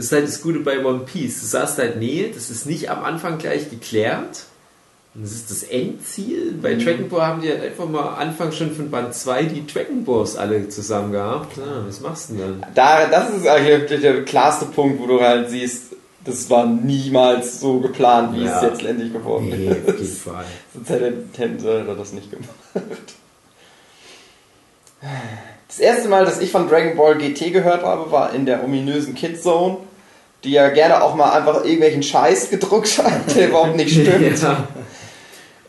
Das 0.00 0.06
ist 0.06 0.12
halt 0.12 0.28
das 0.28 0.40
Gute 0.40 0.60
bei 0.60 0.82
One 0.82 1.00
Piece. 1.00 1.40
Du 1.40 1.46
sagst 1.46 1.76
halt, 1.76 1.98
nee, 1.98 2.30
das 2.34 2.48
ist 2.48 2.64
nicht 2.64 2.90
am 2.90 3.04
Anfang 3.04 3.36
gleich 3.36 3.68
geklärt. 3.68 4.44
Und 5.14 5.24
das 5.24 5.32
ist 5.32 5.50
das 5.50 5.62
Endziel. 5.64 6.52
Bei 6.62 6.74
Dragon 6.74 7.08
Ball 7.10 7.26
haben 7.26 7.42
die 7.42 7.50
halt 7.50 7.62
einfach 7.62 7.86
mal 7.86 8.14
Anfang 8.14 8.50
schon 8.52 8.74
von 8.74 8.90
Band 8.90 9.12
2 9.14 9.42
die 9.42 9.66
Dragon 9.66 10.04
Balls 10.04 10.36
alle 10.36 10.68
zusammen 10.68 11.12
gehabt. 11.12 11.56
Ja, 11.58 11.84
was 11.86 12.00
machst 12.00 12.30
du 12.30 12.34
denn 12.36 12.60
dann? 12.62 12.70
Da, 12.74 13.08
das 13.08 13.28
ist 13.30 13.46
eigentlich 13.46 14.00
der 14.00 14.24
klarste 14.24 14.66
Punkt, 14.66 14.98
wo 15.00 15.06
du 15.06 15.20
halt 15.20 15.50
siehst, 15.50 15.96
das 16.24 16.48
war 16.48 16.64
niemals 16.66 17.60
so 17.60 17.80
geplant, 17.80 18.36
wie 18.36 18.44
Ja. 18.44 18.56
es 18.56 18.62
jetzt 18.62 18.82
letztendlich 18.82 19.12
geworden 19.12 19.48
Nee, 19.50 19.66
ist. 19.68 19.88
auf 19.88 19.98
jeden 19.98 20.16
Fall. 20.16 20.44
Sonst 20.74 20.88
hätte 20.90 21.12
Tensor 21.34 21.82
das 21.94 22.12
nicht 22.12 22.30
gemacht. 22.30 22.48
Das 25.68 25.78
erste 25.78 26.08
Mal, 26.08 26.24
dass 26.24 26.40
ich 26.40 26.50
von 26.50 26.68
Dragon 26.68 26.96
Ball 26.96 27.16
GT 27.16 27.52
gehört 27.52 27.82
habe, 27.82 28.10
war 28.12 28.34
in 28.34 28.44
der 28.46 28.62
ominösen 28.64 29.14
Kids 29.14 29.42
Zone, 29.42 29.78
die 30.44 30.52
ja 30.52 30.68
gerne 30.70 31.02
auch 31.02 31.14
mal 31.14 31.32
einfach 31.32 31.64
irgendwelchen 31.64 32.02
Scheiß 32.02 32.50
gedruckt 32.50 32.98
hat, 32.98 33.34
der 33.34 33.48
überhaupt 33.48 33.76
nicht 33.76 33.92
stimmt. 33.92 34.42
Ja. 34.42 34.68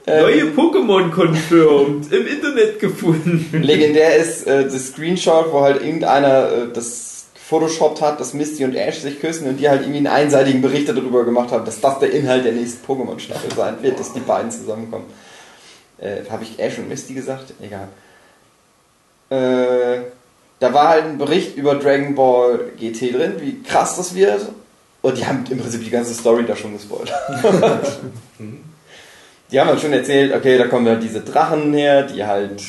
Ähm, 0.07 0.21
Neue 0.23 0.45
Pokémon 0.45 1.11
confirmed, 1.11 2.11
im 2.11 2.25
Internet 2.25 2.79
gefunden. 2.79 3.61
Legendär 3.61 4.15
ist 4.15 4.47
äh, 4.47 4.63
das 4.63 4.87
Screenshot, 4.87 5.51
wo 5.51 5.61
halt 5.61 5.83
irgendeiner 5.83 6.51
äh, 6.51 6.73
das 6.73 7.25
Photoshoppt 7.35 8.01
hat, 8.01 8.19
dass 8.19 8.33
Misty 8.33 8.65
und 8.65 8.75
Ash 8.75 8.99
sich 8.99 9.19
küssen 9.19 9.47
und 9.47 9.57
die 9.57 9.69
halt 9.69 9.81
irgendwie 9.81 9.97
einen 9.97 10.07
einseitigen 10.07 10.61
Bericht 10.61 10.89
darüber 10.89 11.23
gemacht 11.23 11.51
haben, 11.51 11.65
dass 11.65 11.81
das 11.81 11.99
der 11.99 12.11
Inhalt 12.11 12.45
der 12.45 12.53
nächsten 12.53 12.83
Pokémon-Staffel 12.83 13.53
sein 13.55 13.75
wird, 13.81 13.99
dass 13.99 14.13
die 14.13 14.21
beiden 14.21 14.49
zusammenkommen. 14.49 15.05
Äh, 15.99 16.21
Habe 16.29 16.43
ich 16.43 16.59
Ash 16.59 16.79
und 16.79 16.89
Misty 16.89 17.13
gesagt? 17.13 17.53
Egal. 17.61 17.89
Äh, 19.29 20.01
da 20.61 20.73
war 20.73 20.89
halt 20.89 21.05
ein 21.05 21.17
Bericht 21.17 21.57
über 21.57 21.75
Dragon 21.75 22.13
Ball 22.13 22.59
GT 22.79 23.15
drin, 23.15 23.33
wie 23.39 23.61
krass 23.63 23.97
das 23.97 24.13
wird. 24.13 24.47
Und 25.01 25.17
die 25.17 25.25
haben 25.25 25.43
im 25.49 25.57
Prinzip 25.57 25.83
die 25.83 25.89
ganze 25.89 26.13
Story 26.13 26.45
da 26.45 26.55
schon 26.55 26.73
gespoilert. 26.73 27.11
die 29.51 29.59
haben 29.59 29.67
halt 29.67 29.81
schon 29.81 29.91
erzählt, 29.91 30.33
okay, 30.35 30.59
da 30.59 30.67
kommen 30.67 30.87
halt 30.87 31.01
diese 31.01 31.21
Drachen 31.21 31.73
her, 31.73 32.03
die 32.03 32.23
halt 32.23 32.61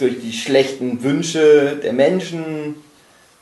durch 0.00 0.20
die 0.20 0.32
schlechten 0.32 1.04
Wünsche 1.04 1.76
der 1.76 1.92
Menschen 1.92 2.74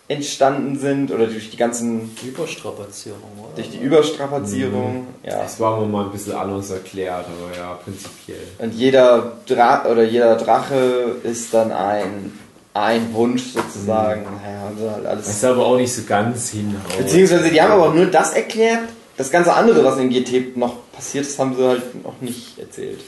entstanden 0.08 0.78
sind 0.78 1.10
oder 1.10 1.26
durch 1.26 1.50
die 1.50 1.56
ganzen, 1.56 2.14
Überstrapazierung, 2.22 3.22
oder? 3.38 3.54
durch 3.56 3.70
die 3.70 3.78
Überstrapazierung. 3.78 5.06
Ja. 5.24 5.38
Das 5.42 5.58
war 5.58 5.80
mir 5.80 5.86
mal 5.86 6.04
ein 6.04 6.12
bisschen 6.12 6.34
anders 6.34 6.70
erklärt, 6.70 7.24
aber 7.24 7.56
ja, 7.56 7.72
prinzipiell. 7.82 8.46
Und 8.58 8.74
jeder 8.74 9.38
Dra 9.46 9.86
oder 9.86 10.04
jeder 10.04 10.36
Drache 10.36 11.16
ist 11.24 11.52
dann 11.54 11.72
ein, 11.72 12.38
ein 12.82 13.12
Wunsch 13.14 13.52
sozusagen. 13.52 14.22
Ja, 14.24 14.60
haben 14.60 14.78
sie 14.78 14.90
halt 14.90 15.04
Das 15.04 15.10
alles. 15.12 15.28
ist 15.28 15.44
aber 15.44 15.66
auch 15.66 15.76
nicht 15.76 15.92
so 15.94 16.02
ganz 16.04 16.50
hinhaut. 16.50 16.98
Beziehungsweise 16.98 17.50
die 17.50 17.60
haben 17.60 17.72
aber 17.72 17.88
auch 17.90 17.94
nur 17.94 18.06
das 18.06 18.32
erklärt. 18.32 18.88
Das 19.16 19.30
ganze 19.30 19.52
andere, 19.54 19.82
was 19.84 19.96
in 19.98 20.10
GT 20.10 20.56
noch 20.56 20.74
passiert 20.92 21.24
ist, 21.26 21.38
haben 21.38 21.56
sie 21.56 21.66
halt 21.66 22.04
noch 22.04 22.20
nicht 22.20 22.58
erzählt. 22.58 23.00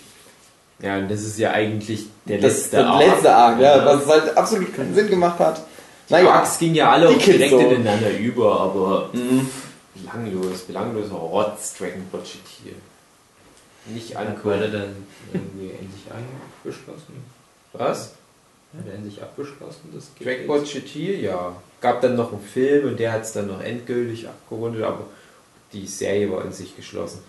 Ja, 0.81 0.97
und 0.99 1.11
das 1.11 1.21
ist 1.23 1.39
ja 1.39 1.51
eigentlich 1.51 2.07
der 2.25 2.39
Das 2.39 2.55
letzte 2.55 2.77
der 2.77 2.87
Arc. 2.87 3.07
letzte 3.07 3.35
Arc, 3.35 3.61
ja, 3.61 3.85
was 3.85 4.07
halt 4.07 4.37
absolut 4.37 4.75
keinen 4.75 4.95
Sinn 4.95 5.09
gemacht 5.09 5.39
hat. 5.39 5.63
Die 6.09 6.15
Arcs 6.15 6.59
gingen 6.59 6.77
ja 6.77 6.91
alle 6.93 7.09
auch 7.09 7.19
direkt 7.19 7.51
so. 7.51 7.59
ineinander 7.59 8.17
über, 8.17 8.61
aber 8.61 9.11
Mhm. 9.13 9.49
belanglos, 9.95 10.61
belangloser 10.63 11.15
Rotz, 11.15 11.75
Dragon 11.77 12.07
Ball 12.11 12.23
GT. 12.23 12.75
Nicht 13.93 14.17
angucken. 14.17 14.63
er 14.63 14.69
dann 14.69 14.97
irgendwie 15.33 15.71
endlich 15.73 16.05
abgeschlossen? 16.11 17.25
Was? 17.73 18.13
Hat 18.77 18.87
er 18.87 18.95
endlich 18.95 19.23
abgeschlossen, 19.23 19.91
das 19.95 20.07
Ball 20.47 20.61
GT, 20.61 21.23
ja. 21.23 21.57
Gab 21.81 22.01
dann 22.03 22.17
noch 22.17 22.33
einen 22.33 22.43
Film 22.43 22.89
und 22.89 23.01
der 23.01 23.13
hat 23.13 23.23
es 23.23 23.33
dann 23.33 23.47
noch 23.47 23.63
endgültig 23.63 24.29
abgerundet, 24.29 24.83
aber 24.83 25.07
die 25.73 25.87
Serie 25.87 26.31
war 26.31 26.45
in 26.45 26.53
sich 26.53 26.77
geschlossen. 26.77 27.21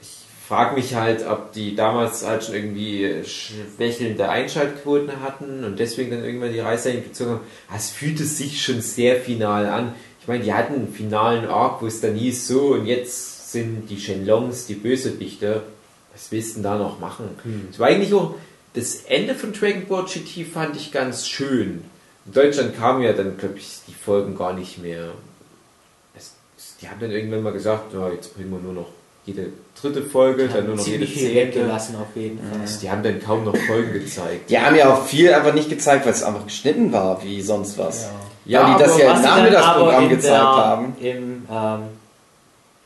Ich 0.00 0.16
frage 0.48 0.74
mich 0.76 0.94
halt, 0.94 1.26
ob 1.26 1.52
die 1.52 1.74
damals 1.76 2.26
halt 2.26 2.44
schon 2.44 2.54
irgendwie 2.54 3.22
schwächelnde 3.24 4.28
Einschaltquoten 4.28 5.20
hatten 5.22 5.64
und 5.64 5.78
deswegen 5.78 6.10
dann 6.12 6.24
irgendwann 6.24 6.52
die 6.52 6.60
Reißleine 6.60 7.02
gezogen 7.02 7.30
haben. 7.32 7.40
Ah, 7.68 7.74
Es 7.76 7.90
fühlte 7.90 8.24
sich 8.24 8.62
schon 8.62 8.80
sehr 8.80 9.16
final 9.16 9.66
an. 9.66 9.94
Ich 10.20 10.28
meine, 10.28 10.44
die 10.44 10.52
hatten 10.54 10.74
einen 10.74 10.92
finalen 10.92 11.46
Arc, 11.46 11.82
wo 11.82 11.86
es 11.86 12.00
dann 12.00 12.14
hieß, 12.14 12.46
so 12.48 12.68
und 12.68 12.86
jetzt 12.86 13.52
sind 13.52 13.88
die 13.90 13.98
Shenlongs 14.00 14.66
die 14.66 14.74
Bösewichte. 14.74 15.62
Was 16.12 16.30
willst 16.32 16.50
du 16.50 16.54
denn 16.54 16.62
da 16.64 16.78
noch 16.78 17.00
machen? 17.00 17.28
Es 17.70 17.78
war 17.78 17.88
eigentlich 17.88 18.12
auch 18.14 18.34
das 18.74 18.96
Ende 19.08 19.34
von 19.34 19.52
Dragon 19.52 19.86
Ball 19.86 20.04
GT 20.04 20.46
fand 20.46 20.76
ich 20.76 20.92
ganz 20.92 21.26
schön. 21.26 21.84
In 22.26 22.32
Deutschland 22.32 22.76
kamen 22.76 23.02
ja 23.02 23.12
dann, 23.12 23.36
glaube 23.36 23.58
ich, 23.58 23.80
die 23.88 23.94
Folgen 23.94 24.36
gar 24.36 24.52
nicht 24.52 24.78
mehr. 24.82 25.08
Es, 26.16 26.32
es- 26.56 26.76
die 26.80 26.88
haben 26.88 27.00
dann 27.00 27.10
irgendwann 27.10 27.42
mal 27.42 27.52
gesagt, 27.52 27.92
ja, 27.94 28.08
jetzt 28.10 28.34
bringen 28.34 28.50
wir 28.52 28.58
nur 28.60 28.72
noch 28.74 28.88
jede 29.26 29.48
dritte 29.80 30.02
Folge, 30.02 30.48
dann 30.48 30.66
nur 30.66 30.76
noch 30.76 30.86
jede 30.86 31.06
zehnte. 31.06 31.34
weggelassen 31.34 31.96
auf 31.96 32.14
jeden 32.14 32.38
Fall. 32.38 32.60
Also 32.60 32.80
Die 32.80 32.90
haben 32.90 33.02
dann 33.02 33.20
kaum 33.22 33.44
noch 33.44 33.56
Folgen 33.56 33.92
gezeigt. 33.92 34.48
Die 34.50 34.58
haben 34.58 34.74
ja 34.76 34.92
auch 34.92 35.04
viel 35.04 35.32
einfach 35.32 35.52
nicht 35.54 35.68
gezeigt, 35.68 36.04
weil 36.06 36.12
es 36.12 36.22
einfach 36.22 36.44
geschnitten 36.46 36.90
war, 36.92 37.22
wie 37.22 37.40
sonst 37.42 37.76
was. 37.78 38.08
Ja, 38.46 38.62
weil 38.66 38.74
die 38.78 38.82
das 38.84 38.98
ja 38.98 39.14
im 39.16 39.22
Nachmittagsprogramm 39.22 40.08
gezeigt 40.08 40.24
der, 40.34 40.40
haben. 40.42 40.96
Im, 41.00 41.46
ähm, 41.50 41.80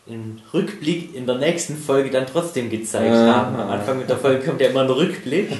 im 0.07 0.38
Rückblick 0.52 1.14
in 1.14 1.26
der 1.26 1.36
nächsten 1.36 1.76
Folge 1.78 2.11
dann 2.11 2.26
trotzdem 2.26 2.68
gezeigt 2.70 3.14
Ja. 3.14 3.34
haben. 3.34 3.57
Am 3.57 3.70
Anfang 3.70 3.98
mit 3.98 4.09
der 4.09 4.18
Folge 4.18 4.44
kommt 4.44 4.61
ja 4.61 4.68
immer 4.68 4.82
ein 4.82 4.90
Rückblick. 4.90 5.50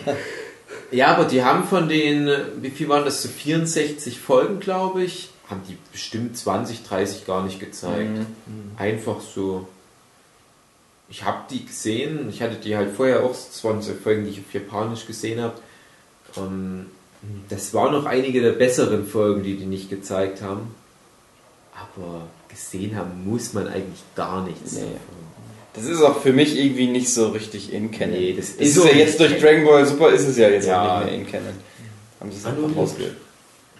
Ja, 0.90 1.09
aber 1.16 1.24
die 1.24 1.42
haben 1.42 1.64
von 1.64 1.88
den, 1.88 2.28
wie 2.61 2.70
viel 2.70 2.88
waren 2.88 3.05
das, 3.05 3.20
so 3.22 3.28
64 3.28 4.20
Folgen, 4.20 4.61
glaube 4.61 5.03
ich, 5.03 5.30
haben 5.51 5.62
die 5.68 5.76
bestimmt 5.90 6.36
20, 6.36 6.84
30 6.84 7.26
gar 7.26 7.42
nicht 7.42 7.59
gezeigt. 7.59 8.11
Mhm. 8.16 8.72
Einfach 8.76 9.20
so. 9.20 9.66
Ich 11.09 11.24
habe 11.24 11.38
die 11.51 11.64
gesehen, 11.66 12.28
ich 12.30 12.42
hatte 12.42 12.57
die 12.57 12.76
halt 12.76 12.95
vorher 12.95 13.24
auch, 13.24 13.30
das 13.30 13.64
waren 13.64 13.82
so 13.82 13.92
Folgen, 13.95 14.24
die 14.24 14.30
ich 14.30 14.38
auf 14.40 14.53
Japanisch 14.55 15.07
gesehen 15.07 15.40
habe. 15.40 15.55
Ähm, 16.36 16.86
das 17.49 17.74
waren 17.74 17.92
noch 17.92 18.05
einige 18.05 18.40
der 18.40 18.53
besseren 18.53 19.05
Folgen, 19.07 19.42
die 19.42 19.57
die 19.57 19.66
nicht 19.66 19.90
gezeigt 19.90 20.42
haben. 20.42 20.74
Aber 21.74 22.28
gesehen 22.55 22.96
haben 22.96 23.28
muss 23.28 23.52
man 23.52 23.66
eigentlich 23.68 24.02
gar 24.14 24.42
nichts 24.44 24.72
Nee. 24.72 24.80
davon. 24.80 25.24
Das 25.74 25.84
ist 25.86 26.00
auch 26.02 26.20
für 26.20 26.32
mich 26.32 26.57
irgendwie 26.57 26.86
nicht 26.86 27.12
so 27.12 27.28
richtig 27.28 27.72
in 27.72 27.90
Canon. 27.90 28.14
Nee, 28.14 28.32
das 28.36 28.57
das 28.57 28.66
ist 28.66 28.68
ist, 28.68 28.74
so 28.82 28.86
ja 28.86 28.94
jetzt 28.94 29.18
durch. 29.18 29.40
Dragon 29.40 29.64
Ball 29.64 29.84
Super 29.86 30.11
ist 30.11 30.26
es 30.26 30.36
ja 30.38 30.48
jetzt 30.48 30.66
Ja. 30.68 30.82
auch 30.82 30.98
nicht 31.05 31.07
mehr 31.12 31.20
in 31.20 31.26
Canon. 31.26 31.55
Haben 32.20 32.30
sie 32.30 32.38
es 32.38 32.46
einfach 32.46 32.76
rausge... 32.76 33.11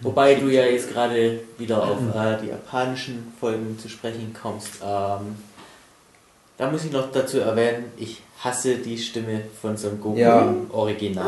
Wobei 0.01 0.35
du 0.35 0.49
ja 0.49 0.65
jetzt 0.67 0.91
gerade 0.93 1.39
wieder 1.57 1.83
auf 1.83 1.99
äh, 2.15 2.37
die 2.43 2.49
japanischen 2.49 3.33
Folgen 3.41 3.79
zu 3.79 3.89
sprechen 3.89 4.35
kommst. 4.39 4.71
Ähm, 4.85 5.37
da 6.57 6.71
muss 6.71 6.85
ich 6.85 6.93
noch 6.93 7.11
dazu 7.13 7.41
erwähnen, 7.41 7.93
ich 7.97 8.23
hasse 8.43 8.77
die 8.77 8.99
Stimme 8.99 9.43
von 9.61 9.77
Son 9.77 10.01
Goku 10.01 10.19
Ja. 10.19 10.43
im 10.43 10.71
Original. 10.71 11.27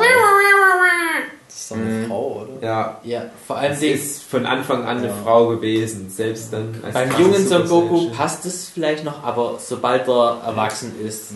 Das 1.49 1.57
ist 1.63 1.71
doch 1.71 1.77
eine 1.77 1.85
Mhm. 1.87 2.07
Frau, 2.09 2.43
oder? 2.43 2.67
Ja, 2.67 3.01
Ja, 3.05 3.23
vor 3.47 3.57
allem 3.57 3.79
den, 3.81 3.95
ist 3.95 4.23
von 4.25 4.45
Anfang 4.47 4.85
an 4.85 4.99
eine 4.99 5.07
Ja. 5.09 5.15
Frau 5.25 5.49
gewesen, 5.49 6.11
selbst 6.11 6.53
dann 6.53 6.79
als 6.83 6.93
beim 6.95 7.11
jungen 7.19 7.47
Son 7.49 7.67
Goku 7.69 8.11
passt 8.11 8.45
es 8.45 8.69
vielleicht 8.69 9.05
noch, 9.05 9.23
aber 9.25 9.59
sobald 9.59 10.07
er 10.09 10.43
erwachsen 10.45 10.93
ist, 11.05 11.31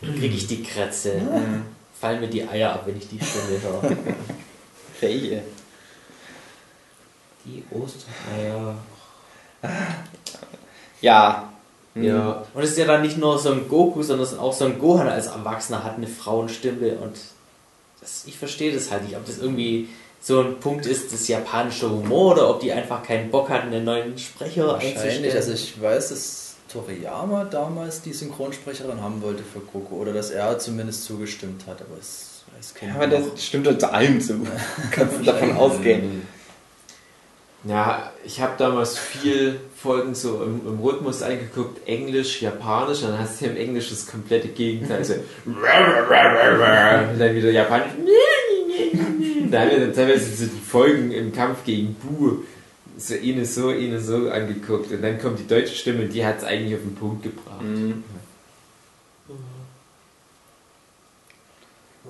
kriege 0.00 0.34
ich 0.34 0.46
die 0.46 0.62
Krätze. 0.62 1.20
Fallen 2.00 2.20
mir 2.20 2.28
die 2.28 2.46
Eier 2.48 2.72
ab, 2.74 2.82
wenn 2.86 2.96
ich 2.96 3.08
die 3.08 3.18
Stimme 3.22 3.60
höre. 3.62 3.96
Welche? 5.00 5.42
Die 7.44 7.62
Ostern. 7.70 8.12
Naja. 8.36 8.74
Ja. 11.00 11.52
Ja, 12.02 12.44
Und 12.54 12.62
es 12.62 12.70
ist 12.70 12.78
ja 12.78 12.84
dann 12.86 13.02
nicht 13.02 13.16
nur 13.18 13.38
Son 13.38 13.68
Goku, 13.68 14.02
sondern 14.02 14.38
auch 14.38 14.52
Son 14.52 14.78
Gohan 14.78 15.08
als 15.08 15.28
Erwachsener 15.28 15.82
hat 15.84 15.96
eine 15.96 16.06
Frauenstimme 16.06 16.92
und 16.98 17.16
das, 18.00 18.24
ich 18.26 18.38
verstehe 18.38 18.72
das 18.74 18.90
halt 18.90 19.04
nicht, 19.04 19.16
ob 19.16 19.24
das 19.26 19.38
irgendwie 19.38 19.88
so 20.20 20.40
ein 20.40 20.58
Punkt 20.60 20.86
ist 20.86 21.12
des 21.12 21.28
japanischen 21.28 21.90
Humor 21.90 22.32
oder 22.32 22.50
ob 22.50 22.60
die 22.60 22.72
einfach 22.72 23.02
keinen 23.02 23.30
Bock 23.30 23.48
hatten, 23.48 23.68
einen 23.68 23.84
neuen 23.84 24.18
Sprecher 24.18 24.66
Wahrscheinlich. 24.66 24.98
einzustellen. 24.98 25.36
Also 25.36 25.52
ich 25.52 25.80
weiß, 25.80 26.08
dass 26.10 26.54
Toriyama 26.72 27.44
damals 27.44 28.02
die 28.02 28.12
Synchronsprecherin 28.12 29.00
haben 29.00 29.22
wollte 29.22 29.42
für 29.44 29.60
Goku 29.60 29.96
oder 29.96 30.12
dass 30.12 30.30
er 30.30 30.58
zumindest 30.58 31.04
zugestimmt 31.04 31.62
hat, 31.66 31.80
aber 31.80 31.98
es 32.00 32.42
weiß 32.56 32.74
Ja, 32.74 32.80
keiner. 32.92 32.94
aber 32.96 33.06
das 33.32 33.44
stimmt 33.44 33.80
zu 33.80 33.92
allem 33.92 34.20
zu. 34.20 34.40
Kannst 34.90 35.20
du 35.20 35.22
davon 35.24 35.56
ausgehen. 35.56 36.26
Ja, 37.66 38.12
ich 38.24 38.40
habe 38.40 38.52
damals 38.58 38.96
viel 38.96 39.58
Folgen 39.76 40.14
so 40.14 40.42
im, 40.42 40.60
im 40.66 40.78
Rhythmus 40.78 41.22
eingeguckt, 41.22 41.86
Englisch, 41.88 42.40
Japanisch, 42.40 43.00
dann 43.00 43.18
hast 43.18 43.40
du 43.40 43.46
ja 43.46 43.50
im 43.50 43.56
Englisch 43.56 43.90
das 43.90 44.06
komplette 44.06 44.48
Gegenteil. 44.48 45.04
So, 45.04 45.14
und 45.14 45.56
dann 47.18 47.34
wieder 47.34 47.50
Japanisch. 47.50 47.92
Da 49.50 49.60
haben 49.60 49.70
wir 49.70 49.80
dann 49.80 49.94
teilweise 49.94 50.36
so 50.36 50.44
die 50.44 50.60
Folgen 50.60 51.12
im 51.12 51.32
Kampf 51.32 51.64
gegen 51.64 51.94
Bu 51.94 52.42
so 52.98 53.14
eine 53.14 53.44
so, 53.44 53.68
eine 53.68 54.00
so 54.00 54.30
angeguckt. 54.30 54.92
Und 54.92 55.02
dann 55.02 55.18
kommt 55.18 55.38
die 55.38 55.46
deutsche 55.46 55.74
Stimme 55.74 56.04
und 56.04 56.12
die 56.12 56.24
hat 56.24 56.38
es 56.38 56.44
eigentlich 56.44 56.74
auf 56.74 56.82
den 56.82 56.94
Punkt 56.94 57.22
gebracht. 57.22 57.62
Mhm. 57.62 58.04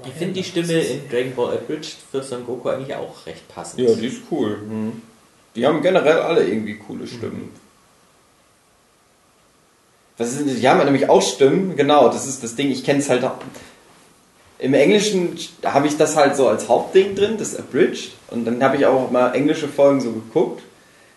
ich 0.04 0.12
finde 0.12 0.34
die 0.34 0.44
Stimme 0.44 0.80
in 0.80 1.09
Dragon 1.09 1.34
Ball 1.34 1.54
Abridged 1.54 1.96
für 2.11 2.22
Son 2.22 2.44
Goku 2.44 2.68
eigentlich 2.68 2.94
auch 2.94 3.26
recht 3.26 3.48
passend. 3.48 3.80
Ja, 3.80 3.94
die 3.94 4.07
ist 4.07 4.22
cool. 4.30 4.59
Mhm. 4.59 5.02
Die 5.57 5.66
haben 5.66 5.82
generell 5.82 6.20
alle 6.20 6.46
irgendwie 6.46 6.74
coole 6.74 7.07
Stimmen. 7.07 7.50
Was 10.18 10.32
ist, 10.32 10.61
die 10.61 10.68
haben 10.68 10.78
ja 10.78 10.84
nämlich 10.84 11.09
auch 11.09 11.22
Stimmen, 11.22 11.76
genau, 11.76 12.09
das 12.09 12.26
ist 12.26 12.42
das 12.42 12.54
Ding, 12.54 12.70
ich 12.70 12.84
kenne 12.84 13.00
es 13.00 13.11
halt 13.11 13.24
auch. 13.24 13.36
Im 14.59 14.72
Englischen 14.72 15.36
habe 15.64 15.86
ich 15.86 15.96
das 15.96 16.16
halt 16.16 16.36
so 16.36 16.48
als 16.48 16.68
Hauptding 16.68 17.14
drin, 17.14 17.36
das 17.38 17.57
Abridged. 17.57 18.12
Und 18.28 18.46
dann 18.46 18.62
habe 18.62 18.76
ich 18.76 18.86
auch 18.86 19.11
mal 19.11 19.34
englische 19.34 19.68
Folgen 19.68 20.00
so 20.00 20.12
geguckt. 20.12 20.62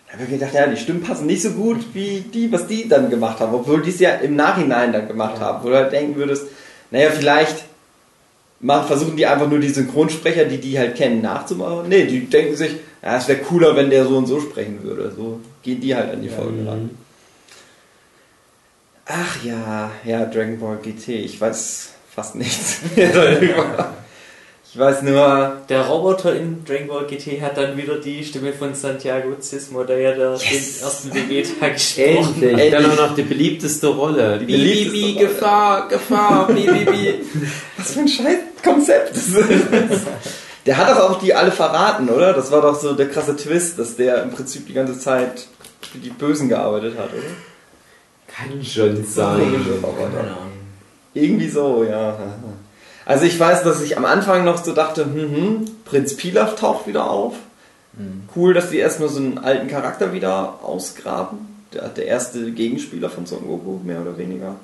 Da 0.08 0.14
habe 0.14 0.24
ich 0.24 0.30
mir 0.30 0.38
gedacht, 0.40 0.54
ja, 0.54 0.68
die 0.68 0.76
Stimmen 0.76 1.04
passen 1.04 1.26
nicht 1.26 1.42
so 1.42 1.52
gut 1.52 1.94
wie 1.94 2.22
die, 2.22 2.52
was 2.52 2.68
die 2.68 2.90
dann 2.90 3.10
gemacht 3.10 3.40
haben. 3.40 3.54
Obwohl 3.54 3.82
die 3.82 3.92
es 3.92 4.00
ja 4.00 4.12
im 4.16 4.36
Nachhinein 4.36 4.92
dann 4.92 5.08
gemacht 5.08 5.40
haben. 5.40 5.64
Wo 5.64 5.70
du 5.70 5.76
halt 5.76 5.94
denken 5.94 6.16
würdest, 6.16 6.48
naja, 6.92 7.12
vielleicht 7.12 7.64
machen, 8.60 8.88
versuchen 8.88 9.16
die 9.16 9.26
einfach 9.26 9.50
nur 9.50 9.60
die 9.60 9.70
Synchronsprecher, 9.70 10.46
die 10.46 10.58
die 10.58 10.78
halt 10.78 10.96
kennen, 10.96 11.22
nachzumachen. 11.22 11.88
Nee, 11.88 12.06
die 12.08 12.26
denken 12.26 12.58
sich, 12.58 12.72
ja, 13.04 13.18
es 13.18 13.28
wäre 13.28 13.40
cooler, 13.40 13.76
wenn 13.76 13.90
der 13.90 14.06
so 14.06 14.18
und 14.18 14.26
so 14.28 14.40
sprechen 14.42 14.84
würde. 14.84 15.12
So 15.16 15.40
gehen 15.64 15.80
die 15.82 15.96
halt 15.96 16.12
an 16.14 16.22
die 16.22 16.30
Folge 16.30 16.66
ran. 16.68 16.90
Ach 19.06 19.44
ja, 19.44 19.92
ja, 20.06 20.26
Dragon 20.26 20.60
Ball 20.60 20.78
GT. 20.78 21.10
Ich 21.10 21.40
weiß 21.42 21.90
fast 22.14 22.36
nichts 22.36 22.80
mehr 22.96 23.10
darüber. 23.12 23.94
Ich 24.72 24.78
weiß 24.78 25.02
nur, 25.02 25.58
Der 25.68 25.82
Roboter 25.88 26.36
in 26.36 26.64
Dragon 26.64 26.88
Ball 26.90 27.08
GT 27.08 27.42
hat 27.42 27.58
dann 27.58 27.76
wieder 27.76 27.98
die 27.98 28.24
Stimme 28.24 28.54
von 28.54 28.76
Santiago 28.76 29.34
Zismo, 29.40 29.84
der 29.84 29.98
ja 29.98 30.12
der 30.12 30.34
Yes. 30.34 30.42
den 30.78 30.84
ersten 30.86 31.14
Vegeta 31.16 31.70
gesprochen 31.70 32.36
Endlich, 32.36 32.52
Endlich. 32.52 32.72
dann 32.72 32.86
auch 32.92 32.96
noch 32.98 33.16
die 33.16 33.24
beliebteste 33.24 33.88
Rolle. 33.88 34.38
Die 34.38 34.46
beliebteste 34.46 34.92
bi, 34.92 35.02
bi, 35.02 35.14
Rolle. 35.16 35.28
Gefahr, 35.28 35.88
Gefahr, 35.88 36.48
bi, 36.54 36.68
bi, 36.68 36.86
bi. 36.86 37.14
was 37.78 37.94
für 37.94 38.00
ein 38.02 38.08
scheiß 38.08 38.38
Konzept. 38.64 39.10
das 39.16 39.28
ist. 39.28 40.08
Der 40.70 40.78
hat 40.78 40.88
doch 40.88 41.10
auch 41.10 41.20
die 41.20 41.34
alle 41.34 41.52
verraten, 41.52 42.10
oder? 42.10 42.32
Das 42.32 42.52
war 42.52 42.62
doch 42.62 42.80
so 42.80 42.94
der 42.94 43.10
krasse 43.10 43.36
Twist, 43.36 43.80
dass 43.80 43.96
der 43.96 44.22
im 44.22 44.30
Prinzip 44.30 44.68
die 44.68 44.74
ganze 44.74 45.00
Zeit 45.00 45.48
für 45.82 45.98
die 45.98 46.12
Bösen 46.12 46.48
gearbeitet 46.48 46.96
hat, 46.96 47.10
oder? 47.12 47.24
Kann 48.28 48.64
schon 48.64 49.04
sein. 49.04 49.66
Irgendwie 51.16 51.50
so, 51.50 51.84
ja. 51.84 52.16
Also 53.04 53.26
ich 53.26 53.40
weiß, 53.40 53.64
dass 53.64 53.82
ich 53.82 53.98
am 53.98 54.06
Anfang 54.06 54.46
noch 54.46 54.64
so 54.64 54.72
dachte, 54.72 55.06
hm, 55.06 55.16
hm, 55.16 55.72
Prinz 55.86 56.16
Pilaf 56.16 56.54
taucht 56.54 56.86
wieder 56.86 57.10
auf. 57.10 57.34
Cool, 58.36 58.54
dass 58.54 58.70
die 58.70 58.78
erstmal 58.78 59.10
so 59.10 59.18
einen 59.18 59.40
alten 59.40 59.70
Charakter 59.70 60.14
wieder 60.14 60.60
ausgraben. 60.62 61.40
Der, 61.74 61.90
der 61.90 62.06
erste 62.06 62.52
Gegenspieler 62.52 63.10
von 63.10 63.26
Son 63.26 63.48
Goku, 63.48 63.80
mehr 63.84 64.04
oder 64.04 64.20
weniger. 64.20 64.58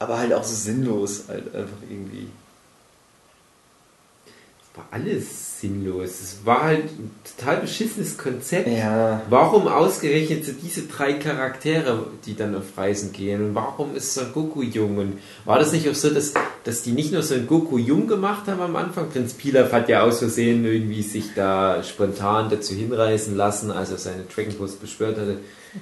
Aber 0.00 0.18
halt 0.18 0.34
auch 0.34 0.44
so 0.44 0.54
sinnlos, 0.54 1.24
halt 1.28 1.54
einfach 1.54 1.78
irgendwie. 1.88 2.28
War 4.76 4.86
alles 4.90 5.45
sinnlos. 5.60 6.10
Es 6.20 6.36
war 6.44 6.62
halt 6.64 6.84
ein 6.84 7.10
total 7.36 7.58
beschissenes 7.58 8.18
Konzept. 8.18 8.68
Ja. 8.68 9.22
Warum 9.30 9.68
ausgerechnet 9.68 10.44
so 10.44 10.52
diese 10.52 10.82
drei 10.82 11.14
Charaktere, 11.14 12.06
die 12.26 12.34
dann 12.36 12.54
auf 12.54 12.64
Reisen 12.76 13.12
gehen? 13.12 13.48
Und 13.48 13.54
warum 13.54 13.94
ist 13.96 14.14
Son 14.14 14.32
Goku 14.32 14.62
jung? 14.62 14.98
Und 14.98 15.18
war 15.44 15.58
das 15.58 15.72
nicht 15.72 15.88
auch 15.88 15.94
so, 15.94 16.10
dass, 16.10 16.34
dass 16.64 16.82
die 16.82 16.92
nicht 16.92 17.12
nur 17.12 17.22
Son 17.22 17.46
Goku 17.46 17.78
jung 17.78 18.06
gemacht 18.06 18.46
haben 18.46 18.60
am 18.60 18.76
Anfang? 18.76 19.08
Prinz 19.10 19.32
Pilaf 19.34 19.72
hat 19.72 19.88
ja 19.88 20.02
aus 20.02 20.18
Versehen 20.18 20.64
irgendwie 20.64 21.02
sich 21.02 21.26
da 21.34 21.82
spontan 21.82 22.48
dazu 22.50 22.74
hinreißen 22.74 23.36
lassen, 23.36 23.70
als 23.70 23.90
er 23.90 23.98
seine 23.98 24.24
Dragon 24.34 24.54
Balls 24.58 24.72
beschwört 24.72 25.16
hatte, 25.18 25.38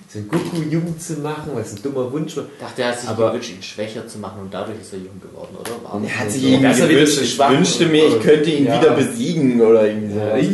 Son 0.09 0.27
Goku 0.29 0.57
jung 0.69 0.99
zu 0.99 1.13
machen, 1.21 1.53
was 1.55 1.73
ein 1.73 1.81
dummer 1.83 2.11
Wunsch 2.11 2.37
war. 2.37 2.45
Ich 2.45 2.61
dachte, 2.65 2.83
er 2.83 2.89
hat 2.89 3.01
sich 3.01 3.09
Aber- 3.09 3.29
gewünscht, 3.29 3.51
ihn 3.55 3.63
schwächer 3.63 4.05
zu 4.09 4.19
machen 4.19 4.41
und 4.41 4.53
dadurch 4.53 4.81
ist 4.81 4.93
er 4.93 4.99
jung 4.99 5.21
geworden, 5.21 5.55
oder? 5.61 5.71
War 5.85 6.03
Er 6.03 6.19
hat 6.19 6.31
sich 6.33 6.43
so? 6.43 6.49
irgendwie 6.49 6.67
er 6.67 6.77
wieder 6.77 6.89
gewünscht, 6.89 7.21
ich 7.23 7.39
wünschte 7.39 7.87
mir, 7.87 8.09
ich 8.09 8.21
könnte 8.21 8.51
ihn 8.51 8.67
Ja. 8.67 8.81
wieder 8.81 8.91
besiegen 8.91 9.61
oder 9.67 9.87
irgendwie 9.87 10.17
Ja, 10.19 10.31
so. 10.31 10.37
ich 10.37 10.51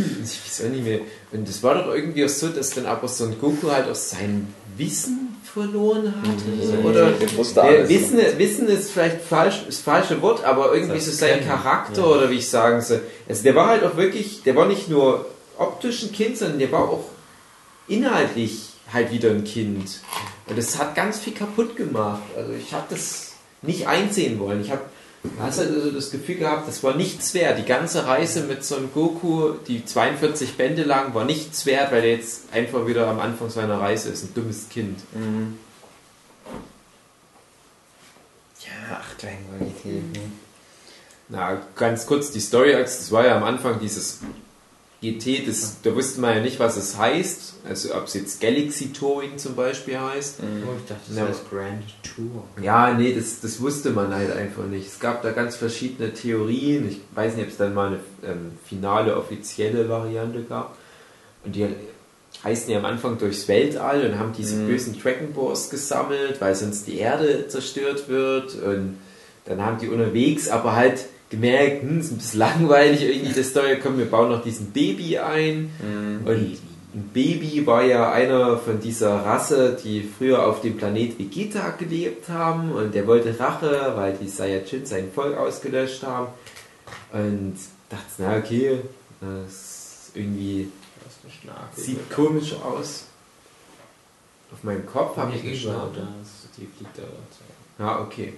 weiß 0.46 0.64
auch 0.66 0.70
nicht 0.70 0.84
mehr. 0.84 1.00
Und 1.32 1.48
das 1.48 1.62
war 1.62 1.74
doch 1.76 1.94
irgendwie 1.94 2.24
auch 2.24 2.28
so, 2.28 2.48
dass 2.48 2.70
dann 2.70 2.86
aber 2.86 3.06
Son 3.08 3.36
Goku 3.40 3.70
halt 3.70 3.88
auch 3.88 3.94
sein 3.94 4.52
Wissen 4.76 5.36
verloren 5.44 6.14
hatte. 6.22 6.82
Oder 6.88 7.10
Der 7.12 7.36
wusste 7.36 7.60
Ja. 7.60 7.88
Wissen, 7.88 8.18
Wissen 8.38 8.68
ist 8.68 8.90
vielleicht 8.90 9.20
falsch, 9.20 9.62
das 9.66 9.78
falsche 9.78 10.20
Wort, 10.22 10.44
aber 10.44 10.74
irgendwie 10.74 11.00
so 11.00 11.10
sein 11.10 11.46
Charakter 11.46 12.06
oder 12.06 12.30
wie 12.30 12.36
ich 12.36 12.48
sagen 12.48 12.80
soll. 12.80 13.00
Also 13.28 13.42
der 13.42 13.54
war 13.54 13.68
halt 13.68 13.84
auch 13.84 13.96
wirklich, 13.96 14.42
der 14.44 14.54
war 14.56 14.66
nicht 14.66 14.88
nur 14.88 15.26
optisch 15.58 16.02
ein 16.04 16.12
Kind, 16.12 16.38
sondern 16.38 16.58
der 16.58 16.70
war 16.72 16.88
auch 16.88 17.04
inhaltlich 17.88 18.70
halt 18.92 19.12
wieder 19.12 19.30
ein 19.30 19.44
Kind. 19.44 20.00
Und 20.46 20.58
das 20.58 20.78
hat 20.78 20.94
ganz 20.94 21.18
viel 21.18 21.34
kaputt 21.34 21.76
gemacht. 21.76 22.22
Also 22.36 22.52
ich 22.52 22.72
habe 22.72 22.86
das 22.90 23.32
nicht 23.62 23.86
einsehen 23.86 24.38
wollen. 24.38 24.60
Ich 24.62 24.70
habe 24.70 24.82
hast 25.38 25.58
halt 25.58 25.70
also 25.70 25.90
das 25.90 26.10
Gefühl 26.10 26.36
gehabt, 26.36 26.66
das 26.66 26.82
war 26.82 26.96
nichts 26.96 27.34
wert. 27.34 27.58
Die 27.58 27.64
ganze 27.64 28.06
Reise 28.06 28.42
mit 28.42 28.64
Son 28.64 28.90
Goku, 28.92 29.52
die 29.68 29.84
42 29.84 30.56
Bände 30.56 30.82
lang, 30.82 31.14
war 31.14 31.24
nichts 31.24 31.66
wert, 31.66 31.92
weil 31.92 32.04
er 32.04 32.16
jetzt 32.16 32.52
einfach 32.52 32.86
wieder 32.86 33.06
am 33.06 33.20
Anfang 33.20 33.50
seiner 33.50 33.80
Reise 33.80 34.08
ist. 34.10 34.24
Ein 34.24 34.34
dummes 34.34 34.68
Kind. 34.68 34.98
Mhm. 35.14 35.58
Ja, 38.60 39.00
ach, 39.00 39.14
Dragon 39.18 39.44
Ball 39.50 39.68
GT. 39.68 39.84
ne? 39.86 40.32
Na, 41.28 41.60
ganz 41.76 42.06
kurz 42.06 42.30
die 42.32 42.40
Story, 42.40 42.72
das 42.72 43.12
war 43.12 43.24
ja 43.24 43.36
am 43.36 43.44
Anfang 43.44 43.78
dieses 43.78 44.20
GT, 45.02 45.46
das, 45.46 45.76
da 45.82 45.94
wusste 45.94 46.20
man 46.20 46.36
ja 46.36 46.42
nicht, 46.42 46.58
was 46.60 46.76
es 46.76 46.98
heißt. 46.98 47.54
Also 47.66 47.94
ob 47.94 48.06
es 48.06 48.14
jetzt 48.14 48.40
Galaxy 48.40 48.92
Touring 48.92 49.38
zum 49.38 49.54
Beispiel 49.54 49.98
heißt. 49.98 50.36
Oh, 50.40 50.72
ich 50.78 50.86
dachte, 50.86 51.00
das 51.08 51.16
Ja. 51.16 51.26
heißt 51.26 51.48
Grand 51.50 51.82
Tour. 52.02 52.44
Ja, 52.62 52.92
nee, 52.92 53.14
das, 53.14 53.40
das 53.40 53.60
wusste 53.62 53.90
man 53.90 54.14
halt 54.14 54.30
einfach 54.36 54.64
nicht. 54.64 54.86
Es 54.88 55.00
gab 55.00 55.22
da 55.22 55.30
ganz 55.32 55.56
verschiedene 55.56 56.12
Theorien. 56.12 56.86
Ich 56.88 57.00
weiß 57.14 57.34
nicht, 57.36 57.44
ob 57.44 57.50
es 57.50 57.56
dann 57.56 57.72
mal 57.72 57.86
eine 57.88 58.00
ähm, 58.30 58.52
finale, 58.66 59.16
offizielle 59.16 59.88
Variante 59.88 60.42
gab. 60.42 60.76
Und 61.44 61.56
die 61.56 61.66
heißen 62.44 62.70
ja 62.70 62.78
am 62.78 62.84
Anfang 62.84 63.16
durchs 63.18 63.48
Weltall 63.48 64.04
und 64.06 64.18
haben 64.18 64.32
diese 64.36 64.54
Mhm. 64.56 64.66
bösen 64.66 65.00
Dragon 65.00 65.32
Balls 65.32 65.70
gesammelt, 65.70 66.40
weil 66.42 66.54
sonst 66.54 66.86
die 66.86 66.98
Erde 66.98 67.48
zerstört 67.48 68.08
wird. 68.08 68.54
Und 68.56 68.98
dann 69.46 69.62
haben 69.64 69.78
die 69.78 69.88
unterwegs 69.88 70.48
aber 70.48 70.76
halt 70.76 71.06
gemerkt, 71.30 71.82
hm, 71.82 72.00
ist 72.00 72.10
ein 72.10 72.18
bisschen 72.18 72.40
langweilig 72.40 73.02
irgendwie 73.02 73.32
das 73.32 73.48
Story, 73.48 73.78
komm, 73.82 73.98
wir 73.98 74.10
bauen 74.10 74.30
noch 74.30 74.42
diesen 74.42 74.72
Baby 74.72 75.18
ein. 75.18 75.70
Mhm. 75.80 76.26
Und 76.26 76.58
ein 76.92 77.10
Baby 77.14 77.64
war 77.66 77.84
ja 77.84 78.10
einer 78.10 78.58
von 78.58 78.80
dieser 78.80 79.24
Rasse, 79.24 79.78
die 79.82 80.02
früher 80.02 80.44
auf 80.44 80.60
dem 80.60 80.76
Planet 80.76 81.18
Vegeta 81.18 81.70
gelebt 81.70 82.28
haben 82.28 82.72
und 82.72 82.94
der 82.94 83.06
wollte 83.06 83.38
Rache, 83.38 83.92
weil 83.94 84.14
die 84.14 84.28
Saiyajin 84.28 84.84
sein 84.84 85.10
Volk 85.14 85.38
ausgelöscht 85.38 86.02
haben. 86.02 86.28
Und 87.12 87.56
dachte, 87.88 88.04
na 88.18 88.36
okay, 88.36 88.80
das 89.20 90.10
irgendwie 90.14 90.68
Das 91.76 91.84
sieht 91.84 92.10
komisch 92.10 92.54
aus. 92.54 93.04
Auf 94.52 94.64
meinem 94.64 94.84
Kopf 94.84 95.16
habe 95.16 95.32
ich 95.36 95.42
geschaut. 95.42 95.96
Ja, 97.78 98.00
okay. 98.00 98.34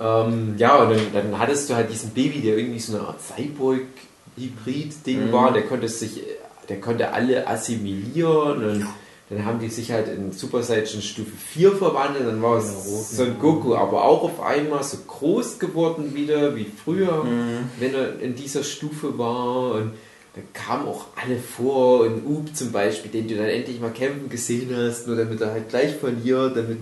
Ähm, 0.00 0.54
ja, 0.58 0.76
und 0.82 0.90
dann, 0.90 1.00
dann 1.12 1.38
hattest 1.38 1.70
du 1.70 1.74
halt 1.74 1.90
diesen 1.90 2.10
Baby, 2.10 2.40
der 2.40 2.58
irgendwie 2.58 2.78
so 2.80 2.96
eine 2.96 3.06
Art 3.08 3.20
Cyborg-Hybrid-Ding 3.22 5.28
Mhm. 5.28 5.32
war. 5.32 5.52
Der 5.52 5.62
konnte 5.62 5.88
sich, 5.88 6.22
der 6.68 6.80
konnte 6.80 7.12
alle 7.12 7.46
assimilieren 7.46 8.64
und 8.64 8.86
dann 9.28 9.44
haben 9.44 9.58
die 9.58 9.68
sich 9.68 9.90
halt 9.90 10.06
in 10.08 10.30
Super 10.32 10.62
Saiyan 10.62 11.02
Stufe 11.02 11.32
4 11.36 11.72
verwandelt. 11.72 12.26
Dann 12.26 12.42
war 12.42 12.60
Son 12.60 13.38
Goku 13.40 13.74
aber 13.74 14.04
auch 14.04 14.22
auf 14.22 14.40
einmal 14.40 14.84
so 14.84 14.98
groß 15.06 15.58
geworden 15.58 16.14
wieder 16.14 16.54
wie 16.54 16.66
früher, 16.84 17.24
Mhm. 17.24 17.70
wenn 17.80 17.94
er 17.94 18.20
in 18.20 18.34
dieser 18.36 18.62
Stufe 18.62 19.18
war. 19.18 19.72
Und 19.72 19.92
da 20.34 20.42
kamen 20.52 20.86
auch 20.86 21.06
alle 21.16 21.38
vor. 21.38 22.00
Und 22.00 22.24
Up 22.26 22.54
zum 22.54 22.70
Beispiel, 22.70 23.10
den 23.10 23.26
du 23.26 23.34
dann 23.36 23.46
endlich 23.46 23.80
mal 23.80 23.90
kämpfen 23.90 24.28
gesehen 24.28 24.70
hast, 24.76 25.06
nur 25.08 25.16
damit 25.16 25.40
er 25.40 25.50
halt 25.52 25.70
gleich 25.70 25.96
verliert, 25.96 26.56
damit 26.56 26.78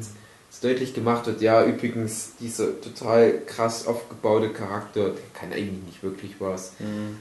es 0.54 0.60
deutlich 0.60 0.94
gemacht 0.94 1.26
wird, 1.26 1.42
ja, 1.42 1.64
übrigens, 1.64 2.32
dieser 2.40 2.80
total 2.80 3.40
krass 3.46 3.86
aufgebaute 3.86 4.50
Charakter, 4.50 5.10
der 5.10 5.22
kann 5.38 5.52
eigentlich 5.52 5.82
nicht 5.84 6.02
wirklich 6.02 6.32
was. 6.38 6.72
Mhm. 6.78 7.18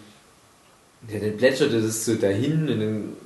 Ja, 1.12 1.20
dann 1.20 1.38
plätscherte 1.38 1.82
das 1.82 2.06
so 2.06 2.16
dahin 2.16 2.70
und 2.70 2.80
dann 2.80 3.18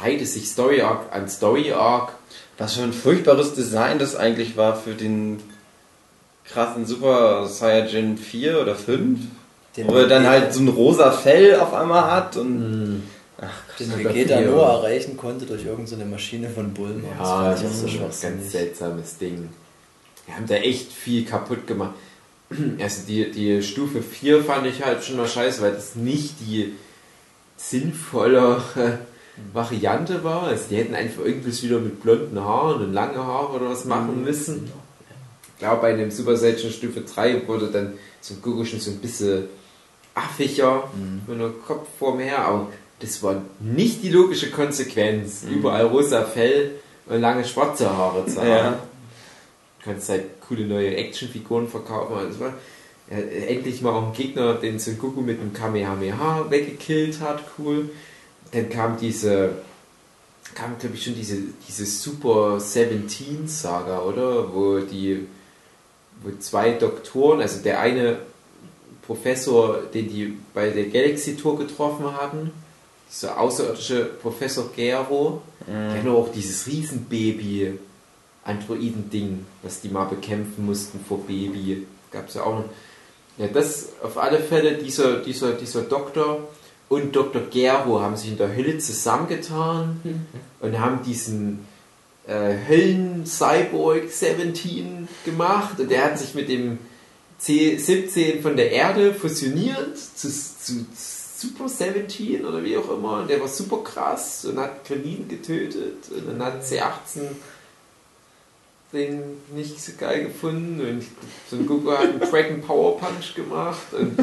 reihte 0.00 0.24
sich 0.24 0.48
Story 0.48 0.82
Arc 0.82 1.12
an 1.12 1.28
Story 1.28 1.72
Arc. 1.72 2.12
Was 2.58 2.74
für 2.74 2.82
ein 2.82 2.92
furchtbares 2.92 3.54
Design 3.54 3.98
das 3.98 4.14
eigentlich 4.14 4.56
war 4.56 4.76
für 4.76 4.94
den 4.94 5.42
krassen 6.44 6.86
Super 6.86 7.46
Saiyajin 7.46 8.18
4 8.18 8.60
oder 8.60 8.76
5. 8.76 9.18
Den, 9.76 9.88
Wo 9.88 9.94
er 9.94 10.06
dann 10.06 10.26
halt 10.26 10.52
so 10.52 10.60
ein 10.60 10.68
rosa 10.68 11.10
Fell 11.10 11.58
auf 11.58 11.72
einmal 11.72 12.10
hat 12.10 12.36
und. 12.36 12.60
Hm. 12.60 13.02
Den 13.78 13.98
Vegeta 13.98 14.40
nur 14.40 14.62
erreichen 14.62 15.16
konnte 15.16 15.46
durch 15.46 15.64
irgendeine 15.64 16.04
Maschine 16.04 16.48
von 16.48 16.72
Bulma. 16.74 17.08
Ja, 17.18 17.54
ich 17.54 17.62
das 17.62 17.70
auch 17.70 17.88
so 17.88 18.06
ist 18.06 18.24
ein 18.24 18.38
ganz 18.38 18.52
seltsames 18.52 19.18
Ding. 19.18 19.48
Wir 20.26 20.36
haben 20.36 20.46
da 20.46 20.56
echt 20.56 20.92
viel 20.92 21.24
kaputt 21.24 21.66
gemacht. 21.66 21.94
Also 22.80 23.06
die, 23.08 23.30
die 23.30 23.62
Stufe 23.62 24.02
4 24.02 24.44
fand 24.44 24.66
ich 24.66 24.84
halt 24.84 25.02
schon 25.02 25.16
mal 25.16 25.26
scheiße, 25.26 25.62
weil 25.62 25.72
das 25.72 25.94
nicht 25.94 26.34
die 26.40 26.74
sinnvolle 27.56 28.60
Variante 29.54 30.22
war. 30.22 30.44
Also 30.44 30.64
die 30.70 30.76
hätten 30.76 30.94
einfach 30.94 31.24
irgendwas 31.24 31.62
wieder 31.62 31.78
mit 31.78 32.02
blonden 32.02 32.38
Haaren 32.38 32.82
und 32.82 32.92
lange 32.92 33.16
Haare 33.16 33.54
oder 33.54 33.70
was 33.70 33.86
machen 33.86 34.22
müssen. 34.22 34.70
Ich 35.54 35.58
glaube, 35.58 35.80
bei 35.80 35.94
dem 35.94 36.10
Super 36.10 36.36
Saiyan 36.36 36.70
Stufe 36.70 37.00
3 37.00 37.46
wurde 37.48 37.68
dann 37.68 37.94
so 38.20 38.34
ein 38.34 38.42
Goku 38.42 38.64
schon 38.64 38.80
so 38.80 38.90
ein 38.90 38.98
bisschen 38.98 39.44
affiger 40.14 40.90
von 41.26 41.38
der 41.38 41.48
Kopfform 41.66 42.18
her, 42.18 42.40
aber 42.40 42.68
das 43.02 43.22
war 43.22 43.42
nicht 43.60 44.02
die 44.02 44.10
logische 44.10 44.50
Konsequenz, 44.50 45.44
überall 45.50 45.86
rosa 45.86 46.24
Fell 46.24 46.70
und 47.06 47.20
lange 47.20 47.44
schwarze 47.44 47.90
Haare 47.90 48.24
zu 48.26 48.40
haben. 48.40 48.48
Ja. 48.48 48.70
Du 48.70 49.84
kannst 49.84 50.08
halt 50.08 50.40
coole 50.40 50.66
neue 50.66 50.96
Actionfiguren 50.96 51.68
verkaufen. 51.68 52.14
Das 52.28 52.38
war 52.38 52.54
ja, 53.10 53.18
endlich 53.18 53.82
mal 53.82 53.90
auch 53.90 54.06
ein 54.08 54.12
Gegner, 54.12 54.54
den 54.54 54.78
Son 54.78 54.98
Goku 54.98 55.20
mit 55.20 55.40
einem 55.40 55.52
Kamehameha 55.52 56.50
weggekillt 56.50 57.20
hat, 57.20 57.42
cool. 57.58 57.90
Dann 58.52 58.70
kam 58.70 58.96
diese, 58.98 59.56
kam 60.54 60.78
glaube 60.78 60.94
ich 60.94 61.04
schon 61.04 61.16
diese, 61.16 61.38
diese 61.66 61.84
Super 61.84 62.60
17 62.60 63.48
Saga, 63.48 64.02
oder? 64.02 64.54
Wo 64.54 64.78
die, 64.78 65.26
wo 66.22 66.30
zwei 66.38 66.70
Doktoren, 66.72 67.40
also 67.40 67.62
der 67.62 67.80
eine 67.80 68.18
Professor, 69.04 69.78
den 69.92 70.08
die 70.08 70.38
bei 70.54 70.70
der 70.70 70.84
Galaxy 70.84 71.36
Tour 71.36 71.58
getroffen 71.58 72.16
hatten, 72.16 72.52
dieser 73.12 73.38
außerirdische 73.38 74.04
Professor 74.04 74.70
Gero, 74.74 75.42
der 75.66 76.02
hat 76.02 76.08
auch 76.08 76.32
dieses 76.32 76.66
Riesenbaby 76.66 77.78
Androiden-Ding, 78.44 79.44
was 79.62 79.80
die 79.80 79.88
mal 79.88 80.04
bekämpfen 80.04 80.66
mussten 80.66 81.00
vor 81.06 81.18
Baby. 81.26 81.86
Gab 82.10 82.28
es 82.28 82.34
ja 82.34 82.42
auch 82.42 82.58
noch. 82.58 82.64
Ja, 83.38 83.46
das 83.46 83.90
auf 84.02 84.18
alle 84.18 84.40
Fälle, 84.40 84.76
dieser, 84.76 85.18
dieser, 85.18 85.52
dieser 85.52 85.82
Doktor 85.82 86.48
und 86.88 87.14
Dr. 87.14 87.42
Gero 87.50 88.00
haben 88.00 88.16
sich 88.16 88.30
in 88.30 88.36
der 88.36 88.54
Hölle 88.54 88.78
zusammengetan 88.78 90.00
und 90.60 90.78
haben 90.78 91.02
diesen 91.02 91.66
äh, 92.26 92.54
Höllen-Cyborg 92.68 94.10
17 94.10 95.08
gemacht 95.24 95.80
und 95.80 95.90
der 95.90 96.04
hat 96.04 96.18
sich 96.18 96.34
mit 96.34 96.48
dem 96.48 96.78
C17 97.40 98.42
von 98.42 98.56
der 98.56 98.70
Erde 98.70 99.14
fusioniert 99.14 99.96
zu, 99.96 100.28
zu 100.28 100.86
Super 101.42 101.68
17 101.68 102.44
oder 102.46 102.62
wie 102.62 102.76
auch 102.76 102.88
immer 102.96 103.20
und 103.20 103.28
der 103.30 103.40
war 103.40 103.48
super 103.48 103.78
krass 103.82 104.44
und 104.44 104.58
hat 104.58 104.84
Krillin 104.84 105.26
getötet 105.28 105.98
und 106.10 106.28
dann 106.28 106.44
hat 106.44 106.62
C18 106.62 107.20
den 108.92 109.22
nicht 109.54 109.80
so 109.82 109.92
geil 109.98 110.24
gefunden 110.26 110.80
und 110.80 111.02
so 111.50 111.56
ein 111.56 111.66
Goku 111.66 111.90
hat 111.90 112.00
einen 112.10 112.20
Dragon 112.20 112.60
Power 112.60 112.98
Punch 112.98 113.34
gemacht 113.34 113.92
und, 113.92 114.18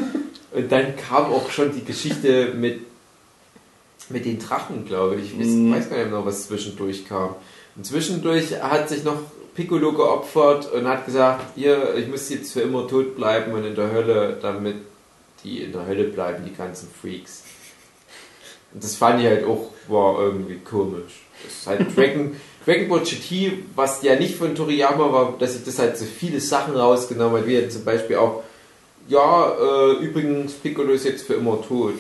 und 0.52 0.72
dann 0.72 0.96
kam 0.96 1.26
auch 1.34 1.50
schon 1.50 1.74
die 1.74 1.84
Geschichte 1.84 2.54
mit, 2.54 2.82
mit 4.10 4.26
den 4.26 4.38
Drachen, 4.40 4.86
glaube 4.86 5.16
ich. 5.16 5.34
Ich 5.34 5.40
weiß, 5.40 5.48
Mhm. 5.48 5.74
weiß 5.74 5.90
gar 5.90 5.98
nicht 5.98 6.12
mehr, 6.12 6.26
was 6.26 6.48
zwischendurch 6.48 7.08
kam. 7.08 7.36
Und 7.76 7.86
zwischendurch 7.86 8.62
hat 8.62 8.90
sich 8.90 9.04
noch 9.04 9.18
Piccolo 9.56 9.92
geopfert 9.94 10.72
und 10.72 10.88
hat 10.88 11.06
gesagt, 11.06 11.46
hier, 11.56 11.96
ich 11.96 12.08
muss 12.08 12.30
jetzt 12.30 12.54
für 12.54 12.62
immer 12.62 12.88
tot 12.88 13.16
bleiben 13.16 13.52
und 13.54 13.66
in 13.66 13.76
der 13.76 13.92
Hölle, 13.92 14.38
damit 14.42 14.76
die 15.44 15.64
in 15.64 15.72
der 15.72 15.86
Hölle 15.86 16.06
bleiben, 16.06 16.46
die 16.46 16.56
ganzen 16.56 16.90
Freaks. 16.90 17.44
Und 18.74 18.84
das 18.84 18.96
fand 18.96 19.22
ich 19.22 19.28
halt 19.28 19.46
auch, 19.46 19.72
war 19.88 20.20
irgendwie 20.20 20.58
komisch. 20.58 21.24
Das 21.44 21.54
ist 21.54 21.68
halt 21.68 21.98
Dragon, 21.98 22.36
Dragon 22.66 22.90
Ball 22.90 23.00
GT, 23.02 23.54
was 23.76 24.02
ja 24.04 24.16
nicht 24.16 24.36
von 24.36 24.54
Toriyama 24.54 25.12
war, 25.12 25.38
dass 25.38 25.54
sich 25.54 25.64
das 25.64 25.80
halt 25.80 25.98
so 25.98 26.06
viele 26.06 26.40
Sachen 26.40 26.76
rausgenommen 26.76 27.42
hat, 27.42 27.48
wie 27.48 27.54
jetzt 27.54 27.76
zum 27.76 27.86
Beispiel 27.86 28.18
auch, 28.18 28.44
ja, 29.08 29.56
äh, 29.58 29.92
übrigens, 30.04 30.54
Piccolo 30.54 30.92
ist 30.92 31.06
jetzt 31.06 31.26
für 31.26 31.36
immer 31.36 31.62
tot. 31.62 31.96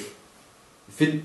Ich 0.90 0.96
finde, 0.96 1.24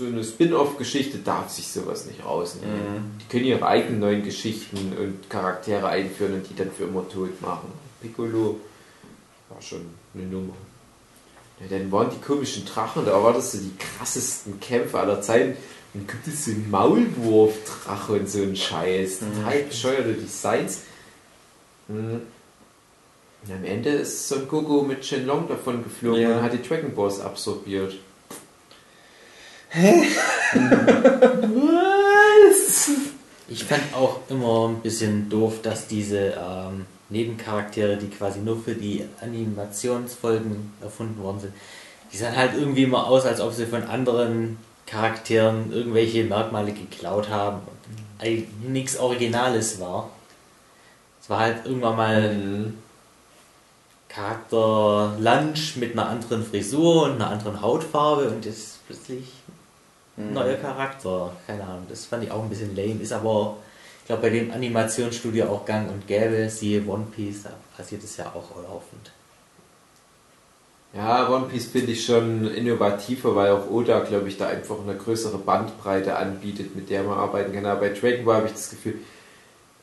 so 0.00 0.06
eine 0.06 0.24
Spin-off-Geschichte 0.24 1.18
darf 1.18 1.50
sich 1.50 1.68
sowas 1.68 2.06
nicht 2.06 2.24
rausnehmen. 2.24 3.18
Die 3.20 3.28
können 3.30 3.44
ihre 3.44 3.66
eigenen 3.66 4.00
neuen 4.00 4.22
Geschichten 4.22 4.94
und 4.98 5.28
Charaktere 5.28 5.88
einführen 5.88 6.34
und 6.34 6.48
die 6.48 6.56
dann 6.56 6.70
für 6.70 6.84
immer 6.84 7.06
tot 7.08 7.40
machen. 7.42 7.70
Piccolo 8.00 8.58
war 9.50 9.60
schon 9.60 9.86
eine 10.14 10.24
Nummer. 10.24 10.54
Ja, 11.60 11.66
dann 11.78 11.92
waren 11.92 12.10
die 12.10 12.20
komischen 12.24 12.64
Drachen, 12.64 13.04
da 13.04 13.22
war 13.22 13.32
das 13.34 13.52
so 13.52 13.58
die 13.58 13.72
krassesten 13.76 14.58
Kämpfe 14.60 14.98
aller 14.98 15.20
Zeiten. 15.20 15.56
Dann 15.92 16.06
gibt 16.06 16.26
es 16.26 16.44
so 16.44 16.52
einen 16.52 16.70
Maulwurf-Drache 16.70 18.12
und 18.12 18.30
so 18.30 18.38
einen 18.42 18.56
Scheiß. 18.56 19.18
Total 19.20 19.62
bescheuerte 19.64 20.14
Designs. 20.14 20.82
Mhm. 21.88 22.22
Und 23.46 23.52
am 23.54 23.64
Ende 23.64 23.90
ist 23.90 24.28
Son 24.28 24.46
Goku 24.46 24.82
mit 24.82 25.04
Shenlong 25.04 25.48
davon 25.48 25.82
geflogen 25.82 26.20
Ja. 26.22 26.36
und 26.36 26.42
hat 26.42 26.52
die 26.52 26.62
Dragon 26.62 26.94
Balls 26.94 27.20
absorbiert. 27.20 27.94
Was? 31.60 32.90
Ich 33.48 33.64
fand 33.64 33.82
auch 33.94 34.20
immer 34.28 34.68
ein 34.68 34.80
bisschen 34.80 35.28
doof, 35.28 35.60
dass 35.62 35.86
diese 35.88 36.34
ähm, 36.38 36.86
Nebencharaktere, 37.10 37.96
die 37.96 38.08
quasi 38.08 38.40
nur 38.40 38.60
für 38.62 38.74
die 38.74 39.04
Animationsfolgen 39.20 40.72
erfunden 40.80 41.22
worden 41.22 41.40
sind, 41.40 41.54
die 42.12 42.16
sahen 42.16 42.36
halt 42.36 42.54
irgendwie 42.54 42.84
immer 42.84 43.06
aus, 43.06 43.24
als 43.26 43.40
ob 43.40 43.52
sie 43.52 43.66
von 43.66 43.82
anderen 43.84 44.58
Charakteren 44.86 45.72
irgendwelche 45.72 46.24
Merkmale 46.24 46.72
geklaut 46.72 47.28
haben 47.28 47.58
und 47.58 48.22
eigentlich 48.24 48.48
nichts 48.66 48.98
Originales 48.98 49.80
war. 49.80 50.10
Es 51.22 51.30
war 51.30 51.40
halt 51.40 51.66
irgendwann 51.66 51.96
mal 51.96 52.34
Mhm. 52.34 52.74
Charakter 54.10 55.16
Lunch 55.20 55.76
mit 55.76 55.92
einer 55.92 56.08
anderen 56.08 56.44
Frisur 56.44 57.04
und 57.04 57.12
einer 57.12 57.30
anderen 57.30 57.62
Hautfarbe 57.62 58.28
und 58.28 58.44
jetzt 58.44 58.84
plötzlich 58.86 59.24
ein 60.16 60.32
neuer 60.34 60.56
Charakter. 60.56 61.32
Keine 61.46 61.62
Ahnung, 61.62 61.86
das 61.88 62.06
fand 62.06 62.24
ich 62.24 62.30
auch 62.30 62.42
ein 62.42 62.48
bisschen 62.48 62.74
lame. 62.74 63.00
Ist 63.00 63.12
aber, 63.12 63.56
glaube, 64.10 64.22
bei 64.22 64.30
dem 64.30 64.50
Animationsstudio 64.50 65.44
auch 65.46 65.64
gang 65.64 65.88
und 65.88 66.06
gäbe. 66.08 66.48
Siehe 66.50 66.84
One 66.84 67.06
Piece, 67.14 67.44
da 67.44 67.50
passiert 67.76 68.02
es 68.02 68.16
ja 68.16 68.26
auch 68.26 68.56
laufend. 68.56 69.12
Ja, 70.92 71.30
One 71.30 71.46
Piece 71.46 71.66
finde 71.66 71.92
ich 71.92 72.04
schon 72.04 72.52
innovativer, 72.52 73.36
weil 73.36 73.52
auch 73.52 73.70
Oda, 73.70 74.00
glaube 74.00 74.26
ich, 74.26 74.36
da 74.36 74.48
einfach 74.48 74.76
eine 74.82 74.96
größere 74.96 75.38
Bandbreite 75.38 76.16
anbietet, 76.16 76.74
mit 76.74 76.90
der 76.90 77.04
man 77.04 77.18
arbeiten 77.18 77.52
kann. 77.52 77.64
Aber 77.66 77.82
bei 77.82 77.90
Dragon 77.90 78.24
Ball 78.24 78.36
habe 78.38 78.46
ich 78.46 78.54
das 78.54 78.70
Gefühl, 78.70 78.94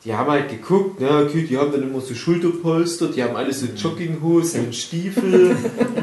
die 0.03 0.13
haben 0.13 0.29
halt 0.29 0.49
geguckt, 0.49 0.99
ne, 0.99 1.25
okay, 1.25 1.43
die 1.43 1.57
haben 1.57 1.71
dann 1.71 1.83
immer 1.83 2.01
so 2.01 2.13
Schulterpolster, 2.13 3.07
die 3.07 3.23
haben 3.23 3.37
alle 3.37 3.53
so 3.53 3.67
Jogginghosen 3.67 4.65
und 4.65 4.75
Stiefel 4.75 5.55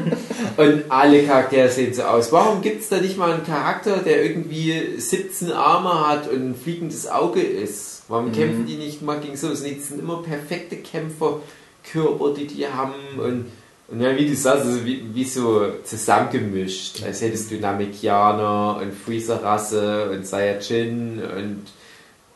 und 0.57 0.83
alle 0.89 1.23
Charaktere 1.23 1.69
sehen 1.69 1.93
so 1.93 2.01
aus. 2.01 2.31
Warum 2.31 2.63
gibt 2.63 2.81
es 2.81 2.89
da 2.89 2.99
nicht 2.99 3.17
mal 3.17 3.33
einen 3.33 3.45
Charakter, 3.45 3.97
der 3.97 4.25
irgendwie 4.25 4.97
17 4.97 5.51
Arme 5.51 6.07
hat 6.07 6.27
und 6.27 6.49
ein 6.49 6.55
fliegendes 6.55 7.07
Auge 7.07 7.41
ist? 7.41 7.94
Warum 8.07 8.31
kämpfen 8.31 8.65
die 8.65 8.75
nicht 8.75 9.01
mal 9.01 9.19
gegen 9.19 9.35
so? 9.35 9.49
Das 9.49 9.61
sind 9.61 9.99
immer 9.99 10.21
perfekte 10.21 10.77
Kämpferkörper, 10.77 12.33
die 12.35 12.47
die 12.47 12.67
haben 12.67 12.93
und 13.17 13.45
und 13.87 14.01
ja, 14.01 14.17
wie 14.17 14.27
du 14.27 14.35
sagst, 14.35 14.65
also 14.65 14.83
wie, 14.83 15.13
wie 15.13 15.23
so 15.23 15.73
zusammengemischt. 15.83 17.03
Als 17.03 17.21
hättest 17.21 17.51
du 17.51 17.59
Namekianer 17.59 18.79
und 18.81 18.93
Freezer-Rasse 18.93 20.09
und 20.09 20.25
Saiyajin 20.25 21.21
und 21.21 21.61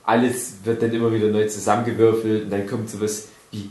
alles 0.04 0.58
wird 0.64 0.82
dann 0.82 0.94
immer 0.94 1.12
wieder 1.12 1.30
neu 1.30 1.48
zusammengewürfelt 1.48 2.46
und 2.46 2.50
dann 2.52 2.68
kommt 2.68 2.90
sowas 2.90 3.30
wie, 3.52 3.70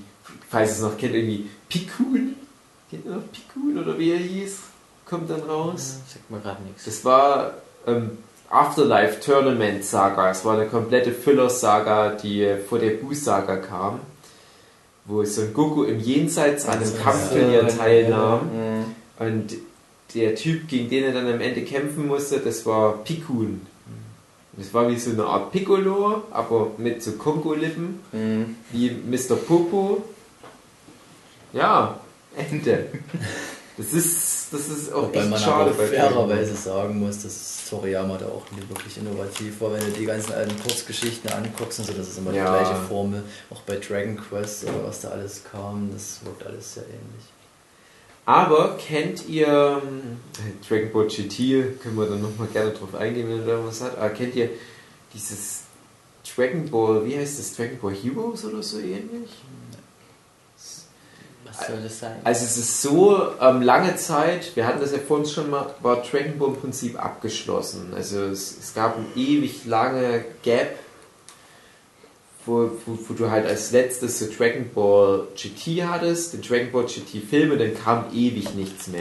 falls 0.49 0.71
ihr 0.71 0.75
es 0.75 0.83
noch 0.83 0.99
kennt, 0.99 1.15
irgendwie 1.15 1.49
Pikun. 1.69 2.35
Kennt 2.91 3.05
ihr 3.05 3.13
noch 3.13 3.23
Pikun 3.33 3.79
oder 3.79 3.97
wie 3.99 4.11
er 4.11 4.19
hieß? 4.19 4.59
Kommt 5.05 5.31
dann 5.31 5.43
raus. 5.43 6.01
Sagt 6.09 6.31
mir 6.31 6.41
gerade 6.41 6.63
nichts. 6.65 6.85
Das 6.85 7.05
war 7.05 7.55
ähm, 7.87 8.19
Afterlife 8.51 9.21
Tournament 9.21 9.85
Saga. 9.85 10.31
Es 10.31 10.45
war 10.45 10.55
eine 10.59 10.67
komplette 10.67 11.13
Filler-Saga, 11.13 12.11
die 12.11 12.43
äh, 12.43 12.57
vor 12.59 12.79
der 12.79 12.91
Buu-Saga 12.91 13.57
kam, 13.57 14.01
wo 15.05 15.23
Son 15.25 15.53
Goku 15.53 15.85
im 15.85 16.01
Jenseits 16.01 16.67
an 16.67 16.79
einem 16.79 16.99
Kampfturnier 16.99 17.69
teilnahm. 17.69 18.41
Mhm. 18.41 18.85
Und 19.19 19.55
der 20.15 20.35
Typ, 20.35 20.69
gegen 20.69 20.89
den 20.89 21.05
er 21.05 21.13
dann 21.13 21.27
am 21.33 21.41
Ende 21.41 21.63
kämpfen 21.63 22.07
musste, 22.07 22.39
das 22.39 22.65
war 22.65 22.99
Pikun. 23.05 23.67
Das 24.57 24.73
war 24.75 24.91
wie 24.91 24.99
so 24.99 25.11
eine 25.11 25.25
Art 25.25 25.53
Piccolo, 25.53 26.23
aber 26.31 26.73
mit 26.79 27.03
so 27.03 27.13
Kongo-Lippen, 27.13 28.01
Mhm. 28.13 28.57
wie 28.73 28.91
Mr. 28.91 29.37
Popo. 29.37 30.03
Ja, 31.53 31.99
Ende. 32.37 32.87
Das 33.77 33.93
ist, 33.93 34.38
das 34.51 34.69
ist 34.69 34.93
auch 34.93 35.05
Wobei 35.05 35.21
echt 35.21 35.31
man 35.31 35.39
schade 35.41 35.71
aber 35.71 35.85
fairerweise 35.87 36.55
sagen 36.55 36.99
muss, 37.01 37.23
dass 37.23 37.69
Toriyama 37.69 38.17
da 38.19 38.27
auch 38.27 38.45
nie 38.53 38.69
wirklich 38.69 38.97
innovativ 38.99 39.61
war. 39.61 39.73
Wenn 39.73 39.81
du 39.81 39.91
die 39.99 40.05
ganzen 40.07 40.33
alten 40.33 40.59
Kurzgeschichten 40.63 41.31
anguckst 41.31 41.79
und 41.81 41.85
so, 41.87 41.93
das 41.93 42.09
ist 42.09 42.19
immer 42.19 42.33
Ja. 42.33 42.57
die 42.59 42.65
gleiche 42.65 42.81
Formel. 42.87 43.23
Auch 43.51 43.61
bei 43.63 43.77
Dragon 43.77 44.17
Quest 44.17 44.65
oder 44.65 44.85
was 44.85 45.01
da 45.01 45.09
alles 45.09 45.43
kam, 45.51 45.91
das 45.93 46.21
wirkt 46.25 46.47
alles 46.47 46.75
sehr 46.75 46.85
ähnlich. 46.85 47.25
Aber 48.25 48.77
kennt 48.77 49.27
ihr 49.29 49.81
ähm, 49.83 50.19
Dragon 50.69 50.93
Ball 50.93 51.07
GT, 51.07 51.81
können 51.83 51.97
wir 51.97 52.07
dann 52.07 52.21
nochmal 52.21 52.49
gerne 52.49 52.73
drauf 52.73 52.95
eingehen, 52.95 53.29
wenn 53.29 53.39
ihr 53.39 53.47
da 53.47 53.65
was 53.65 53.81
hat, 53.81 53.97
aber 53.97 54.11
kennt 54.11 54.35
ihr 54.37 54.51
dieses 55.15 55.61
Dragon 56.37 56.69
Ball, 56.71 57.07
wie 57.07 57.17
heißt 57.17 57.39
das, 57.39 57.57
Dragon 57.57 57.79
Ball 57.81 57.95
Heroes 57.95 58.45
oder 58.45 58.63
so 58.63 58.79
ähnlich? 58.81 59.31
Was 61.59 61.67
soll 61.67 61.83
das 61.83 61.99
sein? 61.99 62.17
Also 62.25 62.45
es 62.45 62.57
ist 62.57 62.83
so, 62.83 63.21
ähm, 63.41 63.63
lange 63.63 63.97
Zeit, 63.97 64.55
wir 64.55 64.67
hatten 64.67 64.81
das 64.81 64.93
ja 64.93 64.99
vorhin 64.99 65.27
schon 65.27 65.51
mal, 65.51 65.75
war 65.81 66.03
Dragon 66.03 66.39
Ball 66.39 66.49
im 66.51 66.57
Prinzip 66.57 67.03
abgeschlossen. 67.03 67.93
Also 67.95 68.23
es, 68.25 68.57
es 68.59 68.75
gab 68.75 68.97
eine 68.97 69.07
ewig 69.17 69.65
lange 69.65 70.25
Gap, 70.43 70.79
wo, 72.47 72.71
wo, 72.87 72.99
wo 73.09 73.15
du 73.15 73.31
halt 73.31 73.47
als 73.47 73.73
letztes 73.73 74.19
so 74.19 74.27
Dragon 74.27 74.71
Ball 74.75 75.29
GT 75.35 75.85
hattest, 75.85 76.33
den 76.33 76.43
Dragon 76.43 76.71
Ball 76.71 76.85
GT 76.85 77.23
Film 77.29 77.53
und 77.53 77.59
dann 77.59 77.75
kam 77.75 78.07
ewig 78.13 78.55
nichts 78.55 78.87
mehr. 78.89 79.01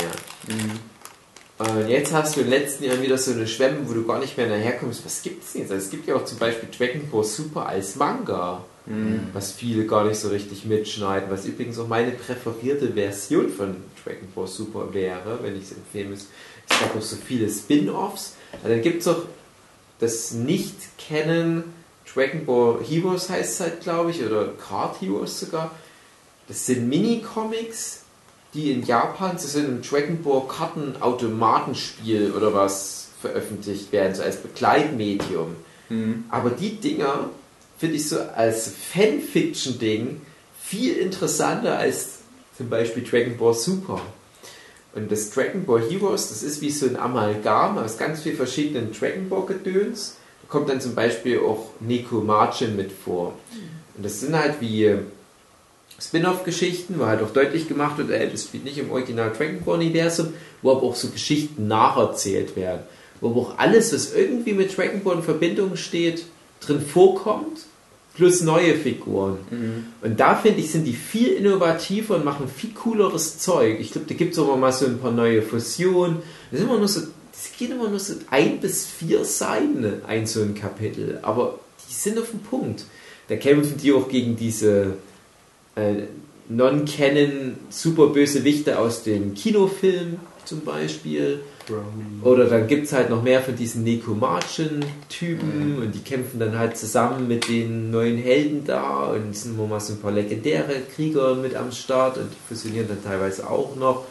Und 1.60 1.88
jetzt 1.88 2.14
hast 2.14 2.36
du 2.36 2.42
in 2.42 2.50
den 2.50 2.60
letzten 2.60 2.84
Jahren 2.84 3.02
wieder 3.02 3.18
so 3.18 3.32
eine 3.32 3.48
Schwemme, 3.48 3.80
wo 3.86 3.94
du 3.94 4.06
gar 4.06 4.20
nicht 4.20 4.38
mehr 4.38 4.48
daherkommst. 4.48 5.06
Was 5.06 5.22
gibt 5.22 5.44
es 5.44 5.54
denn 5.54 5.62
jetzt? 5.62 5.72
Also 5.72 5.86
es 5.86 5.90
gibt 5.90 6.08
ja 6.08 6.16
auch 6.16 6.26
zum 6.26 6.38
Beispiel 6.38 6.70
Dragon 6.76 7.10
Ball 7.10 7.24
Super 7.24 7.68
als 7.68 7.96
Manga, 7.96 8.64
was 9.34 9.52
viele 9.52 9.86
gar 9.86 10.06
nicht 10.06 10.18
so 10.18 10.30
richtig 10.30 10.64
mitschneiden, 10.64 11.30
was 11.30 11.46
übrigens 11.46 11.78
auch 11.78 11.90
meine 11.90 12.12
präferierte 12.12 12.94
Version 12.94 13.50
von 13.50 13.76
Dragon 14.04 14.30
Ball 14.34 14.48
Super 14.48 14.94
wäre, 14.94 15.40
wenn 15.42 15.58
ich 15.58 15.64
es 15.64 15.72
empfehlen 15.74 16.12
müsste. 16.12 16.28
Es 16.70 16.80
gab 16.80 16.96
auch 16.96 17.02
so 17.02 17.18
viele 17.18 17.50
Spin-Offs. 17.50 18.36
Aber 18.62 18.70
dann 18.70 18.82
gibt 18.82 19.02
es 19.02 19.08
auch 19.10 19.24
das 20.00 20.32
Nicht-Kennen 20.32 21.66
Dragon 22.14 22.46
Ball 22.46 22.80
Heroes 22.82 23.30
heißt 23.30 23.54
es 23.54 23.60
halt, 23.60 23.82
glaube 23.82 24.12
ich, 24.12 24.24
oder 24.24 24.48
Card 24.54 25.02
Heroes 25.02 25.40
sogar. 25.40 25.72
Das 26.48 26.66
sind 26.66 26.88
Mini-Comics, 26.88 28.04
die 28.54 28.72
in 28.72 28.86
Japan 28.86 29.38
zu 29.38 29.48
so 29.48 29.60
einem 29.60 29.82
Dragon 29.82 30.24
Ball 30.24 30.48
Karten-Automatenspiel 30.48 32.32
oder 32.32 32.54
was 32.54 33.10
veröffentlicht 33.22 33.92
werden, 33.92 34.16
so 34.16 34.24
als 34.24 34.38
Begleitmedium. 34.38 35.58
Aber 36.30 36.50
die 36.50 36.78
Dinger 36.78 37.30
finde 37.78 37.96
ich 37.96 38.10
so 38.10 38.20
als 38.20 38.72
Fanfiction-Ding 38.94 40.22
viel 40.62 40.98
interessanter 40.98 41.78
als 41.78 42.20
zum 42.58 42.70
Beispiel 42.70 43.04
Dragon 43.04 43.38
Ball 43.38 43.54
Super. 43.54 44.02
Und 44.96 45.12
das 45.12 45.30
Dragon 45.30 45.64
Ball 45.64 45.82
Heroes, 45.82 46.30
das 46.30 46.42
ist 46.42 46.60
wie 46.62 46.72
so 46.72 46.88
ein 46.88 46.98
Amalgam 46.98 47.78
aus 47.78 47.98
ganz 47.98 48.22
vielen 48.22 48.36
verschiedenen 48.36 48.92
Dragon 48.92 49.30
Ball 49.30 49.46
Gedöns. 49.46 50.18
Da 50.42 50.48
kommt 50.50 50.70
dann 50.70 50.82
zum 50.82 50.96
Beispiel 50.96 51.40
auch 51.40 51.70
Neko 51.80 52.22
Margin 52.22 52.76
mit 52.76 52.92
vor. 52.92 53.36
Und 53.96 54.04
das 54.04 54.22
sind 54.22 54.36
halt 54.36 54.60
wie 54.60 54.98
Spin-off-Geschichten, 56.00 56.96
wo 56.98 57.06
halt 57.06 57.22
auch 57.22 57.32
deutlich 57.32 57.68
gemacht 57.68 58.00
wird, 58.00 58.10
ey, 58.10 58.30
das 58.30 58.46
spielt 58.46 58.66
nicht 58.66 58.80
im 58.80 58.92
Original 58.92 59.32
Dragon 59.32 59.62
Ball-Universum, 59.64 60.34
wo 60.64 60.72
aber 60.72 60.84
auch 60.84 60.96
so 60.96 61.10
Geschichten 61.10 61.68
nacherzählt 61.68 62.56
werden. 62.56 62.82
Wo 63.22 63.30
aber 63.30 63.42
auch 63.42 63.58
alles, 63.58 63.94
was 63.94 64.14
irgendwie 64.14 64.54
mit 64.54 64.76
Dragon 64.76 65.04
Ball 65.04 65.18
in 65.18 65.24
Verbindung 65.24 65.76
steht, 65.76 66.26
drin 66.60 66.82
vorkommt. 66.82 67.67
Plus 68.18 68.42
neue 68.42 68.74
Figuren. 68.76 69.38
Mhm. 69.52 69.86
Und 70.02 70.20
da 70.20 70.36
finde 70.36 70.60
ich, 70.60 70.72
sind 70.72 70.86
die 70.86 70.94
viel 70.94 71.30
innovativer 71.34 72.16
und 72.16 72.26
machen 72.26 72.48
viel 72.48 72.72
cooleres 72.72 73.38
Zeug. 73.38 73.80
Ich 73.80 73.92
glaube, 73.92 74.08
da 74.08 74.16
gibt 74.16 74.34
es 74.34 74.40
auch 74.40 74.58
mal 74.58 74.74
so 74.74 74.88
ein 74.88 74.98
paar 74.98 75.12
neue 75.12 75.44
Fusionen. 75.44 76.18
Das, 76.52 76.62
immer 76.62 76.80
nur 76.80 76.88
so, 76.88 77.02
das 77.32 77.52
geht 77.58 77.70
immer 77.70 77.88
nur 77.88 78.00
so 78.00 78.16
ein 78.32 78.60
bis 78.60 78.88
vier 78.88 79.24
Seiten, 79.24 80.02
ein 80.08 80.26
so 80.26 80.42
ein 80.42 80.56
Kapitel. 80.56 81.20
Aber 81.22 81.60
die 81.88 81.94
sind 81.94 82.18
auf 82.18 82.32
dem 82.32 82.40
Punkt. 82.40 82.86
Da 83.30 83.36
kämpfen 83.36 83.78
die 83.78 83.94
auch 83.94 84.10
gegen 84.10 84.36
diese 84.36 84.96
äh, 85.76 86.04
Non-Canon 86.50 87.58
Superbösewichte 87.70 88.80
aus 88.80 89.04
dem 89.04 89.36
Kinofilm 89.36 90.18
zum 90.44 90.62
Beispiel. 90.62 91.42
Oder 92.24 92.46
dann 92.46 92.68
gibt 92.68 92.86
es 92.86 92.94
halt 92.94 93.10
noch 93.10 93.24
mehr 93.24 93.42
von 93.42 93.56
diesen 93.56 93.84
Nekomatschen-Typen 93.84 95.80
und 95.82 95.94
die 95.94 96.00
kämpfen 96.00 96.40
dann 96.40 96.58
halt 96.58 96.78
zusammen 96.78 97.28
mit 97.28 97.48
den 97.50 97.92
neuen 97.92 98.18
Helden 98.18 98.64
da 98.66 99.08
und 99.08 99.36
sind 99.36 99.56
immer 99.56 99.68
mal 99.68 99.80
so 99.80 99.94
ein 99.94 100.00
paar 100.00 100.12
legendäre 100.12 100.82
Krieger 100.96 101.36
mit 101.36 101.56
am 101.56 101.72
Start 101.72 102.18
und 102.18 102.32
die 102.32 102.48
fusionieren 102.48 102.88
dann 102.88 103.04
teilweise 103.04 103.50
auch 103.50 103.76
noch. 103.76 104.06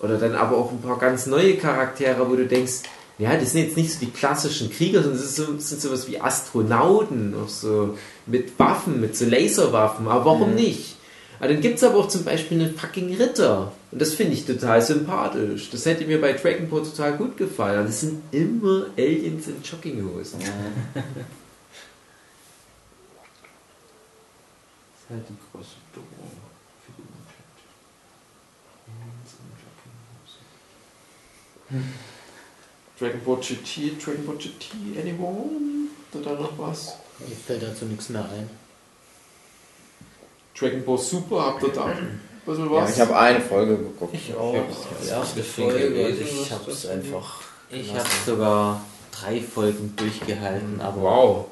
Oder 0.00 0.16
dann 0.16 0.34
aber 0.34 0.56
auch 0.56 0.70
ein 0.70 0.80
paar 0.80 0.98
ganz 0.98 1.26
neue 1.26 1.56
Charaktere, 1.56 2.28
wo 2.30 2.36
du 2.36 2.46
denkst, 2.46 2.82
ja, 3.18 3.36
das 3.36 3.52
sind 3.52 3.64
jetzt 3.64 3.76
nicht 3.76 3.92
so 3.92 3.98
die 3.98 4.12
klassischen 4.12 4.70
Krieger, 4.70 5.02
sondern 5.02 5.20
das, 5.20 5.30
ist 5.30 5.36
so, 5.36 5.58
sind 5.58 5.80
sowas 5.80 6.08
wie 6.08 6.20
Astronauten, 6.20 7.34
auch 7.34 7.48
so 7.48 7.96
mit 8.26 8.56
Waffen, 8.58 9.00
mit 9.00 9.16
so 9.16 9.24
Laserwaffen, 9.24 10.06
aber 10.06 10.24
warum 10.24 10.54
nicht? 10.54 10.96
Aber 11.40 11.48
dann 11.48 11.60
gibt 11.60 11.78
es 11.78 11.84
aber 11.84 11.98
auch 11.98 12.08
zum 12.08 12.24
Beispiel 12.24 12.60
einen 12.60 12.74
fucking 12.74 13.16
Ritter. 13.16 13.72
Und 13.90 14.02
das 14.02 14.14
finde 14.14 14.34
ich 14.34 14.44
total 14.44 14.82
sympathisch. 14.82 15.70
Das 15.70 15.86
hätte 15.86 16.04
mir 16.04 16.20
bei 16.20 16.34
Dragon 16.34 16.68
Ball 16.68 16.82
total 16.82 17.16
gut 17.16 17.38
gefallen. 17.38 17.86
Das 17.86 18.00
sind 18.00 18.22
immer 18.32 18.86
Aliens 18.96 19.48
in 19.48 19.62
Jogginghosen. 19.62 20.40
Das 20.40 20.48
ist 25.00 25.10
halt 25.10 25.24
die 25.28 25.36
große 25.52 25.76
Drohung 25.94 26.30
für 26.84 26.92
die 26.98 27.04
Menschheit. 31.70 31.98
Dragon 32.98 33.20
Ball 33.24 33.36
GT, 33.40 34.04
Dragon 34.04 34.26
Ball 34.26 34.36
GT, 34.36 34.74
anyone? 35.00 35.88
Da 36.12 36.32
noch 36.32 36.58
was? 36.58 36.96
Mir 37.20 37.34
fällt 37.34 37.62
dazu 37.62 37.86
nichts 37.86 38.10
mehr 38.10 38.24
ein. 38.24 38.50
Dragon 40.58 40.84
Ball 40.84 40.98
Super, 40.98 41.46
habt 41.46 41.62
ihr 41.62 41.68
da 41.70 41.96
bisschen 42.48 42.64
Ja, 42.72 42.82
was? 42.82 42.94
ich 42.94 43.00
habe 43.00 43.16
eine 43.16 43.40
Folge 43.40 43.76
geguckt. 43.76 44.14
Ich 44.14 44.34
auch. 44.34 44.54
Die 45.02 45.08
erste 45.08 45.42
Folge, 45.42 45.86
ich 45.86 46.40
was- 46.40 46.50
habe 46.50 46.70
es 46.70 46.86
einfach. 46.86 47.40
Ich 47.70 47.90
habe 47.92 48.08
sogar 48.26 48.80
drei 49.12 49.40
Folgen 49.40 49.94
durchgehalten, 49.96 50.80
aber 50.80 51.02
wow. 51.02 51.44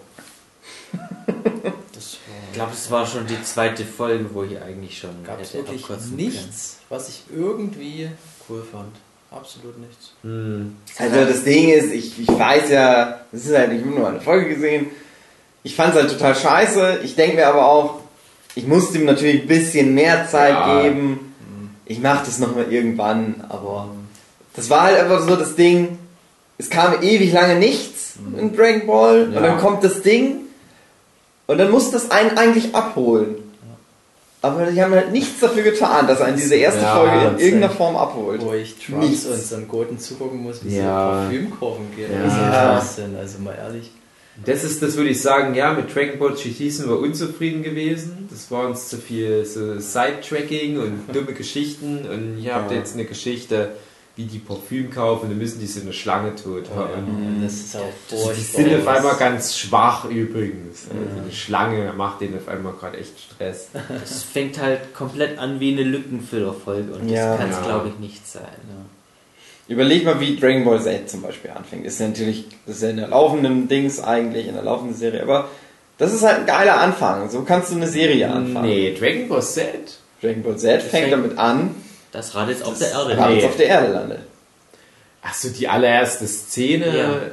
Das 1.93 2.19
ich 2.49 2.53
glaube, 2.59 2.73
es 2.73 2.91
war 2.91 3.07
schon 3.07 3.27
die 3.27 3.43
zweite 3.43 3.85
Folge, 3.85 4.27
wo 4.33 4.43
ich 4.43 4.61
eigentlich 4.61 4.99
schon 4.99 5.11
gab 5.25 5.41
es 5.41 5.53
wirklich 5.55 5.83
nichts, 6.15 6.79
was 6.89 7.09
ich 7.09 7.23
irgendwie 7.35 8.11
cool 8.49 8.63
fand. 8.71 8.95
Absolut 9.31 9.79
nichts. 9.79 10.13
Hm. 10.23 10.77
Also 10.99 11.25
das 11.25 11.45
Ding 11.45 11.69
ist, 11.69 11.93
ich, 11.93 12.19
ich 12.21 12.29
weiß 12.29 12.71
ja, 12.71 13.21
das 13.33 13.45
ist 13.45 13.55
halt, 13.57 13.73
ich 13.73 13.81
habe 13.81 13.91
nur 13.91 14.09
eine 14.09 14.21
Folge 14.21 14.55
gesehen. 14.55 14.87
Ich 15.63 15.75
fand 15.75 15.95
es 15.95 16.01
halt 16.01 16.13
total 16.13 16.35
scheiße. 16.35 17.01
Ich 17.03 17.15
denke 17.17 17.37
mir 17.37 17.49
aber 17.49 17.67
auch, 17.67 18.01
ich 18.57 18.67
musste 18.67 18.99
ihm 18.99 19.05
natürlich 19.05 19.43
ein 19.43 19.47
bisschen 19.49 19.95
mehr 19.95 20.27
Zeit 20.29 20.51
Ja. 20.51 20.83
geben. 20.83 21.33
Ich 21.85 22.01
mache 22.01 22.27
das 22.27 22.41
nochmal 22.41 22.73
irgendwann, 22.73 23.45
aber 23.49 23.91
das 24.55 24.69
war 24.71 24.83
halt 24.83 24.99
einfach 24.99 25.21
so 25.21 25.37
das 25.37 25.55
Ding. 25.55 25.99
Es 26.59 26.69
kam 26.69 27.01
ewig 27.03 27.33
lange 27.33 27.55
nichts 27.57 28.15
in 28.37 28.57
Dragon 28.57 28.87
Ball 28.87 29.23
und 29.25 29.35
Ja. 29.35 29.41
dann 29.43 29.59
kommt 29.61 29.85
das 29.85 30.03
Ding 30.03 30.39
und 31.47 31.59
dann 31.59 31.71
muss 31.71 31.91
das 31.93 32.11
einen 32.11 32.37
eigentlich 32.37 32.75
abholen. 32.75 33.37
Aber 34.43 34.67
die 34.67 34.81
haben 34.83 34.93
halt 34.95 35.13
nichts 35.13 35.41
dafür 35.41 35.63
getan, 35.63 36.07
dass 36.07 36.21
einen 36.21 36.37
diese 36.37 36.55
erste 36.55 36.83
Ja, 36.83 36.97
Folge 36.97 37.15
in 37.35 37.39
irgendeiner 37.39 37.73
Form 37.73 37.97
abholt. 37.97 38.41
Wo 38.45 38.53
ich 38.53 38.77
Trunks 38.85 39.07
Nichts. 39.09 39.27
und 39.27 39.41
Son 39.43 39.67
Goten 39.69 39.99
zugucken 39.99 40.43
muss, 40.43 40.65
wie 40.65 40.77
Ja. 40.77 41.27
sie 41.31 41.37
Parfümkurven 41.39 41.95
gehen. 41.97 42.11
Ja. 42.13 42.23
Das 42.23 42.33
ist 42.33 42.39
ja 42.39 42.53
Schwachsinn, 42.53 43.17
also 43.17 43.39
mal 43.41 43.55
ehrlich. 43.55 43.91
Das 44.45 44.65
ist, 44.65 44.83
das 44.83 44.97
würde 44.97 45.11
ich 45.11 45.21
sagen, 45.23 45.55
ja, 45.55 45.73
mit 45.73 45.95
Dragon 45.95 46.19
Ball 46.19 46.33
GT 46.35 46.71
sind 46.71 46.89
wir 46.89 46.99
unzufrieden 46.99 47.63
gewesen. 47.63 48.29
Das 48.31 48.51
war 48.51 48.67
uns 48.69 48.89
zu 48.89 48.99
viel 48.99 49.45
so 49.47 49.79
Sidetracking 49.81 50.79
und 50.79 51.01
dumme 51.15 51.33
Geschichten. 51.33 52.07
Und 52.07 52.39
ihr 52.43 52.55
habt 52.55 52.71
Ja. 52.71 52.77
jetzt 52.79 52.95
eine 52.95 53.07
Geschichte, 53.07 53.71
wie 54.15 54.25
die 54.25 54.39
Parfüm 54.39 54.91
kaufen, 54.91 55.29
dann 55.29 55.37
müssen 55.39 55.61
die 55.61 55.67
so 55.67 55.81
eine 55.81 55.93
Schlange 55.93 56.35
tot 56.35 56.65
hauen. 56.75 57.05
Und 57.05 57.43
das 57.45 57.53
ist 57.55 57.77
auch 57.77 57.83
Die 58.11 58.17
furchtbar. 58.17 58.35
sind 58.63 58.75
auf 58.81 58.89
einmal 58.89 59.17
ganz 59.17 59.59
schwach 59.59 60.07
übrigens. 60.07 60.87
Also 60.91 61.21
eine 61.23 61.33
Schlange 61.33 61.93
macht 61.95 62.21
denen 62.23 62.37
auf 62.39 62.49
einmal 62.49 62.73
gerade 62.75 62.97
echt 62.99 63.13
Stress. 63.21 63.69
Es 64.03 64.23
fängt 64.23 64.59
halt 64.61 64.95
komplett 64.95 65.39
an 65.39 65.61
wie 65.61 65.73
eine 65.73 65.83
Lückenfüllerfolge 65.83 66.93
und 66.95 67.05
das 67.05 67.11
Ja. 67.13 67.37
kann 67.37 67.51
es 67.51 67.57
Ja. 67.57 67.63
glaube 67.65 67.89
ich 67.89 67.99
nicht 67.99 68.27
sein. 68.27 68.43
Überleg 69.69 70.05
mal, 70.05 70.21
wie 70.21 70.37
Dragon 70.37 70.65
Ball 70.65 70.81
Z 70.81 71.11
zum 71.11 71.23
Beispiel 71.23 71.51
anfängt. 71.51 71.85
Ist 71.87 71.99
ja 72.01 72.07
natürlich, 72.09 72.45
das 72.67 72.77
ist 72.77 72.83
ja 72.83 72.91
in 72.91 72.99
der 72.99 73.09
laufenden 73.09 73.67
Dings 73.69 74.01
eigentlich, 74.03 74.47
in 74.47 74.55
der 74.55 74.63
laufenden 74.63 74.97
Serie, 74.97 75.23
aber 75.23 75.49
das 75.99 76.13
ist 76.15 76.23
halt 76.23 76.41
ein 76.41 76.47
geiler 76.47 76.79
Anfang. 76.81 77.29
So 77.31 77.43
kannst 77.43 77.73
du 77.73 77.77
eine 77.77 77.89
Serie 77.89 78.31
anfangen. 78.31 78.69
Nee, 78.69 78.95
Dragon 78.99 79.29
Ball 79.29 79.43
Z? 79.43 79.67
Dragon 80.23 80.43
Ball 80.43 80.57
Z 80.57 80.83
fängt 80.83 80.91
fängt- 80.93 81.13
damit 81.13 81.37
an, 81.39 81.75
Das 82.13 82.35
Rad 82.35 82.49
jetzt 82.49 82.65
auf 82.65 82.79
der 82.79 82.91
Erde. 82.93 83.17
dass 83.17 83.29
Nee. 83.31 83.39
es 83.41 83.45
auf 83.45 83.57
der 83.57 83.67
Erde 83.67 83.93
landet. 83.93 84.19
Achso, 85.23 85.49
die 85.49 85.67
allererste 85.69 86.27
Szene. 86.27 87.31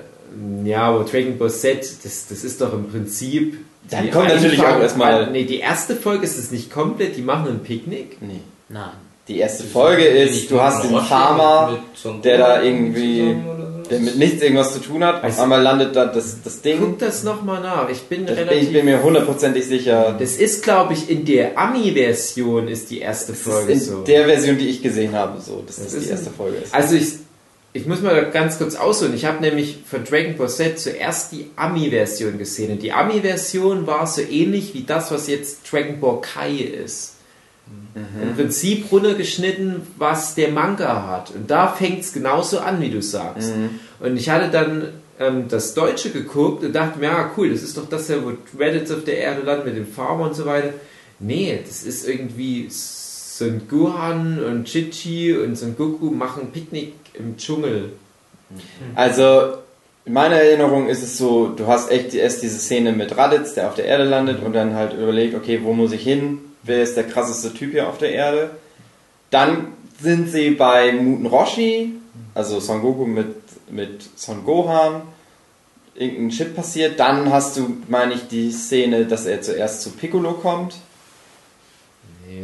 Ja. 0.66 0.82
aber 0.88 1.04
Dragon 1.04 1.38
Ball 1.38 1.52
Z, 1.52 1.80
das, 2.04 2.26
das 2.28 2.44
ist 2.44 2.60
doch 2.60 2.74
im 2.74 2.90
Prinzip. 2.90 3.64
Dann 3.92 4.06
die 4.06 4.10
kommt 4.12 4.30
natürlich 4.30 4.60
auch 4.62 4.80
erstmal- 4.80 5.30
Nee, 5.30 5.44
die 5.44 5.60
erste 5.60 5.96
Folge 5.96 6.24
ist 6.26 6.38
es 6.40 6.50
nicht 6.50 6.72
komplett, 6.72 7.16
die 7.18 7.22
machen 7.22 7.48
ein 7.50 7.60
Picknick. 7.60 8.20
Nee. 8.22 8.40
Nein. 8.70 8.90
Die 9.28 9.38
erste 9.40 9.64
Folge 9.64 10.04
ist, 10.06 10.52
du 10.52 10.60
hast 10.62 10.84
den 10.84 11.00
Farmer, 11.00 11.80
der 12.24 12.38
da 12.38 12.62
irgendwie, 12.62 13.36
der 13.90 14.00
mit 14.00 14.18
nichts 14.18 14.42
irgendwas 14.42 14.74
zu 14.74 14.80
tun 14.82 15.02
hat. 15.04 15.24
Auf 15.24 15.40
einmal 15.40 15.62
landet 15.62 15.96
da 15.96 16.06
das, 16.08 16.42
das 16.44 16.62
Ding. 16.62 16.80
Guck 16.82 17.00
das 17.00 17.24
nochmal 17.24 17.62
nach. 17.62 17.88
Ich 17.90 18.02
bin 18.02 18.26
Das 18.26 18.36
relativ. 18.38 18.64
ich 18.64 18.74
bin 18.74 18.84
mir 18.86 19.02
hundertprozentig 19.02 19.66
sicher. 19.66 20.16
das 20.20 20.36
ist, 20.36 20.62
glaube 20.64 20.92
ich, 20.94 21.10
in 21.10 21.24
der 21.24 21.58
Ami-Version 21.58 22.68
ist 22.68 22.90
die 22.92 23.00
erste 23.00 23.32
Das 23.32 23.40
ist 23.42 23.48
Folge 23.48 23.72
in 23.72 23.80
so. 23.80 24.02
der 24.04 24.26
Version, 24.26 24.58
die 24.58 24.68
ich 24.68 24.82
gesehen 24.82 25.14
habe, 25.14 25.40
so, 25.40 25.64
dass 25.66 25.78
das, 25.78 25.86
Das 25.86 25.94
ist 25.94 26.06
die 26.08 26.12
erste 26.12 26.30
Folge 26.30 26.58
ist. 26.58 26.74
Also 26.76 26.96
ich, 26.96 27.14
ich 27.72 27.86
muss 27.88 28.02
mal 28.02 28.30
ganz 28.30 28.58
kurz 28.58 28.76
ausholen. 28.76 29.14
Ich 29.16 29.24
habe 29.24 29.40
nämlich 29.42 29.78
von 29.90 30.04
Dragon 30.04 30.36
Ball 30.36 30.50
Z 30.50 30.78
zuerst 30.78 31.32
die 31.32 31.50
Ami-Version 31.56 32.38
gesehen. 32.38 32.74
Und 32.74 32.84
die 32.84 32.92
Ami-Version 32.92 33.88
war 33.88 34.06
so 34.06 34.20
ähnlich 34.22 34.74
wie 34.74 34.84
das, 34.84 35.12
was 35.14 35.28
jetzt 35.28 35.60
Dragon 35.72 36.02
Ball 36.02 36.20
Kai 36.20 36.52
ist. 36.84 37.13
Im 37.96 38.36
Prinzip 38.36 38.92
runtergeschnitten, 38.92 39.82
was 39.98 40.34
der 40.36 40.50
Manga 40.50 41.08
hat. 41.08 41.32
Und 41.32 41.50
da 41.50 41.68
fängt 41.68 42.02
es 42.02 42.12
genauso 42.12 42.60
an, 42.60 42.82
wie 42.82 42.90
du 42.90 43.02
sagst. 43.02 43.54
Und 44.00 44.18
ich 44.18 44.30
hatte 44.30 44.50
dann 44.50 44.90
ähm, 45.20 45.46
das 45.48 45.74
Deutsche 45.74 46.10
geguckt 46.10 46.64
und 46.64 46.74
dachte 46.74 47.00
mir, 47.00 47.06
ja 47.06 47.32
cool, 47.38 47.52
das 47.52 47.62
ist 47.62 47.78
doch 47.78 47.88
das 47.88 48.08
ja, 48.08 48.18
wo 48.24 48.34
Reddits 48.58 48.92
auf 48.92 49.04
der 49.04 49.18
Erde 49.18 49.44
landen 49.44 49.66
mit 49.66 49.78
dem 49.78 49.88
Farmer 49.88 50.26
und 50.26 50.36
so 50.36 50.46
weiter. 50.46 50.74
Nee, 51.20 51.60
das 51.66 51.84
ist 51.84 52.08
irgendwie 52.08 52.68
Son 52.70 53.62
Gohan 53.70 54.44
und 54.44 54.66
Chichi 54.66 55.36
und 55.36 55.56
Son 55.56 55.76
Goku 55.78 56.12
machen 56.12 56.52
Picknick 56.52 56.94
im 57.14 57.38
Dschungel. 57.38 57.92
Also, 58.96 59.58
in 60.06 60.14
meiner 60.14 60.36
Erinnerung 60.36 60.88
ist 60.90 61.02
es 61.02 61.18
so, 61.18 61.48
du 61.48 61.66
hast 61.68 61.90
echt 61.90 62.14
erst 62.14 62.44
diese 62.44 62.60
Szene 62.60 62.92
mit 62.92 63.16
Raditz, 63.16 63.54
der 63.54 63.68
auf 63.68 63.76
der 63.76 63.86
Erde 63.86 64.04
landet 64.04 64.44
und 64.44 64.54
dann 64.54 64.76
halt 64.76 64.94
überlegt, 64.94 65.36
okay, 65.36 65.62
wo 65.64 65.74
muss 65.74 65.92
ich 65.92 66.04
hin? 66.04 66.40
Wer 66.64 66.84
ist 66.84 66.96
der 66.96 67.08
krasseste 67.08 67.54
Typ 67.54 67.72
hier 67.72 67.88
auf 67.90 67.98
der 67.98 68.12
Erde? 68.12 68.52
Dann 69.30 69.74
sind 70.02 70.30
sie 70.30 70.52
bei 70.52 70.92
Muten 70.94 71.26
Roshi, 71.26 71.94
also 72.34 72.60
Son 72.60 72.82
Goku 72.82 73.06
mit, 73.06 73.36
mit 73.70 74.10
Son 74.16 74.44
Gohan. 74.46 75.02
Irgendein 75.96 76.32
Shit 76.32 76.56
passiert. 76.56 77.00
Dann 77.00 77.32
hast 77.32 77.58
du, 77.58 77.78
meine 77.88 78.14
ich, 78.14 78.28
die 78.28 78.52
Szene, 78.52 79.06
dass 79.06 79.26
er 79.26 79.42
zuerst 79.42 79.82
zu 79.82 79.92
Piccolo 79.92 80.34
kommt. 80.34 80.76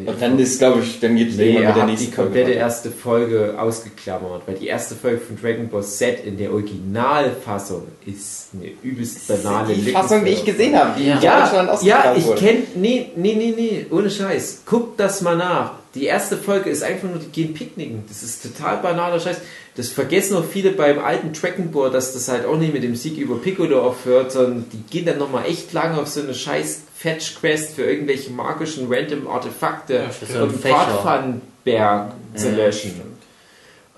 Und 0.06 0.22
dann 0.22 0.38
ist, 0.40 0.60
glaube 0.60 0.82
ich, 0.82 1.00
dann 1.00 1.16
geht 1.16 1.30
es 1.32 1.36
Nee, 1.38 1.54
irgendwann 1.54 1.66
mit 1.68 1.76
der 1.76 1.86
die 1.86 1.92
nächsten 1.92 2.14
Folge 2.14 2.24
komplette 2.30 2.50
weiter. 2.52 2.60
erste 2.60 2.92
Folge 2.92 3.56
ausgeklammert, 3.58 4.42
weil 4.46 4.56
die 4.56 4.68
erste 4.68 4.96
Folge 4.96 5.18
von 5.20 5.38
Dragon 5.42 5.68
Ball 5.70 5.84
Z 5.84 6.26
in 6.26 6.38
der 6.38 6.52
Originalfassung 6.54 7.84
ist 8.06 8.48
eine 8.54 8.72
übelst 8.84 9.28
banale 9.28 9.74
Die 9.74 9.92
Fassung, 9.92 10.24
die 10.26 10.32
ich 10.32 10.46
gesehen 10.46 10.76
habe, 10.78 11.00
die 11.00 11.08
in 11.10 11.22
Ja. 11.22 11.42
Deutschland 11.42 11.84
Ja, 11.84 12.14
ich 12.16 12.36
kenne. 12.36 12.64
Nee, 12.76 13.08
nee, 13.16 13.36
nee, 13.36 13.54
nee, 13.56 13.86
ohne 13.92 14.10
Scheiß. 14.10 14.62
Guck 14.66 14.98
das 14.98 15.22
mal 15.22 15.38
nach. 15.38 15.74
Die 15.96 16.06
erste 16.06 16.38
Folge 16.38 16.70
ist 16.70 16.84
einfach 16.84 17.10
nur, 17.10 17.18
die 17.20 17.30
gehen 17.32 17.54
picknicken. 17.54 18.04
Das 18.08 18.22
ist 18.22 18.44
total 18.44 18.78
banaler 18.78 19.20
Scheiß. 19.20 19.38
Das 19.76 19.90
vergessen 19.90 20.36
auch 20.38 20.46
viele 20.46 20.72
beim 20.72 21.00
alten 21.00 21.34
Dragon 21.34 21.72
Ball, 21.72 21.90
dass 21.90 22.14
das 22.14 22.28
halt 22.28 22.46
auch 22.46 22.58
nicht 22.58 22.74
mit 22.74 22.84
dem 22.84 22.96
Sieg 22.96 23.18
über 23.18 23.38
Piccolo 23.38 23.82
aufhört, 23.82 24.32
sondern 24.32 24.66
die 24.72 24.84
gehen 24.92 25.06
dann 25.06 25.18
nochmal 25.18 25.46
echt 25.46 25.74
lange 25.74 25.98
auf 26.00 26.08
so 26.08 26.22
eine 26.22 26.34
scheiß 26.34 26.82
Fetch-Quest 27.00 27.76
für 27.76 27.84
irgendwelche 27.84 28.30
magischen 28.32 28.92
random 28.92 29.28
Artefakte 29.28 30.04
Ja, 30.34 30.44
und. 30.44 30.52
Pfadfahrenberg 30.52 32.12
zu 32.36 32.50
Ja, 32.50 32.56
löschen. 32.58 33.02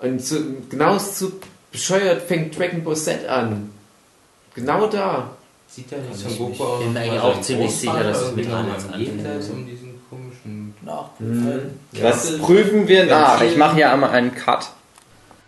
Und 0.00 0.24
so, 0.24 0.36
genau 0.68 0.98
so 0.98 1.32
bescheuert 1.72 2.22
fängt 2.22 2.56
Dragon 2.56 2.84
Ball 2.84 2.96
Z 2.96 3.26
an. 3.26 3.72
Genau 4.54 4.86
da. 4.86 5.30
Sieht 5.66 5.90
ja 5.90 5.98
nicht 5.98 6.16
Son 6.16 6.30
ich 6.30 6.38
Goku 6.38 6.84
bin 6.84 6.96
eigentlich 6.96 7.20
auch 7.20 7.40
ziemlich 7.40 7.74
sicher, 7.74 8.04
dass 8.04 8.20
es 8.22 8.36
mit 8.36 8.46
am 8.48 8.70
anfängt. 8.70 9.50
Um 9.50 9.66
diesen 9.66 10.00
komischen. 10.08 10.74
Nachprüfen. 10.82 11.80
Das 11.92 12.38
prüfen 12.38 12.86
wir 12.86 13.06
nach. 13.06 13.40
Ich 13.42 13.56
mache 13.56 13.76
hier 13.76 13.92
einmal 13.92 14.10
einen 14.10 14.32
Cut. 14.32 14.70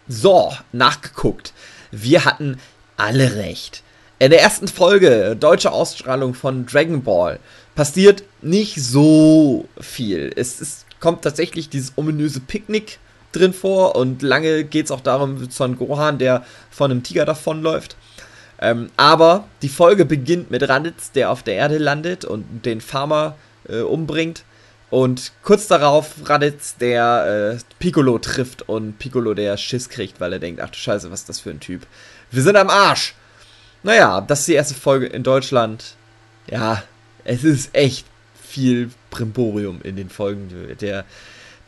So, 0.09 0.53
nachgeguckt. 0.73 1.53
Wir 1.93 2.25
hatten 2.25 2.59
alle 2.97 3.37
recht. 3.37 3.85
In 4.25 4.31
der 4.31 4.41
ersten 4.41 4.69
Folge, 4.69 5.37
deutsche 5.39 5.71
Ausstrahlung 5.71 6.33
von 6.33 6.65
Dragon 6.65 7.03
Ball, 7.03 7.39
passiert 7.75 8.25
nicht 8.41 8.83
so 8.83 9.69
viel. 9.79 10.33
Es 10.35 10.63
ist, 10.63 10.87
kommt 10.99 11.21
tatsächlich 11.21 11.69
dieses 11.69 11.93
ominöse 11.97 12.41
Picknick 12.41 13.01
drin 13.33 13.53
vor 13.53 13.97
und 13.97 14.23
lange 14.23 14.65
geht 14.65 14.87
es 14.87 14.91
auch 14.91 15.03
darum, 15.03 15.51
Son 15.51 15.77
Gohan, 15.77 16.17
der 16.17 16.43
von 16.71 16.91
einem 16.91 17.03
Tiger 17.03 17.27
davonläuft. 17.27 17.97
Ähm, 18.63 18.89
aber 18.97 19.45
die 19.61 19.69
Folge 19.69 20.07
beginnt 20.07 20.51
mit 20.51 20.67
Raditz, 20.67 21.13
der 21.13 21.31
auf 21.31 21.43
der 21.43 21.57
Erde 21.57 21.77
landet 21.77 22.25
und 22.25 22.65
den 22.65 22.81
Farmer 22.81 23.37
äh, 23.69 23.81
umbringt. 23.81 24.45
Und 24.89 25.33
kurz 25.43 25.67
darauf 25.67 26.15
Raditz, 26.25 26.79
der 26.79 27.59
äh, 27.59 27.63
Piccolo 27.79 28.19
trifft 28.19 28.67
und 28.71 28.99
Piccolo 28.99 29.35
der 29.35 29.59
Schiss 29.59 29.91
kriegt, 29.91 30.19
weil 30.19 30.33
er 30.33 30.39
denkt, 30.39 30.63
ach 30.63 30.71
du 30.71 30.79
Scheiße, 30.79 31.11
was 31.11 31.21
ist 31.21 31.29
das 31.29 31.41
für 31.41 31.51
ein 31.51 31.61
Typ? 31.61 31.87
Wir 32.31 32.43
sind 32.43 32.57
am 32.57 32.71
Arsch. 32.71 33.15
Naja, 33.85 34.21
das 34.23 34.41
ist 34.41 34.49
die 34.49 34.55
erste 34.55 34.75
Folge 34.75 35.07
in 35.07 35.23
Deutschland. 35.23 35.95
Ja, 36.51 36.83
es 37.25 37.45
ist 37.45 37.75
echt 37.75 38.07
viel 38.43 38.91
Brimborium 39.11 39.81
in 39.83 39.95
den 39.97 40.11
Folgen, 40.11 40.75
der, 40.81 41.05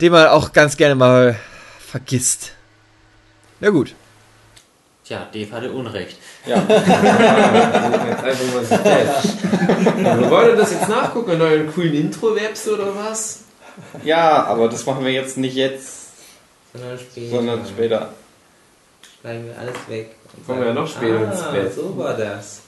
den 0.01 0.11
man 0.11 0.27
auch 0.27 0.51
ganz 0.51 0.75
gerne 0.77 0.95
mal 0.95 1.37
vergisst. 1.79 2.51
Na 3.59 3.69
gut. 3.69 3.93
Tja, 5.05 5.25
Dave 5.33 5.51
hatte 5.51 5.71
Unrecht. 5.71 6.17
Jetzt 6.45 6.57
einfach 6.59 8.53
mal 8.53 8.65
so 8.65 8.75
fest. 8.75 9.37
Wir 9.97 10.29
wollen 10.29 10.57
das 10.57 10.71
jetzt 10.73 10.89
nachgucken 10.89 11.31
in 11.31 11.41
euren 11.41 11.73
coolen 11.73 11.93
Intro-Webs 11.93 12.67
oder 12.67 12.93
was? 12.93 13.43
Ja, 14.03 14.43
aber 14.43 14.67
das 14.67 14.85
machen 14.85 15.05
wir 15.05 15.11
jetzt 15.13 15.37
nicht 15.37 15.55
jetzt, 15.55 16.07
Sondern 16.73 16.99
später. 16.99 17.29
sondern 17.35 17.65
später. 17.65 18.13
Schneiden 19.21 19.45
wir 19.45 19.57
alles 19.57 19.75
weg. 19.87 20.15
Kommen 20.45 20.59
wir 20.59 20.67
ja 20.67 20.73
noch 20.73 20.87
später 20.87 21.31
ins 21.31 21.41
ah, 21.41 21.51
Bett. 21.51 21.73
So 21.73 21.97
war 21.97 22.13
das. 22.15 22.61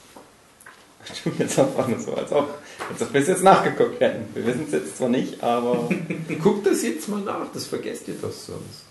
Tu 1.22 1.30
jetzt 1.38 1.58
einfach 1.58 1.88
nur 1.88 1.98
so, 1.98 2.14
als 2.14 2.30
ob, 2.32 2.58
als 2.90 3.02
ob 3.02 3.12
wir 3.12 3.20
es 3.20 3.28
jetzt 3.28 3.42
nachgeguckt 3.42 4.00
hätten. 4.00 4.34
Wir 4.34 4.46
wissen 4.46 4.64
es 4.66 4.72
jetzt 4.72 4.98
zwar 4.98 5.08
nicht, 5.08 5.42
aber 5.42 5.88
Guckt 6.42 6.66
das 6.66 6.82
jetzt 6.82 7.08
mal 7.08 7.20
nach, 7.20 7.46
das 7.52 7.66
vergesst 7.66 8.06
ihr 8.08 8.14
doch 8.14 8.32
sonst. 8.32 8.84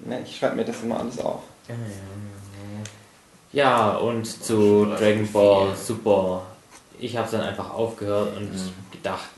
ne, 0.00 0.22
ich 0.24 0.36
schreibe 0.36 0.56
mir 0.56 0.64
das 0.64 0.82
immer 0.82 1.00
alles 1.00 1.18
auf. 1.18 1.42
Ja, 3.52 3.96
und 3.96 4.26
zu 4.26 4.86
Dragon 4.86 5.30
Ball 5.30 5.76
Super. 5.76 6.42
Ich 6.98 7.16
habe 7.16 7.28
dann 7.30 7.42
einfach 7.42 7.70
aufgehört 7.70 8.36
und 8.36 8.50
gedacht, 8.90 9.30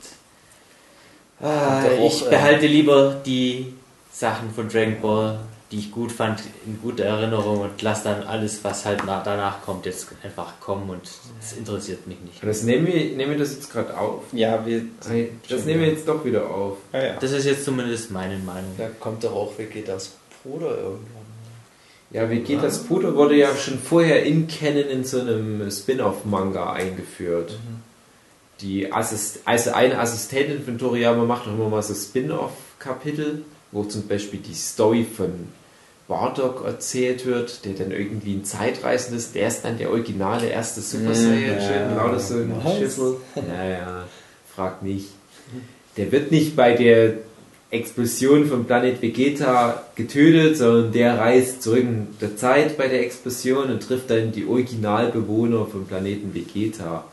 ah, 1.41 1.83
ich 1.99 2.29
behalte 2.29 2.67
lieber 2.67 3.21
die 3.25 3.73
Sachen 4.11 4.53
von 4.53 4.69
Dragon 4.69 5.01
Ball, 5.01 5.39
die 5.71 5.79
ich 5.79 5.91
gut 5.91 6.11
fand, 6.11 6.41
in 6.65 6.79
guter 6.81 7.05
Erinnerung 7.05 7.61
und 7.61 7.81
lasse 7.81 8.03
dann 8.05 8.23
alles, 8.23 8.63
was 8.63 8.85
halt 8.85 9.01
na, 9.05 9.21
danach 9.23 9.63
kommt, 9.63 9.85
jetzt 9.85 10.07
einfach 10.23 10.59
kommen 10.59 10.89
und 10.89 11.01
es 11.41 11.53
interessiert 11.53 12.05
mich 12.07 12.19
nicht. 12.21 12.41
Und 12.41 12.49
das 12.49 12.63
nehmen 12.63 12.85
wir, 12.85 12.93
nehmen 13.15 13.31
wir 13.31 13.37
das 13.39 13.53
jetzt 13.53 13.71
gerade 13.71 13.97
auf. 13.97 14.23
Ja, 14.31 14.65
wir. 14.65 14.85
Das 15.49 15.65
nehmen 15.65 15.81
wir 15.81 15.89
jetzt 15.89 16.07
doch 16.07 16.23
wieder 16.23 16.49
auf. 16.49 16.77
Ja, 16.93 17.03
ja. 17.03 17.13
Das 17.19 17.31
ist 17.31 17.45
jetzt 17.45 17.65
zumindest 17.65 18.11
meine 18.11 18.37
Meinung. 18.37 18.71
Da 18.77 18.89
kommt 18.99 19.23
doch 19.23 19.33
auch 19.33 19.57
Vegetas 19.57 20.11
Bruder 20.43 20.77
irgendwann. 20.77 21.25
Ja, 22.11 22.29
Vegetas 22.29 22.83
Bruder 22.83 23.15
wurde 23.15 23.35
ja 23.35 23.55
schon 23.55 23.79
vorher 23.79 24.23
in 24.23 24.47
Canon 24.47 24.87
in 24.87 25.03
so 25.03 25.19
einem 25.19 25.69
Spin-off-Manga 25.69 26.71
eingeführt. 26.73 27.57
Die 28.61 28.93
Assist 28.93 29.39
also 29.45 29.71
eine 29.71 29.99
Assistentin 29.99 30.63
von 30.63 30.77
Toriyama 30.77 31.25
macht 31.25 31.47
auch 31.47 31.53
immer 31.53 31.67
mal 31.67 31.83
so 31.83 31.93
Spin-off-Kapitel, 31.93 33.43
wo 33.71 33.83
zum 33.83 34.07
Beispiel 34.07 34.39
die 34.39 34.53
Story 34.53 35.05
von 35.05 35.31
Bardock 36.07 36.63
erzählt 36.65 37.25
wird, 37.25 37.65
der 37.65 37.73
dann 37.73 37.91
irgendwie 37.91 38.33
ein 38.35 38.45
Zeitreisender 38.45 39.17
ist. 39.17 39.33
Der 39.33 39.47
ist 39.47 39.63
dann 39.63 39.77
der 39.77 39.89
originale 39.89 40.47
erste 40.47 40.81
Super 40.81 41.15
Saiyajin, 41.15 41.57
ja. 41.59 41.95
lauter 41.95 42.19
so 42.19 42.35
ein? 42.35 42.53
Schüssel. 42.77 43.17
Ja, 43.35 43.65
ja, 43.65 44.03
frag 44.55 44.83
nicht. 44.83 45.09
Der 45.97 46.11
wird 46.11 46.31
nicht 46.31 46.55
bei 46.55 46.73
der 46.73 47.15
Explosion 47.71 48.45
vom 48.45 48.65
Planet 48.65 49.01
Vegeta 49.01 49.83
getötet, 49.95 50.57
sondern 50.57 50.91
der 50.91 51.17
reist 51.17 51.63
zurück 51.63 51.79
in 51.79 52.07
der 52.21 52.37
Zeit 52.37 52.77
bei 52.77 52.87
der 52.87 53.01
Explosion 53.01 53.71
und 53.71 53.81
trifft 53.81 54.09
dann 54.09 54.31
die 54.31 54.45
Originalbewohner 54.45 55.65
vom 55.65 55.85
Planeten 55.87 56.33
Vegeta 56.35 57.05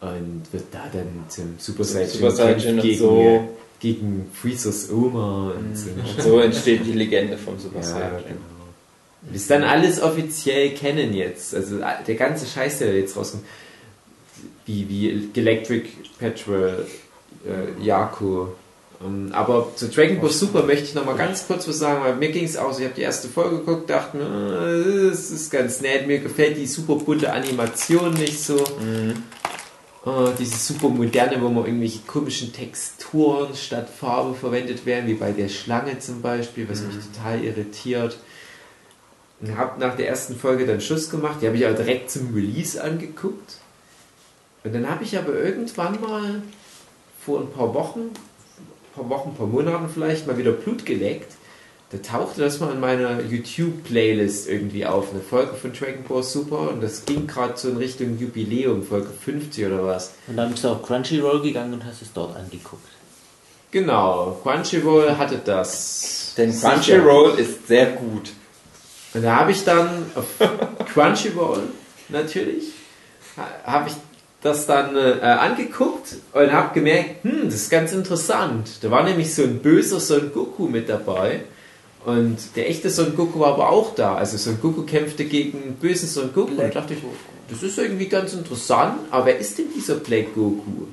und 0.00 0.42
wird 0.50 0.64
da 0.72 0.84
dann 0.92 1.24
zum 1.28 1.54
Super 1.58 1.84
Saiyajin, 1.84 2.30
Super 2.30 2.68
und 2.68 2.82
gegen, 2.82 2.98
so. 2.98 3.48
Gegen 3.80 4.30
Freezers 4.32 4.90
Oma 4.90 5.54
und 5.58 5.76
so. 5.76 5.88
Und 5.90 6.22
so 6.22 6.38
entsteht 6.38 6.84
die 6.86 6.92
Legende 6.92 7.36
vom 7.36 7.58
Super 7.58 7.80
Ja, 7.80 7.82
Saiyajin. 7.86 8.24
genau. 8.28 8.40
Das 9.22 9.42
ist 9.42 9.50
dann 9.50 9.64
alles 9.64 10.00
offiziell 10.00 10.70
kennen 10.70 11.12
jetzt. 11.12 11.54
Also 11.54 11.78
der 12.06 12.14
ganze 12.14 12.46
Scheiß, 12.46 12.78
der 12.78 12.96
jetzt 12.96 13.16
rauskommt. 13.16 13.44
Wie, 14.66 14.88
wie 14.88 15.28
Electric 15.38 15.88
Petrol, 16.18 16.86
äh, 17.46 17.84
Yaku. 17.84 18.46
Ähm, 19.04 19.30
aber 19.32 19.68
zu 19.76 19.88
Dragon 19.88 20.20
Ball 20.20 20.30
Super 20.30 20.62
möchte 20.62 20.84
ich 20.84 20.94
nochmal 20.94 21.16
ganz 21.16 21.46
kurz 21.46 21.66
was 21.68 21.78
sagen, 21.78 22.02
weil 22.04 22.16
mir 22.16 22.30
ging 22.30 22.44
es 22.44 22.56
auch 22.56 22.72
so, 22.72 22.80
ich 22.80 22.84
habe 22.84 22.94
die 22.94 23.02
erste 23.02 23.28
Folge 23.28 23.58
geguckt, 23.58 23.90
dachte 23.90 24.16
mir, 24.18 24.24
äh, 24.24 25.10
das 25.10 25.30
ist 25.30 25.50
ganz 25.50 25.80
nett, 25.80 26.06
mir 26.06 26.18
gefällt 26.20 26.56
die 26.56 26.66
super 26.66 26.96
bunte 26.96 27.32
Animation 27.32 28.12
nicht 28.14 28.42
so. 28.42 28.62
Äh, 30.06 30.30
diese 30.38 30.56
super 30.56 30.88
moderne, 30.88 31.40
wo 31.42 31.48
man 31.48 31.66
irgendwelche 31.66 32.00
komischen 32.00 32.52
Texturen 32.52 33.54
statt 33.54 33.88
Farbe 33.90 34.34
verwendet 34.34 34.86
werden, 34.86 35.06
wie 35.06 35.14
bei 35.14 35.32
der 35.32 35.48
Schlange 35.48 35.98
zum 35.98 36.22
Beispiel, 36.22 36.68
was 36.68 36.80
mich 36.80 36.96
total 37.12 37.44
irritiert. 37.44 38.18
Und 39.40 39.56
habe 39.56 39.80
nach 39.80 39.96
der 39.96 40.08
ersten 40.08 40.36
Folge 40.36 40.66
dann 40.66 40.80
Schuss 40.80 41.10
gemacht, 41.10 41.38
die 41.40 41.46
habe 41.46 41.56
ich 41.56 41.66
auch 41.66 41.74
direkt 41.74 42.10
zum 42.10 42.34
Release 42.34 42.82
angeguckt. 42.82 43.58
Und 44.64 44.74
dann 44.74 44.88
habe 44.88 45.04
ich 45.04 45.16
aber 45.16 45.34
irgendwann 45.34 46.00
mal 46.00 46.42
vor 47.24 47.40
ein 47.40 47.50
paar 47.50 47.74
Wochen, 47.74 48.10
paar 48.94 49.08
Wochen, 49.08 49.34
paar 49.34 49.46
Monaten 49.46 49.88
vielleicht 49.92 50.26
mal 50.26 50.36
wieder 50.36 50.52
Blut 50.52 50.84
geleckt. 50.84 51.32
Da 51.92 51.98
tauchte 51.98 52.40
das 52.42 52.60
mal 52.60 52.72
in 52.72 52.78
meiner 52.80 53.20
YouTube-Playlist 53.20 54.48
irgendwie 54.48 54.86
auf, 54.86 55.10
eine 55.12 55.20
Folge 55.20 55.54
von 55.54 55.72
Dragon 55.72 56.04
Ball 56.08 56.22
Super 56.22 56.70
und 56.70 56.82
das 56.82 57.04
ging 57.04 57.26
gerade 57.26 57.56
so 57.56 57.68
in 57.68 57.78
Richtung 57.78 58.16
Jubiläum, 58.16 58.84
Folge 58.84 59.08
50 59.24 59.66
oder 59.66 59.84
was. 59.84 60.12
Und 60.28 60.36
dann 60.36 60.52
bist 60.52 60.62
du 60.62 60.68
auf 60.68 60.82
Crunchyroll 60.82 61.42
gegangen 61.42 61.72
und 61.74 61.84
hast 61.84 62.00
es 62.02 62.12
dort 62.12 62.36
angeguckt. 62.36 62.86
Genau, 63.72 64.38
Crunchyroll 64.42 65.16
hatte 65.16 65.40
das. 65.44 66.32
Denn 66.36 66.52
Sicher. 66.52 66.70
Crunchyroll 66.74 67.38
ist 67.38 67.66
sehr 67.66 67.86
gut. 67.92 68.30
Und 69.14 69.22
da 69.22 69.36
habe 69.40 69.50
ich 69.50 69.64
dann 69.64 69.88
auf 70.14 70.26
Crunchyroll 70.94 71.62
natürlich, 72.08 72.66
ha- 73.36 73.48
habe 73.72 73.88
ich 73.88 73.94
das 74.42 74.66
dann 74.66 74.96
äh, 74.96 75.20
angeguckt 75.22 76.14
und 76.32 76.52
habe 76.52 76.72
gemerkt, 76.72 77.24
hm, 77.24 77.42
das 77.46 77.54
ist 77.54 77.70
ganz 77.70 77.92
interessant. 77.92 78.70
Da 78.82 78.90
war 78.92 79.02
nämlich 79.02 79.34
so 79.34 79.42
ein 79.42 79.58
böser 79.58 79.98
Son 80.00 80.32
Goku 80.32 80.66
mit 80.68 80.88
dabei. 80.88 81.40
Und 82.04 82.38
der 82.56 82.70
echte 82.70 82.88
Son 82.88 83.14
Goku 83.14 83.40
war 83.40 83.54
aber 83.54 83.68
auch 83.68 83.94
da. 83.94 84.14
Also 84.14 84.36
Son 84.36 84.58
Goku 84.60 84.82
kämpfte 84.82 85.24
gegen 85.24 85.76
bösen 85.80 86.08
Son 86.08 86.30
Goku. 86.32 86.52
Und 86.52 86.58
da 86.58 86.68
dachte 86.68 86.94
ich, 86.94 87.00
das 87.50 87.62
ist 87.62 87.78
irgendwie 87.78 88.06
ganz 88.06 88.32
interessant. 88.32 88.94
Aber 89.10 89.26
wer 89.26 89.38
ist 89.38 89.58
denn 89.58 89.66
dieser 89.74 89.96
Black 89.96 90.34
Goku? 90.34 90.86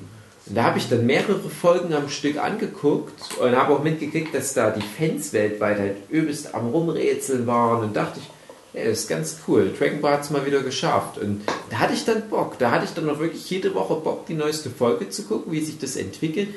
Und 0.46 0.54
da 0.54 0.64
habe 0.64 0.78
ich 0.78 0.88
dann 0.88 1.06
mehrere 1.06 1.38
Folgen 1.48 1.94
am 1.94 2.08
Stück 2.08 2.38
angeguckt 2.38 3.38
und 3.40 3.56
habe 3.56 3.74
auch 3.74 3.82
mitgekriegt, 3.82 4.34
dass 4.34 4.54
da 4.54 4.70
die 4.70 4.82
Fans 4.82 5.32
weltweit 5.32 5.78
halt 5.78 5.96
übelst 6.10 6.54
am 6.54 6.68
Rumrätseln 6.68 7.46
waren. 7.46 7.84
Und 7.84 7.96
dachte 7.96 8.20
ich, 8.20 8.78
ja, 8.78 8.86
das 8.88 9.00
ist 9.00 9.08
ganz 9.08 9.38
cool. 9.48 9.72
Dragon 9.78 10.02
Ball 10.02 10.14
hat 10.14 10.24
es 10.24 10.30
mal 10.30 10.44
wieder 10.44 10.60
geschafft. 10.60 11.16
Und 11.18 11.40
da 11.70 11.78
hatte 11.78 11.94
ich 11.94 12.04
dann 12.04 12.28
Bock. 12.28 12.58
Da 12.58 12.70
hatte 12.70 12.84
ich 12.84 12.92
dann 12.92 13.08
auch 13.08 13.18
wirklich 13.18 13.48
jede 13.48 13.74
Woche 13.74 13.94
Bock, 13.94 14.26
die 14.26 14.34
neueste 14.34 14.68
Folge 14.68 15.08
zu 15.08 15.22
gucken, 15.22 15.52
wie 15.52 15.60
sich 15.60 15.78
das 15.78 15.96
entwickelt. 15.96 16.48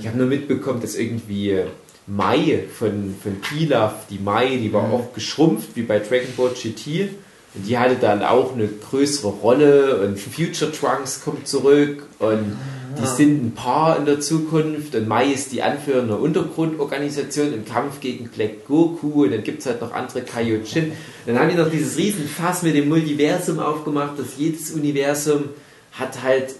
Ich 0.00 0.08
habe 0.08 0.18
nur 0.18 0.26
mitbekommen, 0.26 0.80
dass 0.80 0.96
irgendwie 0.96 1.62
Mai 2.14 2.64
von, 2.78 3.14
von 3.22 3.40
Pilaf, 3.40 4.06
die 4.10 4.18
Mai, 4.18 4.56
die 4.56 4.72
war 4.72 4.92
auch 4.92 5.12
geschrumpft, 5.14 5.70
wie 5.74 5.82
bei 5.82 5.98
Dragon 5.98 6.34
Ball 6.36 6.50
GT. 6.50 7.10
Und 7.54 7.68
die 7.68 7.76
hatte 7.76 7.96
dann 7.96 8.22
auch 8.22 8.54
eine 8.54 8.66
größere 8.66 9.28
Rolle 9.28 10.00
und 10.00 10.18
Future 10.18 10.72
Trunks 10.72 11.22
kommt 11.22 11.46
zurück 11.46 12.06
und 12.18 12.56
die 12.98 13.06
sind 13.06 13.44
ein 13.44 13.52
Paar 13.54 13.98
in 13.98 14.06
der 14.06 14.20
Zukunft 14.20 14.94
und 14.94 15.06
Mai 15.06 15.32
ist 15.32 15.52
die 15.52 15.62
Anführer 15.62 16.02
einer 16.02 16.18
Untergrundorganisation 16.18 17.52
im 17.52 17.64
Kampf 17.66 18.00
gegen 18.00 18.28
Black 18.28 18.66
Goku 18.66 19.24
und 19.24 19.32
dann 19.32 19.42
gibt 19.42 19.60
es 19.60 19.66
halt 19.66 19.82
noch 19.82 19.92
andere 19.92 20.22
Kaioshin. 20.22 20.92
Dann 21.26 21.38
haben 21.38 21.50
die 21.50 21.56
noch 21.56 21.70
dieses 21.70 21.98
Riesenfass 21.98 22.62
mit 22.62 22.74
dem 22.74 22.88
Multiversum 22.88 23.58
aufgemacht, 23.58 24.18
dass 24.18 24.38
jedes 24.38 24.70
Universum 24.70 25.44
hat 25.92 26.22
halt 26.22 26.54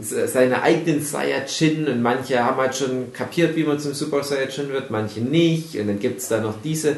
seine 0.00 0.62
eigenen 0.62 1.02
Saiyajin 1.02 1.86
und 1.86 2.02
manche 2.02 2.44
haben 2.44 2.56
halt 2.56 2.74
schon 2.74 3.12
kapiert, 3.12 3.56
wie 3.56 3.64
man 3.64 3.78
zum 3.78 3.94
Super 3.94 4.22
Saiyajin 4.22 4.70
wird, 4.70 4.90
manche 4.90 5.20
nicht. 5.20 5.76
Und 5.76 5.88
dann 5.88 5.98
gibt 5.98 6.20
es 6.20 6.28
da 6.28 6.40
noch 6.40 6.54
diese 6.62 6.96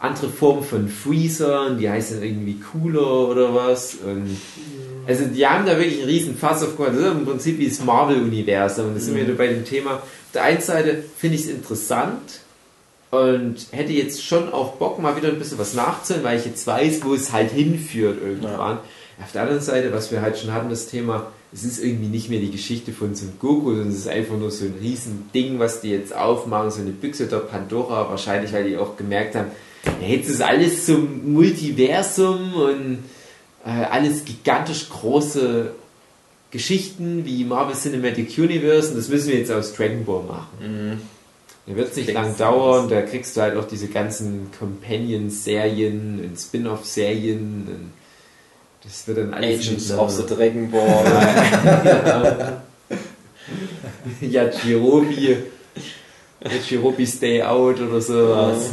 andere 0.00 0.28
Form 0.28 0.62
von 0.62 0.88
Freezer 0.88 1.66
und 1.66 1.78
die 1.78 1.88
heißen 1.88 2.22
irgendwie 2.22 2.60
cooler 2.72 3.28
oder 3.28 3.54
was. 3.54 3.94
Und 3.94 4.36
Also 5.06 5.26
die 5.26 5.46
haben 5.46 5.66
da 5.66 5.76
wirklich 5.76 5.98
einen 5.98 6.08
riesen 6.08 6.36
Fass 6.36 6.62
aufgemacht. 6.62 6.94
Das 6.94 7.00
ist 7.00 7.12
im 7.12 7.24
Prinzip 7.24 7.58
wie 7.58 7.68
das 7.68 7.84
Marvel-Universum. 7.84 8.88
Und 8.88 8.94
da 8.94 9.00
sind 9.00 9.14
wir 9.14 9.26
wieder 9.26 9.36
bei 9.36 9.48
dem 9.48 9.64
Thema. 9.64 9.94
Auf 9.94 10.02
der 10.32 10.44
einen 10.44 10.60
Seite 10.60 11.02
finde 11.16 11.36
ich 11.36 11.42
es 11.42 11.50
interessant 11.50 12.40
und 13.10 13.56
hätte 13.70 13.92
jetzt 13.92 14.24
schon 14.24 14.52
auch 14.52 14.72
Bock, 14.76 15.00
mal 15.00 15.16
wieder 15.16 15.28
ein 15.28 15.38
bisschen 15.38 15.58
was 15.58 15.74
nachzuholen, 15.74 16.24
weil 16.24 16.38
ich 16.38 16.46
jetzt 16.46 16.66
weiß, 16.66 17.04
wo 17.04 17.14
es 17.14 17.32
halt 17.32 17.52
hinführt 17.52 18.18
irgendwann. 18.22 18.78
Auf 19.22 19.32
der 19.32 19.42
anderen 19.42 19.60
Seite, 19.60 19.92
was 19.92 20.10
wir 20.10 20.22
halt 20.22 20.38
schon 20.38 20.52
hatten, 20.52 20.70
das 20.70 20.88
Thema, 20.88 21.30
es 21.54 21.62
ist 21.62 21.82
irgendwie 21.82 22.08
nicht 22.08 22.28
mehr 22.28 22.40
die 22.40 22.50
Geschichte 22.50 22.92
von 22.92 23.14
Son 23.14 23.34
Goku, 23.38 23.70
sondern 23.70 23.88
es 23.90 23.98
ist 23.98 24.08
einfach 24.08 24.36
nur 24.36 24.50
so 24.50 24.64
ein 24.64 24.74
riesen 24.80 25.30
Ding, 25.32 25.60
was 25.60 25.80
die 25.80 25.90
jetzt 25.90 26.14
aufmachen, 26.14 26.72
so 26.72 26.80
eine 26.80 26.90
Büchse 26.90 27.28
der 27.28 27.38
Pandora, 27.38 28.10
wahrscheinlich, 28.10 28.52
weil 28.52 28.68
die 28.68 28.76
auch 28.76 28.96
gemerkt 28.96 29.36
haben, 29.36 29.52
ja, 30.00 30.08
jetzt 30.08 30.28
ist 30.28 30.42
alles 30.42 30.84
zum 30.84 31.32
Multiversum 31.32 32.54
und 32.54 32.98
äh, 33.64 33.70
alles 33.70 34.24
gigantisch 34.24 34.88
große 34.88 35.70
Geschichten 36.50 37.24
wie 37.24 37.44
Marvel 37.44 37.76
Cinematic 37.76 38.36
Universe 38.36 38.90
und 38.90 38.98
das 38.98 39.08
müssen 39.08 39.28
wir 39.28 39.38
jetzt 39.38 39.52
aus 39.52 39.74
Dragon 39.74 40.04
Ball 40.04 40.22
machen. 40.22 41.00
Der 41.66 41.76
wird 41.76 41.96
nicht 41.96 42.08
Denkst 42.08 42.20
lang 42.20 42.36
dauern, 42.36 42.88
da 42.88 43.02
kriegst 43.02 43.36
du 43.36 43.40
halt 43.40 43.56
auch 43.56 43.66
diese 43.66 43.88
ganzen 43.88 44.50
Companion-Serien 44.58 46.20
und 46.24 46.38
Spin-off-Serien 46.38 47.66
und 47.68 48.03
das 48.84 49.08
wird 49.08 49.18
dann 49.18 49.34
alles 49.34 49.66
Agents 49.66 49.90
of 49.92 50.10
the 50.10 50.26
Dragon 50.26 50.70
Ball. 50.70 52.60
ja, 54.20 54.48
Chirobi, 54.50 55.38
ja, 56.40 56.50
Chirobi 56.66 57.06
Stay 57.06 57.42
Out 57.42 57.80
oder 57.80 58.00
sowas. 58.00 58.70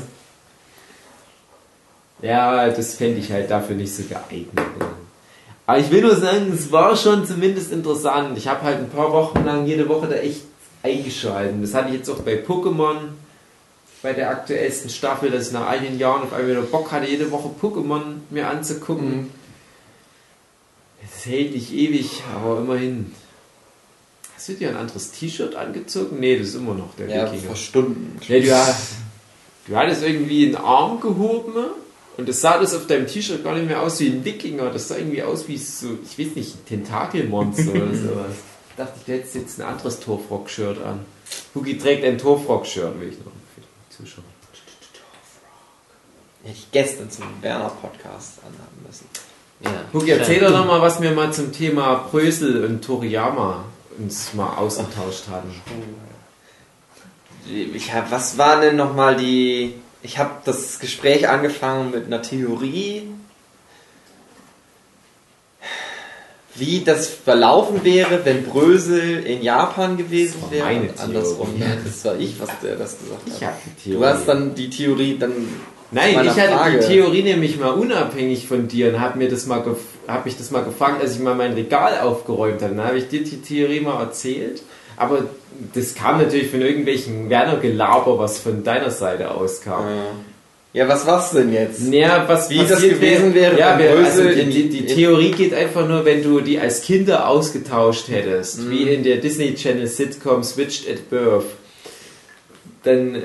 Ja, 2.22 2.70
das 2.70 2.95
fände 2.95 3.20
ich 3.20 3.32
halt 3.32 3.49
dafür 3.49 3.76
nicht 3.76 3.95
so 3.95 4.03
geeignet. 4.03 4.66
Aber 5.66 5.80
ich 5.80 5.89
will 5.89 6.01
nur 6.01 6.16
sagen, 6.16 6.51
es 6.53 6.72
war 6.72 6.95
schon 6.95 7.26
zumindest 7.26 7.72
interessant. 7.72 8.38
Ich 8.38 8.47
habe 8.47 8.64
halt 8.64 8.80
ein 8.80 8.89
paar 8.89 9.12
Wochen 9.14 9.43
lang 9.45 9.66
jede 9.66 9.88
Woche 9.88 10.07
da 10.07 10.16
echt 10.16 10.41
eingeschalten. 10.84 11.62
Das 11.62 11.74
hatte 11.74 11.89
ich 11.89 11.95
jetzt 11.95 12.09
auch 12.09 12.20
bei 12.20 12.43
Pokémon, 12.43 12.97
bei 14.03 14.14
der 14.14 14.30
aktuellsten 14.30 14.89
Staffel, 14.89 15.32
dass 15.32 15.47
ich 15.47 15.53
nach 15.53 15.68
einigen 15.68 15.97
Jahren 15.97 16.24
auf 16.24 16.34
einmal 16.34 16.51
wieder 16.51 16.62
Bock 16.62 16.91
hatte, 16.91 17.07
jede 17.07 17.32
Woche 17.32 17.49
Pokémon 17.62 18.01
mir 18.30 18.49
anzugucken. 18.49 19.30
Hält 21.24 21.53
nicht 21.53 21.72
ewig, 21.74 22.24
aber 22.36 22.59
immerhin. 22.59 23.13
Hast 24.36 24.49
du 24.49 24.53
dir 24.53 24.69
ein 24.69 24.76
anderes 24.78 25.11
T-Shirt 25.11 25.55
angezogen? 25.55 26.19
Nee, 26.19 26.38
das 26.39 26.49
ist 26.49 26.55
immer 26.55 26.74
noch 26.74 26.95
der 26.95 27.07
ja, 27.09 27.26
Wikinger. 27.32 27.47
vor 27.49 27.55
Stunden. 27.55 28.19
Nee, 28.28 28.41
du, 28.41 28.55
hast- 28.55 28.93
du 29.67 29.76
hattest 29.76 30.01
irgendwie 30.03 30.47
einen 30.47 30.55
Arm 30.55 30.99
gehoben 30.99 31.53
und 32.17 32.28
das 32.28 32.41
sah 32.41 32.59
das 32.59 32.74
auf 32.74 32.88
deinem 32.88 33.05
T-Shirt 33.05 33.43
gar 33.43 33.53
nicht 33.55 33.67
mehr 33.67 33.82
aus 33.82 33.99
wie 33.99 34.07
ein 34.07 34.26
Wikinger. 34.26 34.72
Das 34.72 34.88
sah 34.88 34.97
irgendwie 34.97 35.22
aus 35.22 35.47
wie 35.47 35.57
so, 35.57 35.97
ich 36.03 36.17
weiß 36.17 36.36
nicht, 36.36 36.55
ein 36.55 36.65
Tentakelmonster 36.65 37.72
oder 37.72 37.88
sowas. 37.95 38.36
Ich 38.72 38.76
dachte, 38.78 38.99
du 39.05 39.11
hättest 39.11 39.36
jetzt 39.36 39.59
ein 39.59 39.67
anderes 39.67 39.99
Torfrock-Shirt 39.99 40.82
an. 40.84 41.01
Hugi 41.53 41.78
trägt 41.78 42.03
ein 42.03 42.17
Torfrock-Shirt, 42.17 42.99
will 42.99 43.09
ich 43.09 43.17
noch 43.19 43.26
für 43.53 43.61
die 43.61 43.95
Zuschauer. 44.03 44.24
Hätte 46.43 46.57
ich 46.57 46.72
gestern 46.72 47.11
zum 47.11 47.26
Werner-Podcast 47.41 48.39
anhaben 48.39 48.86
müssen. 48.88 49.05
Ja. 49.64 49.72
Hugi, 49.93 50.12
erzähl 50.12 50.39
doch 50.39 50.51
noch 50.51 50.66
mal, 50.66 50.82
was 50.82 51.01
wir 51.01 51.12
mal 51.12 51.32
zum 51.32 51.51
Thema 51.51 52.07
Brösel 52.09 52.66
und 52.66 52.84
Toriyama 52.84 53.66
uns 53.97 54.34
mal 54.34 54.55
ausgetauscht 54.57 55.26
hatten. 55.30 55.53
Ich 57.45 57.93
hab, 57.93 58.12
was 58.12 58.38
war 58.38 58.62
denn 58.62 58.76
nochmal 58.76 59.16
die. 59.16 59.74
Ich 60.03 60.18
habe 60.18 60.32
das 60.45 60.80
Gespräch 60.80 61.30
angefangen 61.30 61.91
mit 61.91 62.05
einer 62.05 62.22
Theorie, 62.22 63.07
wie 66.56 66.82
das 66.84 67.08
verlaufen 67.08 67.84
wäre, 67.84 68.22
wenn 68.26 68.43
Brösel 68.43 69.24
in 69.26 69.41
Japan 69.41 69.97
gewesen 69.97 70.41
wäre. 70.49 70.66
meine 70.66 70.89
und 70.89 70.99
andersrum. 70.99 71.47
Theorie. 71.58 71.72
Das 71.86 72.06
war 72.06 72.20
ich, 72.20 72.39
was 72.39 72.49
der 72.62 72.76
das 72.76 72.97
gesagt 72.99 73.22
Ich 73.28 73.34
hat. 73.36 73.41
habe 73.43 73.56
die 73.66 73.84
Theorie. 73.84 73.99
Du 73.99 74.06
hast 74.06 74.28
dann 74.28 74.56
die 74.56 74.70
Theorie 74.70 75.18
dann. 75.20 75.32
Nein, 75.93 76.20
ich 76.24 76.30
hatte 76.39 76.54
Frage. 76.54 76.80
die 76.80 76.86
Theorie 76.88 77.24
nämlich 77.24 77.60
mal 77.60 77.72
unabhängig 77.72 78.47
von 78.47 78.68
dir 78.68 78.89
und 78.93 78.99
habe 79.02 79.18
mir 79.18 79.30
das 79.30 79.45
mal 79.45 79.62
gef 79.62 79.78
hab 80.08 80.26
mich 80.26 80.38
das 80.38 80.52
mal 80.52 80.64
gefragt, 80.64 81.02
als 81.02 81.16
ich 81.16 81.20
mal 81.22 81.36
mein 81.36 81.54
Regal 81.54 81.99
aufgeräumt 81.99 82.62
habe. 82.62 82.76
Dann 82.76 82.86
habe 82.86 82.97
ich 82.97 83.08
dir 83.08 83.24
die 83.24 83.41
Theorie 83.41 83.80
mal 83.82 84.02
erzählt. 84.02 84.62
Aber 84.97 85.24
das 85.74 85.95
kam 85.95 86.18
natürlich 86.18 86.49
von 86.49 86.62
irgendwelchen 86.62 87.30
Werner-Gelaber, 87.30 88.18
was 88.20 88.39
von 88.39 88.64
deiner 88.64 88.89
Seite 88.91 89.32
auskam. 89.32 89.86
Ja, 89.86 90.04
was 90.88 91.05
war's 91.05 91.32
denn 91.32 91.51
jetzt? 91.51 91.82
Naja, 91.82 92.24
was 92.28 92.49
Wie 92.49 92.59
das 92.59 92.82
gewesen 92.82 93.34
wäre, 93.34 93.59
Ja, 93.59 93.78
wir, 93.78 93.91
also 93.91 94.24
die, 94.30 94.69
die, 94.69 94.86
Theorie 94.86 95.32
geht 95.32 95.53
einfach 95.53 95.86
nur, 95.88 96.05
wenn 96.05 96.24
du 96.24 96.39
die 96.39 96.59
als 96.59 96.82
Kinder 96.82 97.28
ausgetauscht 97.28 98.07
hättest, 98.07 98.69
wie 98.69 98.84
in 98.84 99.03
der 99.03 99.17
Disney 99.17 99.53
Channel 99.53 99.88
Sitcom 99.88 100.43
Switched 100.43 100.89
at 100.89 101.09
Birth, 101.09 101.45
dann 102.84 103.24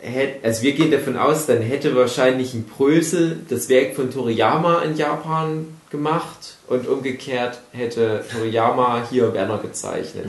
hätte, 0.00 0.46
also 0.46 0.62
wir 0.62 0.72
gehen 0.72 0.90
davon 0.90 1.16
aus, 1.16 1.46
dann 1.46 1.60
hätte 1.60 1.94
wahrscheinlich 1.94 2.54
ein 2.54 2.64
Brösel 2.64 3.38
das 3.48 3.68
Werk 3.68 3.94
von 3.94 4.10
Toriyama 4.10 4.82
in 4.82 4.96
Japan 4.96 5.66
gemacht 5.90 6.56
und 6.68 6.88
umgekehrt 6.88 7.60
hätte 7.72 8.24
Toriyama 8.32 9.06
hier 9.10 9.34
Werner 9.34 9.58
gezeichnet. 9.58 10.26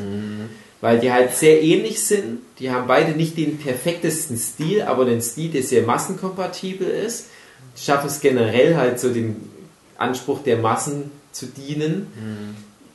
Weil 0.79 0.99
die 0.99 1.11
halt 1.11 1.33
sehr 1.35 1.61
ähnlich 1.63 2.03
sind. 2.03 2.39
Die 2.59 2.69
haben 2.69 2.87
beide 2.87 3.11
nicht 3.11 3.37
den 3.37 3.57
perfektesten 3.57 4.37
Stil, 4.37 4.83
aber 4.83 5.05
den 5.05 5.21
Stil, 5.21 5.49
der 5.49 5.63
sehr 5.63 5.83
massenkompatibel 5.83 6.87
ist. 6.87 7.27
Die 7.75 7.83
schaffen 7.83 8.07
es 8.07 8.19
generell 8.19 8.75
halt 8.75 8.99
so 8.99 9.09
dem 9.11 9.37
Anspruch 9.97 10.43
der 10.43 10.57
Massen 10.57 11.11
zu 11.31 11.47
dienen. 11.47 12.07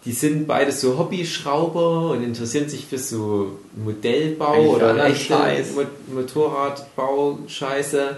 Die 0.04 0.12
sind 0.12 0.48
beide 0.48 0.72
so 0.72 0.98
Hobbyschrauber 0.98 2.10
und 2.10 2.24
interessieren 2.24 2.68
sich 2.68 2.86
für 2.86 2.98
so 2.98 3.58
Modellbau 3.76 4.52
Eigentlich 4.52 4.70
oder 4.70 5.06
echte. 5.06 5.34
Mo 5.74 5.82
Motorradbau 6.14 7.38
Scheiße. 7.46 8.16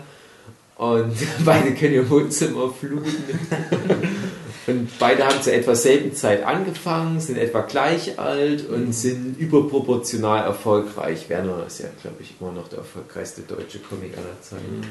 Und 0.76 1.14
beide 1.44 1.74
können 1.74 1.94
ihr 1.94 2.10
Wohnzimmer 2.10 2.70
fluten. 2.70 3.12
Und 4.66 4.98
beide 4.98 5.26
haben 5.26 5.42
zu 5.42 5.52
etwa 5.52 5.74
selben 5.74 6.14
Zeit 6.14 6.44
angefangen, 6.44 7.20
sind 7.20 7.36
etwa 7.36 7.60
gleich 7.60 8.18
alt 8.18 8.66
und 8.68 8.92
sind 8.94 9.38
überproportional 9.38 10.44
erfolgreich. 10.44 11.28
Werner 11.28 11.64
ist 11.66 11.80
ja, 11.80 11.88
glaube 12.00 12.16
ich, 12.20 12.34
immer 12.40 12.52
noch 12.52 12.68
der 12.68 12.78
erfolgreichste 12.78 13.42
deutsche 13.42 13.78
Comic 13.80 14.16
aller 14.16 14.40
Zeiten. 14.40 14.84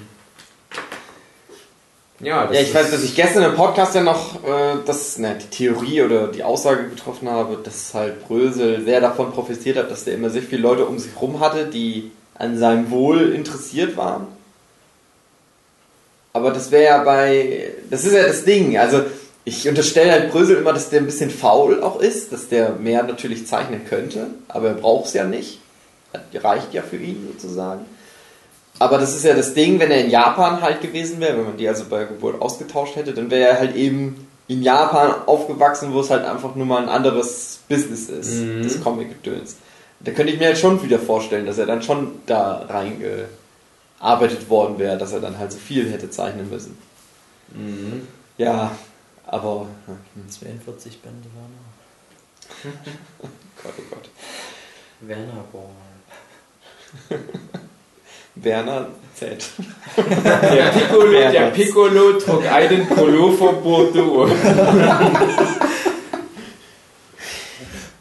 Ja, 2.19 2.45
das 2.45 2.55
Ja, 2.55 2.61
ich 2.61 2.73
weiß, 2.73 2.91
dass 2.91 3.03
ich 3.03 3.15
gestern 3.15 3.43
im 3.43 3.55
Podcast 3.55 3.95
ja 3.95 4.03
noch 4.03 4.35
äh, 4.43 4.77
das, 4.85 5.17
ne, 5.17 5.37
die 5.41 5.49
Theorie 5.49 6.03
oder 6.03 6.27
die 6.27 6.43
Aussage 6.43 6.87
getroffen 6.89 7.29
habe, 7.29 7.57
dass 7.63 7.93
halt 7.93 8.27
Brösel 8.27 8.85
sehr 8.85 9.01
davon 9.01 9.31
profitiert 9.31 9.77
hat, 9.77 9.89
dass 9.89 10.03
der 10.05 10.13
immer 10.13 10.29
sehr 10.29 10.43
viele 10.43 10.61
Leute 10.61 10.85
um 10.85 10.99
sich 10.99 11.19
rum 11.19 11.39
hatte, 11.39 11.65
die 11.65 12.11
an 12.35 12.57
seinem 12.57 12.91
Wohl 12.91 13.33
interessiert 13.33 13.97
waren. 13.97 14.27
Aber 16.31 16.51
das 16.51 16.71
wäre 16.71 16.83
ja 16.83 17.03
bei, 17.03 17.73
das 17.89 18.05
ist 18.05 18.13
ja 18.13 18.23
das 18.23 18.43
Ding, 18.43 18.77
also 18.77 19.03
ich 19.45 19.67
unterstelle 19.67 20.11
halt 20.11 20.31
Brösel 20.31 20.57
immer, 20.57 20.73
dass 20.73 20.89
der 20.89 21.01
ein 21.01 21.05
bisschen 21.05 21.29
faul 21.29 21.81
auch 21.83 21.99
ist, 21.99 22.31
dass 22.31 22.47
der 22.47 22.73
mehr 22.73 23.03
natürlich 23.03 23.45
zeichnen 23.47 23.85
könnte, 23.85 24.27
aber 24.47 24.69
er 24.69 24.73
braucht 24.75 25.07
es 25.07 25.13
ja 25.13 25.25
nicht. 25.25 25.59
Reicht 26.33 26.73
ja 26.73 26.81
für 26.81 26.97
ihn 26.97 27.27
sozusagen. 27.33 27.85
Aber 28.79 28.97
das 28.97 29.15
ist 29.15 29.25
ja 29.25 29.33
das 29.35 29.53
Ding, 29.53 29.79
wenn 29.79 29.91
er 29.91 30.03
in 30.03 30.09
Japan 30.09 30.61
halt 30.61 30.81
gewesen 30.81 31.19
wäre, 31.19 31.37
wenn 31.37 31.45
man 31.45 31.57
die 31.57 31.67
also 31.67 31.85
bei 31.89 32.05
Geburt 32.05 32.41
ausgetauscht 32.41 32.95
hätte, 32.95 33.13
dann 33.13 33.29
wäre 33.31 33.49
er 33.51 33.59
halt 33.59 33.75
eben 33.75 34.27
in 34.47 34.61
Japan 34.61 35.13
aufgewachsen, 35.25 35.93
wo 35.93 36.01
es 36.01 36.09
halt 36.09 36.25
einfach 36.25 36.55
nur 36.55 36.65
mal 36.65 36.81
ein 36.81 36.89
anderes 36.89 37.59
Business 37.69 38.09
ist, 38.09 38.41
Mhm. 38.41 38.63
das 38.63 38.81
Comic-Gedöns. 38.81 39.57
Da 39.99 40.11
könnte 40.11 40.33
ich 40.33 40.39
mir 40.39 40.47
halt 40.47 40.57
schon 40.57 40.83
wieder 40.83 40.99
vorstellen, 40.99 41.45
dass 41.45 41.57
er 41.57 41.65
dann 41.65 41.81
schon 41.81 42.11
da 42.25 42.65
reingearbeitet 44.01 44.49
worden 44.49 44.79
wäre, 44.79 44.97
dass 44.97 45.13
er 45.13 45.19
dann 45.21 45.37
halt 45.37 45.51
so 45.51 45.59
viel 45.59 45.89
hätte 45.91 46.09
zeichnen 46.09 46.49
müssen. 46.49 46.77
Mhm. 47.55 48.07
Ja, 48.37 48.71
aber 49.33 49.65
hm, 49.87 50.29
42 50.29 51.01
Bände 51.01 51.27
waren 51.33 51.51
Gott, 53.63 53.73
oh 53.77 53.81
Gott. 53.89 54.09
Werner 55.01 55.43
Ball. 55.51 55.69
Werner 58.35 58.87
Z. 59.15 59.43
Der 59.97 60.69
Piccolo, 60.71 61.11
der 61.31 61.51
Piccolo 61.51 62.13
trug 62.19 62.45
einen 62.45 62.87
Pullover 62.87 63.53
Bordeaux. 63.53 64.29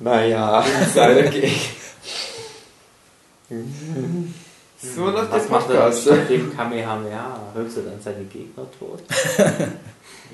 Naja. 0.01 0.65
Seine 0.93 1.31
Gag. 1.31 1.53
So 4.83 5.11
der 5.13 5.31
Was 5.31 5.49
macht 5.49 5.71
er 5.71 5.77
Podcast. 5.77 6.11
mit 6.11 6.29
dem 6.29 6.57
Kamehameha? 6.57 7.53
Hörst 7.55 7.77
du 7.77 7.83
dann 7.83 8.01
seine 8.03 8.25
Gegner 8.25 8.67
tot? 8.79 8.99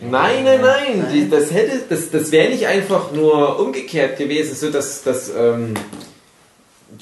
Nein, 0.01 0.45
nein, 0.45 0.61
nein. 0.61 1.09
Die, 1.13 1.29
das 1.29 1.53
hätte, 1.53 1.81
das, 1.89 2.11
das 2.11 2.31
wäre 2.31 2.51
nicht 2.51 2.69
einfach 2.69 3.11
nur 3.11 3.59
umgekehrt 3.59 4.17
gewesen, 4.17 4.55
so 4.55 4.71
dass, 4.71 5.03
dass 5.03 5.29
ähm, 5.37 5.75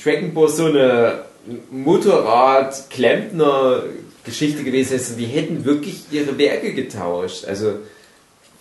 Dragon 0.02 0.32
Ball 0.32 0.48
so 0.48 0.64
eine 0.64 1.24
Motorrad-Klempner-Geschichte 1.70 4.64
gewesen 4.64 4.96
ist. 4.96 5.18
Die 5.18 5.26
hätten 5.26 5.66
wirklich 5.66 6.04
ihre 6.10 6.38
Werke 6.38 6.72
getauscht. 6.72 7.44
Also 7.44 7.74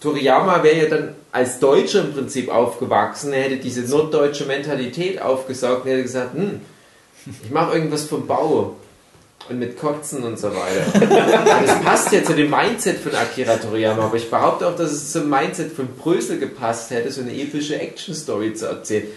Toriyama 0.02 0.64
wäre 0.64 0.78
ja 0.78 0.90
dann 0.90 1.16
als 1.32 1.60
Deutscher 1.60 2.02
im 2.02 2.12
Prinzip 2.14 2.50
aufgewachsen, 2.50 3.32
er 3.32 3.44
hätte 3.44 3.56
diese 3.58 3.84
norddeutsche 3.84 4.44
Mentalität 4.46 5.22
aufgesaugt 5.22 5.86
und 5.86 5.92
hätte 5.92 6.04
gesagt, 6.04 6.34
hm, 6.34 6.60
ich 7.26 7.52
mache 7.52 7.76
irgendwas 7.76 8.06
vom 8.06 8.28
Bau 8.28 8.76
und 9.50 9.60
mit 9.60 9.80
Kotzen 9.80 10.24
und 10.24 10.40
so 10.40 10.50
weiter. 10.50 11.00
Das 11.66 11.82
passt 11.82 12.12
ja 12.12 12.24
zu 12.24 12.34
dem 12.34 12.50
Mindset 12.50 12.98
von 12.98 13.14
Akira 13.16 13.58
Toriyama, 13.58 14.06
aber 14.06 14.18
ich 14.18 14.30
behaupte 14.30 14.68
auch, 14.68 14.76
dass 14.76 14.92
es 14.92 15.12
zum 15.12 15.30
Mindset 15.30 15.72
von 15.72 15.88
Brösel 15.88 16.40
gepasst 16.40 16.92
hätte, 16.92 17.12
so 17.12 17.22
eine 17.22 17.34
epische 17.34 17.80
Action-Story 17.80 18.54
zu 18.54 18.68
erzählen. 18.68 19.08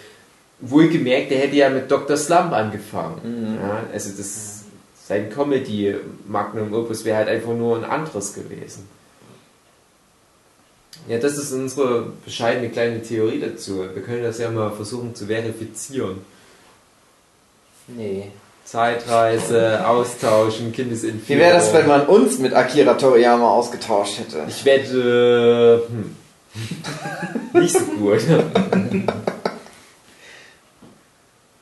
Wohlgemerkt, 0.61 1.31
er 1.33 1.39
hätte 1.39 1.57
ja 1.57 1.71
mit 1.71 1.91
Dr. 1.91 2.17
Slump 2.17 2.53
angefangen. 2.53 3.59
Ja, 3.63 3.85
also 3.93 4.11
das 4.17 4.59
sein 5.07 5.31
Comedy 5.31 5.95
Magnum 6.27 6.75
Opus 6.75 7.05
wäre 7.05 7.17
halt 7.17 7.29
einfach 7.29 7.55
nur 7.55 7.79
ein 7.79 7.85
anderes 7.85 8.35
gewesen. 8.35 8.87
Ja, 11.09 11.19
das 11.19 11.39
ist 11.39 11.53
unsere 11.53 12.13
bescheidene 12.25 12.69
kleine 12.69 13.03
Theorie 13.03 13.41
dazu. 13.41 13.87
Wir 13.95 14.03
können 14.03 14.23
das 14.23 14.39
ja 14.39 14.51
mal 14.51 14.71
versuchen 14.71 15.15
zu 15.15 15.27
verifizieren. 15.27 16.19
Nee. 17.89 18.31
Zeitreise, 18.65 19.87
austauschen, 19.87 20.73
Kindesentführung. 20.73 21.41
Wie 21.41 21.43
wäre 21.43 21.55
das, 21.55 21.73
wenn 21.73 21.87
man 21.87 22.07
uns 22.07 22.39
mit 22.39 22.53
Akira 22.53 22.95
Toriyama 22.95 23.49
ausgetauscht 23.49 24.19
hätte? 24.19 24.45
Ich 24.47 24.65
wette, 24.65 25.85
hm, 25.89 26.17
nicht 27.61 27.73
so 27.73 27.85
gut. 27.85 28.21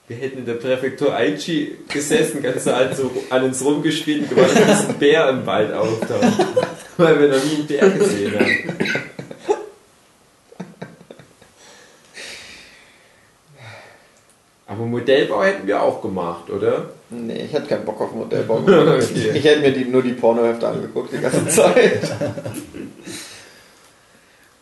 Wir 0.09 0.17
hätten 0.17 0.39
in 0.39 0.47
der 0.47 0.55
Präfektur 0.55 1.15
Aichi 1.15 1.79
gesessen, 1.89 2.43
ganz 2.43 2.67
halt 2.67 2.97
so 2.97 3.11
an 3.31 3.45
uns 3.45 3.65
rumgespielt 3.65 4.23
und 4.23 4.31
gewartet, 4.31 4.67
bis 4.67 4.89
ein 4.89 4.99
Bär 4.99 5.29
im 5.31 5.47
Wald 5.47 5.73
auftaucht. 5.73 6.47
Weil 6.97 7.21
wir 7.21 7.29
noch 7.29 7.45
nie 7.45 7.57
einen 7.57 7.67
Bär 7.67 7.91
gesehen 7.91 8.35
haben. 8.39 9.06
Aber 14.77 14.87
Modellbau 14.87 15.43
hätten 15.43 15.67
wir 15.67 15.83
auch 15.83 16.03
gemacht, 16.03 16.51
oder? 16.51 16.91
Nee, 17.11 17.45
ich 17.47 17.53
hätte 17.53 17.67
keinen 17.69 17.85
Bock 17.85 18.01
auf 18.01 18.13
Modellbau. 18.13 18.61
Ich, 19.01 19.27
ich 19.35 19.45
hätte 19.45 19.61
mir 19.61 19.73
die, 19.73 19.85
nur 19.87 20.03
die 20.03 20.13
Pornohefte 20.13 20.69
angeguckt 20.69 21.13
die 21.13 21.19
ganze 21.19 21.47
Zeit. 21.49 22.01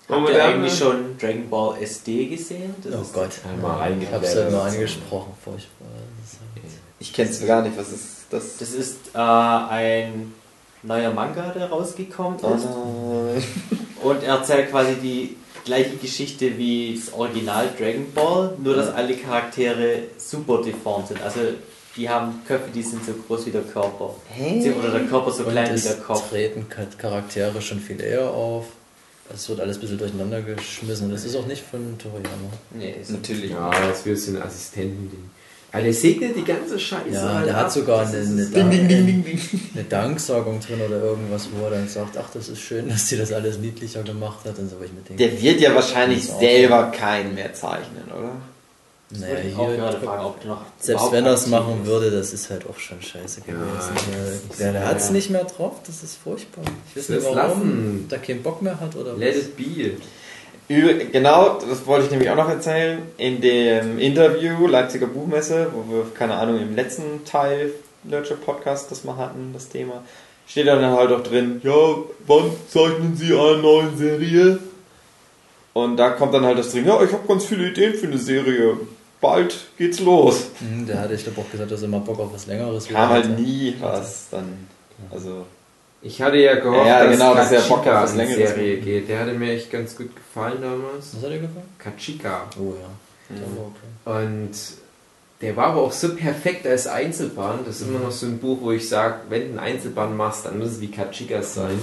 Habt 0.08 0.28
wir 0.28 0.34
ihr 0.36 0.44
eigentlich 0.44 0.72
mal- 0.80 0.86
schon 0.92 1.18
Dragon 1.18 1.48
Ball 1.48 1.82
SD 1.82 2.26
gesehen? 2.26 2.74
Das 2.82 2.94
Oh 2.94 3.00
ist 3.02 3.12
Gott. 3.14 3.30
Einmal 3.48 3.96
Ich 4.00 4.10
hab's 4.12 4.34
ja 4.34 4.40
immer 4.46 4.58
reingeblättert. 4.58 4.74
angesprochen, 4.74 5.32
furchtbar. 5.42 5.88
Halt- 6.54 6.64
Ich 6.98 7.12
kenn's 7.12 7.44
gar 7.46 7.62
nicht, 7.62 7.76
was 7.78 7.90
ist 7.90 8.26
das? 8.30 8.58
Das 8.58 8.72
ist 8.72 8.96
äh, 9.14 9.18
ein 9.18 10.34
neuer 10.82 11.12
Manga, 11.12 11.50
der 11.56 11.68
rausgekommen 11.70 12.38
Oh 12.42 12.54
ist. 12.54 12.64
nein. 12.66 13.44
Und 14.02 14.22
er 14.22 14.34
erzählt 14.36 14.70
quasi 14.70 14.96
die 14.96 15.36
gleiche 15.64 15.96
Geschichte 15.96 16.56
wie 16.58 17.00
das 17.02 17.12
Original 17.14 17.68
Dragon 17.78 18.12
Ball, 18.14 18.54
nur 18.62 18.76
dass 18.76 18.88
alle 18.94 19.14
Charaktere 19.16 20.02
super 20.18 20.62
deformt 20.62 21.08
sind. 21.08 21.22
Also 21.22 21.40
die 21.96 22.08
haben 22.08 22.42
Köpfe, 22.46 22.70
die 22.74 22.82
sind 22.82 23.04
so 23.04 23.12
groß 23.12 23.46
wie 23.46 23.50
der 23.50 23.62
Körper. 23.62 24.14
Hä? 24.28 24.72
Oder 24.78 24.90
der 24.90 25.06
Körper 25.06 25.30
so 25.30 25.44
Und 25.44 25.52
klein 25.52 25.74
wie 25.76 25.80
der 25.80 25.94
Kopf. 25.96 26.28
treten 26.28 26.66
Char- 26.68 26.86
Charaktere 26.98 27.60
schon 27.62 27.80
viel 27.80 28.00
eher 28.00 28.30
auf. 28.30 28.66
Es 29.32 29.48
wird 29.48 29.60
alles 29.60 29.78
ein 29.78 29.80
bisschen 29.80 29.98
durcheinander 29.98 30.42
geschmissen. 30.42 31.10
Das 31.10 31.24
ist 31.24 31.34
auch 31.36 31.46
nicht 31.46 31.62
von 31.62 31.96
Toriyama. 31.98 32.28
Nee, 32.72 32.96
ist 33.00 33.10
Natürlich. 33.10 33.52
Ja, 33.52 33.70
das 33.88 34.04
wäre 34.04 34.16
so 34.16 34.32
ein 34.32 34.42
Assistentending. 34.42 35.30
Ja, 35.74 35.80
der 35.82 35.92
segnet 35.92 36.36
die 36.36 36.44
ganze 36.44 36.78
Scheiße. 36.78 37.10
Ja, 37.12 37.42
der 37.42 37.56
hat 37.56 37.72
sogar 37.72 38.06
eine, 38.06 38.16
eine, 38.16 38.46
Ding, 38.46 38.70
ding, 38.70 38.88
ding, 38.88 39.06
ding, 39.06 39.24
ding. 39.24 39.40
eine 39.74 39.84
Danksagung 39.84 40.60
drin 40.60 40.80
oder 40.86 41.00
irgendwas, 41.02 41.48
wo 41.52 41.64
er 41.64 41.72
dann 41.72 41.88
sagt, 41.88 42.16
ach, 42.16 42.30
das 42.32 42.48
ist 42.48 42.60
schön, 42.60 42.88
dass 42.88 43.08
sie 43.08 43.16
das 43.16 43.32
alles 43.32 43.58
niedlicher 43.58 44.02
gemacht 44.02 44.44
hat 44.44 44.58
und 44.58 44.68
so, 44.70 44.76
ich 44.84 44.92
mit 44.92 45.08
denke, 45.08 45.22
Der 45.28 45.42
wird 45.42 45.60
ja 45.60 45.74
wahrscheinlich 45.74 46.24
selber 46.26 46.92
keinen 46.92 47.34
mehr 47.34 47.52
zeichnen, 47.52 48.04
oder? 48.16 48.30
Das 49.10 49.20
naja, 49.20 49.34
ich 49.46 49.54
hier, 49.56 49.76
gerade 49.76 49.98
fragen, 50.00 50.24
ob 50.24 50.40
du 50.40 50.48
noch 50.48 50.62
selbst 50.80 51.12
wenn 51.12 51.26
er 51.26 51.34
es 51.34 51.46
machen 51.46 51.82
ist. 51.82 51.86
würde, 51.86 52.10
das 52.10 52.32
ist 52.32 52.48
halt 52.50 52.66
auch 52.68 52.78
schon 52.78 53.00
scheiße 53.02 53.42
gewesen. 53.42 53.62
das 54.48 54.56
der 54.56 54.72
der 54.72 54.80
ja- 54.82 54.88
hat 54.88 54.96
es 54.96 55.10
nicht 55.10 55.28
mehr 55.30 55.44
drauf, 55.44 55.74
das 55.86 56.02
ist 56.02 56.16
furchtbar. 56.16 56.64
Ich 56.90 56.96
weiß 56.96 57.08
nicht 57.10 57.22
warum, 57.24 57.36
lassen. 57.60 58.06
da 58.08 58.16
keinen 58.16 58.42
Bock 58.42 58.62
mehr 58.62 58.80
hat 58.80 58.96
oder 58.96 59.12
Let 59.14 59.36
was. 59.36 59.42
it 59.44 59.56
be. 59.56 59.90
Genau, 60.68 61.58
das 61.68 61.86
wollte 61.86 62.06
ich 62.06 62.10
nämlich 62.10 62.30
auch 62.30 62.36
noch 62.36 62.48
erzählen. 62.48 63.02
In 63.18 63.40
dem 63.40 63.98
Interview 63.98 64.66
Leipziger 64.66 65.06
Buchmesse, 65.06 65.68
wo 65.74 65.92
wir, 65.92 66.06
keine 66.14 66.34
Ahnung, 66.34 66.60
im 66.60 66.74
letzten 66.74 67.24
Teil 67.24 67.70
Nurture 68.02 68.38
Podcast 68.38 68.90
das 68.90 69.04
mal 69.04 69.16
hatten, 69.16 69.50
das 69.52 69.68
Thema, 69.68 70.02
steht 70.46 70.66
dann 70.66 70.82
halt 70.84 71.12
auch 71.12 71.22
drin, 71.22 71.60
ja, 71.62 71.96
wann 72.26 72.50
zeichnen 72.68 73.16
Sie 73.16 73.34
eine 73.34 73.58
neue 73.58 73.94
Serie? 73.96 74.58
Und 75.74 75.96
da 75.96 76.10
kommt 76.10 76.32
dann 76.32 76.44
halt 76.46 76.58
das 76.58 76.70
drin, 76.72 76.86
ja, 76.86 77.02
ich 77.02 77.12
habe 77.12 77.26
ganz 77.26 77.44
viele 77.44 77.68
Ideen 77.68 77.94
für 77.94 78.06
eine 78.06 78.18
Serie. 78.18 78.76
Bald 79.20 79.54
geht's 79.78 80.00
los. 80.00 80.46
Mhm, 80.60 80.86
Der 80.86 81.00
hatte, 81.00 81.14
ich 81.14 81.24
glaube, 81.24 81.40
auch 81.40 81.50
gesagt, 81.50 81.70
dass 81.70 81.82
er 81.82 81.88
mal 81.88 82.00
Bock 82.00 82.20
auf 82.20 82.32
was 82.32 82.46
Längeres 82.46 82.88
Kam 82.88 83.08
halt 83.08 83.38
nie 83.38 83.74
was 83.80 84.28
dann. 84.30 84.68
Also, 85.10 85.44
Ich 86.04 86.20
hatte 86.20 86.36
ja 86.36 86.54
gehofft, 86.56 86.86
Ja, 86.86 86.98
ja, 86.98 87.04
dass 87.06 87.12
genau, 87.18 87.34
dass 87.34 87.50
er 87.50 87.60
auf 87.60 87.86
was 87.86 88.12
in 88.12 88.18
die 88.18 88.24
Längeres 88.24 88.50
Serie 88.50 88.76
macht. 88.76 88.84
geht. 88.84 89.08
Der 89.08 89.20
hatte 89.20 89.32
mir 89.32 89.52
echt 89.52 89.70
ganz 89.72 89.96
gut 89.96 90.14
gefallen 90.14 90.58
damals. 90.60 91.14
Was 91.16 91.22
hat 91.24 91.30
er 91.30 91.38
gefallen? 91.38 91.68
Kachika. 91.78 92.42
Oh 92.58 92.74
ja. 92.78 93.34
Der 93.36 93.46
war 93.56 94.20
okay. 94.20 94.26
Und 94.36 94.50
der 95.40 95.56
war 95.56 95.66
aber 95.68 95.80
auch 95.82 95.92
so 95.92 96.14
perfekt 96.14 96.66
als 96.66 96.86
Einzelband. 96.86 97.66
Das 97.66 97.80
ist 97.80 97.88
immer 97.88 98.00
noch 98.00 98.10
so 98.10 98.26
ein 98.26 98.38
Buch, 98.38 98.58
wo 98.60 98.70
ich 98.72 98.86
sage, 98.88 99.16
wenn 99.30 99.48
du 99.48 99.52
ein 99.54 99.58
Einzelband 99.58 100.14
machst, 100.16 100.44
dann 100.44 100.58
muss 100.58 100.68
es 100.72 100.80
wie 100.82 100.90
Kachikas 100.90 101.54
sein. 101.54 101.80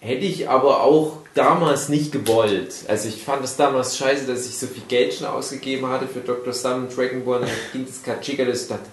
Hätte 0.00 0.24
ich 0.24 0.48
aber 0.48 0.82
auch 0.82 1.18
damals 1.34 1.88
nicht 1.88 2.10
gewollt. 2.12 2.72
Also 2.88 3.08
ich 3.08 3.22
fand 3.22 3.44
es 3.44 3.56
damals 3.56 3.96
scheiße, 3.96 4.26
dass 4.26 4.46
ich 4.46 4.58
so 4.58 4.66
viel 4.66 4.82
Geld 4.88 5.14
schon 5.14 5.26
ausgegeben 5.28 5.88
hatte 5.88 6.08
für 6.08 6.20
Dr. 6.20 6.52
Slum 6.52 6.84
und 6.84 6.96
Dragon 6.96 7.24
Ball. 7.24 7.40
Und 7.40 7.48
dann 7.48 7.56
ging 7.72 7.86
das 7.86 8.02
Kachika, 8.02 8.44
dass 8.44 8.62
ich 8.62 8.68
dachte, 8.68 8.86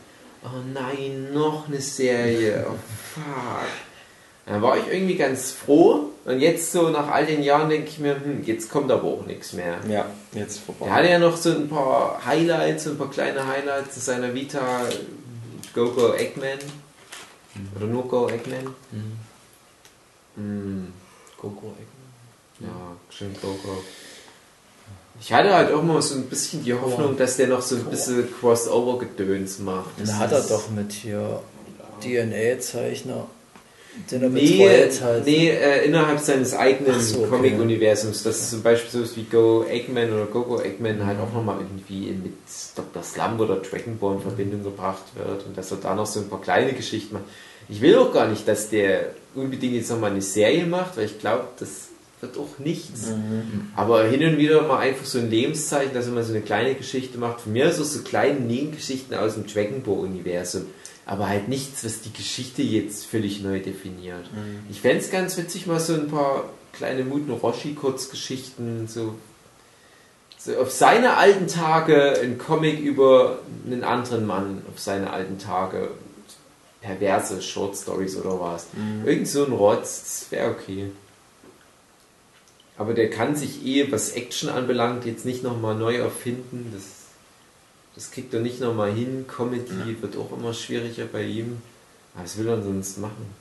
oh 0.43 0.61
nein, 0.73 1.33
noch 1.33 1.67
eine 1.67 1.81
Serie. 1.81 2.65
Oh 2.69 2.75
fuck. 3.13 3.67
Dann 4.45 4.61
war 4.61 4.77
ich 4.77 4.87
irgendwie 4.87 5.15
ganz 5.15 5.51
froh. 5.51 6.09
Und 6.25 6.39
jetzt 6.39 6.71
so 6.71 6.89
nach 6.89 7.07
all 7.07 7.25
den 7.25 7.43
Jahren 7.43 7.69
denke 7.69 7.89
ich 7.89 7.99
mir, 7.99 8.15
hm, 8.15 8.43
jetzt 8.43 8.69
kommt 8.69 8.91
aber 8.91 9.03
auch 9.03 9.25
nichts 9.25 9.53
mehr. 9.53 9.79
ja, 9.87 10.07
jetzt 10.33 10.59
vorbei. 10.59 10.87
Er 10.87 10.93
hatte 10.93 11.09
ja 11.09 11.19
noch 11.19 11.37
so 11.37 11.51
ein 11.51 11.69
paar 11.69 12.23
Highlights, 12.25 12.85
so 12.85 12.91
ein 12.91 12.97
paar 12.97 13.09
kleine 13.09 13.47
Highlights 13.47 13.95
in 13.95 14.01
seiner 14.01 14.33
Vita. 14.33 14.85
Go 15.73 15.91
Go 15.91 16.13
Eggman. 16.13 16.59
Oder 17.75 17.85
nur 17.85 18.07
Go 18.07 18.27
Eggman. 18.27 18.73
Mm, 20.35 20.93
Goku 21.37 21.73
ja, 22.59 22.97
schön 23.09 23.33
Go 23.41 23.53
Go. 23.63 23.83
Ich 25.21 25.33
hatte 25.33 25.53
halt 25.53 25.71
auch 25.73 25.83
mal 25.83 26.01
so 26.01 26.15
ein 26.15 26.23
bisschen 26.23 26.63
die 26.63 26.73
Hoffnung, 26.73 27.17
dass 27.17 27.37
der 27.37 27.47
noch 27.47 27.61
so 27.61 27.75
ein 27.75 27.85
bisschen 27.85 28.27
Crossover-Gedöns 28.39 29.59
macht. 29.59 29.89
Das 29.99 30.13
hat 30.13 30.31
er 30.31 30.39
ist- 30.39 30.49
doch 30.51 30.69
mit 30.69 30.91
hier 30.93 31.41
DNA-Zeichner, 32.01 33.27
den 34.11 34.23
er 34.23 34.29
Nee, 34.29 34.89
hat. 35.01 35.25
nee 35.25 35.49
äh, 35.49 35.85
innerhalb 35.85 36.19
seines 36.19 36.53
eigenen 36.55 36.99
so, 37.01 37.19
okay. 37.19 37.29
Comic-Universums, 37.29 38.23
dass 38.23 38.49
zum 38.49 38.61
Beispiel 38.61 39.05
so 39.05 39.15
wie 39.17 39.23
Go 39.23 39.65
Eggman 39.69 40.13
oder 40.13 40.25
Go-Go 40.25 40.61
Eggman 40.61 41.05
halt 41.05 41.19
auch 41.19 41.33
nochmal 41.33 41.57
irgendwie 41.59 42.11
mit 42.11 42.33
Dr. 42.75 43.03
Slump 43.03 43.41
oder 43.41 43.57
Dragon 43.57 43.97
Ball 43.97 44.15
in 44.15 44.21
Verbindung 44.21 44.63
gebracht 44.63 45.03
wird 45.15 45.45
und 45.45 45.57
dass 45.57 45.71
er 45.71 45.77
da 45.77 45.95
noch 45.95 46.05
so 46.05 46.21
ein 46.21 46.29
paar 46.29 46.41
kleine 46.41 46.73
Geschichten 46.73 47.15
macht. 47.15 47.25
Ich 47.67 47.81
will 47.81 47.97
auch 47.97 48.13
gar 48.13 48.27
nicht, 48.27 48.47
dass 48.47 48.69
der 48.69 49.11
unbedingt 49.35 49.73
jetzt 49.75 49.89
nochmal 49.91 50.11
eine 50.11 50.21
Serie 50.21 50.65
macht, 50.65 50.95
weil 50.97 51.05
ich 51.05 51.19
glaube, 51.19 51.43
das 51.59 51.88
wird 52.21 52.37
auch 52.37 52.59
nichts. 52.59 53.07
Aber 53.75 54.03
hin 54.03 54.23
und 54.25 54.37
wieder 54.37 54.61
mal 54.63 54.79
einfach 54.79 55.05
so 55.05 55.19
ein 55.19 55.29
Lebenszeichen, 55.29 55.93
dass 55.93 56.07
mal 56.07 56.23
so 56.23 56.33
eine 56.33 56.41
kleine 56.41 56.75
Geschichte 56.75 57.17
macht. 57.17 57.41
Von 57.41 57.53
mir 57.53 57.69
auch 57.69 57.73
so 57.73 58.01
kleine 58.03 58.39
Nebengeschichten 58.39 59.15
aus 59.15 59.35
dem 59.35 59.47
Dragon 59.47 59.81
Ball 59.83 59.99
Universum. 59.99 60.65
Aber 61.05 61.27
halt 61.27 61.47
nichts, 61.47 61.83
was 61.83 62.01
die 62.01 62.13
Geschichte 62.13 62.61
jetzt 62.61 63.05
völlig 63.05 63.41
neu 63.41 63.59
definiert. 63.59 64.29
Ich 64.69 64.81
fände 64.81 64.99
es 64.99 65.09
ganz 65.09 65.37
witzig, 65.37 65.65
mal 65.65 65.79
so 65.79 65.93
ein 65.93 66.07
paar 66.07 66.49
kleine 66.73 67.03
Muten 67.03 67.31
Roshi-Kurzgeschichten, 67.31 68.87
so, 68.87 69.15
so 70.37 70.55
auf 70.57 70.71
seine 70.71 71.17
alten 71.17 71.47
Tage 71.47 72.19
ein 72.21 72.37
Comic 72.37 72.79
über 72.79 73.39
einen 73.65 73.83
anderen 73.83 74.27
Mann, 74.27 74.61
auf 74.71 74.79
seine 74.79 75.11
alten 75.11 75.39
Tage. 75.39 75.89
Perverse 76.81 77.41
Short 77.41 77.75
Stories 77.75 78.15
oder 78.15 78.39
was. 78.39 78.67
Irgend 79.05 79.27
so 79.27 79.45
ein 79.45 79.51
Rotz, 79.51 80.27
wäre 80.29 80.51
okay. 80.51 80.91
Aber 82.79 82.93
der 82.93 83.09
kann 83.09 83.35
sich 83.35 83.65
eh, 83.65 83.91
was 83.91 84.13
Action 84.13 84.49
anbelangt, 84.49 85.05
jetzt 85.05 85.25
nicht 85.25 85.43
nochmal 85.43 85.75
neu 85.75 85.97
erfinden. 85.97 86.71
Das, 86.73 86.83
das 87.93 88.09
kriegt 88.09 88.33
er 88.33 88.39
nicht 88.39 88.61
nochmal 88.61 88.93
hin. 88.93 89.25
Comedy 89.27 90.01
wird 90.01 90.15
auch 90.15 90.31
immer 90.31 90.53
schwieriger 90.53 91.03
bei 91.03 91.23
ihm. 91.23 91.61
Aber 92.15 92.23
was 92.23 92.37
will 92.37 92.47
er 92.47 92.63
sonst 92.63 92.97
machen? 92.97 93.35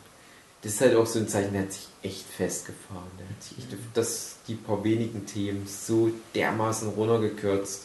Das 0.62 0.72
ist 0.72 0.80
halt 0.80 0.96
auch 0.96 1.06
so 1.06 1.20
ein 1.20 1.28
Zeichen, 1.28 1.52
der 1.52 1.62
hat 1.62 1.72
sich 1.72 1.86
echt 2.02 2.26
festgefahren. 2.26 3.12
Der 3.16 3.28
hat 3.28 3.40
sich 3.40 3.58
echt 3.58 3.72
auf 3.74 3.78
das, 3.94 4.38
die 4.48 4.56
paar 4.56 4.82
wenigen 4.82 5.24
Themen 5.24 5.68
so 5.68 6.10
dermaßen 6.34 6.88
runtergekürzt. 6.88 7.84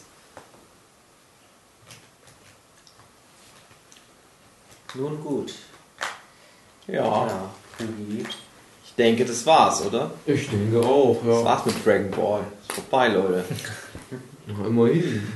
Nun 4.96 5.22
gut. 5.22 5.54
Ja. 6.88 7.28
Ja, 7.28 7.54
Hugi. 7.78 8.24
Ich 8.96 9.02
denke, 9.04 9.24
das 9.24 9.44
war's, 9.44 9.84
oder? 9.84 10.12
Ich 10.24 10.48
denke 10.48 10.80
auch, 10.86 11.18
Das 11.26 11.36
ja. 11.38 11.44
war's 11.44 11.66
mit 11.66 11.84
Dragon 11.84 12.10
Ball. 12.12 12.42
Ist 12.68 12.72
vorbei, 12.80 13.08
Leute. 13.08 13.44
Immerhin. 14.64 15.26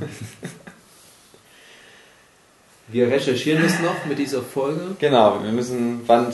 Wir 2.87 3.09
recherchieren 3.11 3.63
das 3.65 3.81
noch 3.81 4.05
mit 4.07 4.17
dieser 4.19 4.43
Folge. 4.43 4.81
Genau, 5.01 5.43
wir 5.43 5.51
müssen, 5.51 6.03
wann 6.07 6.33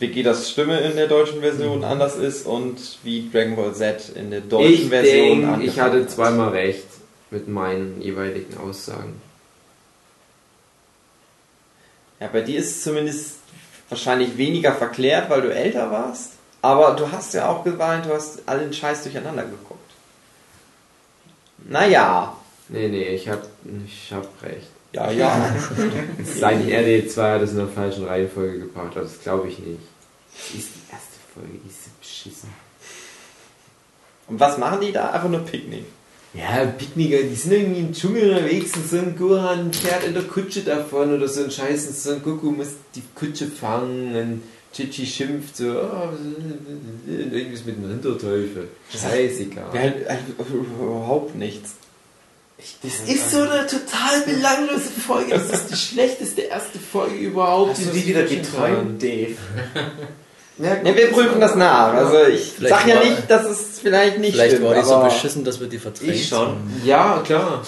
Vegetas 0.00 0.50
Stimme 0.50 0.80
in 0.80 0.96
der 0.96 1.06
deutschen 1.06 1.40
Version 1.42 1.84
anders 1.84 2.16
ist 2.16 2.44
und 2.44 2.98
wie 3.04 3.30
Dragon 3.30 3.54
Ball 3.54 3.72
Z 3.72 4.10
in 4.16 4.32
der 4.32 4.40
deutschen 4.40 4.72
Ich 4.74 4.88
Version 4.88 5.40
denke, 5.42 5.44
ich 5.44 5.48
angefangen 5.80 5.80
hatte 5.92 6.00
hat. 6.02 6.10
zweimal 6.10 6.48
recht 6.50 6.86
mit 7.30 7.46
meinen 7.46 8.02
jeweiligen 8.02 8.58
Aussagen. 8.58 9.14
Ja, 12.20 12.28
bei 12.32 12.40
dir 12.40 12.58
ist 12.58 12.70
es 12.70 12.82
zumindest 12.82 13.36
wahrscheinlich 13.88 14.36
weniger 14.36 14.72
verklärt, 14.74 15.30
weil 15.30 15.42
du 15.42 15.54
älter 15.54 15.90
warst. 15.92 16.32
Aber 16.64 16.92
du 16.94 17.12
hast 17.12 17.34
ja 17.34 17.50
auch 17.50 17.62
geweint, 17.62 18.06
du 18.06 18.14
hast 18.14 18.48
allen 18.48 18.72
Scheiß 18.72 19.02
durcheinander 19.02 19.42
geguckt. 19.42 19.90
Naja. 21.68 22.34
Nee, 22.70 22.88
nee, 22.88 23.08
ich 23.08 23.28
hab, 23.28 23.42
ich 23.84 24.10
hab 24.10 24.26
recht. 24.42 24.68
Ja, 24.94 25.10
ja. 25.10 25.54
Sein 26.24 26.66
RD2 26.66 27.34
hat 27.34 27.42
es 27.42 27.50
in 27.50 27.58
der 27.58 27.68
falschen 27.68 28.06
Reihenfolge 28.06 28.60
gebracht, 28.60 28.92
aber 28.92 29.02
das 29.02 29.20
glaube 29.20 29.48
ich 29.48 29.58
nicht. 29.58 29.80
Das 30.32 30.58
ist 30.58 30.70
die 30.74 30.90
erste 30.90 31.18
Folge, 31.34 31.58
die 31.62 31.68
ist 31.68 31.84
so 31.84 31.90
beschissen. 32.00 32.48
Und 34.28 34.40
was 34.40 34.56
machen 34.56 34.80
die 34.80 34.92
da? 34.92 35.10
Einfach 35.10 35.28
nur 35.28 35.40
Picknick. 35.40 35.84
Ja, 36.32 36.64
Picknicker, 36.64 37.24
die 37.24 37.34
sind 37.34 37.52
irgendwie 37.52 37.80
im 37.80 37.92
Dschungel 37.92 38.30
unterwegs 38.30 38.74
und 38.74 38.88
so 38.88 38.96
ein 38.96 39.14
Gohan 39.18 39.70
fährt 39.70 40.04
in 40.04 40.14
der 40.14 40.22
Kutsche 40.22 40.62
davon 40.62 41.14
oder 41.14 41.28
so 41.28 41.44
ein 41.44 41.50
Scheiß 41.50 41.88
und 41.88 41.96
so 41.96 42.12
ein 42.12 42.22
Goku 42.22 42.52
muss 42.52 42.68
die 42.94 43.02
Kutsche 43.14 43.48
fangen 43.48 44.16
und 44.16 44.42
Chichi 44.74 45.06
schimpft 45.06 45.56
so, 45.56 45.64
oh, 45.70 46.08
irgendwas 47.08 47.64
mit 47.64 47.76
dem 47.76 47.88
Hinterteufel. 47.88 48.68
Scheißegal. 48.92 49.64
Ja, 49.72 49.80
äh, 49.82 50.18
überhaupt 50.52 51.34
nichts. 51.36 51.74
Das 52.82 52.92
ist 53.08 53.30
so 53.30 53.40
eine 53.40 53.66
total 53.66 54.20
belanglose 54.26 54.88
Folge. 55.06 55.30
Das 55.32 55.50
ist 55.50 55.70
die 55.70 55.76
schlechteste 55.76 56.42
erste 56.42 56.78
Folge 56.78 57.14
überhaupt. 57.16 57.72
Hast 57.72 57.86
du 57.86 57.90
die 57.90 58.00
die 58.00 58.06
wieder 58.08 58.22
geträumt, 58.22 59.02
Dave? 59.02 59.34
Ja, 60.56 60.84
wir 60.84 61.10
prüfen 61.10 61.40
das 61.40 61.56
nach. 61.56 61.92
Also 61.94 62.24
ich 62.32 62.52
Vielleicht 62.56 62.74
sag 62.74 62.86
ja 62.86 62.94
war- 62.96 63.04
nicht, 63.04 63.28
dass 63.28 63.44
es 63.46 63.80
vielleicht 63.82 64.18
nicht 64.20 64.34
Vielleicht 64.34 64.52
stimmt. 64.54 64.68
war 64.68 64.74
die 64.76 64.84
so 64.84 65.00
beschissen, 65.00 65.44
dass 65.44 65.58
wir 65.60 65.66
die 65.66 65.78
verdrängt 65.78 66.14
Ich 66.14 66.28
schon. 66.28 66.56
Ja, 66.84 67.20
klar. 67.26 67.62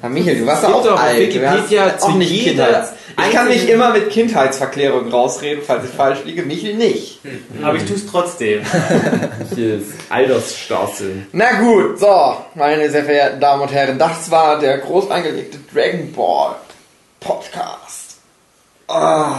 Herr 0.00 0.08
Michael, 0.10 0.40
du 0.40 0.46
warst 0.46 0.62
ja 0.62 0.68
auch 0.70 0.86
alt. 0.98 1.34
Du 1.34 1.46
hast 1.46 1.64
Wikipedia 1.64 1.94
auch 1.94 1.98
zu 1.98 2.10
nicht 2.12 2.30
jeder. 2.30 2.92
Ich 3.18 3.34
kann 3.34 3.48
mich 3.48 3.68
immer 3.68 3.92
mit 3.92 4.10
Kindheitsverklärungen 4.10 5.10
rausreden, 5.10 5.62
falls 5.66 5.84
ich 5.84 5.90
falsch 5.90 6.24
liege. 6.24 6.42
Michael 6.42 6.74
nicht. 6.74 7.20
Aber 7.62 7.76
ich 7.76 7.84
tue 7.84 7.96
es 7.96 8.06
trotzdem. 8.06 8.62
Ist 9.56 9.92
Altersstarrsinn. 10.08 11.26
Na 11.32 11.60
gut, 11.60 11.98
so, 11.98 12.36
meine 12.54 12.90
sehr 12.90 13.04
verehrten 13.04 13.40
Damen 13.40 13.62
und 13.62 13.72
Herren, 13.72 13.98
das 13.98 14.30
war 14.30 14.58
der 14.58 14.78
groß 14.78 15.10
angelegte 15.10 15.58
Dragon 15.72 16.12
Ball 16.12 16.56
Podcast. 17.20 18.18
Ah, 18.86 19.36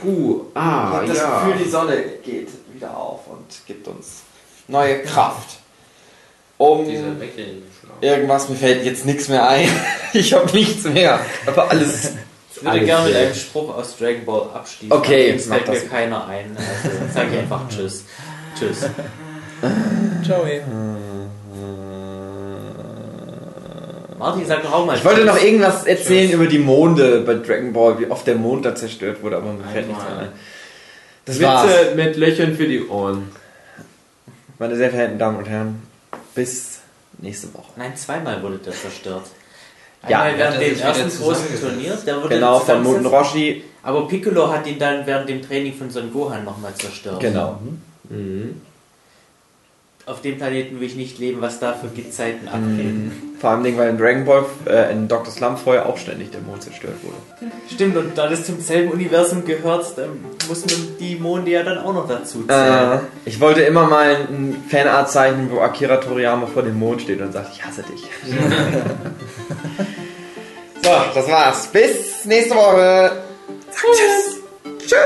Puh, 0.00 0.42
ich 0.50 0.56
ah, 0.56 0.90
habe 0.92 1.06
das 1.06 1.18
ja. 1.18 1.40
Gefühl, 1.40 1.64
die 1.64 1.70
Sonne 1.70 2.02
geht 2.24 2.48
wieder 2.72 2.96
auf 2.96 3.26
und 3.26 3.46
gibt 3.66 3.88
uns 3.88 4.22
neue 4.68 5.02
Kraft. 5.02 5.58
Um 6.56 6.86
irgendwas, 8.00 8.48
mir 8.48 8.56
fällt 8.56 8.84
jetzt 8.84 9.06
nichts 9.06 9.28
mehr 9.28 9.48
ein. 9.48 9.68
Ich 10.14 10.32
habe 10.32 10.50
nichts 10.52 10.84
mehr. 10.84 11.20
Aber 11.46 11.70
alles. 11.70 12.12
Ich 12.60 12.64
würde 12.64 12.84
gerne 12.84 13.08
mit 13.08 13.16
einem 13.16 13.34
Spruch 13.34 13.74
aus 13.76 13.96
Dragon 13.96 14.24
Ball 14.24 14.50
abschließen. 14.54 14.92
Okay, 14.92 15.40
mach 15.48 15.56
fällt 15.56 15.68
mir 15.68 15.88
keiner 15.88 16.26
ein. 16.26 16.56
Also 16.56 16.96
sage 17.14 17.28
ich 17.32 17.38
einfach 17.38 17.68
Tschüss. 17.68 18.04
Tschüss. 18.58 18.80
Ciao. 20.24 20.44
Martin, 24.18 24.46
sag 24.46 24.62
doch 24.62 24.72
auch 24.72 24.86
mal 24.86 24.96
Ich 24.96 25.04
wollte 25.04 25.20
Tschüss. 25.20 25.34
noch 25.34 25.42
irgendwas 25.42 25.84
erzählen 25.86 26.30
über 26.32 26.46
die 26.46 26.58
Monde 26.58 27.20
bei 27.20 27.34
Dragon 27.34 27.72
Ball, 27.72 27.98
wie 28.00 28.10
oft 28.10 28.26
der 28.26 28.34
Mond 28.34 28.64
da 28.64 28.74
zerstört 28.74 29.22
wurde, 29.22 29.36
aber 29.36 29.52
mir 29.52 29.64
fällt 29.64 29.86
nichts 29.88 30.02
ein. 30.04 30.28
Das 31.24 31.40
war's. 31.42 31.68
Witze 31.68 31.94
mit 31.94 32.16
Löchern 32.16 32.56
für 32.56 32.66
die 32.66 32.86
Ohren. 32.88 33.30
Meine 34.58 34.74
sehr 34.76 34.90
verehrten 34.90 35.18
Damen 35.18 35.36
und 35.38 35.48
Herren, 35.48 35.82
bis 36.34 36.80
nächste 37.18 37.52
Woche. 37.54 37.72
Nein, 37.76 37.94
zweimal 37.96 38.42
wurde 38.42 38.58
der 38.58 38.72
zerstört. 38.72 39.26
Ja, 40.08 40.22
Einmal 40.22 40.38
während 40.38 40.60
wieder 40.60 40.84
ersten 40.84 41.02
großen 41.02 41.18
zusammengesetzt. 41.18 41.62
Turnier, 41.62 41.98
der 42.06 42.16
wurde 42.22 42.28
Genau, 42.34 42.58
von 42.60 42.66
zusammengesetzt. 42.84 43.14
Roshi. 43.14 43.64
Aber 43.82 44.06
Piccolo 44.08 44.52
hat 44.52 44.66
ihn 44.66 44.78
dann 44.78 45.06
während 45.06 45.28
dem 45.28 45.42
Training 45.42 45.74
von 45.74 45.90
Son 45.90 46.12
Gohan 46.12 46.44
nochmal 46.44 46.74
zerstört. 46.74 47.20
Genau. 47.20 47.58
Mhm. 48.08 48.60
Auf 50.08 50.22
dem 50.22 50.38
Planeten 50.38 50.80
will 50.80 50.86
ich 50.86 50.96
nicht 50.96 51.18
leben, 51.18 51.42
was 51.42 51.60
da 51.60 51.74
für 51.74 51.88
Gezeiten 51.88 52.48
abgehen. 52.48 53.34
Vor 53.38 53.50
allem, 53.50 53.76
weil 53.76 53.90
in 53.90 53.98
Dragon 53.98 54.24
Ball, 54.24 54.46
äh, 54.66 54.90
in 54.90 55.06
Dr. 55.06 55.30
Slump 55.30 55.58
vorher 55.58 55.84
auch 55.86 55.98
ständig 55.98 56.30
der 56.30 56.40
Mond 56.40 56.62
zerstört 56.62 56.94
wurde. 57.02 57.16
Stimmt, 57.70 57.94
und 57.94 58.16
da 58.16 58.26
das 58.26 58.46
zum 58.46 58.58
selben 58.58 58.90
Universum 58.90 59.44
gehört, 59.44 59.98
dann 59.98 60.08
muss 60.48 60.64
man 60.64 60.74
die 60.98 61.16
Monde 61.16 61.50
ja 61.50 61.62
dann 61.62 61.76
auch 61.76 61.92
noch 61.92 62.08
dazu 62.08 62.42
zählen. 62.46 62.92
Äh, 62.92 62.98
ich 63.26 63.38
wollte 63.38 63.60
immer 63.60 63.86
mal 63.86 64.16
ein 64.30 64.56
Fanart 64.70 65.10
zeichnen, 65.10 65.50
wo 65.50 65.60
Akira 65.60 65.98
Toriyama 65.98 66.46
vor 66.46 66.62
dem 66.62 66.78
Mond 66.78 67.02
steht 67.02 67.20
und 67.20 67.32
sagt, 67.32 67.50
ich 67.52 67.62
hasse 67.62 67.82
dich. 67.82 68.00
so, 70.82 70.90
das 71.14 71.28
war's. 71.28 71.66
Bis 71.66 72.24
nächste 72.24 72.54
Woche. 72.54 73.12
Tschüss. 73.70 74.40
Tschüss. 74.86 74.98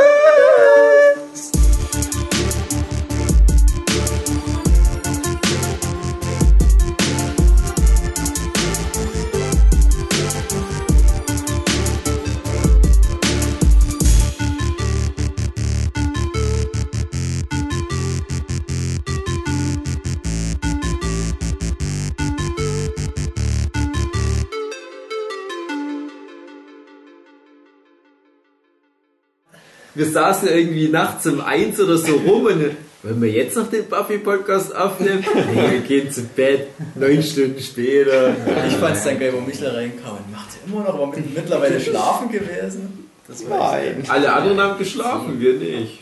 Wir 29.95 30.07
saßen 30.11 30.49
irgendwie 30.49 30.89
nachts 30.89 31.27
um 31.27 31.41
eins 31.41 31.79
oder 31.81 31.99
so 31.99 32.15
rum 32.17 32.47
und 32.47 32.77
wollen 33.03 33.21
wir 33.21 33.31
jetzt 33.31 33.57
noch 33.57 33.69
den 33.69 33.87
Buffy-Podcast 33.89 34.75
aufnehmen? 34.75 35.25
Nee, 35.55 35.71
wir 35.73 35.81
gehen 35.81 36.11
zu 36.11 36.23
Bett, 36.23 36.69
neun 36.95 37.23
Stunden 37.23 37.61
später. 37.61 38.35
Ich 38.69 38.75
fand 38.77 38.97
es 38.97 39.05
dann 39.05 39.19
geil, 39.19 39.33
wo 39.37 39.41
Michler 39.41 39.75
reinkam. 39.77 40.17
Und 40.19 40.31
macht 40.33 40.49
immer 40.67 40.81
noch, 40.85 40.95
aber 40.95 41.07
mit- 41.09 41.35
mittlerweile 41.35 41.81
schlafen 41.81 42.31
gewesen. 42.31 43.09
Nein. 43.49 44.05
Alle 44.09 44.33
anderen 44.33 44.61
haben 44.61 44.79
geschlafen, 44.79 45.41
wir 45.41 45.55
nicht. 45.55 45.99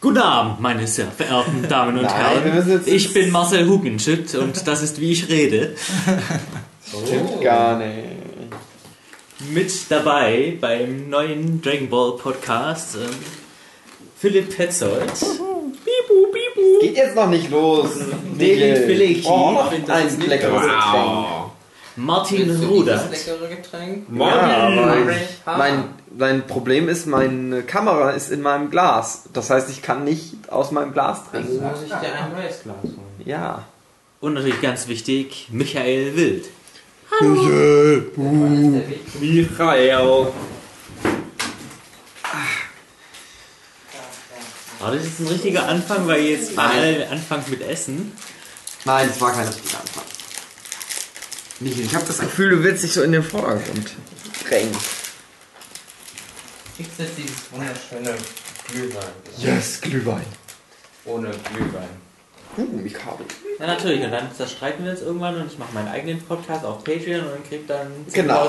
Guten 0.00 0.18
Abend, 0.18 0.60
meine 0.60 0.86
sehr 0.86 1.06
verehrten 1.08 1.66
Damen 1.68 1.96
und 1.98 2.04
Nein, 2.04 2.14
Herren. 2.14 2.80
Ich 2.86 3.12
bin 3.12 3.30
Marcel 3.30 3.66
Hugenschütt 3.68 4.34
und 4.34 4.66
das 4.66 4.82
ist 4.82 4.98
wie 5.00 5.12
ich 5.12 5.28
rede. 5.28 5.74
Stimmt 7.06 7.40
gar 7.42 7.76
nicht. 7.78 8.09
Mit 9.48 9.90
dabei 9.90 10.58
beim 10.60 11.08
neuen 11.08 11.62
Dragon 11.62 11.88
Ball 11.88 12.12
Podcast 12.18 12.96
ähm, 12.96 13.08
Philipp 14.18 14.54
Petzold. 14.54 15.12
Bibu, 15.18 16.26
bibu. 16.30 16.80
Geht 16.82 16.96
jetzt 16.96 17.16
noch 17.16 17.28
nicht 17.28 17.50
los. 17.50 17.88
David 18.38 18.78
Filecki. 18.78 19.26
Oh, 19.26 19.56
ein 19.88 20.20
leckeres 20.20 20.62
Getränk. 20.62 21.26
Martin 21.96 22.48
leckere 22.48 23.48
Getränk. 23.48 24.06
Ja, 24.14 24.70
mein, 25.56 25.84
mein 26.16 26.46
Problem 26.46 26.88
ist, 26.88 27.06
meine 27.06 27.62
Kamera 27.62 28.10
ist 28.10 28.30
in 28.30 28.42
meinem 28.42 28.70
Glas. 28.70 29.24
Das 29.32 29.48
heißt, 29.48 29.70
ich 29.70 29.80
kann 29.80 30.04
nicht 30.04 30.34
aus 30.50 30.70
meinem 30.70 30.92
Glas 30.92 31.22
Also 31.32 31.46
trinken. 31.48 31.64
muss 31.64 31.82
ich 31.82 31.88
dir 31.88 31.96
ein 32.14 32.32
neues 32.32 32.62
Glas 32.62 32.76
holen. 32.82 33.22
Ja. 33.24 33.64
Und 34.20 34.34
natürlich 34.34 34.60
ganz 34.60 34.86
wichtig, 34.86 35.48
Michael 35.50 36.14
Wild. 36.14 36.44
Ist 37.12 37.22
der 37.22 38.24
Weg? 38.76 39.20
Michael. 39.20 40.32
War 44.78 44.94
das 44.94 45.04
jetzt 45.04 45.20
ein 45.20 45.26
richtiger 45.26 45.68
Anfang, 45.68 46.06
weil 46.06 46.22
jetzt 46.22 46.58
alle 46.58 47.08
anfangen 47.10 47.44
mit 47.48 47.60
Essen? 47.62 48.12
Nein, 48.84 49.08
das 49.08 49.20
war 49.20 49.32
kein 49.32 49.46
richtiger 49.46 49.78
Anfang. 49.78 50.04
Michael, 51.60 51.84
ich 51.84 51.94
habe 51.94 52.06
das 52.06 52.18
Gefühl, 52.18 52.50
du 52.50 52.62
willst 52.62 52.84
dich 52.84 52.92
so 52.92 53.02
in 53.02 53.12
den 53.12 53.22
Vordergrund 53.22 53.90
drängen. 54.48 54.74
Gibt 56.78 56.98
es 56.98 57.08
dieses 57.14 57.52
wunderschöne 57.52 58.16
Glühwein? 58.68 59.12
Yes, 59.36 59.80
Glühwein. 59.82 60.24
Ohne 61.04 61.30
Glühwein. 61.30 62.09
Gummi-Kabel. 62.56 63.26
Ja, 63.58 63.66
natürlich. 63.66 64.02
Und 64.02 64.10
dann 64.10 64.32
zerstreiten 64.34 64.84
wir 64.84 64.92
uns 64.92 65.02
irgendwann 65.02 65.36
und 65.36 65.46
ich 65.52 65.58
mache 65.58 65.72
meinen 65.74 65.88
eigenen 65.88 66.20
Podcast 66.22 66.64
auf 66.64 66.82
Patreon 66.84 67.24
und 67.24 67.48
krieg 67.48 67.66
dann 67.66 67.88
10.000 68.10 68.12
Genau. 68.14 68.46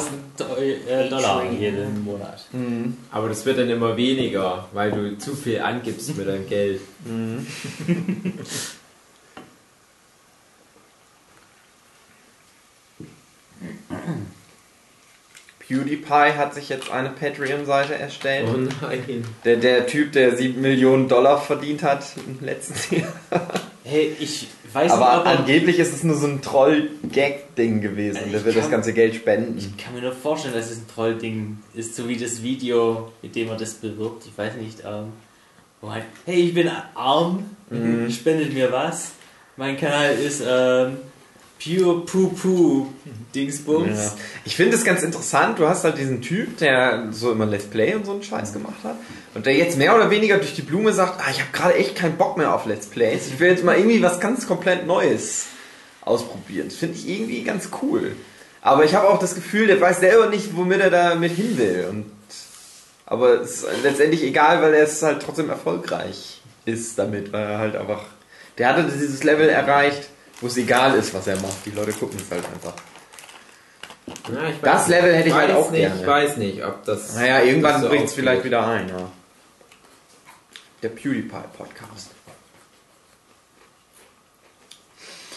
Äh, 0.60 1.10
Dollar 1.10 1.44
jeden 1.52 2.04
Monat. 2.04 2.46
Aber 3.12 3.30
das 3.30 3.46
wird 3.46 3.60
dann 3.60 3.70
immer 3.70 3.96
weniger, 3.98 4.68
weil 4.74 4.92
du 4.92 5.18
zu 5.18 5.36
viel 5.36 5.60
angibst 5.60 6.18
mit 6.18 6.28
deinem 6.28 6.48
Geld. 6.48 6.82
PewDiePie 15.76 16.34
hat 16.38 16.54
sich 16.54 16.70
jetzt 16.70 16.92
eine 16.92 17.10
Patreon-Seite 17.10 17.96
erstellt. 17.96 18.48
Oh 18.54 18.58
nein. 18.58 19.24
Der, 19.46 19.56
der 19.58 19.88
Typ, 19.88 20.12
der 20.12 20.36
7 20.36 20.60
Millionen 20.62 21.08
Dollar 21.08 21.40
verdient 21.42 21.84
hat 21.84 22.04
im 22.28 22.46
letzten 22.46 22.96
Jahr. 23.00 23.14
Hey, 23.84 24.16
ich 24.20 24.48
weiß 24.74 24.92
Aber 24.92 25.06
nicht, 25.06 25.18
ob 25.20 25.26
er- 25.26 25.40
angeblich 25.40 25.80
ist 25.80 25.94
es 25.94 26.04
nur 26.04 26.16
so 26.16 26.28
ein 26.28 26.42
Troll-Gag-Ding 26.42 27.82
gewesen. 27.82 28.18
Also 28.18 28.30
Der 28.32 28.46
wird 28.46 28.58
das 28.58 28.70
ganze 28.70 28.94
Geld 28.94 29.16
spenden. 29.16 29.58
Ich 29.58 29.76
kann 29.84 29.94
mir 29.96 30.02
nur 30.02 30.14
vorstellen, 30.14 30.54
dass 30.54 30.70
es 30.72 30.78
ein 30.80 30.88
Trollding 30.94 31.58
ist, 31.74 31.96
so 31.96 32.08
wie 32.08 32.18
das 32.18 32.42
Video, 32.44 33.12
mit 33.22 33.36
dem 33.36 33.50
er 33.50 33.58
das 33.58 33.74
bewirbt. 33.76 34.26
Ich 34.28 34.38
weiß 34.38 34.56
nicht, 34.56 34.80
ähm, 34.86 35.14
wo 35.82 35.92
halt, 35.92 36.04
hey, 36.26 36.42
ich 36.42 36.54
bin 36.54 36.70
arm, 36.96 37.46
spendet 38.12 38.54
mir 38.54 38.72
was. 38.72 39.12
Mein 39.58 39.78
Kanal 39.78 40.14
ist 40.14 40.42
ähm, 40.48 40.98
Pure 41.64 42.06
Poo 42.06 42.30
Poo 42.30 42.88
Dingsbums. 43.36 43.98
Ja. 43.98 44.14
Ich 44.46 44.56
finde 44.56 44.76
es 44.76 44.84
ganz 44.84 45.04
interessant, 45.04 45.60
du 45.60 45.68
hast 45.68 45.84
halt 45.84 45.98
diesen 45.98 46.22
Typ, 46.22 46.58
der 46.58 47.10
so 47.12 47.32
immer 47.32 47.46
Let's 47.46 47.66
Play 47.66 47.94
und 47.94 48.06
so 48.06 48.14
einen 48.14 48.24
Scheiß 48.24 48.54
gemacht 48.54 48.84
hat 48.84 48.96
und 49.36 49.46
der 49.46 49.56
jetzt 49.56 49.78
mehr 49.78 49.96
oder 49.96 50.10
weniger 50.10 50.38
durch 50.38 50.56
die 50.56 50.64
Blume 50.64 50.92
sagt, 50.94 51.22
ah, 51.22 51.30
ich 51.30 51.40
habe 51.40 51.52
gerade 51.52 51.76
echt 51.76 51.96
keinen 51.96 52.18
Bock 52.18 52.38
mehr 52.38 52.54
auf 52.54 52.66
Let's 52.66 52.88
Plays, 52.88 53.28
ich 53.28 53.40
will 53.40 53.50
jetzt 53.50 53.64
mal 53.64 53.78
irgendwie 53.78 54.02
was 54.02 54.20
ganz 54.20 54.48
komplett 54.48 54.88
Neues 54.88 55.46
ausprobieren. 56.02 56.68
Das 56.70 56.78
finde 56.78 56.98
ich 56.98 57.08
irgendwie 57.08 57.44
ganz 57.44 57.70
cool. 57.82 58.16
Aber 58.62 58.84
ich 58.84 58.96
habe 58.96 59.08
auch 59.08 59.20
das 59.20 59.36
Gefühl, 59.36 59.68
der 59.68 59.80
weiß 59.80 60.00
selber 60.00 60.28
nicht, 60.30 60.56
womit 60.56 60.82
er 60.82 60.90
damit 60.90 61.34
hin 61.34 61.58
will. 61.58 61.88
Und, 61.90 62.06
aber 63.06 63.42
es 63.42 63.64
ist 63.64 63.68
letztendlich 63.84 64.24
egal, 64.24 64.62
weil 64.62 64.74
er 64.74 64.84
es 64.84 65.02
halt 65.02 65.22
trotzdem 65.22 65.50
erfolgreich 65.50 66.42
ist 66.66 66.98
damit, 66.98 67.34
weil 67.34 67.44
er 67.44 67.58
halt 67.58 67.76
einfach, 67.76 68.04
der 68.58 68.70
hatte 68.70 68.84
dieses 68.84 69.24
Level 69.24 69.50
erreicht, 69.50 70.10
wo 70.42 70.48
es 70.48 70.58
egal 70.58 70.96
ist, 70.96 71.14
was 71.14 71.28
er 71.28 71.40
macht. 71.40 71.66
Die 71.66 71.72
Leute 71.72 71.94
gucken 71.94 72.20
es 72.20 72.30
halt 72.30 72.46
einfach. 72.46 72.74
Ja, 74.34 74.50
ich 74.50 74.60
Das 74.62 74.88
Level 74.88 75.14
hätte 75.16 75.30
ich 75.30 75.36
halt 75.36 75.50
weiß 75.50 75.58
auch 75.58 75.72
nicht, 75.72 75.82
gerne. 75.82 76.02
Ich 76.02 76.08
weiß 76.08 76.38
nicht, 76.38 76.66
ob 76.66 76.84
das. 76.84 77.16
Naja, 77.16 77.42
irgendwann 77.42 77.82
so 77.82 77.88
bringt 77.88 78.06
es 78.06 78.14
vielleicht 78.14 78.44
wieder 78.44 78.68
ein, 78.68 78.90
ja. 78.90 79.10
Der 80.82 80.90
PewDiePie 80.90 81.44
Podcast. 81.56 82.10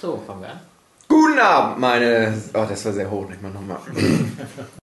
So, 0.00 0.22
fangen 0.26 0.42
wir 0.42 0.50
an. 0.50 0.60
Guten 1.08 1.38
Abend, 1.38 1.78
meine. 1.78 2.42
Oh, 2.54 2.64
das 2.68 2.84
war 2.84 2.92
sehr 2.92 3.10
hoch, 3.10 3.28
nicht 3.28 3.42
mal 3.42 3.50
nochmal. 3.50 3.78